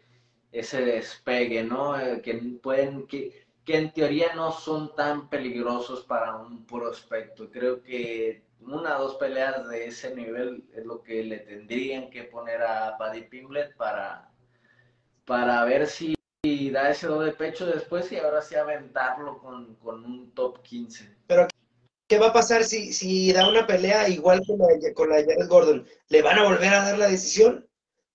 ese 0.51 0.81
despegue, 0.81 1.63
¿no? 1.63 1.99
Eh, 1.99 2.21
que 2.21 2.35
pueden, 2.61 3.07
que, 3.07 3.47
que 3.65 3.77
en 3.77 3.93
teoría 3.93 4.33
no 4.35 4.51
son 4.51 4.95
tan 4.95 5.29
peligrosos 5.29 6.03
para 6.05 6.35
un 6.35 6.65
prospecto. 6.65 7.49
Creo 7.51 7.81
que 7.81 8.43
una 8.61 8.97
o 8.97 9.03
dos 9.03 9.15
peleas 9.15 9.67
de 9.69 9.87
ese 9.87 10.15
nivel 10.15 10.65
es 10.75 10.85
lo 10.85 11.01
que 11.01 11.23
le 11.23 11.39
tendrían 11.39 12.09
que 12.09 12.23
poner 12.23 12.61
a 12.61 12.97
Paddy 12.97 13.23
Pimblet 13.23 13.75
para, 13.75 14.31
para 15.25 15.63
ver 15.65 15.87
si 15.87 16.15
da 16.71 16.89
ese 16.89 17.07
do 17.07 17.21
de 17.21 17.31
pecho 17.31 17.65
después 17.65 18.11
y 18.11 18.17
ahora 18.17 18.41
sí 18.41 18.55
aventarlo 18.55 19.39
con, 19.39 19.75
con 19.75 20.05
un 20.05 20.31
top 20.31 20.61
15. 20.63 21.17
¿qué 22.07 22.17
va 22.17 22.27
a 22.27 22.33
pasar 22.33 22.63
si, 22.63 22.91
si 22.91 23.31
da 23.31 23.47
una 23.47 23.67
pelea 23.67 24.09
igual 24.09 24.41
con 24.45 24.57
la, 24.57 24.67
con 24.93 25.09
la 25.09 25.17
de 25.17 25.25
Jared 25.25 25.47
Gordon? 25.47 25.87
¿Le 26.09 26.21
van 26.21 26.39
a 26.39 26.43
volver 26.43 26.73
a 26.73 26.83
dar 26.83 26.97
la 26.97 27.07
decisión? 27.07 27.67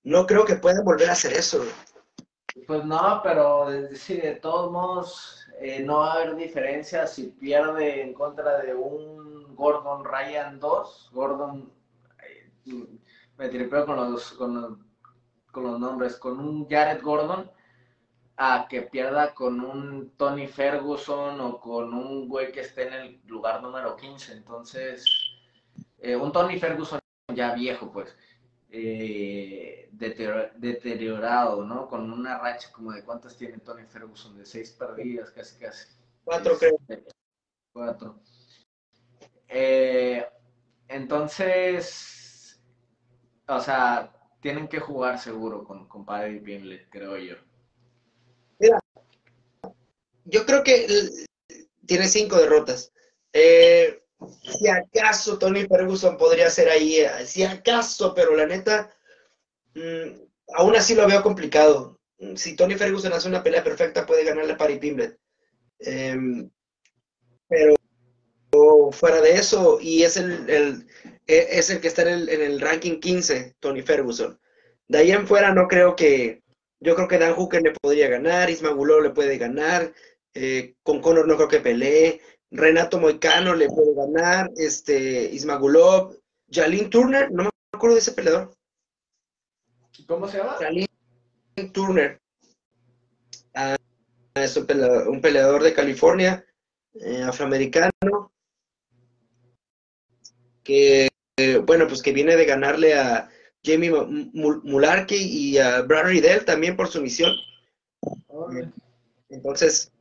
No 0.02 0.26
creo 0.26 0.44
que 0.44 0.56
puedan 0.56 0.84
volver 0.84 1.08
a 1.08 1.12
hacer 1.12 1.32
eso. 1.32 1.64
Pues 2.66 2.84
no, 2.84 3.20
pero 3.22 3.66
sí, 3.94 4.16
de 4.16 4.36
todos 4.36 4.70
modos 4.70 5.48
eh, 5.60 5.82
no 5.82 5.98
va 5.98 6.12
a 6.12 6.14
haber 6.14 6.36
diferencia 6.36 7.06
si 7.06 7.28
pierde 7.30 8.02
en 8.02 8.14
contra 8.14 8.58
de 8.58 8.74
un 8.74 9.54
Gordon 9.56 10.04
Ryan 10.04 10.60
2. 10.60 11.10
Gordon, 11.12 11.72
eh, 12.22 12.86
me 13.36 13.48
tripeo 13.48 13.84
con 13.84 13.96
los, 13.96 14.32
con, 14.32 14.60
los, 14.60 14.78
con 15.50 15.64
los 15.64 15.80
nombres, 15.80 16.16
con 16.16 16.38
un 16.38 16.68
Jared 16.68 17.02
Gordon 17.02 17.50
a 18.36 18.66
que 18.68 18.82
pierda 18.82 19.34
con 19.34 19.60
un 19.60 20.10
Tony 20.16 20.46
Ferguson 20.46 21.40
o 21.40 21.60
con 21.60 21.92
un 21.92 22.28
güey 22.28 22.50
que 22.52 22.60
esté 22.60 22.88
en 22.88 22.92
el 22.94 23.20
lugar 23.26 23.62
número 23.62 23.96
15. 23.96 24.32
Entonces, 24.32 25.04
eh, 25.98 26.16
un 26.16 26.32
Tony 26.32 26.58
Ferguson 26.58 27.00
ya 27.34 27.54
viejo, 27.54 27.90
pues 27.92 28.16
eh, 28.76 29.88
deterior- 29.92 30.52
deteriorado, 30.56 31.64
¿no? 31.64 31.88
Con 31.88 32.10
una 32.12 32.38
racha 32.38 32.72
como 32.72 32.92
de 32.92 33.04
cuántas 33.04 33.36
tiene 33.36 33.58
Tony 33.58 33.84
Ferguson, 33.86 34.36
de 34.36 34.44
seis 34.44 34.72
perdidas, 34.72 35.30
casi 35.30 35.56
casi. 35.58 35.86
Cuatro, 36.24 36.58
creo. 36.58 36.76
Este, 36.88 37.04
Cuatro. 37.72 38.20
Eh, 39.48 40.26
entonces, 40.88 42.60
o 43.48 43.60
sea, 43.60 44.12
tienen 44.40 44.68
que 44.68 44.80
jugar 44.80 45.18
seguro 45.18 45.64
con, 45.64 45.86
con 45.88 46.04
Paddy 46.04 46.40
Pimblet, 46.40 46.88
creo 46.90 47.16
yo. 47.16 47.36
Yo 50.24 50.46
creo 50.46 50.62
que 50.62 50.86
l- 50.86 51.10
tiene 51.86 52.08
cinco 52.08 52.36
derrotas. 52.36 52.92
Eh, 53.32 54.03
si 54.42 54.68
acaso 54.68 55.38
Tony 55.38 55.66
Ferguson 55.66 56.16
podría 56.16 56.50
ser 56.50 56.68
ahí, 56.68 56.98
eh, 56.98 57.26
si 57.26 57.42
acaso, 57.44 58.14
pero 58.14 58.34
la 58.36 58.46
neta, 58.46 58.90
mm, 59.74 60.20
aún 60.56 60.76
así 60.76 60.94
lo 60.94 61.06
veo 61.08 61.22
complicado. 61.22 62.00
Si 62.36 62.56
Tony 62.56 62.76
Ferguson 62.76 63.12
hace 63.12 63.28
una 63.28 63.42
pelea 63.42 63.64
perfecta, 63.64 64.06
puede 64.06 64.24
ganarle 64.24 64.54
a 64.54 64.58
Paddy 64.58 64.78
Pimblet. 64.78 65.18
Em, 65.80 66.50
pero 68.50 68.90
fuera 68.92 69.20
de 69.20 69.32
eso, 69.34 69.78
y 69.80 70.02
es 70.02 70.16
el, 70.16 70.48
el- 70.48 70.86
e- 71.26 71.48
es 71.50 71.70
el 71.70 71.80
que 71.80 71.88
está 71.88 72.02
en 72.02 72.08
el, 72.08 72.28
en 72.28 72.42
el 72.42 72.60
ranking 72.60 73.00
15, 73.00 73.54
Tony 73.60 73.82
Ferguson. 73.82 74.38
De 74.88 74.98
ahí 74.98 75.10
en 75.12 75.26
fuera 75.26 75.52
no 75.52 75.66
creo 75.68 75.96
que, 75.96 76.42
yo 76.80 76.94
creo 76.94 77.08
que 77.08 77.18
Dan 77.18 77.34
Hooker 77.34 77.62
le 77.62 77.72
podría 77.72 78.08
ganar, 78.08 78.50
Ismagulov 78.50 79.02
le 79.02 79.10
puede 79.10 79.38
ganar, 79.38 79.92
eh, 80.34 80.74
con 80.82 81.00
Conor 81.00 81.26
no 81.26 81.36
creo 81.36 81.48
que 81.48 81.60
pelee, 81.60 82.20
Renato 82.54 83.00
Moicano 83.00 83.54
le 83.54 83.66
puede 83.68 83.94
ganar, 83.94 84.48
este, 84.56 85.24
Ismagulov, 85.32 86.16
Jalin 86.50 86.88
Turner, 86.88 87.30
no 87.32 87.42
me 87.44 87.50
acuerdo 87.72 87.96
de 87.96 88.00
ese 88.00 88.12
peleador, 88.12 88.54
¿Cómo 90.06 90.28
se 90.28 90.38
llama? 90.38 90.52
Jalin 90.60 90.86
Turner, 91.72 92.20
Ah, 93.54 93.76
es 94.34 94.56
un 94.56 94.66
peleador, 94.66 95.08
un 95.08 95.20
peleador 95.20 95.62
de 95.62 95.74
California, 95.74 96.44
eh, 96.94 97.22
afroamericano, 97.22 98.32
que, 100.64 101.08
eh, 101.36 101.58
bueno, 101.58 101.86
pues 101.88 102.02
que 102.02 102.12
viene 102.12 102.36
de 102.36 102.44
ganarle 102.44 102.94
a 102.94 103.28
Jamie 103.64 103.90
Mu- 103.90 104.06
Mu- 104.32 104.60
Mularkey 104.64 105.22
y 105.22 105.58
a 105.58 105.82
Brad 105.82 106.06
Riddell 106.06 106.44
también 106.44 106.76
por 106.76 106.88
sumisión. 106.88 107.32
Entonces, 109.28 109.92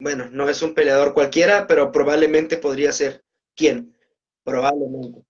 bueno, 0.00 0.28
no 0.30 0.48
es 0.48 0.62
un 0.62 0.74
peleador 0.74 1.14
cualquiera, 1.14 1.66
pero 1.66 1.92
probablemente 1.92 2.56
podría 2.56 2.90
ser 2.90 3.22
quién, 3.54 3.94
probablemente. 4.42 5.22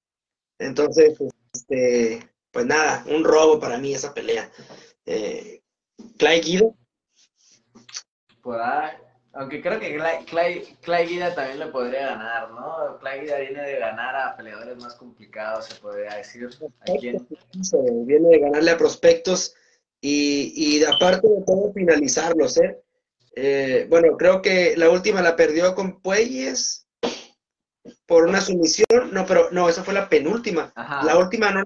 Entonces, 0.59 1.19
este, 1.53 2.21
pues 2.53 2.67
nada, 2.67 3.05
un 3.09 3.25
robo 3.25 3.59
para 3.59 3.79
mí 3.79 3.93
esa 3.93 4.15
pelea. 4.15 4.51
Eh, 5.05 5.61
Clay 6.19 6.41
Guido, 6.41 6.75
Por 8.43 8.61
ahí. 8.61 8.97
Aunque 9.33 9.63
creo 9.63 9.79
que 9.79 9.95
Clay, 9.95 10.25
Clay, 10.25 10.77
Clay 10.83 11.07
Guida 11.07 11.35
también 11.35 11.61
le 11.61 11.67
podría 11.67 12.09
ganar, 12.09 12.51
¿no? 12.51 12.99
Clay 12.99 13.21
Guida 13.21 13.39
viene 13.39 13.63
de 13.63 13.79
ganar 13.79 14.17
a 14.17 14.37
peleadores 14.37 14.77
más 14.79 14.97
complicados, 14.97 15.67
se 15.67 15.77
podría 15.77 16.17
decir. 16.17 16.49
¿A 16.81 16.99
quién? 16.99 17.29
viene 18.07 18.29
de 18.29 18.39
ganarle 18.41 18.73
a 18.73 18.77
prospectos 18.77 19.55
y, 20.01 20.53
y 20.57 20.85
aparte 20.85 21.29
de 21.29 21.43
todo 21.47 21.73
finalizarlos, 21.73 22.57
¿eh? 22.57 22.83
Eh, 23.37 23.87
Bueno, 23.89 24.17
creo 24.17 24.43
que 24.43 24.77
la 24.77 24.91
última 24.91 25.23
la 25.23 25.37
perdió 25.37 25.75
con 25.75 26.01
Puelles 26.01 26.87
por 28.07 28.25
una 28.25 28.41
sumisión, 28.41 29.13
no, 29.13 29.25
pero 29.27 29.51
no, 29.53 29.69
esa 29.69 29.85
fue 29.85 29.95
la 29.95 30.09
penúltima. 30.09 30.73
Ajá. 30.75 31.03
La 31.05 31.17
última 31.19 31.51
no, 31.51 31.65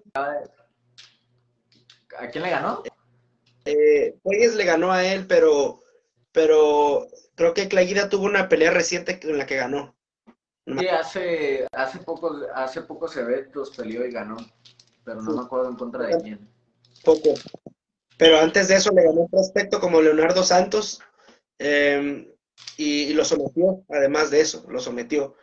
¿A 2.18 2.28
quién 2.30 2.44
le 2.44 2.50
ganó? 2.50 2.82
eh, 3.64 4.14
Puelles 4.22 4.54
le 4.54 4.64
ganó 4.64 4.92
a 4.92 5.04
él, 5.04 5.26
pero, 5.26 5.80
pero 6.32 7.08
creo 7.34 7.54
que 7.54 7.68
Claguida 7.68 8.08
tuvo 8.08 8.26
una 8.26 8.48
pelea 8.48 8.70
reciente 8.70 9.18
en 9.22 9.38
la 9.38 9.46
que 9.46 9.56
ganó. 9.56 9.96
Sí, 10.66 10.88
hace, 10.88 11.66
hace 11.72 11.98
poco, 11.98 12.38
hace 12.54 12.82
pocos 12.82 13.16
eventos 13.16 13.70
peleó 13.76 14.06
y 14.06 14.12
ganó, 14.12 14.36
pero 15.04 15.20
no 15.20 15.32
me 15.32 15.42
acuerdo 15.42 15.68
en 15.68 15.76
contra 15.76 16.06
de 16.06 16.22
quién. 16.22 16.48
Poco. 17.04 17.34
Pero 18.16 18.38
antes 18.38 18.68
de 18.68 18.76
eso 18.76 18.90
le 18.92 19.02
ganó 19.04 19.22
un 19.22 19.28
prospecto 19.28 19.80
como 19.80 20.00
Leonardo 20.00 20.42
Santos 20.42 21.02
eh, 21.58 22.28
y, 22.76 23.12
lo 23.14 23.24
sometió, 23.24 23.84
además 23.88 24.30
de 24.30 24.40
eso, 24.40 24.64
lo 24.68 24.80
sometió. 24.80 25.36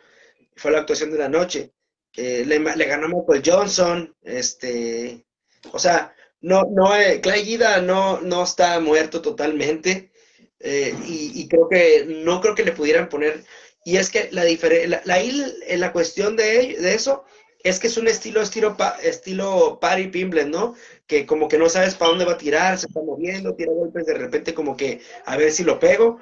Fue 0.56 0.70
la 0.70 0.78
actuación 0.80 1.10
de 1.10 1.18
la 1.18 1.28
noche. 1.28 1.72
Eh, 2.16 2.44
le, 2.46 2.58
le 2.58 2.84
ganó 2.84 3.08
Michael 3.08 3.42
Johnson, 3.44 4.14
este, 4.22 5.24
o 5.72 5.78
sea, 5.78 6.14
no, 6.42 6.64
no, 6.70 6.94
eh, 6.96 7.20
Clay 7.22 7.44
Guida 7.44 7.80
no, 7.80 8.20
no 8.20 8.42
está 8.42 8.78
muerto 8.80 9.22
totalmente 9.22 10.12
eh, 10.60 10.94
y, 11.06 11.48
creo 11.48 11.68
que 11.68 12.04
no 12.06 12.40
creo 12.40 12.54
que 12.54 12.64
le 12.64 12.72
pudieran 12.72 13.08
poner, 13.08 13.44
y 13.84 13.96
es 13.96 14.10
que 14.10 14.28
la 14.30 14.44
la, 14.44 15.02
la, 15.04 15.76
la 15.76 15.92
cuestión 15.92 16.36
de, 16.36 16.76
de 16.78 16.94
eso 16.94 17.24
es 17.64 17.78
que 17.78 17.86
es 17.86 17.96
un 17.96 18.08
estilo, 18.08 18.40
estilo, 18.40 18.76
estilo 19.02 19.78
Parry 19.80 20.08
Pimblet, 20.08 20.48
¿no? 20.48 20.74
Que 21.06 21.26
como 21.26 21.48
que 21.48 21.58
no 21.58 21.68
sabes 21.68 21.94
para 21.94 22.10
dónde 22.10 22.24
va 22.24 22.32
a 22.32 22.38
tirar, 22.38 22.78
se 22.78 22.86
está 22.86 23.00
moviendo, 23.02 23.54
tira 23.54 23.72
golpes 23.72 24.06
de 24.06 24.14
repente 24.14 24.54
como 24.54 24.76
que 24.76 25.00
a 25.26 25.36
ver 25.36 25.52
si 25.52 25.64
lo 25.64 25.78
pego. 25.78 26.18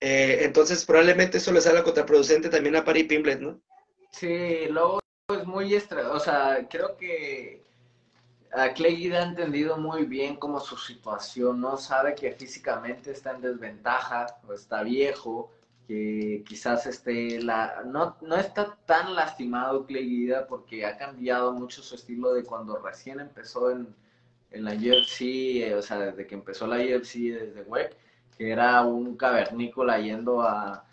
Eh, 0.00 0.40
entonces 0.42 0.84
probablemente 0.84 1.38
eso 1.38 1.52
le 1.52 1.60
salga 1.60 1.82
contraproducente 1.82 2.48
también 2.48 2.76
a 2.76 2.84
Parry 2.84 3.04
Pimblet, 3.04 3.40
¿no? 3.40 3.60
Sí, 4.10 4.66
luego 4.68 5.00
es 5.28 5.46
muy 5.46 5.74
extra, 5.74 6.12
o 6.12 6.20
sea, 6.20 6.66
creo 6.68 6.96
que 6.96 7.64
a 8.52 8.72
Clay 8.72 9.12
ha 9.12 9.22
entendido 9.22 9.76
muy 9.76 10.04
bien 10.04 10.36
como 10.36 10.60
su 10.60 10.76
situación, 10.76 11.60
¿no? 11.60 11.76
Sabe 11.76 12.14
que 12.14 12.30
físicamente 12.32 13.10
está 13.10 13.32
en 13.32 13.40
desventaja, 13.40 14.26
o 14.46 14.52
está 14.52 14.82
viejo, 14.82 15.50
que 15.86 16.44
quizás 16.46 16.86
esté 16.86 17.40
la 17.42 17.82
no, 17.84 18.16
no 18.22 18.36
está 18.36 18.76
tan 18.86 19.14
lastimado 19.14 19.86
Clay 19.86 20.32
porque 20.48 20.86
ha 20.86 20.96
cambiado 20.96 21.52
mucho 21.52 21.82
su 21.82 21.94
estilo 21.94 22.32
de 22.32 22.44
cuando 22.44 22.78
recién 22.78 23.20
empezó 23.20 23.70
en, 23.70 23.94
en 24.50 24.64
la 24.64 24.72
UFC, 24.72 25.20
eh, 25.62 25.74
o 25.74 25.82
sea, 25.82 25.98
desde 25.98 26.26
que 26.26 26.34
empezó 26.34 26.66
la 26.66 26.76
UFC 26.76 27.14
desde 27.14 27.62
WEC, 27.62 27.96
que 28.36 28.50
era 28.50 28.82
un 28.82 29.16
cavernícola 29.16 29.98
yendo 29.98 30.42
a, 30.42 30.84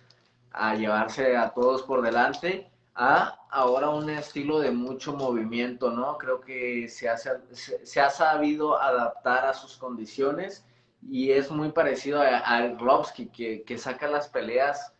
a 0.51 0.75
llevarse 0.75 1.35
a 1.37 1.49
todos 1.51 1.83
por 1.83 2.01
delante 2.01 2.69
a 2.95 3.37
ahora 3.49 3.89
un 3.89 4.09
estilo 4.09 4.59
de 4.59 4.71
mucho 4.71 5.13
movimiento, 5.13 5.91
¿no? 5.91 6.17
Creo 6.17 6.41
que 6.41 6.87
se, 6.89 7.09
hace, 7.09 7.31
se, 7.53 8.01
ha 8.01 8.09
sabido 8.09 8.81
adaptar 8.81 9.45
a 9.45 9.53
sus 9.53 9.77
condiciones 9.77 10.65
y 11.09 11.31
es 11.31 11.49
muy 11.51 11.71
parecido 11.71 12.21
a, 12.21 12.37
a 12.37 12.77
que, 13.13 13.63
que, 13.63 13.77
saca 13.77 14.07
las 14.07 14.27
peleas 14.27 14.93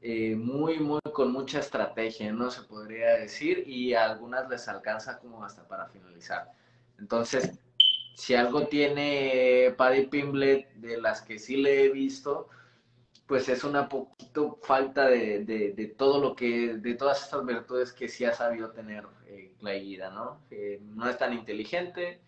eh, 0.00 0.36
muy, 0.36 0.78
muy 0.78 1.00
con 1.12 1.32
mucha 1.32 1.58
estrategia, 1.58 2.32
¿no? 2.32 2.50
Se 2.50 2.62
podría 2.62 3.16
decir, 3.16 3.64
y 3.66 3.94
a 3.94 4.04
algunas 4.04 4.48
les 4.48 4.68
alcanza 4.68 5.18
como 5.18 5.44
hasta 5.44 5.66
para 5.66 5.86
finalizar. 5.86 6.52
Entonces, 6.98 7.58
si 8.14 8.34
algo 8.34 8.66
tiene 8.66 9.74
Paddy 9.76 10.06
Pimblet 10.06 10.72
de 10.74 11.00
las 11.00 11.22
que 11.22 11.38
sí 11.38 11.56
le 11.56 11.84
he 11.84 11.88
visto, 11.90 12.48
pues 13.26 13.48
es 13.48 13.62
una 13.62 13.88
poquito 13.88 14.58
falta 14.62 15.06
de, 15.06 15.44
de, 15.44 15.86
todo 15.86 16.20
lo 16.20 16.34
que, 16.34 16.78
de 16.78 16.94
todas 16.94 17.22
estas 17.24 17.44
virtudes 17.44 17.92
que 17.92 18.08
sí 18.08 18.24
ha 18.24 18.32
sabido 18.32 18.70
tener 18.70 19.04
eh, 19.26 19.54
¿no? 19.60 20.40
Eh, 20.50 20.80
no 20.82 21.08
es 21.08 21.18
tan 21.18 21.34
inteligente, 21.34 22.20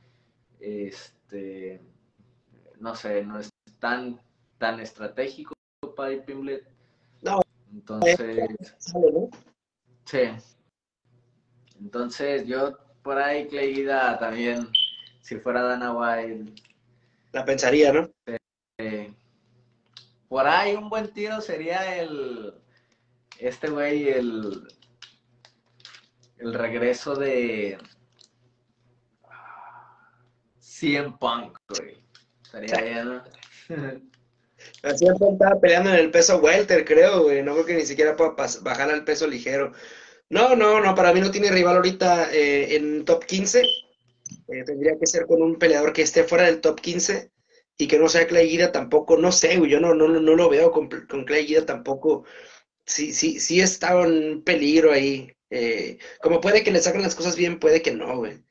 este, 0.60 1.80
no 2.80 2.94
sé, 2.94 3.22
no 3.24 3.38
es 3.38 3.50
tan, 3.78 4.20
tan 4.58 4.80
estratégico 4.80 5.54
para 5.96 6.20
Pimblet. 6.24 6.66
No. 7.22 7.40
Entonces, 7.72 8.18
sí. 10.04 10.18
Entonces 11.78 12.46
yo 12.46 12.76
por 13.02 13.18
ahí 13.18 13.46
Clayida 13.46 14.18
también, 14.18 14.68
si 15.20 15.38
fuera 15.38 15.62
Dana 15.62 15.92
White. 15.92 16.62
La 17.32 17.44
pensaría, 17.44 17.92
¿no? 17.92 18.10
Por 20.28 20.46
ahí 20.46 20.74
un 20.74 20.88
buen 20.88 21.12
tiro 21.12 21.40
sería 21.40 21.98
el. 21.98 22.54
Este 23.38 23.68
güey, 23.68 24.08
el. 24.08 24.68
El 26.38 26.54
regreso 26.54 27.14
de. 27.14 27.78
CM 30.58 31.16
Punk, 31.18 31.58
güey. 31.68 32.09
Estaría 32.52 32.82
bien, 32.82 33.08
¿no? 33.08 33.24
Punk 34.82 35.32
estaba 35.32 35.60
peleando 35.60 35.90
en 35.90 35.96
el 35.96 36.10
peso 36.10 36.38
welter, 36.38 36.84
creo, 36.84 37.22
güey. 37.22 37.42
No 37.42 37.52
creo 37.54 37.66
que 37.66 37.74
ni 37.74 37.86
siquiera 37.86 38.16
pueda 38.16 38.34
bajar 38.62 38.90
al 38.90 39.04
peso 39.04 39.26
ligero. 39.26 39.72
No, 40.28 40.56
no, 40.56 40.80
no, 40.80 40.94
para 40.94 41.12
mí 41.12 41.20
no 41.20 41.30
tiene 41.30 41.50
rival 41.50 41.76
ahorita 41.76 42.32
eh, 42.32 42.76
en 42.76 43.04
top 43.04 43.24
15. 43.24 43.62
Eh, 43.62 44.64
tendría 44.64 44.98
que 44.98 45.06
ser 45.06 45.26
con 45.26 45.42
un 45.42 45.58
peleador 45.58 45.92
que 45.92 46.02
esté 46.02 46.24
fuera 46.24 46.44
del 46.44 46.60
top 46.60 46.80
15 46.80 47.30
y 47.78 47.88
que 47.88 47.98
no 47.98 48.08
sea 48.08 48.26
Clay 48.26 48.48
Guida 48.48 48.72
tampoco, 48.72 49.16
no 49.16 49.32
sé, 49.32 49.56
güey, 49.56 49.70
yo 49.70 49.80
no, 49.80 49.94
no, 49.94 50.06
no 50.08 50.36
lo 50.36 50.48
veo 50.50 50.70
con, 50.70 50.88
con 50.88 51.24
Clay 51.24 51.46
Guida 51.46 51.64
tampoco. 51.66 52.24
Sí, 52.84 53.12
sí, 53.12 53.40
sí 53.40 53.60
está 53.60 53.92
en 54.02 54.42
peligro 54.42 54.92
ahí. 54.92 55.32
Eh, 55.50 55.98
como 56.20 56.40
puede 56.40 56.62
que 56.62 56.70
le 56.72 56.80
saquen 56.82 57.02
las 57.02 57.14
cosas 57.14 57.36
bien, 57.36 57.58
puede 57.60 57.82
que 57.82 57.92
no, 57.92 58.18
güey. 58.18 58.42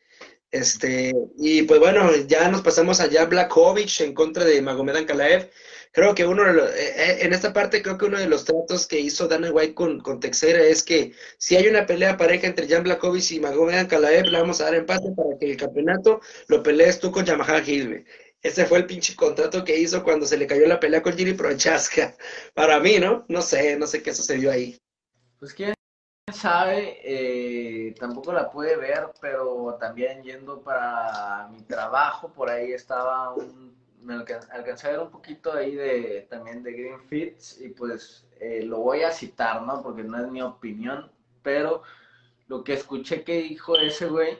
Este, 0.51 1.13
y 1.37 1.61
pues 1.63 1.79
bueno, 1.79 2.09
ya 2.27 2.49
nos 2.49 2.61
pasamos 2.61 2.99
allá 2.99 3.25
Blackovich 3.25 4.01
en 4.01 4.13
contra 4.13 4.45
de 4.45 4.61
Magomed 4.61 4.95
Ankalaev. 4.95 5.49
Creo 5.91 6.15
que 6.15 6.25
uno 6.25 6.43
eh, 6.47 6.71
eh, 6.75 7.17
en 7.21 7.33
esta 7.33 7.53
parte 7.53 7.81
creo 7.81 7.97
que 7.97 8.05
uno 8.05 8.19
de 8.19 8.27
los 8.27 8.45
tratos 8.45 8.87
que 8.87 8.99
hizo 8.99 9.27
Dana 9.27 9.51
White 9.51 9.73
con, 9.73 9.99
con 10.01 10.19
Texera 10.19 10.61
es 10.63 10.83
que 10.83 11.13
si 11.37 11.55
hay 11.55 11.67
una 11.67 11.85
pelea 11.85 12.17
pareja 12.17 12.47
entre 12.47 12.67
Jan 12.67 12.83
Blackovich 12.83 13.31
y 13.31 13.39
Magomed 13.39 13.77
Ankalaev, 13.77 14.25
le 14.25 14.39
vamos 14.39 14.61
a 14.61 14.65
dar 14.65 14.75
empate 14.75 15.11
para 15.15 15.37
que 15.39 15.51
el 15.51 15.57
campeonato 15.57 16.21
lo 16.47 16.63
pelees 16.63 16.99
tú 16.99 17.11
con 17.11 17.25
Yamaha 17.25 17.59
Hill, 17.65 18.05
ese 18.41 18.65
fue 18.65 18.77
el 18.77 18.85
pinche 18.85 19.15
contrato 19.15 19.65
que 19.65 19.77
hizo 19.77 20.03
cuando 20.03 20.25
se 20.25 20.37
le 20.37 20.47
cayó 20.47 20.65
la 20.65 20.79
pelea 20.79 21.01
con 21.01 21.15
Jiri 21.15 21.33
Prochaska. 21.33 22.15
Para 22.53 22.79
mí, 22.79 22.97
¿no? 22.97 23.25
No 23.27 23.41
sé, 23.41 23.77
no 23.77 23.85
sé 23.85 24.01
qué 24.01 24.13
sucedió 24.13 24.51
ahí. 24.51 24.77
Pues 25.39 25.53
quién 25.53 25.73
sabe, 26.33 26.99
eh, 27.03 27.93
tampoco 27.99 28.33
la 28.33 28.49
pude 28.49 28.75
ver, 28.75 29.11
pero 29.21 29.77
también 29.79 30.23
yendo 30.23 30.61
para 30.61 31.47
mi 31.51 31.61
trabajo, 31.63 32.29
por 32.33 32.49
ahí 32.49 32.71
estaba 32.71 33.33
un, 33.33 33.75
me 34.01 34.13
alcancé 34.13 34.87
a 34.87 34.91
ver 34.91 34.99
un 34.99 35.11
poquito 35.11 35.53
ahí 35.53 35.75
de, 35.75 36.27
también 36.29 36.63
de 36.63 36.73
Green 36.73 37.01
Fits 37.07 37.59
y 37.61 37.69
pues 37.69 38.25
eh, 38.39 38.63
lo 38.63 38.79
voy 38.79 39.01
a 39.01 39.11
citar, 39.11 39.61
¿no? 39.63 39.81
Porque 39.83 40.03
no 40.03 40.19
es 40.23 40.31
mi 40.31 40.41
opinión, 40.41 41.11
pero 41.43 41.83
lo 42.47 42.63
que 42.63 42.73
escuché 42.73 43.23
que 43.23 43.41
dijo 43.41 43.77
ese 43.77 44.07
güey 44.07 44.37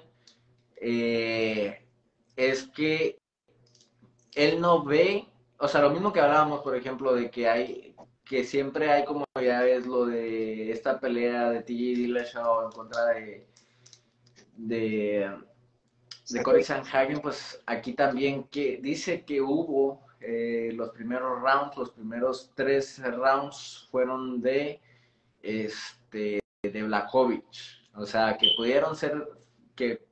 eh, 0.78 1.86
es 2.36 2.68
que 2.68 3.20
él 4.34 4.62
no 4.62 4.84
ve, 4.84 5.28
o 5.58 5.68
sea, 5.68 5.82
lo 5.82 5.90
mismo 5.90 6.14
que 6.14 6.22
hablábamos, 6.22 6.62
por 6.62 6.76
ejemplo, 6.76 7.14
de 7.14 7.30
que 7.30 7.50
hay, 7.50 7.89
que 8.30 8.44
siempre 8.44 8.92
hay 8.92 9.06
como 9.06 9.26
ya 9.42 9.62
ves 9.62 9.88
lo 9.88 10.06
de 10.06 10.72
esta 10.72 11.00
pelea 11.00 11.50
de 11.50 11.64
TJ 11.64 11.96
Dillashaw 11.96 12.66
en 12.66 12.72
contra 12.72 13.06
de, 13.06 13.48
de, 14.56 15.36
de 16.30 16.44
Corey 16.44 16.64
Sanhagen, 16.64 17.22
pues 17.22 17.60
aquí 17.66 17.94
también 17.94 18.44
que 18.44 18.78
dice 18.84 19.26
que 19.26 19.42
hubo 19.42 20.06
eh, 20.20 20.70
los 20.76 20.92
primeros 20.92 21.42
rounds, 21.42 21.76
los 21.76 21.90
primeros 21.90 22.52
tres 22.54 23.02
rounds 23.02 23.88
fueron 23.90 24.42
de, 24.42 24.80
este, 25.42 26.40
de 26.62 26.84
Blakovic, 26.84 27.44
o 27.96 28.06
sea, 28.06 28.38
que 28.38 28.52
pudieron 28.56 28.96
ser, 28.96 29.28
que 29.76 30.06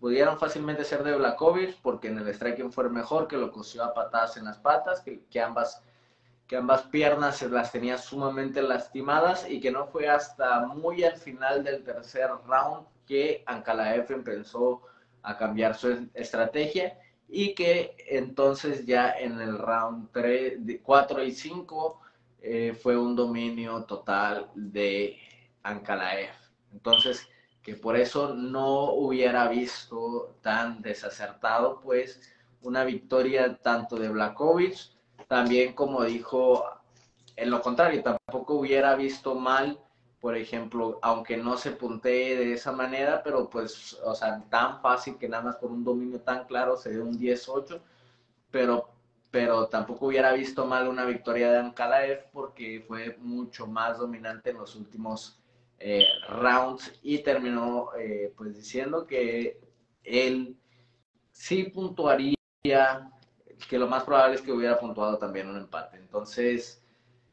pudieron 0.00 0.40
fácilmente 0.40 0.82
ser 0.82 1.04
de 1.04 1.16
Blakovic 1.16 1.80
porque 1.82 2.08
en 2.08 2.18
el 2.18 2.34
striking 2.34 2.72
fue 2.72 2.90
mejor, 2.90 3.28
que 3.28 3.36
lo 3.36 3.52
cosió 3.52 3.84
a 3.84 3.94
patadas 3.94 4.36
en 4.38 4.46
las 4.46 4.58
patas, 4.58 5.02
que, 5.02 5.24
que, 5.30 5.40
ambas, 5.40 5.84
que 6.50 6.56
ambas 6.56 6.82
piernas 6.82 7.36
se 7.36 7.48
las 7.48 7.70
tenía 7.70 7.96
sumamente 7.96 8.60
lastimadas 8.60 9.48
y 9.48 9.60
que 9.60 9.70
no 9.70 9.86
fue 9.86 10.08
hasta 10.08 10.66
muy 10.66 11.04
al 11.04 11.16
final 11.16 11.62
del 11.62 11.84
tercer 11.84 12.28
round 12.44 12.88
que 13.06 13.44
Ankalaev 13.46 14.10
empezó 14.10 14.82
a 15.22 15.36
cambiar 15.36 15.76
su 15.76 16.08
estrategia 16.12 16.98
y 17.28 17.54
que 17.54 17.94
entonces 18.08 18.84
ya 18.84 19.12
en 19.12 19.40
el 19.40 19.58
round 19.58 20.08
3, 20.10 20.80
4 20.82 21.22
y 21.22 21.30
5 21.30 22.00
eh, 22.42 22.76
fue 22.82 22.98
un 22.98 23.14
dominio 23.14 23.84
total 23.84 24.50
de 24.56 25.20
Ankalaev. 25.62 26.34
Entonces, 26.72 27.28
que 27.62 27.76
por 27.76 27.96
eso 27.96 28.34
no 28.34 28.94
hubiera 28.94 29.46
visto 29.46 30.34
tan 30.42 30.82
desacertado, 30.82 31.80
pues, 31.80 32.20
una 32.62 32.82
victoria 32.82 33.56
tanto 33.62 33.94
de 33.94 34.08
Blakovic, 34.08 34.98
también 35.30 35.74
como 35.74 36.02
dijo, 36.02 36.64
en 37.36 37.50
lo 37.50 37.62
contrario, 37.62 38.02
tampoco 38.02 38.54
hubiera 38.54 38.96
visto 38.96 39.36
mal, 39.36 39.78
por 40.20 40.36
ejemplo, 40.36 40.98
aunque 41.02 41.36
no 41.36 41.56
se 41.56 41.70
puntee 41.70 42.36
de 42.36 42.54
esa 42.54 42.72
manera, 42.72 43.22
pero 43.22 43.48
pues, 43.48 43.94
o 44.02 44.12
sea, 44.12 44.42
tan 44.50 44.82
fácil 44.82 45.18
que 45.18 45.28
nada 45.28 45.44
más 45.44 45.56
por 45.58 45.70
un 45.70 45.84
dominio 45.84 46.20
tan 46.20 46.46
claro 46.46 46.76
se 46.76 46.90
dé 46.90 47.00
un 47.00 47.16
10-8, 47.16 47.80
pero, 48.50 48.88
pero 49.30 49.68
tampoco 49.68 50.06
hubiera 50.06 50.32
visto 50.32 50.66
mal 50.66 50.88
una 50.88 51.04
victoria 51.04 51.52
de 51.52 51.58
Ankalaev 51.58 52.28
porque 52.32 52.84
fue 52.88 53.16
mucho 53.20 53.68
más 53.68 53.98
dominante 53.98 54.50
en 54.50 54.58
los 54.58 54.74
últimos 54.74 55.38
eh, 55.78 56.08
rounds 56.28 56.92
y 57.04 57.20
terminó 57.20 57.90
eh, 57.96 58.34
pues 58.36 58.56
diciendo 58.56 59.06
que 59.06 59.60
él 60.02 60.56
sí 61.30 61.70
puntuaría, 61.72 62.34
que 63.68 63.78
lo 63.78 63.86
más 63.86 64.04
probable 64.04 64.36
es 64.36 64.42
que 64.42 64.52
hubiera 64.52 64.78
puntuado 64.78 65.18
también 65.18 65.48
un 65.48 65.56
empate. 65.56 65.96
Entonces, 65.96 66.82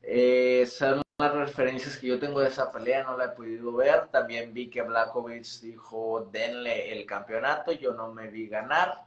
eh, 0.01 0.65
son 0.67 1.01
las 1.17 1.33
referencias 1.33 1.97
que 1.97 2.07
yo 2.07 2.19
tengo 2.19 2.39
de 2.39 2.49
esa 2.49 2.71
pelea, 2.71 3.03
no 3.03 3.17
la 3.17 3.25
he 3.25 3.29
podido 3.29 3.73
ver. 3.73 4.07
También 4.07 4.53
vi 4.53 4.69
que 4.69 4.81
Blakovic 4.81 5.45
dijo, 5.61 6.29
denle 6.31 6.91
el 6.97 7.05
campeonato, 7.05 7.71
yo 7.71 7.93
no 7.93 8.13
me 8.13 8.27
vi 8.29 8.47
ganar. 8.47 9.05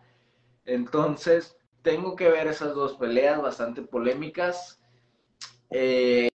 Entonces, 0.64 1.56
tengo 1.82 2.16
que 2.16 2.28
ver 2.28 2.46
esas 2.46 2.74
dos 2.74 2.94
peleas 2.94 3.40
bastante 3.40 3.82
polémicas. 3.82 4.80
Eh, 5.70 6.28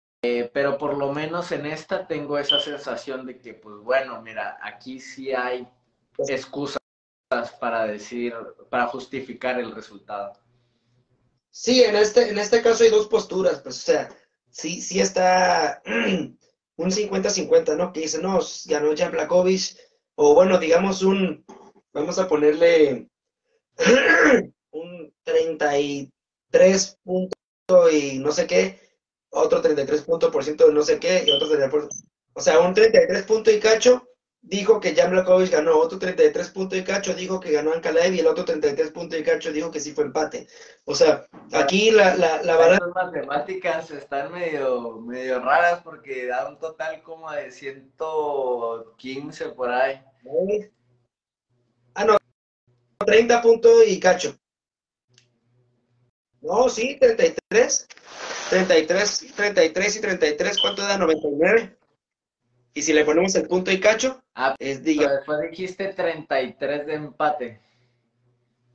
pero 0.53 0.77
por 0.77 0.97
lo 0.97 1.11
menos 1.11 1.51
en 1.51 1.65
esta 1.65 2.07
tengo 2.07 2.37
esa 2.37 2.59
sensación 2.59 3.25
de 3.25 3.37
que, 3.39 3.53
pues 3.53 3.75
bueno, 3.77 4.21
mira, 4.21 4.57
aquí 4.61 4.99
sí 4.99 5.33
hay 5.33 5.67
excusas 6.27 6.79
para 7.59 7.85
decir, 7.85 8.33
para 8.69 8.87
justificar 8.87 9.59
el 9.59 9.75
resultado. 9.75 10.33
Sí, 11.57 11.83
en 11.83 11.95
este, 11.95 12.29
en 12.29 12.37
este 12.37 12.61
caso 12.61 12.83
hay 12.83 12.89
dos 12.89 13.07
posturas, 13.07 13.61
pues, 13.61 13.77
o 13.77 13.81
sea, 13.81 14.09
sí, 14.51 14.81
sí 14.81 14.99
está 14.99 15.81
un 15.85 16.91
50-50, 16.91 17.77
¿no? 17.77 17.93
Que 17.93 18.01
dice, 18.01 18.21
no, 18.21 18.39
ganó 18.65 18.93
Jan 18.95 19.13
Blakovic, 19.13 19.77
o 20.15 20.35
bueno, 20.35 20.57
digamos 20.59 21.01
un, 21.01 21.45
vamos 21.93 22.19
a 22.19 22.27
ponerle 22.27 23.07
un 24.71 25.13
33 25.23 26.99
puntos 27.01 27.93
y 27.93 28.19
no 28.19 28.33
sé 28.33 28.47
qué, 28.47 28.77
otro 29.29 29.61
33 29.61 30.01
puntos 30.01 30.31
por 30.31 30.43
ciento 30.43 30.67
de 30.67 30.73
no 30.73 30.83
sé 30.83 30.99
qué 30.99 31.23
y 31.25 31.31
otro 31.31 31.47
33 31.47 32.03
o 32.33 32.41
sea, 32.41 32.59
un 32.59 32.73
33 32.73 33.23
puntos 33.23 33.53
y 33.53 33.61
cacho 33.61 34.05
dijo 34.45 34.79
que 34.79 34.95
Jan 34.95 35.11
Blakovic 35.11 35.51
ganó, 35.51 35.77
otro 35.77 35.99
33 35.99 36.49
puntos 36.49 36.77
y 36.77 36.83
cacho 36.83 37.13
dijo 37.13 37.39
que 37.39 37.51
ganó 37.51 37.73
Ankalaev 37.73 38.13
y 38.13 38.19
el 38.19 38.27
otro 38.27 38.45
33 38.45 38.91
puntos 38.91 39.19
y 39.19 39.23
cacho 39.23 39.51
dijo 39.51 39.71
que 39.71 39.79
sí 39.79 39.91
fue 39.91 40.05
empate. 40.05 40.47
O 40.85 40.95
sea, 40.95 41.25
aquí 41.51 41.91
la, 41.91 42.15
la, 42.15 42.41
la 42.43 42.55
balanza... 42.55 42.85
Las 42.85 43.11
matemáticas 43.11 43.91
están 43.91 44.31
medio, 44.31 44.99
medio 44.99 45.39
raras 45.39 45.81
porque 45.83 46.27
da 46.27 46.47
un 46.47 46.59
total 46.59 47.01
como 47.01 47.31
de 47.31 47.51
115 47.51 49.49
por 49.49 49.71
ahí. 49.71 50.01
Ah, 51.95 52.05
no, 52.05 52.17
30 53.05 53.41
puntos 53.41 53.71
y 53.87 53.99
cacho. 53.99 54.35
No, 56.41 56.69
sí, 56.69 56.97
33. 56.99 57.87
33, 58.49 59.33
33 59.35 59.95
y 59.95 60.01
33, 60.01 60.57
¿cuánto 60.61 60.83
da? 60.83 60.99
99. 60.99 61.77
Y 62.75 62.83
si 62.83 62.93
le 62.93 63.05
ponemos 63.05 63.33
el 63.35 63.47
punto 63.47 63.71
y 63.71 63.79
cacho, 63.79 64.21
ah, 64.35 64.55
es 64.59 64.83
diga. 64.83 65.11
después 65.11 65.39
dijiste 65.49 65.87
33 65.87 66.85
de 66.85 66.93
empate. 66.93 67.61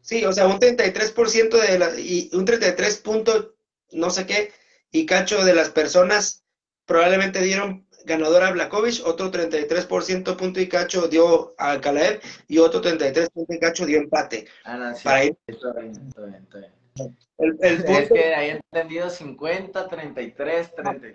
Sí, 0.00 0.24
o 0.24 0.32
sea, 0.32 0.46
un 0.46 0.58
33% 0.58 1.50
de 1.50 1.78
la, 1.78 2.00
y 2.00 2.30
un 2.32 2.44
33 2.44 2.96
punto 2.98 3.54
no 3.92 4.10
sé 4.10 4.26
qué, 4.26 4.52
y 4.90 5.06
cacho 5.06 5.44
de 5.44 5.54
las 5.54 5.70
personas 5.70 6.44
probablemente 6.86 7.40
dieron 7.40 7.86
ganador 8.04 8.42
a 8.42 8.50
Blakovic, 8.50 9.06
otro 9.06 9.30
33% 9.30 10.36
punto 10.36 10.60
y 10.60 10.68
cacho 10.68 11.06
dio 11.08 11.54
a 11.58 11.80
Kalaev 11.80 12.20
y 12.48 12.58
otro 12.58 12.80
33 12.80 13.30
punto 13.30 13.52
y 13.52 13.58
cacho 13.58 13.86
dio 13.86 13.98
empate. 13.98 14.46
Ah, 14.64 14.76
no, 14.76 14.94
sí, 14.94 15.04
para 15.04 15.24
ir. 15.24 15.36
El, 17.38 17.58
el 17.60 17.84
punto... 17.84 18.00
Es 18.00 18.08
que 18.08 18.34
ahí 18.34 18.50
entendido 18.72 19.10
50, 19.10 19.88
33, 19.88 20.74
33 20.74 21.12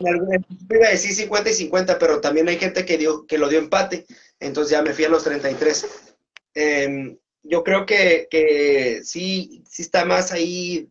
iba 0.00 0.86
a 0.86 0.90
decir 0.90 1.14
50 1.14 1.50
y 1.50 1.54
50, 1.54 1.98
pero 1.98 2.20
también 2.20 2.48
hay 2.48 2.58
gente 2.58 2.84
que, 2.84 2.98
dio, 2.98 3.26
que 3.26 3.38
lo 3.38 3.48
dio 3.48 3.58
empate, 3.58 4.06
entonces 4.40 4.72
ya 4.72 4.82
me 4.82 4.92
fui 4.92 5.04
a 5.04 5.08
los 5.08 5.24
33. 5.24 6.16
Em, 6.54 7.18
yo 7.48 7.62
creo 7.62 7.86
que, 7.86 8.26
que, 8.30 9.02
sí, 9.04 9.62
sí 9.68 9.82
está 9.82 10.04
más 10.04 10.32
ahí. 10.32 10.88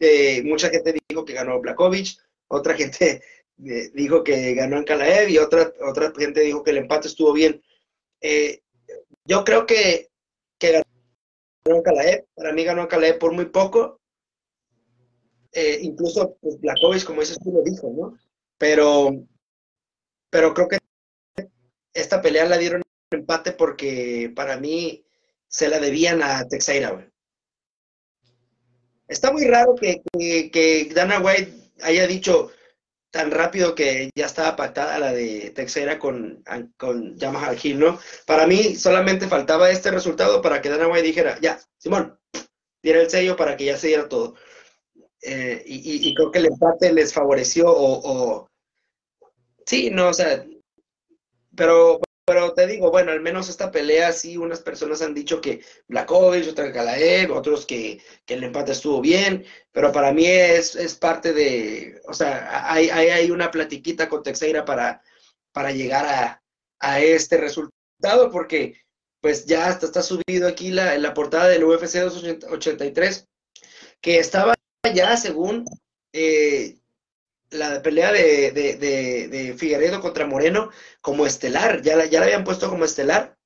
Eh, 0.00 0.42
mucha 0.44 0.70
gente 0.70 0.94
dijo 1.08 1.24
que 1.24 1.32
ganó 1.32 1.60
Blakovic, 1.60 2.16
otra 2.48 2.74
gente 2.76 3.22
eh, 3.64 3.90
dijo 3.94 4.22
que 4.22 4.54
ganó 4.54 4.78
en 4.78 4.84
Kalaev 4.84 5.28
y 5.28 5.38
otra, 5.38 5.72
otra 5.80 6.12
gente 6.16 6.40
dijo 6.40 6.62
que 6.62 6.70
el 6.70 6.78
empate 6.78 7.08
estuvo 7.08 7.32
bien. 7.32 7.62
Eh, 8.20 8.60
yo 9.24 9.44
creo 9.44 9.66
que, 9.66 10.08
que 10.58 10.72
ganó 11.64 11.76
en 11.78 11.82
Kalaev, 11.82 12.26
para 12.34 12.52
mí 12.52 12.64
ganó 12.64 12.82
en 12.82 12.88
Kalaev 12.88 13.18
por 13.18 13.32
muy 13.32 13.46
poco. 13.46 14.00
incluso 15.82 16.36
pues, 16.40 17.04
como 17.04 17.20
dices 17.20 17.38
tú, 17.42 17.52
lo 17.52 17.62
dijo, 17.62 17.92
¿no? 17.94 18.16
Pero, 18.58 19.10
pero 20.30 20.52
creo 20.52 20.68
que 20.68 20.78
esta 21.94 22.20
pelea 22.20 22.44
la 22.46 22.58
dieron 22.58 22.82
empate 23.10 23.52
porque 23.52 24.32
para 24.34 24.58
mí 24.58 25.04
se 25.48 25.68
la 25.68 25.78
debían 25.80 26.22
a 26.22 26.46
Texeira. 26.46 27.10
Está 29.06 29.32
muy 29.32 29.46
raro 29.46 29.74
que, 29.74 30.02
que, 30.12 30.90
Dana 30.94 31.20
White 31.20 31.72
haya 31.80 32.06
dicho 32.06 32.50
tan 33.10 33.30
rápido 33.30 33.74
que 33.74 34.10
ya 34.14 34.26
estaba 34.26 34.54
pactada 34.54 34.98
la 34.98 35.12
de 35.14 35.50
Texeira 35.54 35.98
con, 35.98 36.44
con 36.76 37.16
Yamaha 37.16 37.54
Hill, 37.60 37.78
¿no? 37.78 37.98
Para 38.26 38.46
mí 38.46 38.76
solamente 38.76 39.26
faltaba 39.26 39.70
este 39.70 39.90
resultado 39.90 40.42
para 40.42 40.60
que 40.60 40.68
Dana 40.68 40.88
White 40.88 41.06
dijera, 41.06 41.38
ya, 41.40 41.58
Simón, 41.78 42.18
diera 42.82 43.00
el 43.00 43.08
sello 43.08 43.34
para 43.36 43.56
que 43.56 43.64
ya 43.64 43.78
se 43.78 43.88
diera 43.88 44.08
todo. 44.08 44.34
Eh, 45.22 45.62
y, 45.66 46.14
creo 46.14 46.30
que 46.30 46.38
el 46.38 46.46
empate 46.46 46.92
les 46.92 47.12
favoreció 47.12 47.64
o, 47.68 48.47
sí, 49.68 49.90
no, 49.90 50.08
o 50.08 50.14
sea, 50.14 50.44
pero, 51.54 52.00
pero 52.24 52.54
te 52.54 52.66
digo, 52.66 52.90
bueno, 52.90 53.12
al 53.12 53.20
menos 53.20 53.48
esta 53.48 53.70
pelea 53.70 54.12
sí, 54.12 54.36
unas 54.36 54.60
personas 54.60 55.02
han 55.02 55.14
dicho 55.14 55.40
que 55.40 55.62
Blakovic, 55.88 56.48
otra 56.48 56.72
Kalaev, 56.72 57.32
otros 57.32 57.66
que, 57.66 58.00
el 58.26 58.44
empate 58.44 58.72
estuvo 58.72 59.00
bien, 59.00 59.44
pero 59.72 59.92
para 59.92 60.12
mí 60.12 60.26
es, 60.26 60.94
parte 60.94 61.32
de, 61.34 62.00
o 62.06 62.14
sea, 62.14 62.72
hay, 62.72 62.88
hay, 62.90 63.30
una 63.30 63.50
platiquita 63.50 64.08
con 64.08 64.22
Texeira 64.22 64.64
para, 64.64 65.02
para 65.52 65.70
llegar 65.72 66.06
a, 66.06 66.42
a 66.80 67.00
este 67.00 67.36
resultado, 67.36 68.30
porque 68.32 68.80
pues 69.20 69.46
ya 69.46 69.66
hasta 69.66 69.86
está 69.86 70.02
subido 70.02 70.48
aquí 70.48 70.70
la, 70.70 70.96
la 70.96 71.12
portada 71.12 71.48
del 71.48 71.64
UFC 71.64 71.96
283, 71.98 73.26
que 74.00 74.18
estaba 74.18 74.54
ya 74.94 75.16
según 75.16 75.64
eh, 76.12 76.78
la 77.50 77.82
pelea 77.82 78.12
de, 78.12 78.52
de, 78.52 79.54
Figueredo 79.56 80.00
contra 80.00 80.26
Moreno 80.26 80.70
como 81.00 81.26
estelar, 81.26 81.82
ya 81.82 81.96
la, 81.96 82.06
ya 82.06 82.22
habían 82.22 82.44
puesto 82.44 82.68
como 82.68 82.84
estelar 82.84 83.36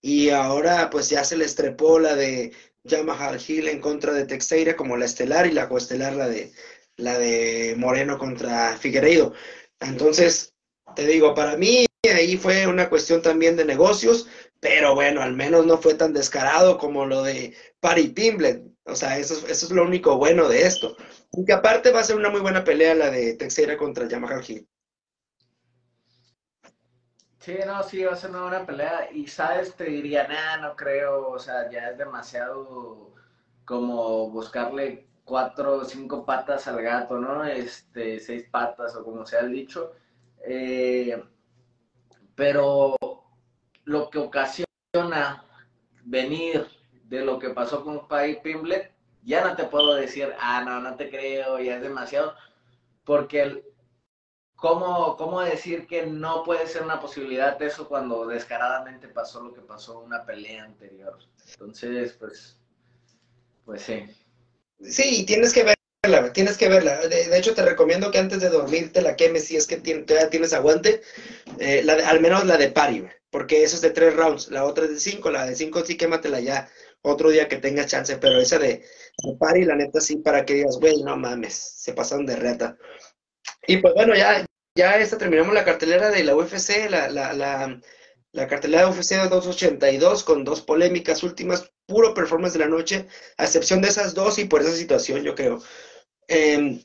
y 0.00 0.30
ahora 0.30 0.90
pues 0.90 1.08
ya 1.08 1.24
se 1.24 1.36
le 1.36 1.44
estrepó 1.44 1.98
la 1.98 2.14
de 2.14 2.52
Yamaha 2.84 3.36
Hill 3.36 3.68
en 3.68 3.80
contra 3.80 4.12
de 4.12 4.26
Texeira 4.26 4.76
como 4.76 4.96
la 4.96 5.04
estelar 5.04 5.46
y 5.46 5.52
la 5.52 5.68
coestelar 5.68 6.14
la 6.14 6.28
de, 6.28 6.52
la 6.96 7.18
de 7.18 7.74
Moreno 7.76 8.18
contra 8.18 8.76
Figueiredo. 8.76 9.32
Entonces, 9.80 10.54
te 10.96 11.06
digo, 11.06 11.34
para 11.34 11.56
mí 11.56 11.86
ahí 12.10 12.36
fue 12.36 12.66
una 12.66 12.88
cuestión 12.88 13.22
también 13.22 13.56
de 13.56 13.64
negocios, 13.64 14.26
pero 14.62 14.94
bueno, 14.94 15.22
al 15.22 15.34
menos 15.34 15.66
no 15.66 15.76
fue 15.76 15.94
tan 15.94 16.12
descarado 16.12 16.78
como 16.78 17.04
lo 17.04 17.24
de 17.24 17.52
Pari 17.80 18.10
Pimblet. 18.10 18.62
O 18.84 18.94
sea, 18.94 19.18
eso, 19.18 19.34
eso 19.48 19.66
es 19.66 19.72
lo 19.72 19.82
único 19.82 20.16
bueno 20.18 20.48
de 20.48 20.62
esto. 20.62 20.96
Y 21.32 21.44
que 21.44 21.52
aparte 21.52 21.90
va 21.90 21.98
a 21.98 22.04
ser 22.04 22.14
una 22.14 22.30
muy 22.30 22.40
buena 22.40 22.62
pelea 22.62 22.94
la 22.94 23.10
de 23.10 23.34
Texera 23.34 23.76
contra 23.76 24.06
Yamaha 24.06 24.40
Hill. 24.46 24.68
Sí, 27.40 27.56
no, 27.66 27.82
sí, 27.82 28.04
va 28.04 28.12
a 28.12 28.16
ser 28.16 28.30
una 28.30 28.42
buena 28.42 28.64
pelea. 28.64 29.10
Y 29.12 29.26
sabes, 29.26 29.74
te 29.74 29.82
diría, 29.84 30.28
nada, 30.28 30.58
no 30.58 30.76
creo, 30.76 31.30
o 31.30 31.40
sea, 31.40 31.68
ya 31.68 31.88
es 31.90 31.98
demasiado 31.98 33.14
como 33.64 34.30
buscarle 34.30 35.08
cuatro 35.24 35.78
o 35.78 35.84
cinco 35.84 36.24
patas 36.24 36.68
al 36.68 36.80
gato, 36.82 37.18
¿no? 37.18 37.42
Este, 37.44 38.20
seis 38.20 38.44
patas 38.48 38.94
o 38.94 39.02
como 39.02 39.26
sea 39.26 39.40
el 39.40 39.50
dicho. 39.50 39.92
Eh, 40.46 41.20
pero 42.36 42.96
lo 43.84 44.10
que 44.10 44.18
ocasiona 44.18 45.44
venir 46.04 46.66
de 47.04 47.24
lo 47.24 47.38
que 47.38 47.50
pasó 47.50 47.84
con 47.84 48.08
Pai 48.08 48.42
Pimblet, 48.42 48.92
ya 49.24 49.44
no 49.44 49.56
te 49.56 49.64
puedo 49.64 49.94
decir, 49.94 50.32
ah, 50.40 50.62
no, 50.64 50.80
no 50.80 50.96
te 50.96 51.10
creo, 51.10 51.58
ya 51.60 51.76
es 51.76 51.82
demasiado, 51.82 52.34
porque 53.04 53.42
el, 53.42 53.64
¿cómo, 54.56 55.16
¿cómo 55.16 55.40
decir 55.40 55.86
que 55.86 56.06
no 56.06 56.42
puede 56.44 56.66
ser 56.66 56.82
una 56.82 57.00
posibilidad 57.00 57.60
eso 57.62 57.88
cuando 57.88 58.26
descaradamente 58.26 59.08
pasó 59.08 59.42
lo 59.42 59.52
que 59.52 59.60
pasó 59.60 60.00
en 60.00 60.06
una 60.06 60.24
pelea 60.24 60.64
anterior? 60.64 61.18
Entonces, 61.52 62.12
pues, 62.14 62.56
pues 63.64 63.82
sí. 63.82 64.04
Sí, 64.80 65.24
tienes 65.26 65.52
que 65.52 65.74
tienes 66.32 66.58
que 66.58 66.68
verla. 66.68 66.96
De, 67.06 67.38
hecho, 67.38 67.54
te 67.54 67.62
recomiendo 67.62 68.10
que 68.10 68.18
antes 68.18 68.40
de 68.40 68.48
dormir 68.48 68.92
te 68.92 69.02
la 69.02 69.14
quemes 69.14 69.44
si 69.44 69.56
es 69.56 69.68
que 69.68 69.76
todavía 69.76 70.30
tienes 70.30 70.52
aguante, 70.52 71.00
eh, 71.60 71.82
la 71.84 71.94
al 72.08 72.20
menos 72.20 72.44
la 72.44 72.56
de 72.56 72.70
pari, 72.70 73.06
porque 73.30 73.62
eso 73.62 73.76
es 73.76 73.82
de 73.82 73.90
tres 73.90 74.16
rounds, 74.16 74.50
la 74.50 74.64
otra 74.64 74.86
es 74.86 74.90
de 74.90 74.98
cinco, 74.98 75.30
la 75.30 75.46
de 75.46 75.54
cinco 75.54 75.84
sí 75.84 75.96
quématela 75.96 76.40
ya 76.40 76.68
otro 77.02 77.30
día 77.30 77.46
que 77.46 77.58
tengas 77.58 77.86
chance, 77.86 78.16
pero 78.16 78.40
esa 78.40 78.58
de, 78.58 78.68
de 78.78 79.36
Pari, 79.38 79.64
la 79.64 79.76
neta 79.76 80.00
sí, 80.00 80.16
para 80.16 80.44
que 80.44 80.54
digas, 80.54 80.78
güey, 80.80 81.02
no 81.04 81.16
mames, 81.16 81.54
se 81.54 81.92
pasaron 81.92 82.26
de 82.26 82.36
reta. 82.36 82.76
Y 83.68 83.76
pues 83.76 83.94
bueno, 83.94 84.14
ya, 84.16 84.44
ya 84.76 84.96
esta 84.96 85.18
terminamos 85.18 85.54
la 85.54 85.64
cartelera 85.64 86.10
de 86.10 86.24
la 86.24 86.34
UFC, 86.34 86.90
la, 86.90 87.08
la, 87.08 87.32
la, 87.32 87.80
la 88.32 88.48
cartelera 88.48 88.82
de 88.82 88.90
UFC 88.90 89.14
282 89.28 90.24
con 90.24 90.44
dos 90.44 90.62
polémicas 90.62 91.22
últimas, 91.22 91.70
puro 91.86 92.14
performance 92.14 92.54
de 92.54 92.60
la 92.60 92.68
noche, 92.68 93.06
a 93.36 93.44
excepción 93.44 93.82
de 93.82 93.88
esas 93.88 94.14
dos 94.14 94.38
y 94.38 94.46
por 94.46 94.62
esa 94.62 94.74
situación, 94.74 95.22
yo 95.22 95.34
creo. 95.34 95.60
Em, 96.32 96.82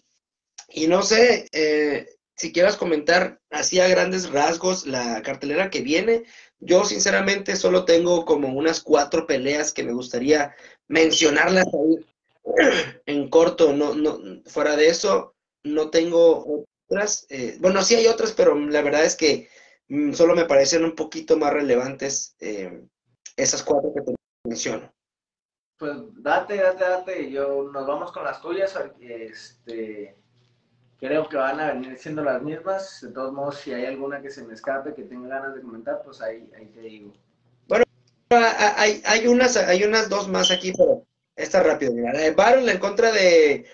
y 0.68 0.88
no 0.88 1.02
sé, 1.03 1.48
eh, 1.53 2.06
si 2.36 2.52
quieras 2.52 2.76
comentar 2.76 3.40
así 3.49 3.80
a 3.80 3.88
grandes 3.88 4.30
rasgos 4.30 4.86
la 4.86 5.22
cartelera 5.22 5.69
que 5.69 5.80
viene, 5.82 6.26
yo 6.60 6.84
sinceramente 6.84 7.56
solo 7.56 7.86
tengo 7.86 8.26
como 8.26 8.49
unas 8.49 8.82
cuatro 8.82 9.26
peleas 9.26 9.72
que 9.72 9.84
me 9.84 9.94
gustaría 9.94 10.53
mencionarlas 10.90 11.65
ahí 11.68 12.06
en 13.06 13.30
corto. 13.30 13.72
No, 13.72 13.95
no, 13.95 14.19
fuera 14.48 14.76
de 14.76 14.90
eso, 14.90 15.34
no 15.64 15.90
tengo 15.91 16.65
otras. 16.90 17.26
Eh, 17.30 17.56
bueno, 17.61 17.82
sí 17.84 17.95
hay 17.95 18.07
otras, 18.07 18.34
pero 18.34 18.53
la 18.53 18.82
verdad 18.82 19.06
es 19.06 19.15
que 19.15 19.48
mm, 19.88 20.11
solo 20.11 20.36
me 20.36 20.45
parecen 20.45 20.84
un 20.84 20.94
poquito 20.94 21.38
más 21.38 21.53
relevantes 21.53 22.36
eh, 22.41 22.82
esas 23.38 23.64
cuatro 23.64 23.94
que 23.95 24.02
te 24.02 24.15
menciono. 24.44 24.94
Pues 25.77 25.93
date, 26.15 26.57
date, 26.57 26.83
date. 26.83 27.31
Yo, 27.31 27.69
nos 27.71 27.85
vamos 27.85 28.11
con 28.11 28.23
las 28.23 28.41
tuyas. 28.41 28.77
Este, 28.99 30.15
creo 30.99 31.29
que 31.29 31.37
van 31.37 31.59
a 31.59 31.73
venir 31.73 31.97
siendo 31.97 32.23
las 32.23 32.41
mismas. 32.41 33.01
De 33.01 33.11
todos 33.11 33.31
modos, 33.31 33.57
si 33.57 33.73
hay 33.73 33.85
alguna 33.85 34.21
que 34.21 34.31
se 34.31 34.43
me 34.43 34.53
escape, 34.53 34.95
que 34.95 35.03
tenga 35.03 35.27
ganas 35.27 35.55
de 35.55 35.61
comentar, 35.61 36.01
pues 36.03 36.21
ahí, 36.21 36.49
ahí 36.57 36.65
te 36.67 36.81
digo. 36.81 37.13
hay, 38.29 39.01
hay, 39.05 39.27
unas, 39.27 39.55
hay 39.57 39.83
unas 39.83 40.09
dos 40.09 40.27
más 40.27 40.49
aquí, 40.49 40.73
pero 40.75 41.05
está 41.35 41.61
rápido. 41.61 41.93
Mira, 41.93 42.25
en 42.25 42.79
contra 42.79 43.11
de 43.11 43.65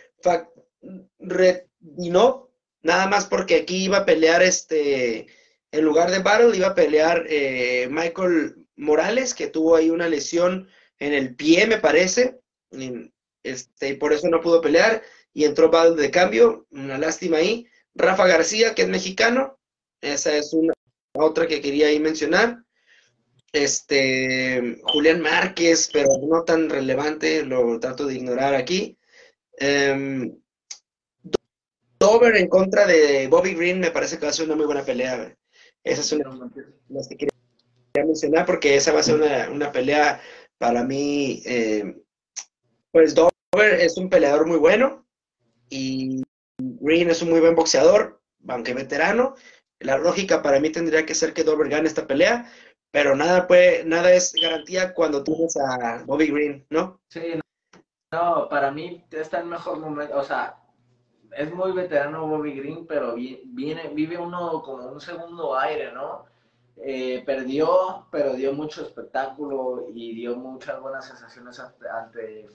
Redinov, 1.19 2.49
nada 2.81 3.07
más 3.07 3.25
porque 3.25 3.55
aquí 3.55 3.85
iba 3.85 3.99
a 3.99 4.05
pelear 4.05 4.43
este, 4.43 5.27
en 5.71 5.85
lugar 5.85 6.11
de 6.11 6.19
Battle, 6.19 6.55
iba 6.55 6.67
a 6.67 6.75
pelear 6.75 7.23
eh, 7.30 7.88
Michael 7.89 8.67
Morales, 8.75 9.34
que 9.34 9.47
tuvo 9.47 9.75
ahí 9.77 9.89
una 9.89 10.09
lesión 10.09 10.67
en 11.03 11.13
el 11.13 11.35
pie, 11.35 11.67
me 11.67 11.77
parece. 11.77 12.39
Este, 13.43 13.89
y 13.89 13.93
por 13.95 14.13
eso 14.13 14.30
no 14.30 14.41
pudo 14.41 14.61
pelear. 14.61 15.01
Y 15.34 15.45
entró 15.45 15.69
Battle 15.69 16.01
de 16.01 16.11
cambio, 16.11 16.65
una 16.71 16.97
lástima 16.97 17.38
ahí. 17.38 17.67
Rafa 17.95 18.27
García, 18.27 18.73
que 18.73 18.84
es 18.84 18.88
mexicano, 18.88 19.59
esa 20.01 20.35
es 20.35 20.53
una 20.53 20.73
otra 21.15 21.47
que 21.47 21.61
quería 21.61 21.88
ahí 21.88 21.99
mencionar. 21.99 22.63
Este, 23.51 24.81
Julián 24.84 25.21
Márquez, 25.21 25.89
pero 25.93 26.09
no 26.27 26.43
tan 26.43 26.69
relevante, 26.69 27.45
lo 27.45 27.80
trato 27.80 28.05
de 28.05 28.15
ignorar 28.15 28.55
aquí. 28.55 28.97
Um, 29.61 30.39
Dover 31.99 32.35
en 32.35 32.49
contra 32.49 32.85
de 32.85 33.27
Bobby 33.27 33.53
Green 33.53 33.80
me 33.80 33.91
parece 33.91 34.17
que 34.17 34.25
va 34.25 34.31
a 34.31 34.34
ser 34.34 34.45
una 34.45 34.55
muy 34.55 34.65
buena 34.65 34.84
pelea. 34.84 35.35
Esa 35.84 36.01
es 36.01 36.11
una 36.11 36.30
de 36.53 36.65
las 36.89 37.07
que 37.07 37.15
quería 37.15 37.34
mencionar 38.05 38.45
porque 38.45 38.75
esa 38.75 38.91
va 38.91 38.99
a 38.99 39.03
ser 39.03 39.15
una, 39.49 39.71
pelea 39.71 40.19
para 40.57 40.84
mí. 40.84 41.41
Eh, 41.45 41.95
pues 42.91 43.15
Dover 43.15 43.73
es 43.80 43.97
un 43.97 44.09
peleador 44.09 44.45
muy 44.47 44.57
bueno 44.57 45.05
y 45.69 46.21
Green 46.59 47.09
es 47.09 47.21
un 47.21 47.31
muy 47.31 47.39
buen 47.39 47.55
boxeador, 47.55 48.21
aunque 48.47 48.73
veterano. 48.73 49.35
La 49.80 49.97
lógica 49.97 50.41
para 50.41 50.59
mí 50.59 50.71
tendría 50.71 51.05
que 51.05 51.15
ser 51.15 51.34
que 51.34 51.43
Dover 51.43 51.69
gane 51.69 51.88
esta 51.88 52.07
pelea, 52.07 52.49
pero 52.91 53.15
nada, 53.15 53.47
puede, 53.47 53.84
nada 53.85 54.13
es 54.13 54.34
garantía 54.39 54.93
cuando 54.93 55.23
tienes 55.23 55.57
a 55.57 56.03
Bobby 56.05 56.27
Green, 56.27 56.65
¿no? 56.69 57.01
Sí, 57.09 57.39
no, 58.11 58.47
para 58.47 58.69
mí 58.69 59.03
está 59.09 59.39
en 59.39 59.49
mejor 59.49 59.80
momento, 59.80 60.15
o 60.15 60.23
sea, 60.23 60.57
es 61.35 61.51
muy 61.51 61.71
veterano 61.71 62.27
Bobby 62.27 62.53
Green, 62.53 62.85
pero 62.85 63.15
viene, 63.15 63.89
vive 63.89 64.17
uno 64.17 64.61
como 64.61 64.88
un 64.88 65.01
segundo 65.01 65.57
aire, 65.57 65.91
¿no? 65.91 66.25
Eh, 66.78 67.24
perdió, 67.26 68.08
pero 68.12 68.34
dio 68.34 68.54
mucho 68.54 68.82
espectáculo 68.82 69.86
y 69.94 70.16
dio 70.16 70.36
muchas 70.36 70.82
buenas 70.82 71.08
sensaciones 71.08 71.60
ante, 71.60 71.88
ante 71.88 72.48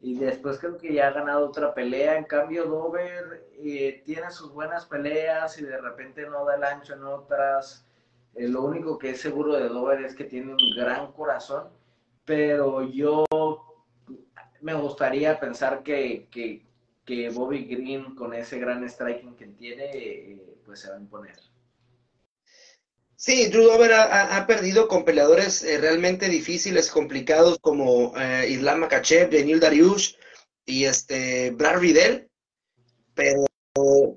Y 0.00 0.14
después 0.18 0.58
creo 0.58 0.78
que 0.78 0.94
ya 0.94 1.08
ha 1.08 1.12
ganado 1.12 1.46
otra 1.48 1.74
pelea. 1.74 2.16
En 2.16 2.24
cambio, 2.24 2.64
Dover 2.64 3.46
eh, 3.58 4.02
tiene 4.04 4.30
sus 4.30 4.52
buenas 4.52 4.86
peleas 4.86 5.58
y 5.60 5.64
de 5.64 5.78
repente 5.78 6.26
no 6.28 6.44
da 6.44 6.56
el 6.56 6.64
ancho 6.64 6.94
en 6.94 7.04
otras. 7.04 7.86
Eh, 8.34 8.48
lo 8.48 8.62
único 8.62 8.98
que 8.98 9.10
es 9.10 9.20
seguro 9.20 9.54
de 9.54 9.68
Dover 9.68 10.02
es 10.04 10.14
que 10.14 10.24
tiene 10.24 10.52
un 10.52 10.74
gran 10.76 11.12
corazón, 11.12 11.68
pero 12.24 12.82
yo 12.82 13.24
me 14.62 14.74
gustaría 14.74 15.38
pensar 15.38 15.82
que, 15.82 16.28
que, 16.30 16.64
que 17.04 17.30
Bobby 17.30 17.64
Green, 17.64 18.14
con 18.14 18.32
ese 18.32 18.58
gran 18.58 18.88
striking 18.88 19.36
que 19.36 19.46
tiene, 19.48 19.90
eh, 19.92 20.56
pues 20.64 20.80
se 20.80 20.90
va 20.90 20.96
a 20.96 21.00
imponer. 21.00 21.51
Sí, 23.24 23.46
Drew 23.46 23.66
Dover 23.66 23.92
ha, 23.92 24.44
perdido 24.48 24.88
con 24.88 25.04
peleadores 25.04 25.62
eh, 25.62 25.78
realmente 25.78 26.28
difíciles, 26.28 26.90
complicados, 26.90 27.60
como 27.60 28.12
eh, 28.18 28.48
Islam 28.48 28.80
Makachev, 28.80 29.30
Daniel 29.30 29.60
Dariush 29.60 30.16
y 30.66 30.86
este 30.86 31.52
Brad 31.52 31.78
Riddell, 31.78 32.28
pero 33.14 33.44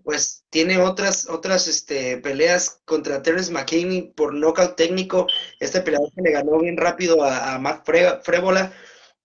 pues 0.04 0.44
tiene 0.50 0.80
otras, 0.80 1.30
otras 1.30 1.68
este, 1.68 2.18
peleas 2.18 2.82
contra 2.84 3.22
Terence 3.22 3.52
McKinney 3.52 4.12
por 4.16 4.34
knockout 4.34 4.76
técnico, 4.76 5.28
este 5.60 5.82
peleador 5.82 6.12
que 6.16 6.24
le 6.24 6.32
ganó 6.32 6.58
bien 6.58 6.76
rápido 6.76 7.24
a, 7.24 7.60
Matt 7.60 7.88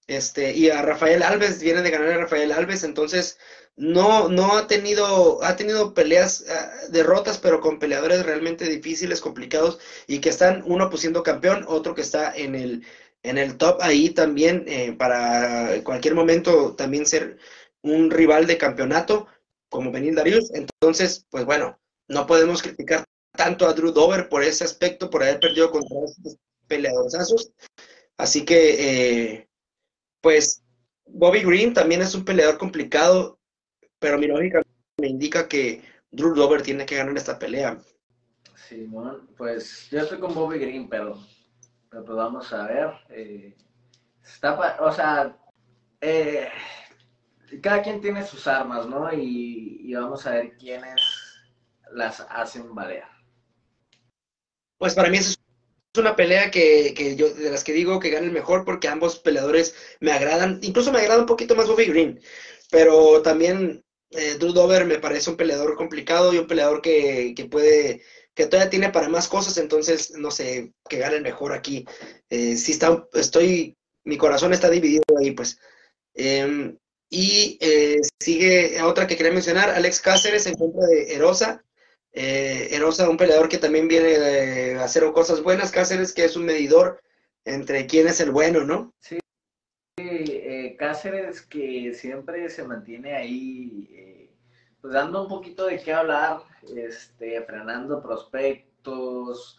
este, 0.09 0.53
y 0.53 0.69
a 0.69 0.83
Rafael 0.83 1.23
Alves, 1.23 1.63
viene 1.63 1.81
de 1.81 1.91
ganar 1.91 2.11
a 2.11 2.19
Rafael 2.19 2.53
Alves, 2.53 2.85
entonces 2.85 3.39
no, 3.77 4.29
no 4.29 4.57
ha 4.57 4.67
tenido, 4.67 5.43
ha 5.43 5.57
tenido 5.57 5.95
peleas, 5.95 6.45
ah, 6.49 6.71
derrotas, 6.91 7.39
pero 7.39 7.61
con 7.61 7.79
peleadores 7.79 8.25
realmente 8.25 8.67
difíciles, 8.67 9.21
complicados, 9.21 9.79
y 10.07 10.21
que 10.21 10.29
están 10.29 10.63
uno 10.67 10.91
pues 10.91 11.01
siendo 11.01 11.23
campeón, 11.23 11.65
otro 11.67 11.95
que 11.95 12.03
está 12.03 12.35
en 12.35 12.55
el, 12.55 12.85
en 13.23 13.39
el 13.39 13.57
top 13.57 13.79
ahí 13.81 14.11
también, 14.11 14.65
eh, 14.69 14.93
para 14.93 15.83
cualquier 15.85 16.15
momento 16.15 16.75
también 16.75 17.07
ser 17.07 17.39
un 17.83 18.11
rival 18.11 18.47
de 18.47 18.59
campeonato, 18.59 19.27
como 19.69 19.91
Benin 19.91 20.15
Darius. 20.15 20.51
Entonces, 20.53 21.27
pues 21.31 21.45
bueno, 21.45 21.79
no 22.09 22.27
podemos 22.27 22.63
criticar 22.63 23.05
tanto 23.33 23.67
a 23.67 23.73
Drew 23.73 23.93
Dover 23.93 24.29
por 24.29 24.43
ese 24.43 24.65
aspecto, 24.65 25.09
por 25.09 25.23
haber 25.23 25.41
perdido 25.41 25.71
contra 25.71 25.97
estos 26.05 26.37
peleadores. 26.67 27.15
Así 28.17 28.45
que, 28.45 29.31
eh, 29.33 29.49
pues, 30.21 30.63
Bobby 31.07 31.41
Green 31.43 31.73
también 31.73 32.03
es 32.03 32.15
un 32.15 32.25
peleador 32.25 32.59
complicado, 32.59 33.40
pero 34.01 34.19
mi 34.19 34.27
lógica 34.27 34.63
me 34.99 35.07
indica 35.07 35.47
que 35.47 35.83
Drew 36.11 36.35
Dover 36.35 36.63
tiene 36.63 36.87
que 36.87 36.97
ganar 36.97 37.17
esta 37.17 37.39
pelea. 37.39 37.79
Simón, 38.69 39.29
pues 39.37 39.89
yo 39.91 40.01
estoy 40.01 40.19
con 40.19 40.35
Bobby 40.35 40.59
Green, 40.59 40.89
pero, 40.89 41.19
pero 41.89 42.05
pues 42.05 42.17
vamos 42.17 42.53
a 42.53 42.67
ver. 42.67 42.91
Eh, 43.11 43.57
está 44.23 44.79
o 44.81 44.93
sea, 44.93 45.37
eh, 46.01 46.49
cada 47.63 47.83
quien 47.83 48.01
tiene 48.01 48.25
sus 48.25 48.47
armas, 48.47 48.87
¿no? 48.87 49.13
Y, 49.13 49.81
y, 49.85 49.95
vamos 49.95 50.27
a 50.27 50.31
ver 50.31 50.57
quiénes 50.57 51.01
las 51.93 52.21
hacen 52.31 52.75
valer. 52.75 53.05
Pues 54.79 54.95
para 54.95 55.11
mí 55.11 55.19
es 55.19 55.39
una 55.99 56.17
pelea 56.17 56.51
que, 56.51 56.95
que, 56.97 57.17
yo, 57.17 57.35
de 57.35 57.51
las 57.51 57.65
que 57.65 57.73
digo 57.73 57.99
que 57.99 58.11
gane 58.11 58.27
el 58.27 58.33
mejor 58.33 58.65
porque 58.65 58.89
ambos 58.89 59.19
peleadores 59.19 59.75
me 60.01 60.13
agradan, 60.13 60.61
incluso 60.63 60.93
me 60.93 61.01
agrada 61.01 61.21
un 61.21 61.27
poquito 61.27 61.57
más 61.57 61.69
Bobby 61.69 61.87
Green, 61.87 62.21
pero 62.71 63.21
también 63.23 63.85
eh, 64.11 64.37
Drew 64.39 64.53
Dover 64.53 64.85
me 64.85 64.99
parece 64.99 65.31
un 65.31 65.37
peleador 65.37 65.77
complicado 65.77 66.35
y 66.35 66.39
un 66.39 66.47
peleador 66.47 66.83
que, 66.83 67.35
puede, 67.51 68.03
que 68.35 68.47
todavía 68.47 68.71
tiene 68.71 68.91
para 68.91 69.09
más 69.09 69.29
cosas, 69.29 69.57
entonces, 69.59 70.13
no 70.13 70.31
sé, 70.31 70.73
que 70.89 70.99
gane 70.99 71.17
el 71.17 71.23
mejor 71.23 71.53
aquí. 71.53 71.87
Eh, 72.29 72.57
sí 72.57 72.73
está, 72.73 73.07
estoy, 73.15 73.77
mi 74.05 74.17
corazón 74.17 74.53
está 74.53 74.69
dividido 74.69 75.05
ahí, 75.19 75.31
pues. 75.33 75.59
Em, 76.15 76.77
y 77.09 77.59
eh, 77.61 78.01
sigue 78.21 78.81
otra 78.83 79.07
que 79.07 79.17
quería 79.17 79.33
mencionar, 79.33 79.71
Alex 79.71 80.01
Cáceres 80.01 80.47
en 80.47 80.57
contra 80.57 80.87
de 80.87 81.15
Erosa. 81.15 81.65
Eh, 82.13 82.69
Erosa, 82.73 83.09
un 83.09 83.17
peleador 83.17 83.49
que 83.49 83.59
también 83.59 83.87
viene 83.87 84.75
a 84.77 84.85
hacer 84.85 85.05
cosas 85.13 85.43
buenas. 85.43 85.71
Cáceres, 85.71 86.13
que 86.13 86.25
es 86.25 86.37
un 86.37 86.45
medidor 86.45 87.01
entre 87.45 87.87
quién 87.87 88.09
es 88.09 88.21
el 88.21 88.33
bueno, 88.33 88.65
¿no? 88.65 88.93
Sí, 89.01 89.20
eh, 90.01 90.77
Cáceres 90.79 91.43
que 91.43 91.93
siempre 91.95 92.49
se 92.51 92.65
mantiene 92.65 93.15
ahí, 93.15 93.89
eh, 93.93 94.31
pues 94.81 94.95
dando 94.95 95.23
un 95.23 95.29
poquito 95.29 95.67
de 95.67 95.81
qué 95.81 95.93
hablar, 95.93 96.43
este, 96.75 97.43
frenando 97.43 98.03
prospectos, 98.03 99.59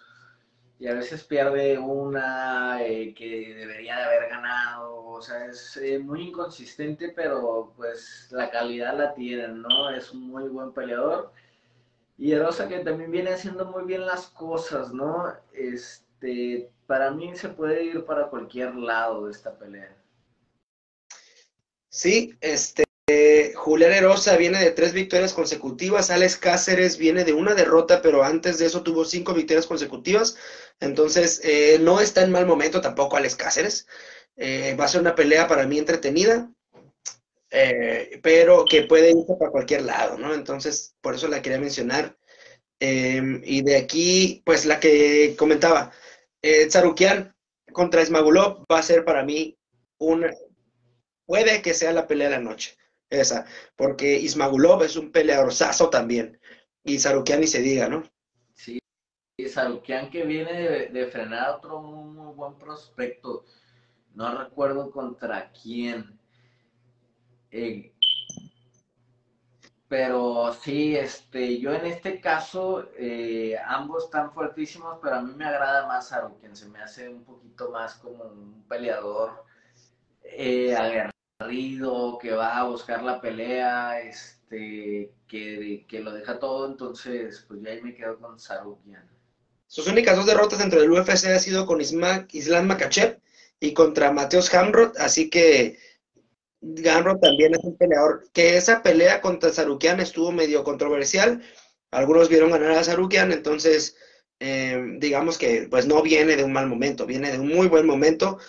y 0.80 0.88
a 0.88 0.96
veces 0.96 1.24
pierde 1.24 1.78
una 1.78 2.84
eh, 2.84 3.14
que 3.14 3.54
debería 3.56 3.98
de 3.98 4.04
haber 4.04 4.30
ganado, 4.30 5.06
o 5.06 5.22
sea, 5.22 5.46
es 5.46 5.80
muy 6.04 6.30
inconsistente, 6.30 7.14
pero 7.16 7.72
pues 7.78 8.30
la 8.32 8.50
calidad 8.50 8.98
la 8.98 9.14
tiene, 9.14 9.48
¿no? 9.50 9.92
Es 9.92 10.12
un 10.12 10.28
muy 10.30 10.50
buen 10.50 10.74
peleador. 10.74 11.32
Y 12.18 12.32
Erosa 12.34 12.68
que 12.68 12.80
también 12.80 13.12
viene 13.12 13.32
haciendo 13.32 13.66
muy 13.66 13.84
bien 13.84 14.06
las 14.06 14.28
cosas, 14.28 14.94
¿no? 14.94 15.32
Este, 15.54 16.72
para 16.88 17.12
mí 17.12 17.36
se 17.36 17.50
puede 17.50 17.84
ir 17.84 18.06
para 18.06 18.30
cualquier 18.30 18.76
lado 18.76 19.26
de 19.26 19.32
esta 19.32 19.58
pelea. 19.58 19.96
Sí, 21.92 22.36
este, 22.40 22.86
Julián 23.56 23.92
Erosa 23.92 24.38
viene 24.38 24.60
de 24.60 24.72
tres 24.72 24.94
victorias 24.94 25.34
consecutivas, 25.34 26.10
Alex 26.10 26.38
Cáceres 26.38 26.98
viene 26.98 27.26
de 27.26 27.34
una 27.34 27.54
derrota, 27.54 28.02
pero 28.02 28.24
antes 28.24 28.58
de 28.58 28.66
eso 28.68 28.82
tuvo 28.82 29.04
cinco 29.06 29.34
victorias 29.34 29.68
consecutivas, 29.68 30.38
entonces 30.80 31.42
eh, 31.44 31.78
no 31.82 32.00
está 32.00 32.24
en 32.24 32.32
mal 32.32 32.46
momento 32.46 32.80
tampoco 32.82 33.18
Alex 33.18 33.36
Cáceres. 33.36 33.88
Eh, 34.38 34.76
va 34.80 34.86
a 34.86 34.88
ser 34.88 35.02
una 35.02 35.16
pelea 35.16 35.48
para 35.48 35.68
mí 35.68 35.78
entretenida, 35.78 36.50
eh, 37.52 38.20
pero 38.24 38.66
que 38.66 38.84
puede 38.84 39.12
irse 39.12 39.36
para 39.38 39.52
cualquier 39.52 39.84
lado, 39.84 40.18
¿no? 40.18 40.34
Entonces, 40.34 40.96
por 41.02 41.16
eso 41.16 41.28
la 41.28 41.42
quería 41.42 41.60
mencionar. 41.60 42.18
Em, 42.80 43.42
y 43.46 43.62
de 43.62 43.78
aquí, 43.78 44.42
pues 44.46 44.66
la 44.66 44.80
que 44.80 45.36
comentaba, 45.38 45.92
eh, 46.42 46.68
Tsarukian 46.68 47.36
contra 47.72 48.02
Ismagulov 48.02 48.66
va 48.72 48.80
a 48.80 48.84
ser 48.84 49.06
para 49.06 49.24
mí 49.24 49.58
una, 50.00 50.34
puede 51.26 51.62
que 51.62 51.74
sea 51.74 51.94
la 51.94 52.08
pelea 52.08 52.30
de 52.30 52.36
la 52.38 52.42
noche, 52.42 52.78
esa, 53.10 53.46
porque 53.76 54.20
Ismagulov 54.20 54.84
es 54.84 54.96
un 54.96 55.12
peleadorzazo 55.12 55.90
también, 55.90 56.40
y 56.84 57.00
Sarukian 57.00 57.42
ni 57.42 57.48
se 57.48 57.62
diga, 57.62 57.88
¿no? 57.88 58.04
Sí, 58.54 58.80
y 59.38 59.48
Sarukian 59.48 60.10
que 60.10 60.24
viene 60.24 60.54
de, 60.90 61.08
frenar 61.08 61.52
otro 61.52 61.82
muy, 61.82 62.34
buen 62.34 62.58
prospecto, 62.58 63.46
no 64.14 64.38
recuerdo 64.38 64.92
contra 64.92 65.52
quién. 65.52 66.20
Eh, 67.52 67.94
pero 69.88 70.54
sí, 70.54 70.96
este, 70.96 71.60
yo 71.60 71.74
en 71.74 71.86
este 71.86 72.22
caso, 72.22 72.90
eh, 72.98 73.58
ambos 73.66 74.06
están 74.06 74.32
fuertísimos, 74.32 75.00
pero 75.02 75.18
a 75.18 75.22
mí 75.22 75.34
me 75.36 75.44
agrada 75.44 75.86
más 75.86 76.08
Sarukian, 76.08 76.56
se 76.56 76.70
me 76.70 76.80
hace 76.80 77.10
un 77.10 77.26
poquito 77.26 77.70
más 77.72 77.96
como 77.96 78.24
un 78.24 78.64
peleador 78.70 79.44
eh, 80.24 80.76
que 82.22 82.32
va 82.32 82.58
a 82.58 82.64
buscar 82.64 83.04
la 83.04 83.20
pelea, 83.20 84.00
este, 84.02 85.12
que, 85.28 85.86
que, 85.88 86.00
lo 86.00 86.14
deja 86.14 86.40
todo, 86.40 86.68
entonces 86.68 87.46
pues 87.48 87.62
ya 87.62 87.72
ahí 87.72 87.82
me 87.82 87.96
quedo 87.96 88.20
con 88.20 88.40
Sarukian. 88.40 89.10
Sus 89.68 89.88
únicas 89.88 90.16
dos 90.16 90.26
derrotas 90.26 90.60
dentro 90.60 90.82
del 90.82 90.92
UFC 90.92 91.28
ha 91.28 91.40
sido 91.40 91.66
con 91.66 91.82
Islam 91.82 92.68
Makachev 92.68 93.20
y 93.60 93.74
contra 93.74 94.12
Mateos 94.12 94.54
Hamrot, 94.54 94.98
así 94.98 95.30
que 95.30 95.80
Gamrot 96.62 97.22
también 97.22 97.56
es 97.56 97.64
un 97.64 97.78
peleador, 97.78 98.30
que 98.34 98.58
esa 98.58 98.84
pelea 98.84 99.22
contra 99.22 99.52
Sarukian 99.52 100.00
estuvo 100.00 100.32
medio 100.32 100.64
controversial, 100.64 101.42
algunos 101.90 102.30
vieron 102.30 102.52
ganar 102.52 102.72
a 102.72 102.84
Sarukian, 102.84 103.32
entonces 103.32 103.96
eh, 104.40 104.98
digamos 104.98 105.38
que 105.38 105.68
pues 105.70 105.88
no 105.88 106.02
viene 106.02 106.36
de 106.36 106.44
un 106.44 106.54
mal 106.54 106.68
momento, 106.68 107.06
viene 107.06 107.32
de 107.32 107.40
un 107.40 107.48
muy 107.48 107.68
buen 107.68 107.86
momento 107.86 108.40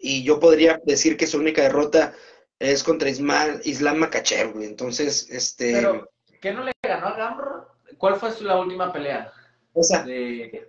y 0.00 0.22
yo 0.24 0.40
podría 0.40 0.80
decir 0.84 1.16
que 1.16 1.26
su 1.26 1.38
única 1.38 1.62
derrota 1.62 2.14
es 2.58 2.82
contra 2.82 3.08
Ismael, 3.08 3.60
Islam 3.64 3.98
Makachev, 3.98 4.60
entonces 4.62 5.28
este... 5.30 5.72
Pero, 5.72 6.10
¿qué 6.40 6.52
no 6.52 6.64
le 6.64 6.72
ganó 6.82 7.06
a 7.08 7.16
Gamrot? 7.16 7.68
¿Cuál 7.98 8.16
fue 8.16 8.32
su, 8.32 8.44
la 8.44 8.58
última 8.58 8.92
pelea? 8.92 9.32
Esa. 9.74 10.02
De, 10.02 10.68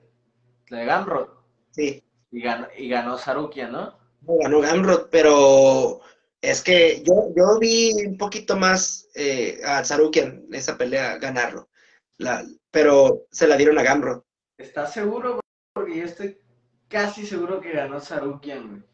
de 0.70 0.86
Gamrot. 0.86 1.44
Sí. 1.72 2.03
Y 2.32 2.41
ganó, 2.41 2.68
y 2.78 2.90
ganó 2.90 3.18
Sarukian, 3.18 3.72
¿no? 3.72 3.98
No 4.22 4.38
ganó 4.38 4.62
Gamrot, 4.62 5.10
pero 5.10 6.02
es 6.41 6.62
que 6.62 7.03
yo, 7.03 7.34
yo 7.36 7.60
vi 7.60 7.91
un 8.06 8.18
poquito 8.18 8.56
más 8.56 9.08
eh, 9.16 9.60
a 9.66 9.84
Sarukian 9.84 10.45
en 10.48 10.53
esa 10.53 10.78
pelea 10.78 11.18
ganarlo, 11.18 11.70
la, 12.18 12.44
pero 12.70 13.26
se 13.32 13.48
la 13.48 13.58
dieron 13.58 13.78
a 13.78 13.84
Gamrot. 13.84 14.24
¿Estás 14.58 14.94
seguro? 14.94 15.40
Porque 15.74 15.98
yo 15.98 16.06
estoy 16.06 16.40
casi 16.88 17.26
seguro 17.26 17.60
que 17.60 17.72
ganó 17.72 17.99
Sarukian. 17.99 18.86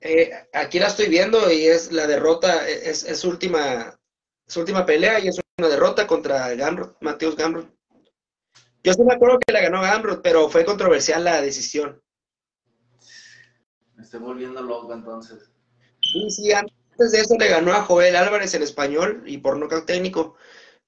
Eh, 0.00 0.30
aquí 0.52 0.78
la 0.78 0.86
estoy 0.86 1.08
viendo 1.08 1.50
y 1.50 1.66
es 1.66 1.92
la 1.92 2.06
derrota, 2.06 2.68
es, 2.68 3.04
es 3.04 3.24
última, 3.24 3.98
su 4.46 4.60
última 4.60 4.86
pelea 4.86 5.18
y 5.18 5.28
es 5.28 5.40
una 5.58 5.68
derrota 5.68 6.06
contra 6.06 6.54
Gamrot, 6.54 6.96
Mateus 7.00 7.36
Gamrot. 7.36 7.68
Yo 8.84 8.92
sí 8.92 9.02
me 9.02 9.14
acuerdo 9.14 9.38
que 9.38 9.52
la 9.52 9.60
ganó 9.60 9.82
Gamrot, 9.82 10.22
pero 10.22 10.48
fue 10.48 10.64
controversial 10.64 11.24
la 11.24 11.42
decisión. 11.42 12.00
Me 13.94 14.04
estoy 14.04 14.20
volviendo 14.20 14.62
loco 14.62 14.92
entonces. 14.94 15.50
Sí, 16.00 16.30
sí, 16.30 16.52
antes 16.52 17.10
de 17.10 17.20
eso 17.20 17.36
le 17.36 17.48
ganó 17.48 17.72
a 17.72 17.82
Joel 17.82 18.14
Álvarez 18.14 18.54
en 18.54 18.62
español 18.62 19.24
y 19.26 19.38
por 19.38 19.56
nocaut 19.56 19.84
técnico. 19.84 20.36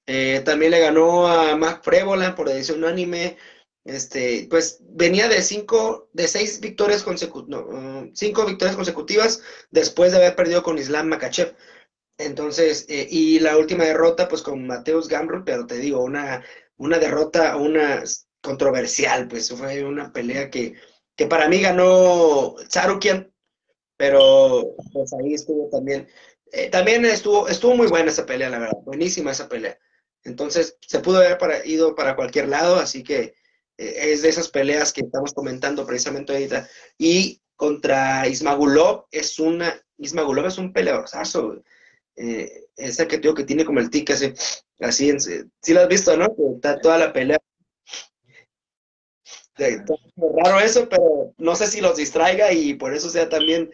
Eh, 0.06 0.42
también 0.44 0.70
le 0.70 0.80
ganó 0.80 1.26
a 1.26 1.56
Mac 1.56 1.82
Frébola 1.82 2.34
por 2.34 2.48
decisión 2.48 2.84
unánime. 2.84 3.36
Este, 3.84 4.46
pues 4.50 4.78
venía 4.82 5.28
de 5.28 5.42
cinco, 5.42 6.10
de 6.12 6.28
seis 6.28 6.60
victorias 6.60 7.02
consecutivas, 7.02 7.64
cinco 8.12 8.44
victorias 8.44 8.76
consecutivas 8.76 9.42
después 9.70 10.12
de 10.12 10.18
haber 10.18 10.36
perdido 10.36 10.62
con 10.62 10.78
Islam 10.78 11.08
Makachev. 11.08 11.56
Entonces, 12.18 12.84
eh, 12.88 13.06
y 13.10 13.40
la 13.40 13.56
última 13.56 13.84
derrota, 13.84 14.28
pues 14.28 14.42
con 14.42 14.66
Mateus 14.66 15.08
Gamrot, 15.08 15.44
pero 15.44 15.66
te 15.66 15.78
digo, 15.78 16.02
una, 16.04 16.44
una 16.76 16.98
derrota, 16.98 17.56
una 17.56 18.04
controversial, 18.42 19.26
pues 19.28 19.50
fue 19.50 19.84
una 19.84 20.12
pelea 20.12 20.50
que, 20.50 20.74
que 21.16 21.26
para 21.26 21.48
mí 21.48 21.60
ganó 21.60 22.56
Sarukian, 22.68 23.32
pero 23.96 24.74
pues 24.92 25.12
ahí 25.14 25.34
estuvo 25.34 25.70
también. 25.70 26.08
Eh, 26.52 26.68
también 26.68 27.04
estuvo, 27.06 27.48
estuvo 27.48 27.76
muy 27.76 27.86
buena 27.86 28.10
esa 28.10 28.26
pelea, 28.26 28.50
la 28.50 28.58
verdad, 28.58 28.78
buenísima 28.84 29.32
esa 29.32 29.48
pelea. 29.48 29.78
Entonces, 30.22 30.76
se 30.86 31.00
pudo 31.00 31.18
haber 31.18 31.38
para, 31.38 31.64
ido 31.66 31.94
para 31.94 32.16
cualquier 32.16 32.48
lado, 32.48 32.76
así 32.76 33.02
que 33.02 33.34
es 33.80 34.22
de 34.22 34.28
esas 34.28 34.48
peleas 34.48 34.92
que 34.92 35.02
estamos 35.02 35.32
comentando 35.32 35.86
precisamente 35.86 36.32
ahorita. 36.32 36.68
Y 36.98 37.40
contra 37.56 38.26
Ismagulov 38.28 39.06
es 39.10 39.38
una, 39.38 39.80
Ismagulov 39.98 40.46
es 40.46 40.58
un 40.58 40.72
peleador, 40.72 41.06
eh, 42.16 42.66
ese 42.76 43.06
que 43.06 43.18
digo 43.18 43.34
que 43.34 43.44
tiene 43.44 43.64
como 43.64 43.80
el 43.80 43.90
tic 43.90 44.10
así, 44.10 44.32
así, 44.80 45.10
en, 45.10 45.20
sí 45.20 45.72
lo 45.72 45.80
has 45.80 45.88
visto, 45.88 46.16
¿no? 46.16 46.34
Que 46.34 46.42
está 46.56 46.78
toda 46.80 46.98
la 46.98 47.12
pelea 47.12 47.38
raro 50.44 50.60
eso, 50.60 50.88
pero 50.88 51.34
no 51.38 51.54
sé 51.54 51.66
si 51.66 51.80
los 51.80 51.96
distraiga 51.96 52.52
y 52.52 52.74
por 52.74 52.94
eso 52.94 53.08
sea 53.10 53.28
también. 53.28 53.70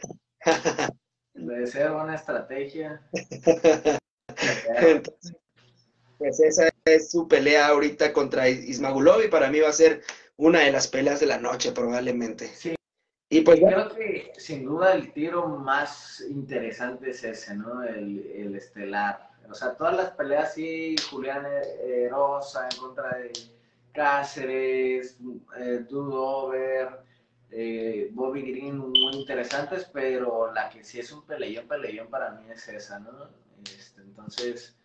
Debe 1.34 1.66
ser 1.66 1.90
una 1.90 2.14
estrategia. 2.14 3.02
pues 6.18 6.40
esa 6.40 6.68
es 6.86 7.10
su 7.10 7.28
pelea 7.28 7.66
ahorita 7.66 8.12
contra 8.12 8.48
Ismagulov 8.48 9.22
y 9.22 9.28
para 9.28 9.50
mí 9.50 9.60
va 9.60 9.68
a 9.68 9.72
ser 9.72 10.02
una 10.36 10.60
de 10.60 10.72
las 10.72 10.86
peleas 10.88 11.20
de 11.20 11.26
la 11.26 11.38
noche 11.38 11.72
probablemente. 11.72 12.46
Sí. 12.48 12.74
Y 13.28 13.40
pues 13.40 13.58
creo 13.58 13.88
que 13.88 14.32
sin 14.38 14.64
duda 14.64 14.94
el 14.94 15.12
tiro 15.12 15.48
más 15.48 16.24
interesante 16.30 17.10
es 17.10 17.24
ese, 17.24 17.56
¿no? 17.56 17.82
El, 17.82 18.24
el 18.34 18.54
estelar. 18.54 19.30
O 19.50 19.54
sea, 19.54 19.74
todas 19.74 19.96
las 19.96 20.10
peleas 20.12 20.54
sí, 20.54 20.94
Julián 21.10 21.44
Rosa 22.08 22.68
en 22.70 22.78
contra 22.78 23.18
de 23.18 23.32
Cáceres, 23.92 25.18
eh, 25.58 25.84
Dudover, 25.88 27.00
eh, 27.50 28.10
Bobby 28.12 28.42
Green, 28.42 28.78
muy 28.78 29.16
interesantes, 29.16 29.88
pero 29.92 30.52
la 30.52 30.68
que 30.68 30.84
sí 30.84 31.00
es 31.00 31.10
un 31.10 31.24
peleón, 31.24 31.66
peleón 31.66 32.08
para 32.08 32.30
mí 32.32 32.50
es 32.50 32.68
esa, 32.68 32.98
¿no? 33.00 33.28
Este, 33.76 34.02
entonces, 34.02 34.76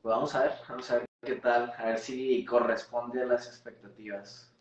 pues 0.00 0.14
vamos 0.14 0.34
a 0.34 0.42
ver, 0.42 0.52
vamos 0.68 0.90
a 0.90 0.94
ver 0.98 1.07
qué 1.22 1.34
tal, 1.36 1.72
a 1.76 1.86
ver 1.86 1.98
si 1.98 2.44
corresponde 2.44 3.22
a 3.22 3.26
las 3.26 3.46
expectativas. 3.46 4.52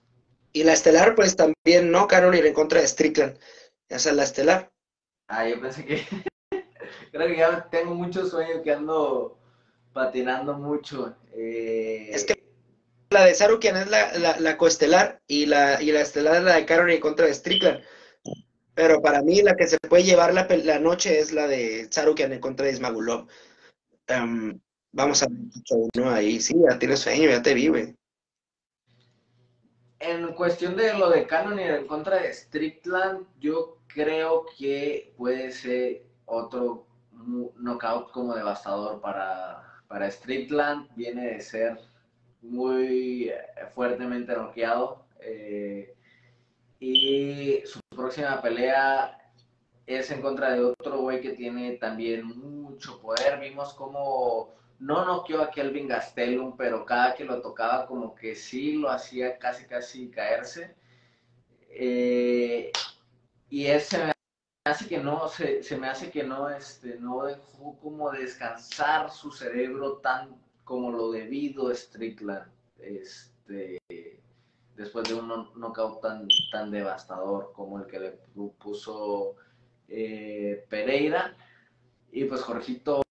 Y 0.53 0.63
la 0.63 0.73
estelar, 0.73 1.15
pues 1.15 1.35
también, 1.35 1.91
¿no? 1.91 2.07
ir 2.33 2.45
en 2.45 2.53
contra 2.53 2.81
de 2.81 2.87
Strickland. 2.87 3.37
Esa 3.89 4.09
es 4.09 4.15
la 4.15 4.23
estelar. 4.23 4.71
Ah, 5.27 5.47
yo 5.47 5.61
pensé 5.61 5.85
que. 5.85 6.03
Creo 7.11 7.27
que 7.27 7.37
ya 7.37 7.69
tengo 7.69 7.93
mucho 7.93 8.25
sueño 8.25 8.61
que 8.63 8.71
ando 8.71 9.37
patinando 9.93 10.53
mucho. 10.53 11.15
Eh, 11.33 12.09
es 12.11 12.23
que 12.23 12.43
la 13.09 13.25
de 13.25 13.33
Sarukian 13.33 13.77
es 13.77 13.89
la, 13.89 14.37
la, 14.39 14.57
coestelar 14.57 15.21
y 15.27 15.45
la, 15.45 15.81
y 15.81 15.91
la 15.91 16.01
estelar 16.01 16.37
es 16.37 16.43
la 16.43 16.55
de 16.55 16.65
Caroline 16.65 16.99
contra 16.99 17.25
de 17.25 17.33
Strickland. 17.33 17.83
Pero 18.73 19.01
para 19.01 19.21
mí 19.21 19.41
la 19.41 19.55
que 19.55 19.67
se 19.67 19.77
puede 19.79 20.03
llevar 20.03 20.33
la, 20.33 20.47
la 20.49 20.79
noche 20.79 21.19
es 21.19 21.31
la 21.31 21.47
de 21.47 21.87
Sarukian 21.89 22.33
en 22.33 22.39
contra 22.39 22.65
de 22.65 22.73
Ismagulov. 22.73 23.27
Em, 24.07 24.59
vamos 24.91 25.23
a 25.23 25.27
ver 25.27 25.37
uno 25.95 26.09
ahí. 26.09 26.39
Sí, 26.39 26.55
ya 26.69 26.77
tienes 26.79 26.99
sueño, 26.99 27.29
ya 27.29 27.41
te 27.41 27.53
vive. 27.53 27.95
En 29.99 30.33
cuestión 30.33 30.75
de 30.75 30.93
lo 30.93 31.09
de 31.09 31.25
Canon 31.25 31.59
y 31.59 31.63
en 31.63 31.87
contra 31.87 32.21
de 32.21 32.33
Strickland, 32.33 33.25
yo 33.39 33.79
creo 33.87 34.45
que 34.57 35.13
puede 35.17 35.51
ser 35.51 36.03
otro 36.25 36.85
knockout 37.11 38.11
como 38.11 38.35
devastador 38.35 39.01
para, 39.01 39.81
para 39.87 40.09
Strickland. 40.11 40.87
Viene 40.95 41.33
de 41.33 41.41
ser 41.41 41.79
muy 42.41 43.29
eh, 43.29 43.41
fuertemente 43.73 44.35
noqueado. 44.35 45.05
Eh, 45.19 45.95
y 46.79 47.61
su 47.65 47.79
próxima 47.89 48.39
pelea 48.41 49.17
es 49.87 50.11
en 50.11 50.21
contra 50.21 50.51
de 50.51 50.63
otro 50.63 51.01
güey 51.01 51.21
que 51.21 51.31
tiene 51.31 51.73
también 51.77 52.25
mucho 52.25 53.01
poder. 53.01 53.39
Vimos 53.39 53.73
como 53.73 54.53
no 54.79 55.05
noqueó 55.05 55.41
a 55.41 55.51
Kelvin 55.51 55.87
Gastelum, 55.87 56.55
pero 56.55 56.85
cada 56.85 57.15
que 57.15 57.25
lo 57.25 57.41
tocaba 57.41 57.87
como 57.87 58.13
que 58.13 58.35
sí 58.35 58.73
lo 58.73 58.89
hacía 58.89 59.37
casi 59.37 59.65
casi 59.65 60.09
caerse. 60.09 60.75
Eh, 61.69 62.71
y 63.49 63.65
ese 63.65 63.97
me 64.05 64.13
hace 64.65 64.87
que 64.87 64.99
no, 64.99 65.27
se, 65.29 65.63
se, 65.63 65.77
me 65.77 65.87
hace 65.87 66.11
que 66.11 66.23
no, 66.23 66.49
este, 66.49 66.97
no 66.99 67.25
dejó 67.25 67.77
como 67.79 68.11
descansar 68.11 69.11
su 69.11 69.31
cerebro 69.31 69.97
tan 69.97 70.35
como 70.63 70.91
lo 70.91 71.11
debido 71.11 71.73
Strickland, 71.73 72.51
este, 72.79 73.79
después 74.75 75.07
de 75.07 75.15
un 75.15 75.49
knockout 75.55 76.01
tan, 76.01 76.27
tan 76.51 76.71
devastador 76.71 77.53
como 77.53 77.79
el 77.79 77.87
que 77.87 77.99
le 77.99 78.11
puso 78.59 79.35
eh, 79.87 80.65
Pereira. 80.69 81.35
Y 82.11 82.25
pues 82.25 82.41
Jorgito 82.41 83.01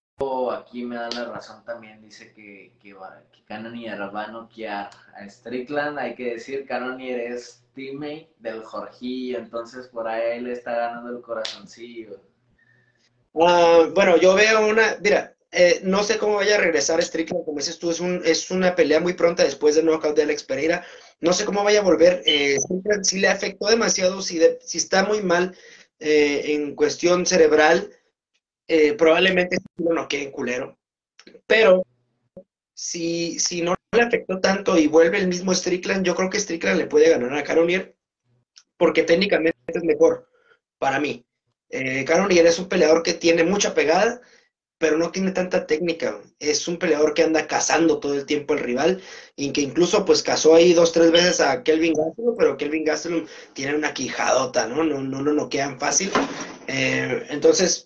aquí 0.53 0.85
me 0.85 0.97
da 0.97 1.09
la 1.11 1.25
razón 1.27 1.65
también, 1.65 2.01
dice 2.01 2.33
que, 2.33 2.73
que, 2.81 2.95
que 3.33 3.45
Cannonier 3.45 3.99
va 4.15 4.25
a 4.25 4.31
noquear 4.31 4.91
a 5.15 5.29
Strickland. 5.29 5.99
Hay 5.99 6.15
que 6.15 6.35
decir, 6.35 6.67
Cannonier 6.67 7.33
es 7.33 7.65
teammate 7.75 8.31
del 8.39 8.63
Jorgillo, 8.63 9.39
entonces 9.39 9.89
por 9.89 10.09
ahí 10.09 10.39
él 10.39 10.47
está 10.49 10.75
ganando 10.75 11.11
el 11.11 11.23
corazoncillo. 11.23 12.21
Ah, 13.35 13.89
bueno, 13.95 14.17
yo 14.17 14.35
veo 14.35 14.67
una, 14.67 14.97
mira, 15.03 15.35
eh, 15.53 15.81
no 15.85 16.03
sé 16.03 16.19
cómo 16.19 16.37
vaya 16.37 16.57
a 16.57 16.61
regresar 16.61 17.03
Strickland, 17.03 17.45
como 17.45 17.59
dices 17.59 17.79
tú, 17.79 17.91
es, 17.91 18.01
un, 18.01 18.23
es 18.25 18.51
una 18.51 18.75
pelea 18.75 19.01
muy 19.01 19.13
pronta 19.13 19.45
después 19.45 19.75
del 19.75 19.87
knockout 19.87 20.17
de 20.17 20.23
Alex 20.23 20.43
Pereira. 20.45 20.85
No 21.21 21.33
sé 21.33 21.45
cómo 21.45 21.65
vaya 21.65 21.81
a 21.81 21.85
volver. 21.85 22.23
Eh, 22.27 22.57
si 23.03 23.21
le 23.21 23.29
afectó 23.29 23.69
demasiado, 23.69 24.21
si, 24.21 24.41
si 24.61 24.79
está 24.79 25.05
muy 25.05 25.23
mal 25.23 25.57
eh, 25.99 26.55
en 26.55 26.75
cuestión 26.75 27.25
cerebral, 27.25 27.91
eh, 28.69 28.95
probablemente 28.95 29.59
no 29.77 30.09
quede 30.09 30.25
en 30.25 30.31
culero. 30.31 30.79
Pero 31.47 31.85
si, 32.75 33.39
si 33.39 33.63
no 33.63 33.75
le 33.93 34.03
afectó 34.03 34.41
tanto 34.41 34.79
y 34.79 34.87
vuelve 34.87 35.19
el 35.19 35.29
mismo 35.29 35.55
Strickland, 35.55 36.05
yo 36.05 36.15
creo 36.15 36.31
que 36.31 36.41
Strickland 36.41 36.79
le 36.79 36.87
puede 36.87 37.11
ganar 37.11 37.33
a 37.35 37.45
Caronier 37.45 37.97
porque 38.77 39.03
técnicamente 39.03 39.59
es 39.69 39.85
mejor 39.85 40.29
para 40.79 41.01
mí. 41.01 41.25
Eh, 41.71 42.05
Caronier 42.05 42.47
es 42.47 42.59
un 42.59 42.69
peleador 42.69 43.03
que 43.03 43.15
tiene 43.15 43.45
mucha 43.45 43.75
pegada, 43.75 44.21
pero 44.79 44.99
no 44.99 45.11
tiene 45.11 45.33
tanta 45.33 45.67
técnica. 45.67 46.21
Es 46.39 46.69
un 46.69 46.79
peleador 46.79 47.15
que 47.15 47.23
anda 47.23 47.47
cazando 47.47 47.99
todo 47.99 48.15
el 48.15 48.27
tiempo 48.27 48.53
al 48.53 48.61
rival 48.61 49.03
y 49.35 49.53
que 49.53 49.63
incluso 49.63 50.05
pues 50.05 50.23
cazó 50.23 50.55
ahí 50.55 50.75
dos, 50.75 50.93
tres 50.93 51.11
veces 51.11 51.41
a 51.41 51.63
Kelvin 51.63 51.95
Gastelum, 51.95 52.37
pero 52.37 52.57
Kelvin 52.57 52.85
Gastelum 52.85 53.27
tiene 53.55 53.75
una 53.75 53.95
quijadota, 53.95 54.67
¿no? 54.67 54.85
No, 54.85 55.03
no 55.03 55.23
lo 55.23 55.33
noquean 55.33 55.81
fácil. 55.81 56.11
Eh, 56.67 57.27
entonces, 57.31 57.86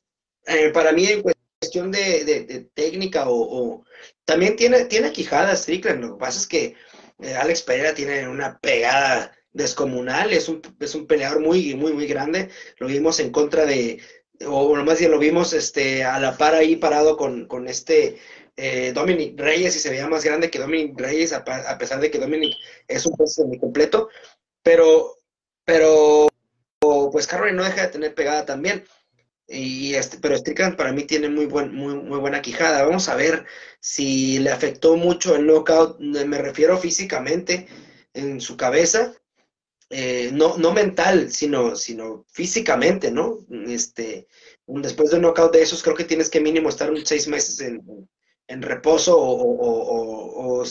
eh, 0.51 0.71
para 0.71 0.93
mí 0.93 1.07
en 1.07 1.23
cuestión 1.23 1.93
de, 1.93 2.69
técnica 2.75 3.25
o, 3.29 3.85
también 4.25 4.57
tiene, 4.57 4.87
tiene 4.87 5.13
quijada 5.13 5.57
Strickland, 5.57 6.03
lo 6.03 6.15
que 6.15 6.21
pasa 6.21 6.39
es 6.41 6.47
que 6.47 6.75
eh, 7.21 7.35
Alex 7.35 7.63
Pereira 7.63 7.95
tiene 7.95 8.29
una 8.29 8.59
pegada 8.59 9.33
descomunal, 9.53 10.33
es 10.33 10.49
un, 10.49 10.61
es 10.81 10.95
un 10.95 11.07
peleador 11.07 11.41
muy, 11.41 11.75
muy, 11.75 11.93
muy 11.93 12.07
grande, 12.07 12.49
lo 12.79 12.87
vimos 12.87 13.21
en 13.21 13.31
contra 13.31 13.65
de, 13.65 14.01
o 14.47 14.75
más 14.75 14.99
bien 14.99 15.11
lo 15.11 15.19
vimos 15.19 15.53
este, 15.53 16.05
a 16.05 16.19
la 16.19 16.37
par 16.37 16.55
ahí 16.55 16.77
parado 16.77 17.17
con, 17.17 17.47
con 17.47 17.69
este 17.69 18.19
eh, 18.57 18.93
Dominic 18.93 19.39
Reyes 19.39 19.77
y 19.77 19.79
se 19.79 19.91
veía 19.91 20.09
más 20.09 20.25
grande 20.25 20.51
que 20.51 20.59
Dominic 20.59 20.99
Reyes, 20.99 21.33
a, 21.33 21.45
pesar 21.45 22.01
de 22.01 22.11
que 22.11 22.19
Dominic 22.19 22.57
es 22.89 23.07
un 23.07 23.17
peso 23.17 23.45
completo, 23.61 24.09
pero, 24.63 25.17
pero 25.65 26.29
pues 27.13 27.27
Carroll 27.27 27.55
no 27.55 27.65
deja 27.65 27.83
de 27.83 27.93
tener 27.93 28.15
pegada 28.15 28.45
también. 28.45 28.85
Y 29.53 29.95
este, 29.95 30.19
pero 30.19 30.37
Strickland 30.37 30.77
para 30.77 30.93
mí 30.93 31.03
tiene 31.03 31.29
muy, 31.29 31.47
buen, 31.47 31.75
muy, 31.75 31.95
muy 31.95 32.19
buena 32.21 32.41
quijada. 32.41 32.85
Vamos 32.85 33.09
a 33.09 33.17
ver 33.17 33.45
si 33.81 34.39
le 34.39 34.51
afectó 34.51 34.97
mucho 34.97 35.35
el 35.35 35.45
knockout, 35.45 35.99
me 35.99 36.39
refiero 36.39 36.79
físicamente 36.79 37.67
en 38.15 38.41
su 38.41 38.57
cabeza, 38.57 39.13
eh, 39.91 40.31
no, 40.33 40.57
no 40.57 40.73
mental, 40.73 41.33
sino, 41.33 41.75
sino 41.75 42.25
físicamente, 42.29 43.11
¿no? 43.11 43.41
Este, 43.67 44.29
después 44.69 45.11
de 45.11 45.17
un 45.17 45.23
knockout 45.23 45.53
de 45.53 45.63
esos, 45.63 45.83
creo 45.83 45.97
que 45.97 46.05
tienes 46.05 46.31
que 46.31 46.41
mínimo 46.41 46.69
estar 46.69 46.89
un 46.89 47.05
seis 47.05 47.27
meses 47.27 47.61
en, 47.61 47.83
en 48.47 48.63
reposo 48.63 49.17
o, 49.19 50.65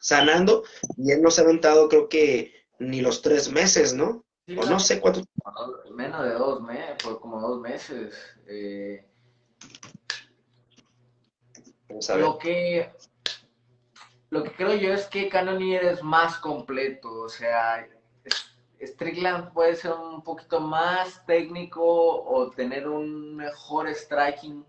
sanando, 0.00 0.64
y 0.96 1.12
él 1.12 1.20
no 1.20 1.30
se 1.30 1.42
ha 1.42 1.44
aventado, 1.44 1.88
creo 1.88 2.08
que 2.08 2.54
ni 2.78 3.02
los 3.02 3.20
tres 3.20 3.50
meses, 3.50 3.92
¿no? 3.92 4.24
O 4.56 4.64
no 4.64 4.80
sé 4.80 5.00
cuánto. 5.00 5.22
Menos 5.94 6.24
de 6.24 6.32
dos 6.32 6.62
meses, 6.62 6.96
por 7.02 7.20
como 7.20 7.40
dos 7.40 7.60
meses. 7.60 8.14
Eh, 8.46 9.04
lo 12.16 12.38
que 12.38 12.92
lo 14.30 14.44
que 14.44 14.52
creo 14.52 14.74
yo 14.74 14.92
es 14.92 15.06
que 15.06 15.28
Cannonier 15.28 15.84
es 15.84 16.02
más 16.02 16.36
completo, 16.36 17.22
o 17.22 17.28
sea, 17.28 17.88
Strickland 18.80 19.52
puede 19.52 19.74
ser 19.74 19.92
un 19.92 20.22
poquito 20.22 20.60
más 20.60 21.24
técnico 21.24 21.82
o 21.82 22.50
tener 22.50 22.88
un 22.88 23.36
mejor 23.36 23.88
striking 23.88 24.64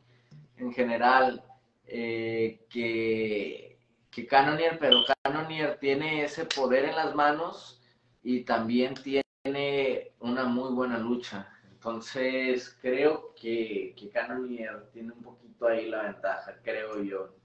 en 0.55 0.73
general 0.73 1.43
eh, 1.85 2.65
que, 2.69 3.77
que 4.09 4.27
Cannonier, 4.27 4.79
pero 4.79 5.03
Cannonier 5.23 5.77
tiene 5.77 6.23
ese 6.23 6.45
poder 6.45 6.85
en 6.85 6.95
las 6.95 7.13
manos 7.13 7.81
y 8.23 8.45
también 8.45 8.93
tiene 8.93 9.28
una 9.43 10.45
muy 10.45 10.73
buena 10.73 10.97
lucha. 10.97 11.47
Entonces 11.71 12.75
creo 12.81 13.33
que, 13.39 13.95
que 13.97 14.09
Cannonier 14.09 14.89
tiene 14.91 15.13
un 15.13 15.23
poquito 15.23 15.67
ahí 15.67 15.89
la 15.89 16.03
ventaja, 16.03 16.59
creo 16.61 17.01
yo. 17.01 17.35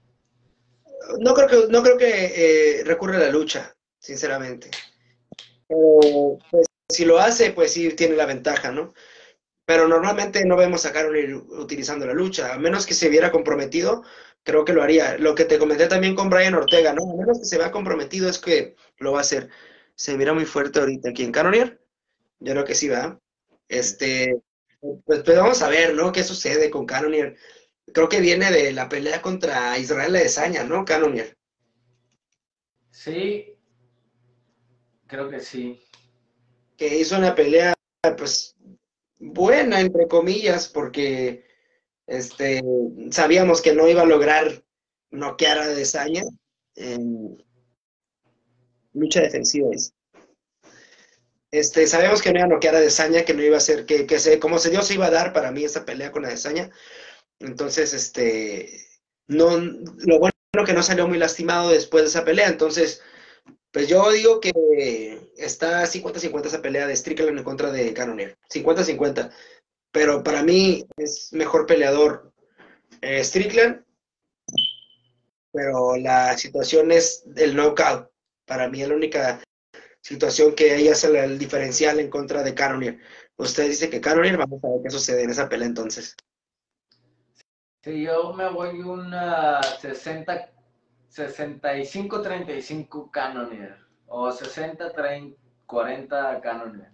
No 1.19 1.33
creo 1.33 1.47
que, 1.47 1.67
no 1.69 1.81
creo 1.81 1.97
que 1.97 2.79
eh, 2.79 2.83
recurre 2.83 3.17
a 3.17 3.19
la 3.19 3.29
lucha, 3.29 3.73
sinceramente. 3.99 4.71
Pero 5.67 6.37
pues, 6.51 6.67
si 6.89 7.05
lo 7.05 7.19
hace, 7.19 7.51
pues 7.51 7.73
sí 7.73 7.89
tiene 7.93 8.15
la 8.15 8.25
ventaja, 8.25 8.71
¿no? 8.71 8.93
Pero 9.65 9.87
normalmente 9.87 10.45
no 10.45 10.57
vemos 10.57 10.85
a 10.85 10.93
Carol 10.93 11.45
utilizando 11.59 12.05
la 12.05 12.13
lucha, 12.13 12.53
a 12.53 12.59
menos 12.59 12.85
que 12.85 12.93
se 12.93 13.09
viera 13.09 13.31
comprometido, 13.31 14.03
creo 14.43 14.63
que 14.63 14.73
lo 14.73 14.83
haría. 14.83 15.17
Lo 15.17 15.33
que 15.33 15.45
te 15.45 15.57
comenté 15.57 15.87
también 15.87 16.15
con 16.15 16.29
Brian 16.29 16.53
Ortega, 16.53 16.93
¿no? 16.93 17.11
A 17.11 17.15
menos 17.15 17.39
que 17.39 17.45
se 17.45 17.57
vea 17.57 17.71
comprometido 17.71 18.29
es 18.29 18.37
que 18.37 18.75
lo 18.97 19.13
va 19.13 19.19
a 19.19 19.21
hacer. 19.21 19.49
Se 19.95 20.15
mira 20.17 20.33
muy 20.33 20.45
fuerte 20.45 20.79
ahorita 20.79 21.09
aquí 21.09 21.23
en 21.23 21.31
Canonier. 21.31 21.84
Yo 22.39 22.53
creo 22.53 22.65
que 22.65 22.75
sí 22.75 22.89
va. 22.89 23.19
Este, 23.67 24.41
pues, 24.79 25.23
pues, 25.23 25.37
vamos 25.37 25.61
a 25.61 25.69
ver, 25.69 25.93
¿no? 25.95 26.11
¿Qué 26.11 26.23
sucede 26.23 26.69
con 26.69 26.85
Canonier? 26.85 27.35
Creo 27.93 28.09
que 28.09 28.21
viene 28.21 28.51
de 28.51 28.71
la 28.73 28.89
pelea 28.89 29.21
contra 29.21 29.77
Israel 29.77 30.15
Adesanya, 30.15 30.63
¿no? 30.63 30.85
Canonier. 30.85 31.37
Sí, 32.91 33.55
Creo 35.07 35.29
que 35.29 35.39
sí. 35.39 35.81
Que 36.77 36.99
hizo 36.99 37.17
una 37.17 37.35
pelea, 37.35 37.73
pues, 38.17 38.55
buena, 39.19 39.79
entre 39.79 40.07
comillas, 40.07 40.67
porque 40.67 41.45
este, 42.07 42.61
sabíamos 43.11 43.61
que 43.61 43.73
no 43.73 43.87
iba 43.87 44.01
a 44.01 44.05
lograr 44.05 44.63
noquear 45.11 45.59
a 45.59 45.67
Desaña 45.67 46.23
en 46.75 47.43
lucha 48.93 49.21
defensiva. 49.21 49.69
Este, 51.57 51.87
sabíamos 51.87 52.21
que 52.21 52.31
no 52.31 52.39
iba 52.39 52.45
a 52.45 52.49
noquear 52.49 52.75
a 52.75 52.81
Desaña, 52.81 53.23
que 53.23 53.33
no 53.33 53.41
iba 53.41 53.57
a 53.57 53.61
ser, 53.61 53.85
que, 53.85 54.05
que 54.05 54.19
se, 54.19 54.39
como 54.39 54.59
se 54.59 54.69
dio, 54.69 54.81
se 54.81 54.95
iba 54.95 55.05
a 55.05 55.11
dar 55.11 55.31
para 55.33 55.51
mí 55.51 55.63
esa 55.63 55.85
pelea 55.85 56.11
con 56.11 56.23
Desaña. 56.23 56.69
Entonces, 57.39 57.93
este, 57.93 58.69
no, 59.27 59.57
lo 59.57 60.19
bueno 60.19 60.33
que 60.65 60.73
no 60.73 60.83
salió 60.83 61.07
muy 61.07 61.17
lastimado 61.17 61.69
después 61.69 62.03
de 62.03 62.09
esa 62.09 62.25
pelea. 62.25 62.47
Entonces, 62.49 63.01
pues 63.71 63.87
yo 63.87 64.11
digo 64.11 64.39
que 64.39 64.51
está 65.37 65.85
50-50 65.85 66.45
esa 66.45 66.61
pelea 66.61 66.87
de 66.87 66.95
Strickland 66.95 67.37
en 67.37 67.43
contra 67.43 67.71
de 67.71 67.93
Cannonier. 67.93 68.37
50-50. 68.49 69.31
Pero 69.91 70.23
para 70.23 70.43
mí 70.43 70.85
es 70.97 71.29
mejor 71.31 71.65
peleador 71.65 72.33
eh, 73.01 73.23
Strickland. 73.23 73.85
Pero 75.51 75.95
la 75.97 76.37
situación 76.37 76.91
es 76.91 77.23
el 77.35 77.55
knockout. 77.55 78.09
Para 78.45 78.69
mí 78.69 78.81
es 78.81 78.89
la 78.89 78.95
única 78.95 79.41
situación 80.05 80.53
que 80.53 80.75
ella 80.75 80.91
hace 80.91 81.07
el 81.17 81.39
diferencial 81.39 81.99
en 81.99 82.11
contra 82.11 82.43
de 82.43 82.53
Cannonier. 82.53 82.99
Usted 83.37 83.67
dice 83.67 83.89
que 83.89 83.99
Cannonier, 83.99 84.37
vamos 84.37 84.63
a 84.63 84.67
ver 84.67 84.81
qué 84.83 84.91
sucede 84.91 85.23
en 85.23 85.31
esa 85.31 85.49
pelea 85.49 85.67
entonces. 85.67 86.15
Sí, 87.81 88.03
yo 88.03 88.31
me 88.33 88.47
voy 88.51 88.81
una 88.81 89.63
60 89.63 90.51
65-35 91.09 93.09
Cannoneer 93.09 93.77
o 94.05 94.29
60-40 94.29 96.41
Cannoneer. 96.41 96.91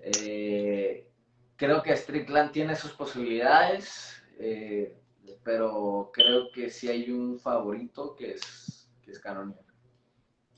Eh, 0.00 1.06
creo 1.54 1.84
que 1.84 1.96
Strickland 1.96 2.50
tiene 2.50 2.74
sus 2.74 2.90
posibilidades, 2.92 4.20
eh, 4.40 4.98
pero 5.44 6.10
creo 6.12 6.50
que 6.50 6.68
sí 6.68 6.88
hay 6.88 7.12
un 7.12 7.38
favorito 7.38 8.16
que 8.16 8.32
es, 8.32 8.90
que 9.04 9.12
es 9.12 9.22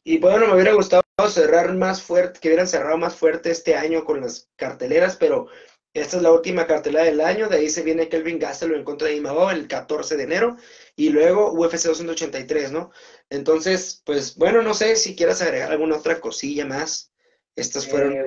Y 0.04 0.16
bueno, 0.18 0.46
me 0.46 0.54
hubiera 0.54 0.72
gustado 0.72 1.03
cerrar 1.28 1.74
más 1.74 2.03
fuerte, 2.03 2.41
que 2.41 2.49
hubieran 2.49 2.66
cerrado 2.66 2.99
más 2.99 3.15
fuerte 3.15 3.51
este 3.51 3.77
año 3.77 4.05
con 4.05 4.20
las 4.20 4.51
carteleras, 4.57 5.16
pero 5.16 5.47
esta 5.93 6.16
es 6.16 6.23
la 6.24 6.32
última 6.32 6.66
cartelera 6.66 7.05
del 7.05 7.20
año, 7.20 7.49
de 7.49 7.59
ahí 7.59 7.70
se 7.70 7.82
viene 7.82 8.09
Kelvin 8.09 8.41
Gastelum 8.41 8.78
en 8.78 8.85
contra 8.85 9.09
de 9.09 9.16
Imao 9.16 9.51
el 9.51 9.69
14 9.69 10.16
de 10.16 10.24
enero 10.24 10.57
y 10.97 11.11
luego 11.11 11.53
UFC 11.53 11.85
283, 11.85 12.73
¿no? 12.73 12.91
Entonces, 13.31 14.03
pues 14.05 14.36
bueno, 14.36 14.61
no 14.62 14.74
sé 14.74 14.97
si 14.97 15.15
quieras 15.15 15.41
agregar 15.41 15.70
alguna 15.70 15.97
otra 15.97 16.20
cosilla 16.20 16.66
más. 16.66 17.12
Estas 17.55 17.89
fueron 17.89 18.12
eh, 18.12 18.27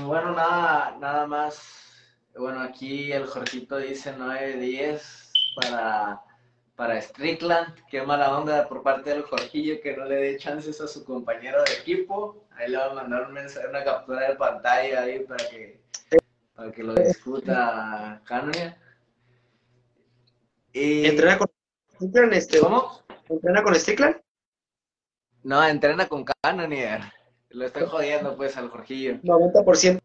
Bueno, 0.00 0.32
nada, 0.32 0.98
nada 1.00 1.26
más. 1.26 1.62
Bueno, 2.36 2.60
aquí 2.60 3.10
el 3.10 3.26
Jorgito 3.26 3.78
dice 3.78 4.14
9-10 4.14 5.00
para, 5.56 6.20
para 6.76 7.00
Strickland. 7.00 7.74
Qué 7.90 8.02
mala 8.02 8.36
onda 8.36 8.68
por 8.68 8.82
parte 8.82 9.10
del 9.10 9.22
Jorgillo 9.22 9.80
que 9.82 9.96
no 9.96 10.04
le 10.04 10.16
dé 10.16 10.36
chances 10.38 10.80
a 10.80 10.88
su 10.88 11.04
compañero 11.04 11.62
de 11.64 11.72
equipo. 11.72 12.44
Ahí 12.52 12.70
le 12.70 12.78
va 12.78 12.90
a 12.90 12.94
mandar 12.94 13.26
un 13.26 13.34
mensaje, 13.34 13.66
una 13.68 13.84
captura 13.84 14.28
de 14.28 14.36
pantalla 14.36 15.02
ahí 15.02 15.20
para 15.20 15.48
que, 15.48 15.80
para 16.54 16.72
que 16.72 16.82
lo 16.82 16.94
discuta 16.94 18.20
Canonia. 18.24 18.78
¿Entrena 20.72 21.38
con 21.38 21.48
Strickland? 21.94 22.32
Este, 22.34 22.58
¿Cómo? 22.58 23.00
¿Entrena 23.28 23.62
con 23.62 23.74
Strickland? 23.74 24.16
No, 25.44 25.64
entrena 25.64 26.08
con 26.08 26.24
Cannonier. 26.24 27.02
Lo 27.50 27.66
estoy 27.66 27.86
jodiendo, 27.86 28.36
pues, 28.36 28.56
al 28.56 28.68
Jorgillo. 28.70 29.14
90% 29.22 30.00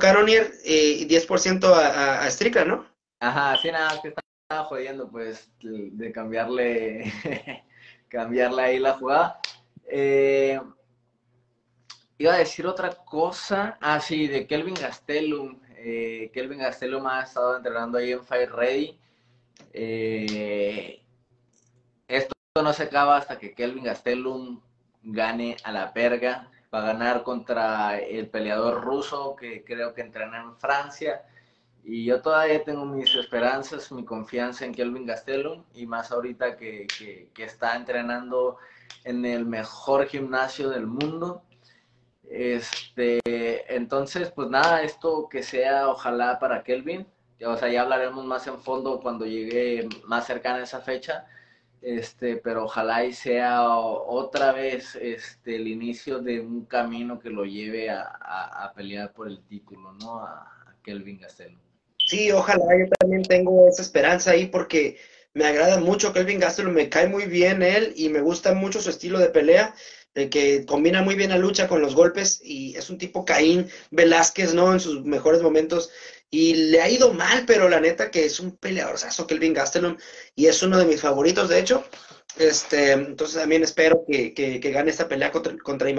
Cannonier 0.00 0.52
y 0.64 1.06
10% 1.06 1.64
a, 1.64 2.22
a, 2.22 2.30
Strickland, 2.30 2.68
¿no? 2.68 2.86
Ajá, 3.20 3.56
sí, 3.60 3.70
nada, 3.70 4.00
que 4.00 4.12
estaba 4.48 4.68
jodiendo, 4.68 5.10
pues, 5.10 5.50
de 5.60 6.12
cambiarle, 6.12 7.12
cambiarle 8.08 8.62
ahí 8.62 8.78
la 8.78 8.92
jugada. 8.92 9.40
Eh, 9.88 10.60
iba 12.18 12.32
a 12.32 12.38
decir 12.38 12.64
otra 12.64 12.90
cosa. 12.90 13.76
Ah, 13.80 13.98
sí, 13.98 14.28
de 14.28 14.46
Kelvin 14.46 14.74
Gastelum. 14.74 15.58
Eh, 15.78 16.30
Kelvin 16.32 16.60
Gastelum 16.60 17.04
ha 17.08 17.22
estado 17.22 17.56
entrenando 17.56 17.98
ahí 17.98 18.12
en 18.12 18.24
Fire 18.24 18.52
Ready. 18.52 18.96
Eh, 19.72 21.02
esto 22.06 22.32
no 22.62 22.72
se 22.72 22.84
acaba 22.84 23.16
hasta 23.16 23.38
que 23.38 23.52
Kelvin 23.52 23.82
Gastelum 23.82 24.60
gane 25.02 25.56
a 25.64 25.72
la 25.72 25.92
perga. 25.92 26.52
Va 26.72 26.84
a 26.84 26.92
ganar 26.92 27.24
contra 27.24 27.98
el 27.98 28.28
peleador 28.28 28.84
ruso 28.84 29.34
que 29.34 29.64
creo 29.64 29.92
que 29.92 30.02
entrena 30.02 30.40
en 30.40 30.56
Francia. 30.56 31.24
Y 31.88 32.04
yo 32.04 32.20
todavía 32.20 32.64
tengo 32.64 32.84
mis 32.84 33.14
esperanzas, 33.14 33.92
mi 33.92 34.04
confianza 34.04 34.64
en 34.64 34.74
Kelvin 34.74 35.06
Gastelum 35.06 35.62
y 35.72 35.86
más 35.86 36.10
ahorita 36.10 36.56
que, 36.56 36.86
que, 37.32 37.44
está 37.44 37.76
entrenando 37.76 38.56
en 39.04 39.24
el 39.24 39.46
mejor 39.46 40.06
gimnasio 40.06 40.68
del 40.70 40.86
mundo. 40.86 41.42
Este, 42.28 43.20
entonces, 43.74 44.32
pues 44.32 44.50
nada, 44.50 44.82
esto 44.82 45.28
que 45.28 45.42
sea 45.44 45.88
ojalá 45.88 46.40
para 46.40 46.64
Kelvin. 46.64 47.06
O 47.46 47.56
sea, 47.56 47.68
ya 47.68 47.82
hablaremos 47.82 48.24
más 48.24 48.46
en 48.48 48.58
fondo 48.60 49.00
cuando 49.00 49.24
llegue 49.24 49.88
más 50.04 50.26
cercana 50.26 50.58
a 50.58 50.62
esa 50.64 50.80
fecha 50.80 51.26
este, 51.86 52.38
pero 52.38 52.64
ojalá 52.64 53.04
y 53.04 53.12
sea 53.12 53.70
otra 53.70 54.52
vez 54.52 54.96
este, 54.96 55.56
el 55.56 55.68
inicio 55.68 56.18
de 56.20 56.40
un 56.40 56.64
camino 56.64 57.20
que 57.20 57.30
lo 57.30 57.44
lleve 57.44 57.90
a, 57.90 58.02
a, 58.02 58.72
pelear 58.74 59.12
por 59.12 59.28
el 59.28 59.40
título, 59.44 59.92
¿no? 59.92 60.20
A, 60.20 60.52
Kelvin 60.82 61.18
Gastelum. 61.20 61.65
Sí, 62.06 62.30
ojalá, 62.30 62.64
yo 62.78 62.86
también 63.00 63.22
tengo 63.22 63.68
esa 63.68 63.82
esperanza 63.82 64.30
ahí 64.30 64.46
porque 64.46 64.96
me 65.34 65.44
agrada 65.44 65.78
mucho 65.78 66.12
Kelvin 66.12 66.38
Gastelum, 66.38 66.72
me 66.72 66.88
cae 66.88 67.08
muy 67.08 67.26
bien 67.26 67.62
él 67.62 67.92
y 67.96 68.08
me 68.08 68.20
gusta 68.20 68.54
mucho 68.54 68.80
su 68.80 68.90
estilo 68.90 69.18
de 69.18 69.28
pelea, 69.28 69.74
de 70.14 70.30
que 70.30 70.64
combina 70.64 71.02
muy 71.02 71.16
bien 71.16 71.30
la 71.30 71.38
lucha 71.38 71.68
con 71.68 71.82
los 71.82 71.94
golpes 71.94 72.40
y 72.42 72.76
es 72.76 72.90
un 72.90 72.98
tipo 72.98 73.24
Caín 73.24 73.68
Velázquez, 73.90 74.54
¿no? 74.54 74.72
En 74.72 74.80
sus 74.80 75.04
mejores 75.04 75.42
momentos 75.42 75.90
y 76.30 76.54
le 76.54 76.80
ha 76.80 76.88
ido 76.88 77.12
mal, 77.12 77.44
pero 77.46 77.68
la 77.68 77.80
neta 77.80 78.10
que 78.10 78.24
es 78.24 78.40
un 78.40 78.56
peleador, 78.56 78.96
o 79.18 79.26
Kelvin 79.26 79.54
Gastelum, 79.54 79.96
y 80.34 80.46
es 80.46 80.62
uno 80.62 80.78
de 80.78 80.86
mis 80.86 81.00
favoritos, 81.00 81.48
de 81.48 81.58
hecho. 81.58 81.84
Este, 82.38 82.92
entonces 82.92 83.40
también 83.40 83.62
espero 83.62 84.04
que, 84.06 84.34
que, 84.34 84.58
gane 84.70 84.90
esta 84.90 85.08
pelea 85.08 85.30
contra, 85.30 85.56
contra. 85.58 85.90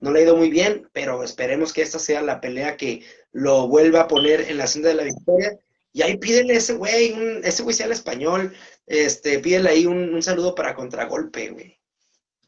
No 0.00 0.12
le 0.12 0.20
ha 0.20 0.22
ido 0.22 0.36
muy 0.36 0.50
bien, 0.50 0.88
pero 0.92 1.24
esperemos 1.24 1.72
que 1.72 1.82
esta 1.82 1.98
sea 1.98 2.22
la 2.22 2.40
pelea 2.40 2.76
que 2.76 3.02
lo 3.34 3.68
vuelva 3.68 4.02
a 4.02 4.08
poner 4.08 4.42
en 4.42 4.56
la 4.56 4.66
senda 4.66 4.88
de 4.88 4.94
la 4.94 5.02
victoria. 5.02 5.58
Y 5.92 6.02
ahí 6.02 6.16
pídele 6.16 6.54
ese 6.54 6.74
güey, 6.74 7.14
ese 7.44 7.62
güey 7.62 7.74
sea 7.74 7.86
el 7.86 7.92
español, 7.92 8.52
este, 8.86 9.38
pídele 9.38 9.68
ahí 9.68 9.86
un, 9.86 10.14
un 10.14 10.22
saludo 10.22 10.54
para 10.54 10.74
contragolpe, 10.74 11.50
güey. 11.50 11.78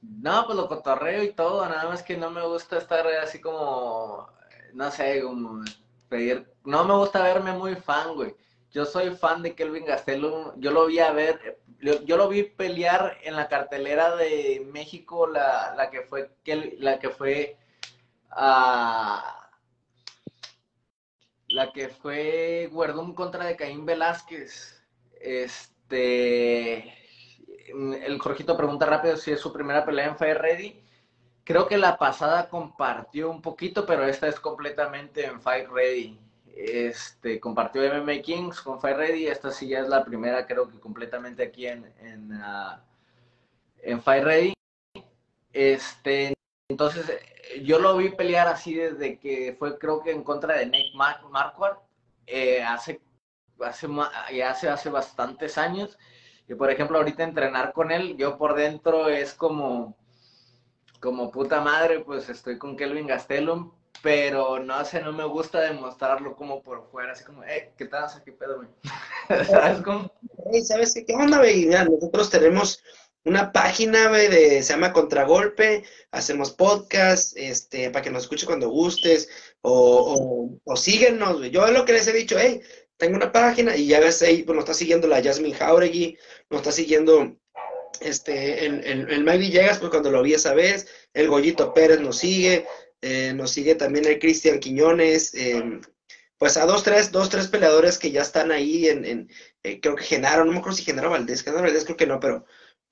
No, 0.00 0.46
pues 0.46 0.56
lo 0.56 0.68
cotorreo 0.68 1.22
y 1.22 1.32
todo, 1.32 1.68
nada 1.68 1.88
más 1.88 2.02
que 2.02 2.16
no 2.16 2.30
me 2.30 2.46
gusta 2.46 2.78
estar 2.78 3.06
así 3.06 3.40
como, 3.40 4.28
no 4.72 4.90
sé, 4.90 5.20
como 5.22 5.64
pedir. 6.08 6.46
No 6.64 6.84
me 6.84 6.94
gusta 6.94 7.22
verme 7.22 7.52
muy 7.52 7.74
fan, 7.74 8.14
güey. 8.14 8.34
Yo 8.70 8.84
soy 8.84 9.10
fan 9.10 9.42
de 9.42 9.54
Kelvin 9.54 9.86
Gastelum. 9.86 10.52
Yo 10.56 10.70
lo 10.70 10.86
vi 10.86 10.98
a 10.98 11.12
ver, 11.12 11.60
yo, 11.80 12.16
lo 12.16 12.28
vi 12.28 12.42
pelear 12.44 13.16
en 13.22 13.36
la 13.36 13.48
cartelera 13.48 14.16
de 14.16 14.66
México, 14.72 15.26
la, 15.26 15.74
la 15.76 15.90
que 15.90 16.02
fue, 16.02 16.30
la 16.78 16.98
que 16.98 17.10
fue, 17.10 17.56
uh, 18.36 19.45
la 21.48 21.72
que 21.72 21.88
fue 21.88 22.70
Guerdum 22.72 23.14
contra 23.14 23.44
de 23.44 23.56
Caín 23.56 23.86
Velázquez. 23.86 24.82
Este, 25.20 26.92
el 27.68 28.18
Jorgito 28.18 28.56
pregunta 28.56 28.86
rápido 28.86 29.16
si 29.16 29.32
es 29.32 29.40
su 29.40 29.52
primera 29.52 29.84
pelea 29.84 30.06
en 30.06 30.16
Fire 30.16 30.38
Ready. 30.38 30.82
Creo 31.46 31.68
que 31.68 31.78
la 31.78 31.96
pasada 31.96 32.48
compartió 32.48 33.30
un 33.30 33.40
poquito, 33.40 33.86
pero 33.86 34.04
esta 34.04 34.26
es 34.26 34.40
completamente 34.40 35.26
en 35.26 35.40
Fight 35.40 35.68
Ready. 35.68 36.18
Este, 36.56 37.38
compartió 37.38 37.82
MMA 37.82 38.20
Kings 38.22 38.60
con 38.60 38.80
Fight 38.80 38.96
Ready. 38.96 39.28
Esta 39.28 39.52
sí 39.52 39.68
ya 39.68 39.78
es 39.78 39.88
la 39.88 40.04
primera, 40.04 40.44
creo 40.44 40.68
que 40.68 40.80
completamente 40.80 41.44
aquí 41.44 41.68
en, 41.68 41.92
en, 42.00 42.32
uh, 42.32 42.80
en 43.80 44.02
Fight 44.02 44.24
Ready. 44.24 44.54
Este, 45.52 46.34
entonces, 46.68 47.12
yo 47.62 47.78
lo 47.78 47.96
vi 47.96 48.10
pelear 48.10 48.48
así 48.48 48.74
desde 48.74 49.18
que 49.18 49.54
fue, 49.58 49.78
creo 49.78 50.02
que 50.02 50.10
en 50.10 50.22
contra 50.22 50.56
de 50.56 50.66
Nick 50.66 50.94
Marquardt, 50.94 51.80
eh, 52.26 52.62
hace, 52.62 53.00
hace, 53.60 53.88
hace, 54.44 54.68
hace 54.68 54.90
bastantes 54.90 55.58
años. 55.58 55.98
Y 56.48 56.54
por 56.54 56.70
ejemplo, 56.70 56.98
ahorita 56.98 57.24
entrenar 57.24 57.72
con 57.72 57.90
él, 57.90 58.16
yo 58.16 58.38
por 58.38 58.54
dentro 58.54 59.08
es 59.08 59.34
como 59.34 59.96
como 61.00 61.30
puta 61.30 61.60
madre, 61.60 62.00
pues 62.00 62.28
estoy 62.28 62.58
con 62.58 62.76
Kelvin 62.76 63.06
Gastelum, 63.06 63.72
pero 64.02 64.58
no 64.58 64.84
sé, 64.84 65.00
no 65.02 65.12
me 65.12 65.24
gusta 65.24 65.60
demostrarlo 65.60 66.34
como 66.36 66.62
por 66.62 66.88
fuera, 66.90 67.12
así 67.12 67.24
como, 67.24 67.44
eh, 67.44 67.72
¿qué 67.76 67.86
tal? 67.86 68.08
¿Qué 68.24 68.32
pedo, 68.32 68.56
güey? 68.56 68.68
¿Sabes 69.46 69.82
cómo? 69.82 70.10
¿sabes 70.64 70.94
qué? 70.94 71.04
¿Qué 71.04 71.14
onda, 71.14 71.38
güey? 71.38 71.66
Nosotros 71.66 72.30
tenemos 72.30 72.82
una 73.26 73.52
página, 73.52 74.08
de, 74.10 74.62
se 74.62 74.72
llama 74.72 74.92
Contragolpe, 74.92 75.82
hacemos 76.12 76.52
podcast, 76.52 77.36
este, 77.36 77.90
para 77.90 78.02
que 78.02 78.10
nos 78.10 78.22
escuche 78.22 78.46
cuando 78.46 78.70
gustes, 78.70 79.28
o, 79.62 80.56
o, 80.64 80.76
síguenos, 80.76 81.38
güey. 81.38 81.50
Yo 81.50 81.66
es 81.66 81.72
lo 81.72 81.84
que 81.84 81.92
les 81.92 82.06
he 82.06 82.12
dicho, 82.12 82.36
hey, 82.38 82.60
tengo 82.96 83.16
una 83.16 83.32
página, 83.32 83.76
y 83.76 83.88
ya 83.88 83.98
ves 83.98 84.22
ahí, 84.22 84.44
pues 84.44 84.54
nos 84.54 84.62
está 84.62 84.74
siguiendo 84.74 85.08
la 85.08 85.22
Jasmine 85.22 85.56
Jauregui, 85.56 86.16
nos 86.50 86.60
está 86.60 86.70
siguiendo 86.70 87.36
este, 88.00 88.64
el, 88.64 88.84
el, 88.84 89.10
el 89.10 89.24
Mike 89.24 89.38
Villegas, 89.38 89.78
pues 89.80 89.90
cuando 89.90 90.10
lo 90.12 90.22
vi 90.22 90.34
esa 90.34 90.54
vez, 90.54 90.86
el 91.12 91.28
Goyito 91.28 91.74
Pérez 91.74 92.00
nos 92.00 92.18
sigue, 92.18 92.64
eh, 93.02 93.32
nos 93.34 93.50
sigue 93.50 93.74
también 93.74 94.06
el 94.06 94.20
Cristian 94.20 94.60
Quiñones, 94.60 95.34
em, 95.34 95.80
pues 96.38 96.56
a 96.56 96.64
dos 96.64 96.84
tres, 96.84 97.10
dos, 97.10 97.28
tres 97.28 97.48
peleadores 97.48 97.98
que 97.98 98.12
ya 98.12 98.22
están 98.22 98.52
ahí 98.52 98.88
en, 98.88 99.04
en 99.04 99.30
eh, 99.64 99.80
creo 99.80 99.96
que 99.96 100.04
Genaro, 100.04 100.44
no 100.44 100.52
me 100.52 100.58
acuerdo 100.58 100.76
si 100.76 100.84
Genaro 100.84 101.10
Valdés, 101.10 101.42
Genaro 101.42 101.64
Valdés 101.64 101.84
creo 101.84 101.96
que 101.96 102.06
no, 102.06 102.20
pero, 102.20 102.44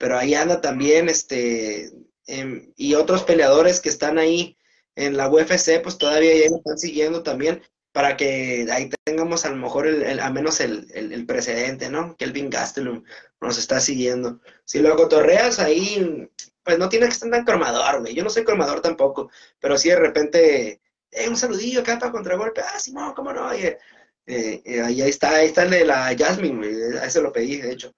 pero 0.04 0.18
ahí 0.18 0.34
anda 0.34 0.60
también, 0.60 1.08
este, 1.08 1.90
em, 2.26 2.74
y 2.76 2.92
otros 2.94 3.22
peleadores 3.22 3.80
que 3.80 3.88
están 3.88 4.18
ahí 4.18 4.58
en 4.96 5.16
la 5.16 5.30
UFC, 5.30 5.80
pues 5.82 5.96
todavía 5.96 6.34
ya 6.36 6.54
están 6.54 6.76
siguiendo 6.76 7.22
también, 7.22 7.62
para 7.90 8.14
que 8.14 8.66
ahí 8.70 8.90
tengamos 9.04 9.46
a 9.46 9.48
lo 9.48 9.56
mejor 9.56 9.86
el, 9.86 10.20
al 10.20 10.34
menos 10.34 10.60
el, 10.60 10.88
el, 10.92 11.24
precedente, 11.24 11.88
¿no? 11.88 12.16
Kelvin 12.18 12.50
Gastelum 12.50 13.02
nos 13.40 13.56
está 13.56 13.80
siguiendo. 13.80 14.42
Si 14.66 14.80
lo 14.80 14.94
cotorreas 14.94 15.58
ahí, 15.58 16.28
pues 16.62 16.78
no 16.78 16.90
tienes 16.90 17.08
que 17.08 17.14
estar 17.14 17.30
tan 17.30 17.46
cromador, 17.46 18.00
güey. 18.00 18.14
Yo 18.14 18.24
no 18.24 18.28
soy 18.28 18.44
cromador 18.44 18.82
tampoco, 18.82 19.30
pero 19.58 19.78
si 19.78 19.88
de 19.88 19.96
repente, 19.96 20.82
eh, 21.12 21.28
un 21.30 21.36
saludillo 21.38 21.80
acá 21.80 21.98
para 21.98 22.12
contragolpe. 22.12 22.60
Ah, 22.60 22.78
sí, 22.78 22.92
no, 22.92 23.14
cómo 23.14 23.32
no. 23.32 23.50
Eh, 23.54 23.78
eh, 24.26 24.82
ahí 24.84 25.00
está, 25.00 25.36
ahí 25.36 25.46
está 25.46 25.62
el 25.62 25.70
de 25.70 25.86
la 25.86 26.14
Jasmine, 26.14 26.58
güey. 26.58 26.98
A 26.98 27.06
eso 27.06 27.22
lo 27.22 27.32
pedí, 27.32 27.56
de 27.56 27.72
hecho. 27.72 27.94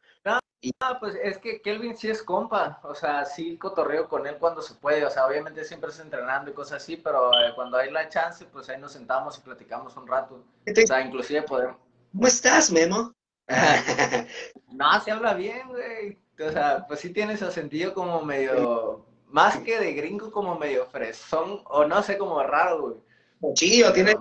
No, 0.80 0.98
pues 1.00 1.16
es 1.22 1.38
que 1.38 1.60
Kelvin 1.60 1.96
sí 1.96 2.08
es 2.08 2.22
compa, 2.22 2.80
o 2.82 2.94
sea, 2.94 3.24
sí 3.24 3.56
cotorreo 3.56 4.08
con 4.08 4.26
él 4.26 4.36
cuando 4.38 4.62
se 4.62 4.74
puede, 4.74 5.04
o 5.04 5.10
sea, 5.10 5.26
obviamente 5.26 5.64
siempre 5.64 5.90
es 5.90 6.00
entrenando 6.00 6.50
y 6.50 6.54
cosas 6.54 6.82
así, 6.82 6.96
pero 6.96 7.30
eh, 7.32 7.52
cuando 7.54 7.76
hay 7.76 7.90
la 7.90 8.08
chance, 8.08 8.44
pues 8.46 8.68
ahí 8.68 8.80
nos 8.80 8.92
sentamos 8.92 9.38
y 9.38 9.42
platicamos 9.42 9.96
un 9.96 10.06
rato. 10.06 10.42
O 10.66 10.86
sea, 10.86 11.00
inclusive 11.00 11.42
podemos... 11.42 11.76
¿Cómo 12.12 12.26
estás, 12.26 12.70
Memo? 12.70 13.12
no, 14.72 15.00
se 15.00 15.10
habla 15.10 15.34
bien, 15.34 15.68
güey. 15.68 16.18
O 16.38 16.52
sea, 16.52 16.84
pues 16.86 17.00
sí 17.00 17.10
tiene 17.10 17.34
ese 17.34 17.50
sentido 17.50 17.94
como 17.94 18.22
medio, 18.22 19.04
más 19.26 19.58
que 19.58 19.78
de 19.78 19.92
gringo, 19.94 20.30
como 20.30 20.58
medio 20.58 20.86
fresón, 20.86 21.62
o 21.64 21.84
no 21.84 22.02
sé, 22.02 22.18
como 22.18 22.42
raro, 22.42 22.82
güey. 22.82 22.96
Pochillo, 23.40 23.92
tiene 23.92 24.16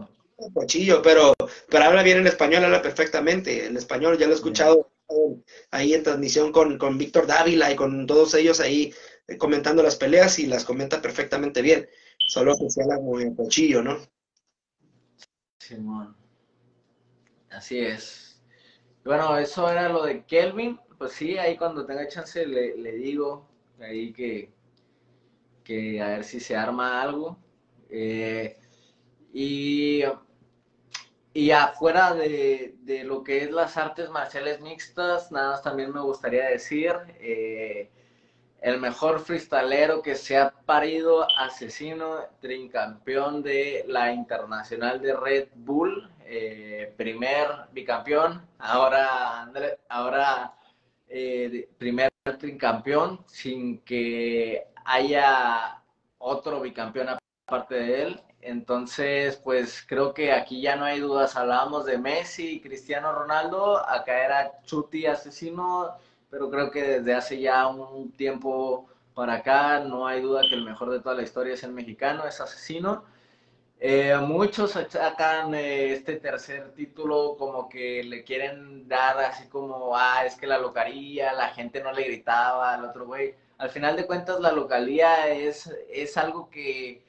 pochillo, 0.53 1.01
pero, 1.01 1.34
pero 1.69 1.85
habla 1.85 2.03
bien 2.03 2.19
en 2.19 2.27
español, 2.27 2.65
habla 2.65 2.81
perfectamente. 2.81 3.65
En 3.65 3.77
español 3.77 4.17
ya 4.17 4.27
lo 4.27 4.34
he 4.34 4.35
escuchado 4.35 4.89
ahí 5.72 5.94
en 5.94 6.03
transmisión 6.03 6.52
con, 6.52 6.77
con 6.77 6.98
Víctor 6.98 7.27
Dávila 7.27 7.72
y 7.72 7.76
con 7.76 8.06
todos 8.07 8.34
ellos 8.34 8.60
ahí 8.60 8.94
eh, 9.27 9.38
comentando 9.38 9.84
las 9.84 9.95
peleas 9.95 10.40
y 10.40 10.48
las 10.48 10.65
comenta 10.65 11.02
perfectamente 11.02 11.61
bien. 11.61 11.88
Solo 12.27 12.56
que 12.57 12.69
se 12.69 12.82
habla 12.82 12.99
muy 12.99 13.23
en 13.23 13.36
pochillo, 13.36 13.82
¿no? 13.82 13.98
Simón. 15.60 16.15
Así 17.49 17.80
es. 17.80 18.41
Bueno, 19.03 19.38
eso 19.38 19.69
era 19.69 19.90
lo 19.90 20.03
de 20.03 20.26
Kelvin. 20.26 20.80
Pues 20.98 21.11
sí, 21.14 21.38
ahí 21.38 21.57
cuando 21.57 21.86
tenga 21.86 22.07
chance 22.07 22.45
le, 22.45 22.77
le 22.77 22.91
digo 22.94 23.49
ahí 23.80 24.14
que, 24.14 24.53
que 25.64 26.02
a 26.02 26.07
ver 26.10 26.23
si 26.23 26.40
se 26.40 26.56
arma 26.56 27.02
algo. 27.02 27.38
Eh, 27.90 28.57
y 29.34 30.03
y 31.36 31.52
afuera 31.52 32.14
de, 32.14 32.76
de, 32.84 33.03
lo 33.03 33.22
que 33.22 33.44
es 33.44 33.52
las 33.52 33.76
artes 33.76 34.10
marciales 34.10 34.62
mixtas, 34.62 35.34
nada 35.34 35.52
más 35.52 35.62
también 35.62 35.91
me 35.91 35.99
gustaría 35.99 36.45
decir, 36.45 36.94
eh, 37.20 37.91
el 38.62 38.80
mejor 38.80 39.20
freestalero 39.20 40.02
que 40.02 40.16
se 40.16 40.38
ha 40.38 40.52
parido, 40.52 41.28
asesino, 41.38 42.20
trincampeón 42.40 43.44
de 43.44 43.84
la 43.90 44.14
Internacional 44.14 45.02
de 45.02 45.14
Red 45.14 45.49
Bull, 45.56 46.10
eh, 46.24 46.94
primer 46.95 47.48
bicampeón, 47.74 48.48
ahora, 48.57 49.52
ahora 49.90 50.53
eh, 51.10 51.68
primer 51.78 52.10
trincampeón, 52.40 53.26
sin 53.28 53.80
que 53.82 54.68
haya 54.86 55.84
otro 56.18 56.62
bicampeón 56.62 57.10
aparte 57.10 57.76
de 57.76 58.03
él. 58.03 58.22
Entonces, 58.45 59.38
pues 59.38 59.84
creo 59.88 60.13
que 60.13 60.31
aquí 60.31 60.61
ya 60.61 60.76
no 60.76 60.85
hay 60.85 60.99
dudas. 60.99 61.35
Hablábamos 61.35 61.85
de 61.85 61.97
Messi 61.97 62.55
y 62.55 62.61
Cristiano 62.61 63.11
Ronaldo, 63.11 63.77
acá 63.77 64.26
era 64.26 64.51
Chuti 64.65 65.05
asesino 65.05 65.97
pero 66.35 66.49
creo 66.49 66.69
que 66.69 66.84
desde 66.84 67.13
hace 67.13 67.39
ya 67.39 67.65
un 67.67 68.11
tiempo 68.11 68.89
para 69.13 69.35
acá 69.35 69.80
no 69.80 70.05
hay 70.05 70.22
duda 70.22 70.41
que 70.41 70.55
el 70.55 70.65
mejor 70.65 70.91
de 70.91 70.99
toda 70.99 71.15
la 71.15 71.22
historia 71.22 71.53
es 71.53 71.63
el 71.63 71.72
mexicano, 71.72 72.27
es 72.27 72.41
asesino. 72.41 73.05
Eh, 73.80 74.13
muchos 74.22 74.72
sacan 74.72 75.55
eh, 75.55 75.93
este 75.93 76.17
tercer 76.17 76.73
título 76.73 77.38
como 77.38 77.69
que 77.69 78.03
le 78.03 78.26
quieren 78.26 78.85
dar 78.85 79.17
así 79.19 79.47
como, 79.47 79.95
ah, 79.95 80.26
es 80.26 80.35
que 80.35 80.45
la 80.45 80.57
localía, 80.57 81.31
la 81.31 81.49
gente 81.51 81.81
no 81.81 81.93
le 81.93 82.03
gritaba 82.03 82.73
al 82.73 82.84
otro 82.84 83.05
güey. 83.05 83.35
Al 83.57 83.69
final 83.69 83.95
de 83.95 84.05
cuentas, 84.05 84.41
la 84.41 84.51
localía 84.51 85.30
es, 85.30 85.73
es 85.89 86.17
algo 86.17 86.49
que, 86.49 87.01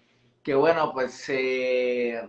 que 0.47 0.55
bueno, 0.55 0.93
pues 0.93 1.25
eh, 1.29 2.23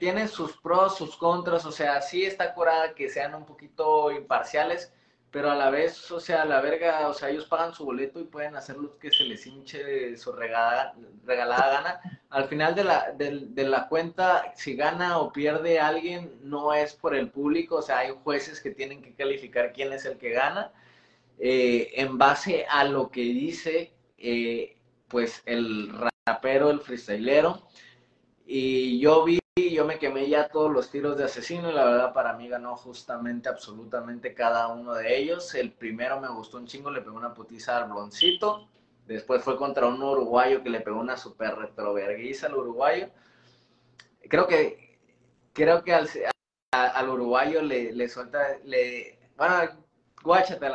tiene 0.00 0.26
sus 0.26 0.56
pros, 0.56 0.98
sus 0.98 1.16
contras, 1.16 1.64
o 1.64 1.70
sea, 1.70 2.02
sí 2.02 2.24
está 2.24 2.52
curada 2.52 2.96
que 2.96 3.08
sean 3.08 3.32
un 3.36 3.46
poquito 3.46 4.10
imparciales, 4.10 4.92
pero 5.30 5.48
a 5.48 5.54
la 5.54 5.70
vez, 5.70 6.10
o 6.10 6.18
sea, 6.18 6.44
la 6.44 6.60
verga, 6.60 7.06
o 7.06 7.14
sea, 7.14 7.30
ellos 7.30 7.46
pagan 7.46 7.72
su 7.72 7.84
boleto 7.84 8.18
y 8.18 8.24
pueden 8.24 8.56
hacer 8.56 8.76
lo 8.76 8.98
que 8.98 9.12
se 9.12 9.22
les 9.22 9.46
hinche 9.46 10.16
su 10.16 10.32
regalada, 10.32 10.96
regalada 11.24 11.70
gana. 11.74 12.00
Al 12.28 12.48
final 12.48 12.74
de 12.74 12.82
la, 12.82 13.12
de, 13.12 13.64
la 13.64 13.86
cuenta, 13.86 14.52
si 14.56 14.74
gana 14.74 15.18
o 15.18 15.32
pierde 15.32 15.78
alguien, 15.78 16.36
no 16.42 16.74
es 16.74 16.92
por 16.92 17.14
el 17.14 17.30
público, 17.30 17.76
o 17.76 17.82
sea, 17.82 17.98
hay 17.98 18.16
jueces 18.24 18.60
que 18.60 18.72
tienen 18.72 19.00
que 19.00 19.14
calificar 19.14 19.72
quién 19.72 19.92
es 19.92 20.06
el 20.06 20.18
que 20.18 20.30
gana, 20.30 20.72
eh, 21.38 21.92
en 21.94 22.18
base 22.18 22.66
a 22.68 22.82
lo 22.82 23.12
que 23.12 23.20
dice, 23.20 23.94
eh, 24.18 24.76
pues, 25.06 25.44
el 25.46 25.92
rapero, 26.26 26.70
el 26.70 26.80
freestylero. 26.80 27.62
Y 28.46 28.98
yo 29.00 29.24
vi 29.24 29.38
yo 29.58 29.84
me 29.86 29.98
quemé 29.98 30.28
ya 30.28 30.48
todos 30.48 30.70
los 30.70 30.90
tiros 30.90 31.16
de 31.16 31.24
asesino 31.24 31.70
y 31.70 31.74
la 31.74 31.84
verdad 31.84 32.12
para 32.12 32.34
mí 32.34 32.48
ganó 32.48 32.76
justamente 32.76 33.48
absolutamente 33.48 34.34
cada 34.34 34.68
uno 34.68 34.94
de 34.94 35.16
ellos. 35.16 35.54
El 35.54 35.72
primero 35.72 36.20
me 36.20 36.28
gustó 36.28 36.58
un 36.58 36.66
chingo, 36.66 36.90
le 36.90 37.00
pegó 37.00 37.16
una 37.16 37.32
putiza 37.32 37.78
al 37.78 37.90
bloncito. 37.90 38.68
Después 39.06 39.42
fue 39.42 39.56
contra 39.56 39.86
un 39.86 40.02
uruguayo 40.02 40.62
que 40.62 40.70
le 40.70 40.80
pegó 40.80 41.00
una 41.00 41.16
super 41.16 41.56
retroverguiza 41.56 42.48
al 42.48 42.54
uruguayo. 42.56 43.08
Creo 44.28 44.46
que 44.46 44.98
creo 45.52 45.82
que 45.82 45.94
al, 46.72 47.08
uruguayo 47.08 47.62
le, 47.62 47.92
le, 47.92 48.08
suelta, 48.08 48.58
le, 48.64 49.18
bueno, 49.36 49.54
guáchate, 50.22 50.66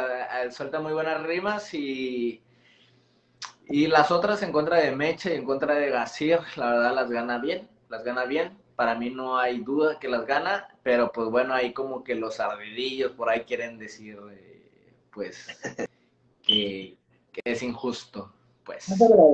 suelta 0.52 0.80
muy 0.80 0.94
buenas 0.94 1.22
rimas 1.23 1.73
y, 1.73 2.40
y 3.72 3.88
las 3.88 4.11
otras 4.11 4.43
en 4.43 4.52
contra 4.52 4.77
de 4.77 4.91
Meche 4.91 5.34
y 5.34 5.38
en 5.38 5.45
contra 5.45 5.76
de 5.76 5.89
Gasir, 5.89 6.39
la 6.57 6.72
verdad 6.72 6.93
las 6.93 7.10
gana 7.10 7.38
bien, 7.39 7.69
las 7.89 8.03
gana 8.03 8.26
bien. 8.26 8.57
Para 8.76 8.95
mí 8.95 9.10
no 9.10 9.38
hay 9.38 9.60
duda 9.60 9.99
que 9.99 10.10
las 10.10 10.26
gana, 10.26 10.68
pero 10.84 11.11
pues 11.11 11.30
bueno, 11.30 11.53
ahí 11.53 11.72
como 11.72 12.03
que 12.03 12.15
los 12.15 12.39
ardidillos 12.39 13.11
por 13.14 13.30
ahí 13.30 13.41
quieren 13.41 13.77
decir, 13.77 14.18
eh, 14.31 14.93
pues, 15.14 15.48
que, 16.43 16.98
es 17.45 17.64
injusto, 17.64 18.34
pues. 18.65 18.85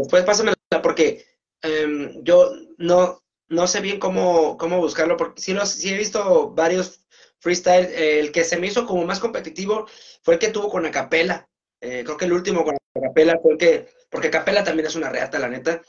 Pues 0.09 0.23
pásamela, 0.23 0.55
porque 0.83 1.25
em, 1.61 2.21
yo 2.23 2.51
no, 2.77 3.21
no 3.47 3.67
sé 3.67 3.81
bien 3.81 3.99
cómo, 3.99 4.57
cómo 4.57 4.77
buscarlo, 4.77 5.17
porque 5.17 5.41
sí, 5.41 5.53
los, 5.53 5.69
sí 5.69 5.93
he 5.93 5.97
visto 5.97 6.51
varios 6.51 7.05
freestyle, 7.39 7.87
el 7.93 8.31
que 8.31 8.43
se 8.43 8.57
me 8.57 8.67
hizo 8.67 8.85
como 8.85 9.05
más 9.05 9.19
competitivo 9.19 9.87
fue 10.21 10.35
el 10.35 10.39
que 10.39 10.49
tuvo 10.49 10.69
con 10.69 10.85
Acapela, 10.85 11.47
eh, 11.81 12.03
creo 12.03 12.17
que 12.17 12.25
el 12.25 12.33
último 12.33 12.63
con 12.63 12.77
Acapela 12.95 13.39
fue 13.41 13.53
el 13.53 13.57
que, 13.57 13.96
porque 14.09 14.27
Acapela 14.27 14.63
también 14.63 14.87
es 14.87 14.95
una 14.95 15.09
reata, 15.09 15.39
la 15.39 15.49
neta, 15.49 15.81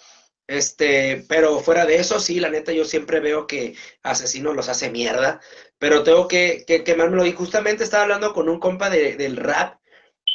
este, 0.49 1.27
pero 1.29 1.61
fuera 1.61 1.85
de 1.85 1.97
eso, 1.97 2.19
sí, 2.19 2.41
la 2.41 2.49
neta, 2.49 2.73
yo 2.73 2.87
siempre 2.87 3.21
veo 3.21 3.47
que 3.47 3.75
Asesino 4.03 4.55
los 4.55 4.71
hace 4.71 4.91
mierda, 4.91 5.41
pero 5.79 6.03
tengo 6.03 6.27
que, 6.27 6.65
que 6.67 6.83
quemármelo. 6.85 7.27
Y 7.27 7.33
justamente 7.33 7.85
estaba 7.85 8.05
hablando 8.05 8.33
con 8.33 8.49
un 8.49 8.59
compa 8.59 8.89
del 8.89 9.37
rap, 9.37 9.79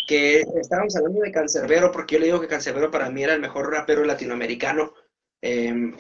que 0.08 0.44
estábamos 0.62 0.96
hablando 0.96 1.22
de 1.22 1.32
Cancerbero, 1.32 1.92
porque 1.92 2.16
yo 2.16 2.20
le 2.20 2.26
digo 2.28 2.42
que 2.42 2.48
Cancerbero 2.48 2.92
para 2.92 3.10
mí 3.10 3.24
era 3.24 3.34
el 3.34 3.42
mejor 3.42 3.72
rapero 3.72 4.04
latinoamericano. 4.06 4.94
Em, 5.42 5.96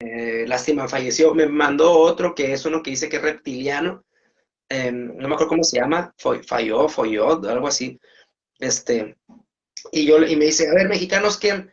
eh, 0.00 0.44
lástima, 0.46 0.86
falleció. 0.88 1.34
Me 1.34 1.46
mandó 1.46 1.92
otro 1.92 2.34
que 2.34 2.52
es 2.52 2.64
uno 2.66 2.82
que 2.82 2.90
dice 2.90 3.08
que 3.08 3.16
es 3.16 3.22
reptiliano. 3.22 4.04
Em, 4.68 5.16
no 5.16 5.28
me 5.28 5.34
acuerdo 5.34 5.48
cómo 5.48 5.64
se 5.64 5.78
llama, 5.78 6.14
falló, 6.18 6.88
falló, 6.88 7.40
algo 7.48 7.68
así. 7.68 7.98
Este, 8.58 9.16
y 9.92 10.06
yo 10.06 10.18
y 10.24 10.36
me 10.36 10.46
dice, 10.46 10.68
a 10.68 10.74
ver, 10.74 10.88
mexicanos, 10.88 11.38
¿quién? 11.38 11.70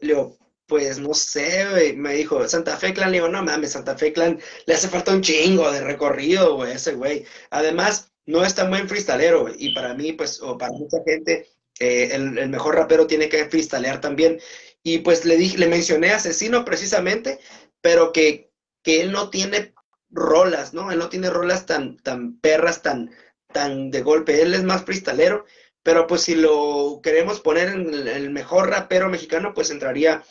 Le 0.00 0.08
digo, 0.14 0.38
pues 0.66 0.98
no 0.98 1.14
sé, 1.14 1.94
me 1.96 2.14
dijo, 2.14 2.46
Santa 2.48 2.76
Fe 2.76 2.94
Clan, 2.94 3.10
le 3.10 3.18
digo, 3.18 3.28
no 3.28 3.42
mames, 3.42 3.72
Santa 3.72 3.96
Fe 3.96 4.12
Clan, 4.12 4.40
le 4.66 4.74
hace 4.74 4.88
falta 4.88 5.12
un 5.12 5.22
chingo 5.22 5.70
de 5.70 5.82
recorrido, 5.82 6.56
güey, 6.56 6.72
ese 6.72 6.94
güey. 6.94 7.24
Además, 7.50 8.12
no 8.26 8.44
es 8.44 8.54
tan 8.54 8.70
buen 8.70 8.88
freestalero, 8.88 9.48
y 9.56 9.74
para 9.74 9.94
mí, 9.94 10.12
pues, 10.12 10.40
o 10.40 10.56
para 10.56 10.72
mucha 10.72 10.98
gente, 11.04 11.48
eh, 11.78 12.10
el, 12.12 12.48
mejor 12.48 12.76
rapero 12.76 13.06
tiene 13.06 13.28
que 13.28 13.44
freestalear 13.46 14.00
también. 14.00 14.40
Y 14.82 14.98
pues 14.98 15.24
le 15.24 15.36
dije, 15.36 15.58
le 15.58 15.68
mencioné 15.68 16.10
asesino 16.10 16.64
precisamente, 16.64 17.38
pero 17.80 18.12
que, 18.12 18.50
que 18.82 19.00
él 19.00 19.12
no 19.12 19.30
tiene 19.30 19.74
rolas, 20.10 20.74
¿no? 20.74 20.90
Él 20.92 20.98
no 20.98 21.08
tiene 21.08 21.30
rolas 21.30 21.66
tan, 21.66 21.96
tan 21.98 22.38
perras, 22.40 22.82
tan, 22.82 23.10
tan 23.52 23.90
de 23.90 24.02
golpe. 24.02 24.42
Él 24.42 24.54
es 24.54 24.62
más 24.64 24.84
freestalero, 24.84 25.44
pero 25.82 26.06
pues 26.06 26.22
si 26.22 26.34
lo 26.34 27.00
queremos 27.02 27.40
poner 27.40 27.68
en 27.68 28.06
el 28.08 28.30
mejor 28.30 28.70
rapero 28.70 29.08
mexicano, 29.08 29.52
pues 29.54 29.70
entraría 29.70 30.22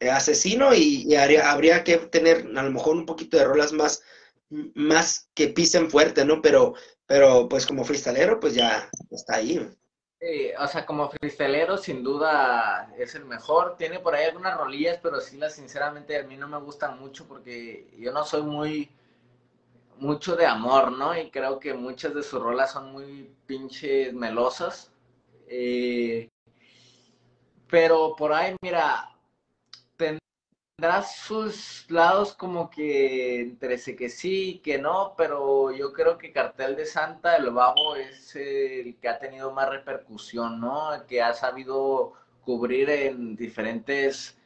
eh, 0.00 0.10
asesino 0.10 0.74
y, 0.74 1.14
habría 1.16 1.84
que 1.84 1.98
tener 1.98 2.46
a 2.56 2.62
lo 2.62 2.70
mejor 2.70 2.94
un 2.94 3.06
poquito 3.06 3.36
de 3.36 3.44
rolas 3.44 3.72
más, 3.72 4.02
más 4.74 5.28
que 5.34 5.48
pisen 5.48 5.90
fuerte, 5.90 6.24
¿no? 6.24 6.42
Pero, 6.42 6.74
pero 7.06 7.48
pues 7.48 7.66
como 7.66 7.84
freestalero, 7.84 8.38
pues 8.38 8.54
ya 8.54 8.88
está 9.10 9.36
ahí. 9.36 9.68
o 10.58 10.68
sea, 10.68 10.86
como 10.86 11.10
freestalero 11.10 11.76
sin 11.76 12.02
duda 12.02 12.92
es 12.98 13.14
el 13.14 13.24
mejor. 13.24 13.76
Tiene 13.76 13.98
por 13.98 14.14
ahí 14.14 14.26
algunas 14.26 14.56
rolillas, 14.56 14.98
pero 15.02 15.20
sí 15.20 15.36
las 15.36 15.54
sinceramente 15.54 16.18
a 16.18 16.24
mí 16.24 16.36
no 16.36 16.48
me 16.48 16.58
gustan 16.58 16.98
mucho 16.98 17.26
porque 17.26 17.88
yo 17.98 18.12
no 18.12 18.24
soy 18.24 18.42
muy 18.42 18.90
mucho 19.98 20.36
de 20.36 20.46
amor, 20.46 20.92
¿no? 20.92 21.16
Y 21.18 21.30
creo 21.30 21.58
que 21.58 21.74
muchas 21.74 22.14
de 22.14 22.22
sus 22.22 22.40
rolas 22.40 22.72
son 22.72 22.92
muy 22.92 23.30
pinches 23.46 24.12
melosas. 24.12 24.92
Eh, 25.46 26.28
pero 27.68 28.14
por 28.16 28.32
ahí, 28.32 28.56
mira, 28.62 29.10
tendrá 29.96 31.02
sus 31.02 31.86
lados 31.90 32.34
como 32.34 32.70
que 32.70 33.40
entre 33.40 33.78
que 33.96 34.08
sí 34.08 34.50
y 34.50 34.58
que 34.60 34.78
no, 34.78 35.14
pero 35.16 35.72
yo 35.72 35.92
creo 35.92 36.18
que 36.18 36.32
Cartel 36.32 36.76
de 36.76 36.86
Santa, 36.86 37.36
el 37.36 37.50
Babo, 37.50 37.96
es 37.96 38.34
el 38.36 38.96
que 39.00 39.08
ha 39.08 39.18
tenido 39.18 39.52
más 39.52 39.68
repercusión, 39.68 40.60
¿no? 40.60 40.94
El 40.94 41.04
que 41.06 41.22
ha 41.22 41.32
sabido 41.32 42.12
cubrir 42.42 42.90
en 42.90 43.36
diferentes, 43.36 44.38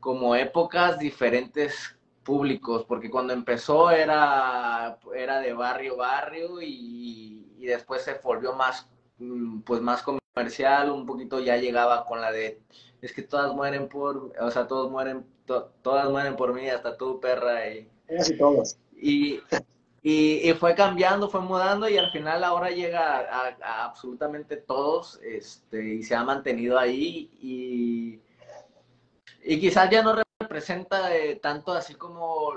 como 0.00 0.34
épocas, 0.36 0.98
diferentes 0.98 1.96
públicos, 2.24 2.84
porque 2.86 3.10
cuando 3.10 3.32
empezó 3.32 3.90
era, 3.90 4.98
era 5.14 5.40
de 5.40 5.52
barrio, 5.52 5.96
barrio, 5.96 6.62
y, 6.62 7.54
y 7.58 7.66
después 7.66 8.02
se 8.02 8.14
volvió 8.22 8.54
más, 8.54 8.88
mm, 9.18 9.60
pues 9.60 9.80
más 9.80 10.02
comercial, 10.02 10.90
un 10.90 11.06
poquito 11.06 11.40
ya 11.40 11.56
llegaba 11.56 12.04
con 12.06 12.20
la 12.20 12.32
de 12.32 12.60
es 13.02 13.12
que 13.12 13.22
todas 13.22 13.52
mueren 13.52 13.88
por, 13.88 14.32
o 14.40 14.50
sea, 14.50 14.68
todos 14.68 14.90
mueren, 14.90 15.26
todas 15.82 16.08
mueren 16.08 16.36
por 16.36 16.54
mí, 16.54 16.68
hasta 16.70 16.96
tú, 16.96 17.20
perra. 17.20 17.68
Y, 17.68 17.88
Casi 18.06 18.38
todos. 18.38 18.78
Y, 18.96 19.40
y, 20.02 20.52
fue 20.52 20.76
cambiando, 20.76 21.28
fue 21.28 21.40
mudando 21.40 21.88
y 21.88 21.98
al 21.98 22.12
final 22.12 22.44
ahora 22.44 22.70
llega 22.70 23.20
a, 23.20 23.84
absolutamente 23.84 24.56
todos 24.56 25.20
este, 25.24 25.94
y 25.94 26.02
se 26.04 26.14
ha 26.14 26.22
mantenido 26.22 26.78
ahí 26.78 27.28
y, 27.40 28.20
y 29.42 29.60
quizás 29.60 29.90
ya 29.90 30.02
no 30.02 30.21
representa 30.52 31.08
tanto 31.40 31.72
así 31.72 31.94
como 31.94 32.52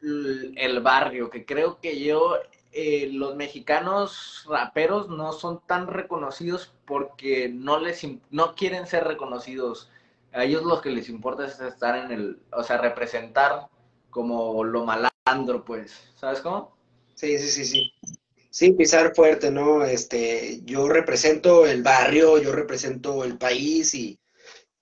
el 0.00 0.80
barrio, 0.80 1.28
que 1.28 1.44
creo 1.44 1.78
que 1.78 2.02
yo 2.02 2.36
eh, 2.72 3.10
los 3.12 3.36
mexicanos 3.36 4.46
raperos 4.48 5.10
no 5.10 5.32
son 5.32 5.60
tan 5.66 5.86
reconocidos 5.86 6.72
porque 6.86 7.50
no 7.50 7.78
les 7.78 8.06
no 8.30 8.54
quieren 8.54 8.86
ser 8.86 9.04
reconocidos. 9.04 9.90
A 10.32 10.44
ellos 10.44 10.62
lo 10.62 10.80
que 10.80 10.90
les 10.90 11.08
importa 11.10 11.46
es 11.46 11.60
estar 11.60 11.96
en 11.96 12.10
el, 12.10 12.38
o 12.52 12.62
sea, 12.62 12.78
representar 12.78 13.66
como 14.08 14.64
lo 14.64 14.86
malandro, 14.86 15.64
pues, 15.64 16.12
¿sabes 16.16 16.40
cómo? 16.40 16.74
Sí, 17.14 17.36
sí, 17.38 17.48
sí, 17.50 17.64
sí. 17.66 17.92
Sí, 18.50 18.72
pisar 18.72 19.14
fuerte, 19.14 19.50
¿no? 19.50 19.84
Este, 19.84 20.60
yo 20.64 20.88
represento 20.88 21.66
el 21.66 21.82
barrio, 21.82 22.38
yo 22.38 22.52
represento 22.52 23.24
el 23.24 23.36
país 23.36 23.94
y, 23.94 24.19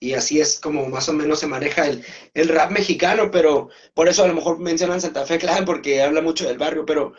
y 0.00 0.14
así 0.14 0.40
es 0.40 0.60
como 0.60 0.88
más 0.88 1.08
o 1.08 1.12
menos 1.12 1.40
se 1.40 1.46
maneja 1.46 1.86
el, 1.86 2.04
el, 2.34 2.48
rap 2.48 2.70
mexicano, 2.70 3.30
pero 3.30 3.68
por 3.94 4.08
eso 4.08 4.24
a 4.24 4.28
lo 4.28 4.34
mejor 4.34 4.58
mencionan 4.58 5.00
Santa 5.00 5.26
Fe 5.26 5.38
Clan 5.38 5.64
porque 5.64 6.02
habla 6.02 6.20
mucho 6.20 6.46
del 6.46 6.58
barrio, 6.58 6.86
pero 6.86 7.14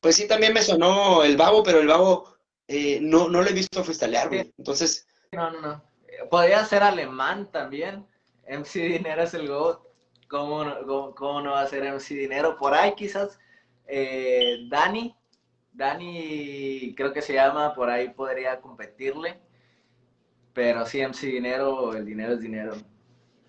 pues 0.00 0.16
sí, 0.16 0.28
también 0.28 0.52
me 0.52 0.62
sonó 0.62 1.24
el 1.24 1.36
babo, 1.36 1.62
pero 1.62 1.80
el 1.80 1.86
babo 1.86 2.34
eh, 2.68 2.98
no, 3.00 3.28
no 3.28 3.42
lo 3.42 3.48
he 3.48 3.54
visto 3.54 3.82
freestylear, 3.82 4.28
güey. 4.28 4.52
Entonces. 4.58 5.06
No, 5.32 5.50
no, 5.50 5.60
no. 5.60 5.84
Podría 6.30 6.64
ser 6.64 6.82
alemán 6.82 7.50
también. 7.50 8.06
MC 8.46 8.80
Dinero 8.80 9.22
es 9.22 9.34
el 9.34 9.48
GOAT. 9.48 9.80
¿Cómo, 10.28 10.64
no, 10.64 11.14
cómo, 11.14 11.40
no 11.40 11.52
va 11.52 11.62
a 11.62 11.68
ser 11.68 11.84
MC 11.84 12.14
Dinero? 12.14 12.56
Por 12.56 12.74
ahí 12.74 12.94
quizás 12.94 13.38
eh, 13.86 14.66
Dani. 14.68 15.16
Dani, 15.72 16.94
creo 16.94 17.12
que 17.12 17.22
se 17.22 17.32
llama, 17.32 17.74
por 17.74 17.90
ahí 17.90 18.10
podría 18.10 18.60
competirle. 18.60 19.40
Pero 20.54 20.86
sí, 20.86 21.02
MC 21.02 21.26
Dinero, 21.26 21.94
el 21.94 22.06
dinero 22.06 22.34
es 22.34 22.40
dinero. 22.40 22.74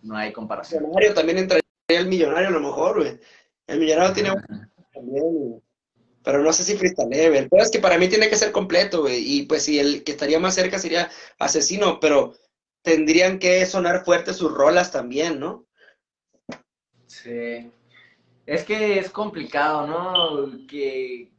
No 0.01 0.17
hay 0.17 0.33
comparación. 0.33 0.83
El 0.83 0.87
millonario 0.87 1.13
también 1.13 1.37
entraría 1.37 1.63
el 1.87 2.07
millonario 2.07 2.49
a 2.49 2.51
lo 2.51 2.59
mejor, 2.59 2.97
güey. 2.99 3.19
El 3.67 3.79
millonario 3.79 4.13
tiene 4.13 4.31
también, 4.93 5.61
pero 6.23 6.41
no 6.41 6.51
sé 6.51 6.63
si 6.63 6.75
freestyle, 6.75 7.13
El 7.13 7.49
es 7.51 7.71
que 7.71 7.79
para 7.79 7.97
mí 7.97 8.07
tiene 8.07 8.29
que 8.29 8.35
ser 8.35 8.51
completo, 8.51 9.01
güey. 9.01 9.23
Y 9.23 9.43
pues 9.43 9.63
si 9.63 9.79
el 9.79 10.03
que 10.03 10.11
estaría 10.11 10.39
más 10.39 10.55
cerca 10.55 10.79
sería 10.79 11.09
asesino, 11.37 11.99
pero 11.99 12.33
tendrían 12.81 13.39
que 13.39 13.65
sonar 13.65 14.03
fuertes 14.03 14.37
sus 14.37 14.51
rolas 14.51 14.91
también, 14.91 15.39
¿no? 15.39 15.65
Sí. 17.05 17.71
Es 18.45 18.63
que 18.63 18.99
es 18.99 19.09
complicado, 19.11 19.87
¿no? 19.87 20.67
Que, 20.67 21.31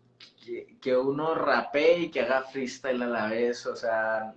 que, 0.80 0.96
uno 0.96 1.34
rapee 1.34 1.98
y 1.98 2.10
que 2.10 2.20
haga 2.20 2.42
freestyle 2.42 3.02
a 3.02 3.06
la 3.06 3.28
vez, 3.28 3.66
o 3.66 3.74
sea, 3.74 4.34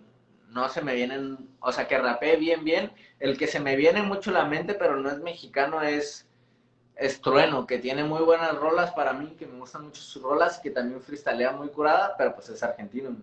no 0.49 0.69
se 0.69 0.81
me 0.81 0.95
vienen, 0.95 1.37
o 1.59 1.71
sea, 1.71 1.87
que 1.87 1.97
rapee 1.97 2.37
bien, 2.37 2.63
bien. 2.63 2.91
El 3.19 3.37
que 3.37 3.47
se 3.47 3.59
me 3.59 3.75
viene 3.75 4.01
mucho 4.01 4.31
la 4.31 4.45
mente, 4.45 4.73
pero 4.73 4.97
no 4.97 5.09
es 5.09 5.19
mexicano, 5.19 5.81
es, 5.81 6.27
es 6.95 7.21
Trueno, 7.21 7.67
que 7.67 7.79
tiene 7.79 8.03
muy 8.03 8.21
buenas 8.21 8.55
rolas 8.55 8.91
para 8.91 9.13
mí, 9.13 9.35
que 9.37 9.45
me 9.47 9.59
gustan 9.59 9.83
mucho 9.83 10.01
sus 10.01 10.21
rolas, 10.21 10.59
que 10.59 10.71
también 10.71 11.01
freestalea 11.01 11.51
muy 11.51 11.69
curada, 11.69 12.15
pero 12.17 12.35
pues 12.35 12.49
es 12.49 12.63
argentino. 12.63 13.15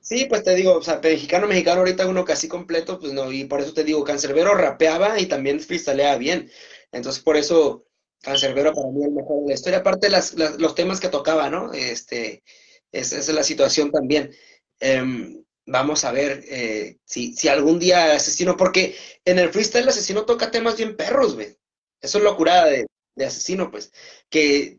Sí, 0.00 0.26
pues 0.28 0.42
te 0.42 0.54
digo, 0.54 0.74
o 0.74 0.82
sea, 0.82 1.00
mexicano, 1.00 1.46
mexicano, 1.46 1.80
ahorita 1.80 2.08
uno 2.08 2.24
casi 2.24 2.48
completo, 2.48 2.98
pues 2.98 3.12
no, 3.12 3.30
y 3.30 3.44
por 3.44 3.60
eso 3.60 3.72
te 3.72 3.84
digo, 3.84 4.02
Cancerbero 4.02 4.54
rapeaba 4.54 5.20
y 5.20 5.26
también 5.26 5.60
freestaleaba 5.60 6.16
bien. 6.16 6.50
Entonces, 6.90 7.22
por 7.22 7.36
eso 7.36 7.86
Cancerbero 8.20 8.72
para 8.72 8.88
mí 8.88 9.00
es 9.00 9.08
el 9.08 9.14
mejor 9.14 9.42
de 9.42 9.48
la 9.48 9.54
historia. 9.54 9.78
Aparte, 9.78 10.10
las, 10.10 10.34
los 10.34 10.74
temas 10.74 11.00
que 11.00 11.08
tocaba, 11.08 11.50
¿no? 11.50 11.72
Este, 11.72 12.42
esa 12.90 13.18
es 13.18 13.28
la 13.28 13.42
situación 13.42 13.90
también. 13.90 14.32
Em, 14.82 15.44
vamos 15.64 16.04
a 16.04 16.10
ver 16.10 16.44
eh, 16.48 16.98
si, 17.04 17.34
si, 17.34 17.46
algún 17.46 17.78
día 17.78 18.14
Asesino, 18.16 18.56
porque 18.56 18.96
en 19.24 19.38
el 19.38 19.50
freestyle 19.50 19.88
Asesino 19.88 20.24
toca 20.24 20.50
temas 20.50 20.76
bien 20.76 20.96
perros, 20.96 21.36
güey. 21.36 21.56
Eso 22.00 22.18
es 22.18 22.24
locura 22.24 22.64
de, 22.64 22.86
de 23.14 23.26
Asesino, 23.26 23.70
pues, 23.70 23.92
que, 24.28 24.76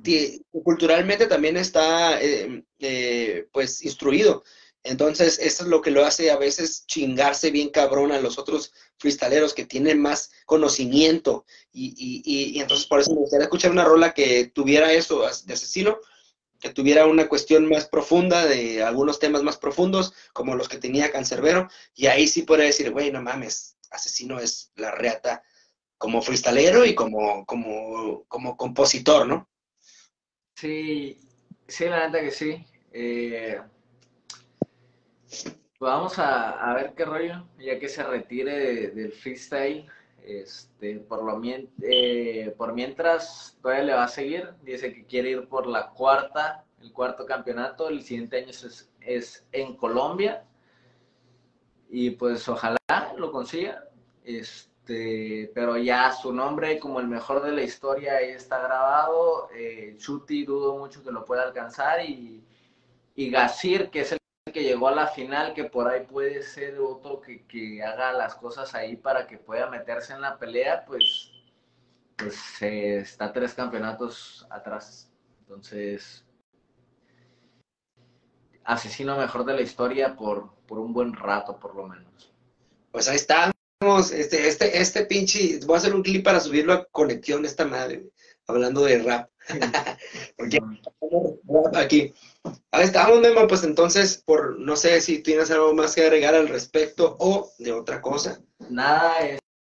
culturalmente 0.52 1.28
también 1.28 1.56
está, 1.56 2.22
em, 2.22 2.66
eh, 2.80 3.48
pues, 3.54 3.82
instruido. 3.84 4.44
Entonces, 4.84 5.40
eso 5.40 5.64
es 5.64 5.70
lo 5.70 5.82
que 5.82 5.92
lo 5.92 6.04
hace 6.04 6.30
a 6.32 6.38
veces 6.38 6.86
chingarse 6.86 7.50
bien 7.52 7.70
cabrón 7.70 8.12
a 8.12 8.20
los 8.20 8.38
otros 8.38 8.74
freestaleros 8.98 9.54
que 9.54 9.66
tienen 9.66 10.02
más 10.02 10.32
conocimiento. 10.46 11.46
Y, 11.72 11.94
y, 11.98 12.58
y, 12.58 12.60
entonces, 12.60 12.88
por 12.88 13.00
eso 13.00 13.14
me 13.14 13.22
gustaría 13.22 13.46
escuchar 13.46 13.72
una 13.72 13.86
rola 13.86 14.14
que 14.14 14.48
tuviera 14.54 14.92
eso 14.92 15.22
de 15.46 15.54
asesino, 15.54 15.98
que 16.64 16.70
tuviera 16.70 17.06
una 17.06 17.28
cuestión 17.28 17.68
más 17.68 17.86
profunda, 17.88 18.46
de 18.46 18.82
algunos 18.82 19.20
temas 19.20 19.44
más 19.44 19.58
profundos, 19.58 20.14
como 20.32 20.56
los 20.56 20.70
que 20.70 20.78
tenía 20.78 21.12
Cancerbero. 21.12 21.68
Y 21.94 22.08
ahí 22.08 22.26
sí 22.26 22.44
podría 22.44 22.68
decir, 22.68 22.90
güey, 22.92 23.12
no 23.12 23.22
mames, 23.22 23.76
asesino 23.92 24.40
es 24.40 24.72
la 24.78 24.92
reata 24.92 25.44
como 25.98 26.22
freestalero 26.22 26.86
y 26.86 26.96
como, 26.96 27.46
como, 27.46 28.24
como 28.30 28.56
compositor, 28.56 29.28
¿no? 29.28 29.50
Sí, 30.56 31.20
sí, 31.68 31.86
la 31.86 32.08
neta 32.08 32.24
que 32.24 32.32
sí. 32.32 32.66
Eh 32.94 33.60
vamos 35.84 36.18
a, 36.18 36.74
ver 36.76 36.94
qué 36.96 37.06
rollo, 37.06 37.46
ya 37.60 37.78
que 37.78 37.90
se 37.90 38.04
retire 38.04 38.90
del 38.92 39.12
freestyle. 39.12 39.86
Este, 40.26 41.00
por, 41.00 41.22
lo 41.24 41.42
eh, 41.82 42.56
por 42.58 42.74
mientras 42.74 43.58
todavía 43.62 43.84
le 43.84 43.94
va 43.94 44.04
a 44.06 44.08
seguir. 44.08 44.54
Dice 44.64 44.94
que 44.94 45.06
quiere 45.06 45.32
ir 45.32 45.48
por 45.48 45.68
la 45.68 45.90
cuarta, 45.90 46.64
el 46.82 46.94
cuarto 46.94 47.26
campeonato. 47.26 47.90
El 47.90 48.02
siguiente 48.04 48.38
año 48.38 48.52
es, 49.02 49.46
en 49.52 49.76
Colombia. 49.76 50.46
Y 51.90 52.12
pues 52.12 52.48
ojalá 52.48 52.78
lo 53.18 53.32
consiga. 53.32 53.84
Este, 54.24 55.52
pero 55.54 55.78
ya 55.78 56.12
su 56.14 56.32
nombre 56.34 56.80
como 56.80 57.02
el 57.02 57.08
mejor 57.08 57.44
de 57.44 57.52
la 57.52 57.64
historia 57.64 58.16
ahí 58.16 58.30
está 58.30 58.60
grabado. 58.60 59.50
Eh, 59.54 59.96
Chuti 59.98 60.46
dudo 60.46 60.78
mucho 60.78 61.04
que 61.04 61.12
lo 61.12 61.26
pueda 61.26 61.44
alcanzar. 61.44 62.04
Y, 62.06 62.44
y 63.16 63.30
Gasir, 63.30 63.90
que 63.90 64.02
es 64.02 64.14
el 64.14 64.20
que 64.54 64.64
llegó 64.64 64.88
a 64.88 64.96
la 64.96 65.08
final, 65.08 65.54
que 65.54 65.66
por 65.66 65.88
ahí 65.88 66.06
puede 66.06 66.44
ser 66.44 66.80
otro 66.80 67.20
que, 67.20 67.84
haga 67.84 68.14
las 68.14 68.36
cosas 68.36 68.74
ahí 68.74 68.96
para 68.96 69.28
que 69.28 69.38
pueda 69.38 69.70
meterse 69.70 70.14
en 70.14 70.22
la 70.22 70.38
pelea, 70.38 70.86
pues, 70.86 71.32
pues 72.16 72.62
está 72.62 73.34
tres 73.34 73.54
campeonatos 73.54 74.48
atrás. 74.50 75.12
Entonces, 75.40 76.24
asesino 78.64 79.18
mejor 79.18 79.44
de 79.44 79.56
la 79.56 79.62
historia 79.62 80.16
por, 80.16 80.54
por 80.68 80.80
un 80.80 80.94
buen 80.94 81.14
rato, 81.14 81.60
por 81.60 81.76
lo 81.76 81.88
menos. 81.88 82.34
Pues 82.92 83.10
ahí 83.10 83.18
estamos. 83.18 83.54
Este, 84.14 84.48
este, 84.48 84.80
este 84.80 85.06
pinche, 85.06 85.60
voy 85.66 85.76
a 85.76 85.78
hacer 85.80 85.94
un 85.94 86.04
clip 86.04 86.24
para 86.24 86.40
subirlo 86.40 86.72
a 86.72 86.86
conexión 86.86 87.44
esta 87.44 87.66
madre, 87.66 88.08
hablando 88.48 88.86
de 88.86 89.04
rap. 89.04 89.30
Porque 90.38 90.60
aquí. 91.76 92.14
Ahí 92.72 92.84
estamos, 92.84 93.20
Memo, 93.20 93.48
pues 93.48 93.64
entonces, 93.64 94.22
por 94.26 94.60
no 94.60 94.76
sé 94.76 95.00
si 95.02 95.22
tienes 95.22 95.52
algo 95.52 95.74
más 95.74 95.96
que 95.96 96.02
agregar 96.02 96.36
al 96.36 96.48
respecto 96.48 97.16
o 97.20 97.50
de 97.60 97.72
otra 97.72 98.02
cosa. 98.02 98.42
Nada, 98.70 99.14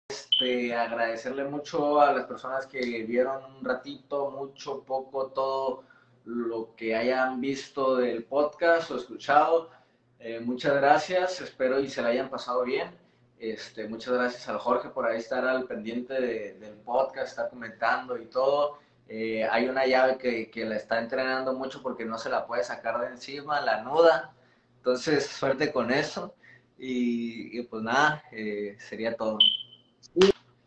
este, 0.09 0.75
agradecerle 0.75 1.45
mucho 1.45 2.01
a 2.01 2.13
las 2.13 2.27
personas 2.27 2.67
que 2.67 2.81
vieron 3.05 3.45
un 3.57 3.65
ratito, 3.65 4.31
mucho, 4.31 4.83
poco, 4.85 5.29
todo 5.29 5.85
lo 6.25 6.75
que 6.75 6.97
hayan 6.97 7.41
visto 7.41 7.97
del 7.97 8.25
podcast 8.25 8.91
o 8.91 8.97
escuchado. 8.97 9.71
Eh, 10.19 10.41
muchas 10.41 10.75
gracias, 10.75 11.41
espero 11.41 11.79
y 11.79 11.89
se 11.89 12.03
la 12.03 12.09
hayan 12.09 12.31
pasado 12.31 12.65
bien. 12.65 12.91
Este, 13.39 13.87
muchas 13.87 14.15
gracias 14.15 14.49
al 14.49 14.59
Jorge 14.59 14.89
por 14.89 15.07
ahí 15.07 15.19
estar 15.19 15.47
al 15.47 15.65
pendiente 15.65 16.15
del 16.15 16.75
podcast, 16.79 17.29
estar 17.29 17.51
comentando 17.51 18.17
y 18.17 18.27
todo. 18.27 18.79
Eh, 19.09 19.45
hay 19.51 19.69
una 19.69 19.87
llave 19.87 20.19
que, 20.19 20.51
que, 20.51 20.65
la 20.65 20.77
está 20.77 20.99
entrenando 20.99 21.53
mucho 21.55 21.83
porque 21.83 22.05
no 22.05 22.19
se 22.19 22.29
la 22.29 22.47
puede 22.47 22.65
sacar 22.65 23.01
de 23.01 23.09
encima, 23.09 23.61
la 23.61 23.83
nuda. 23.83 24.35
Entonces, 24.79 25.27
suerte 25.27 25.73
con 25.73 25.93
eso. 25.93 26.35
Y, 26.79 27.63
pues 27.63 27.83
nada, 27.83 28.23
eh, 28.33 28.77
sería 28.79 29.17
todo. 29.17 29.39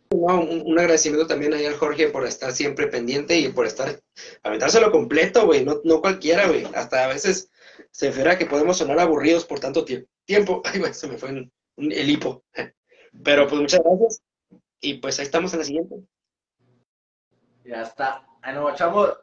un, 0.09 0.79
agradecimiento 0.79 1.27
también 1.27 1.53
ahí 1.53 1.65
al 1.65 1.77
Jorge 1.77 2.07
por 2.07 2.25
estar 2.25 2.51
siempre 2.51 2.87
pendiente 2.87 3.37
y 3.37 3.49
por 3.49 3.65
estar, 3.65 3.99
aventárselo 4.43 4.91
completo, 4.91 5.45
güey, 5.45 5.63
no, 5.63 5.81
no 5.83 6.01
cualquiera, 6.01 6.47
güey. 6.47 6.65
Hasta 6.73 7.05
a 7.05 7.07
veces 7.07 7.51
se 7.91 8.07
refiere 8.07 8.37
que 8.37 8.45
podemos 8.45 8.77
sonar 8.77 8.99
aburridos 8.99 9.45
por 9.45 9.59
tanto 9.59 9.85
tiempo. 10.25 10.61
Ay, 10.65 10.79
güey, 10.79 10.93
se 10.93 11.07
me 11.07 11.17
fue 11.17 11.49
el 11.77 12.09
hipo. 12.09 12.43
Pero 13.23 13.47
pues 13.47 13.61
muchas 13.61 13.81
gracias. 13.83 14.21
Y 14.81 14.95
pues 14.95 15.19
ahí 15.19 15.25
estamos 15.25 15.53
en 15.53 15.59
la 15.59 15.65
siguiente. 15.65 15.95
Ya 17.69 17.83
está. 17.83 18.23
Ahí 18.41 18.55
nos 18.55 18.73
echamos. 18.73 19.15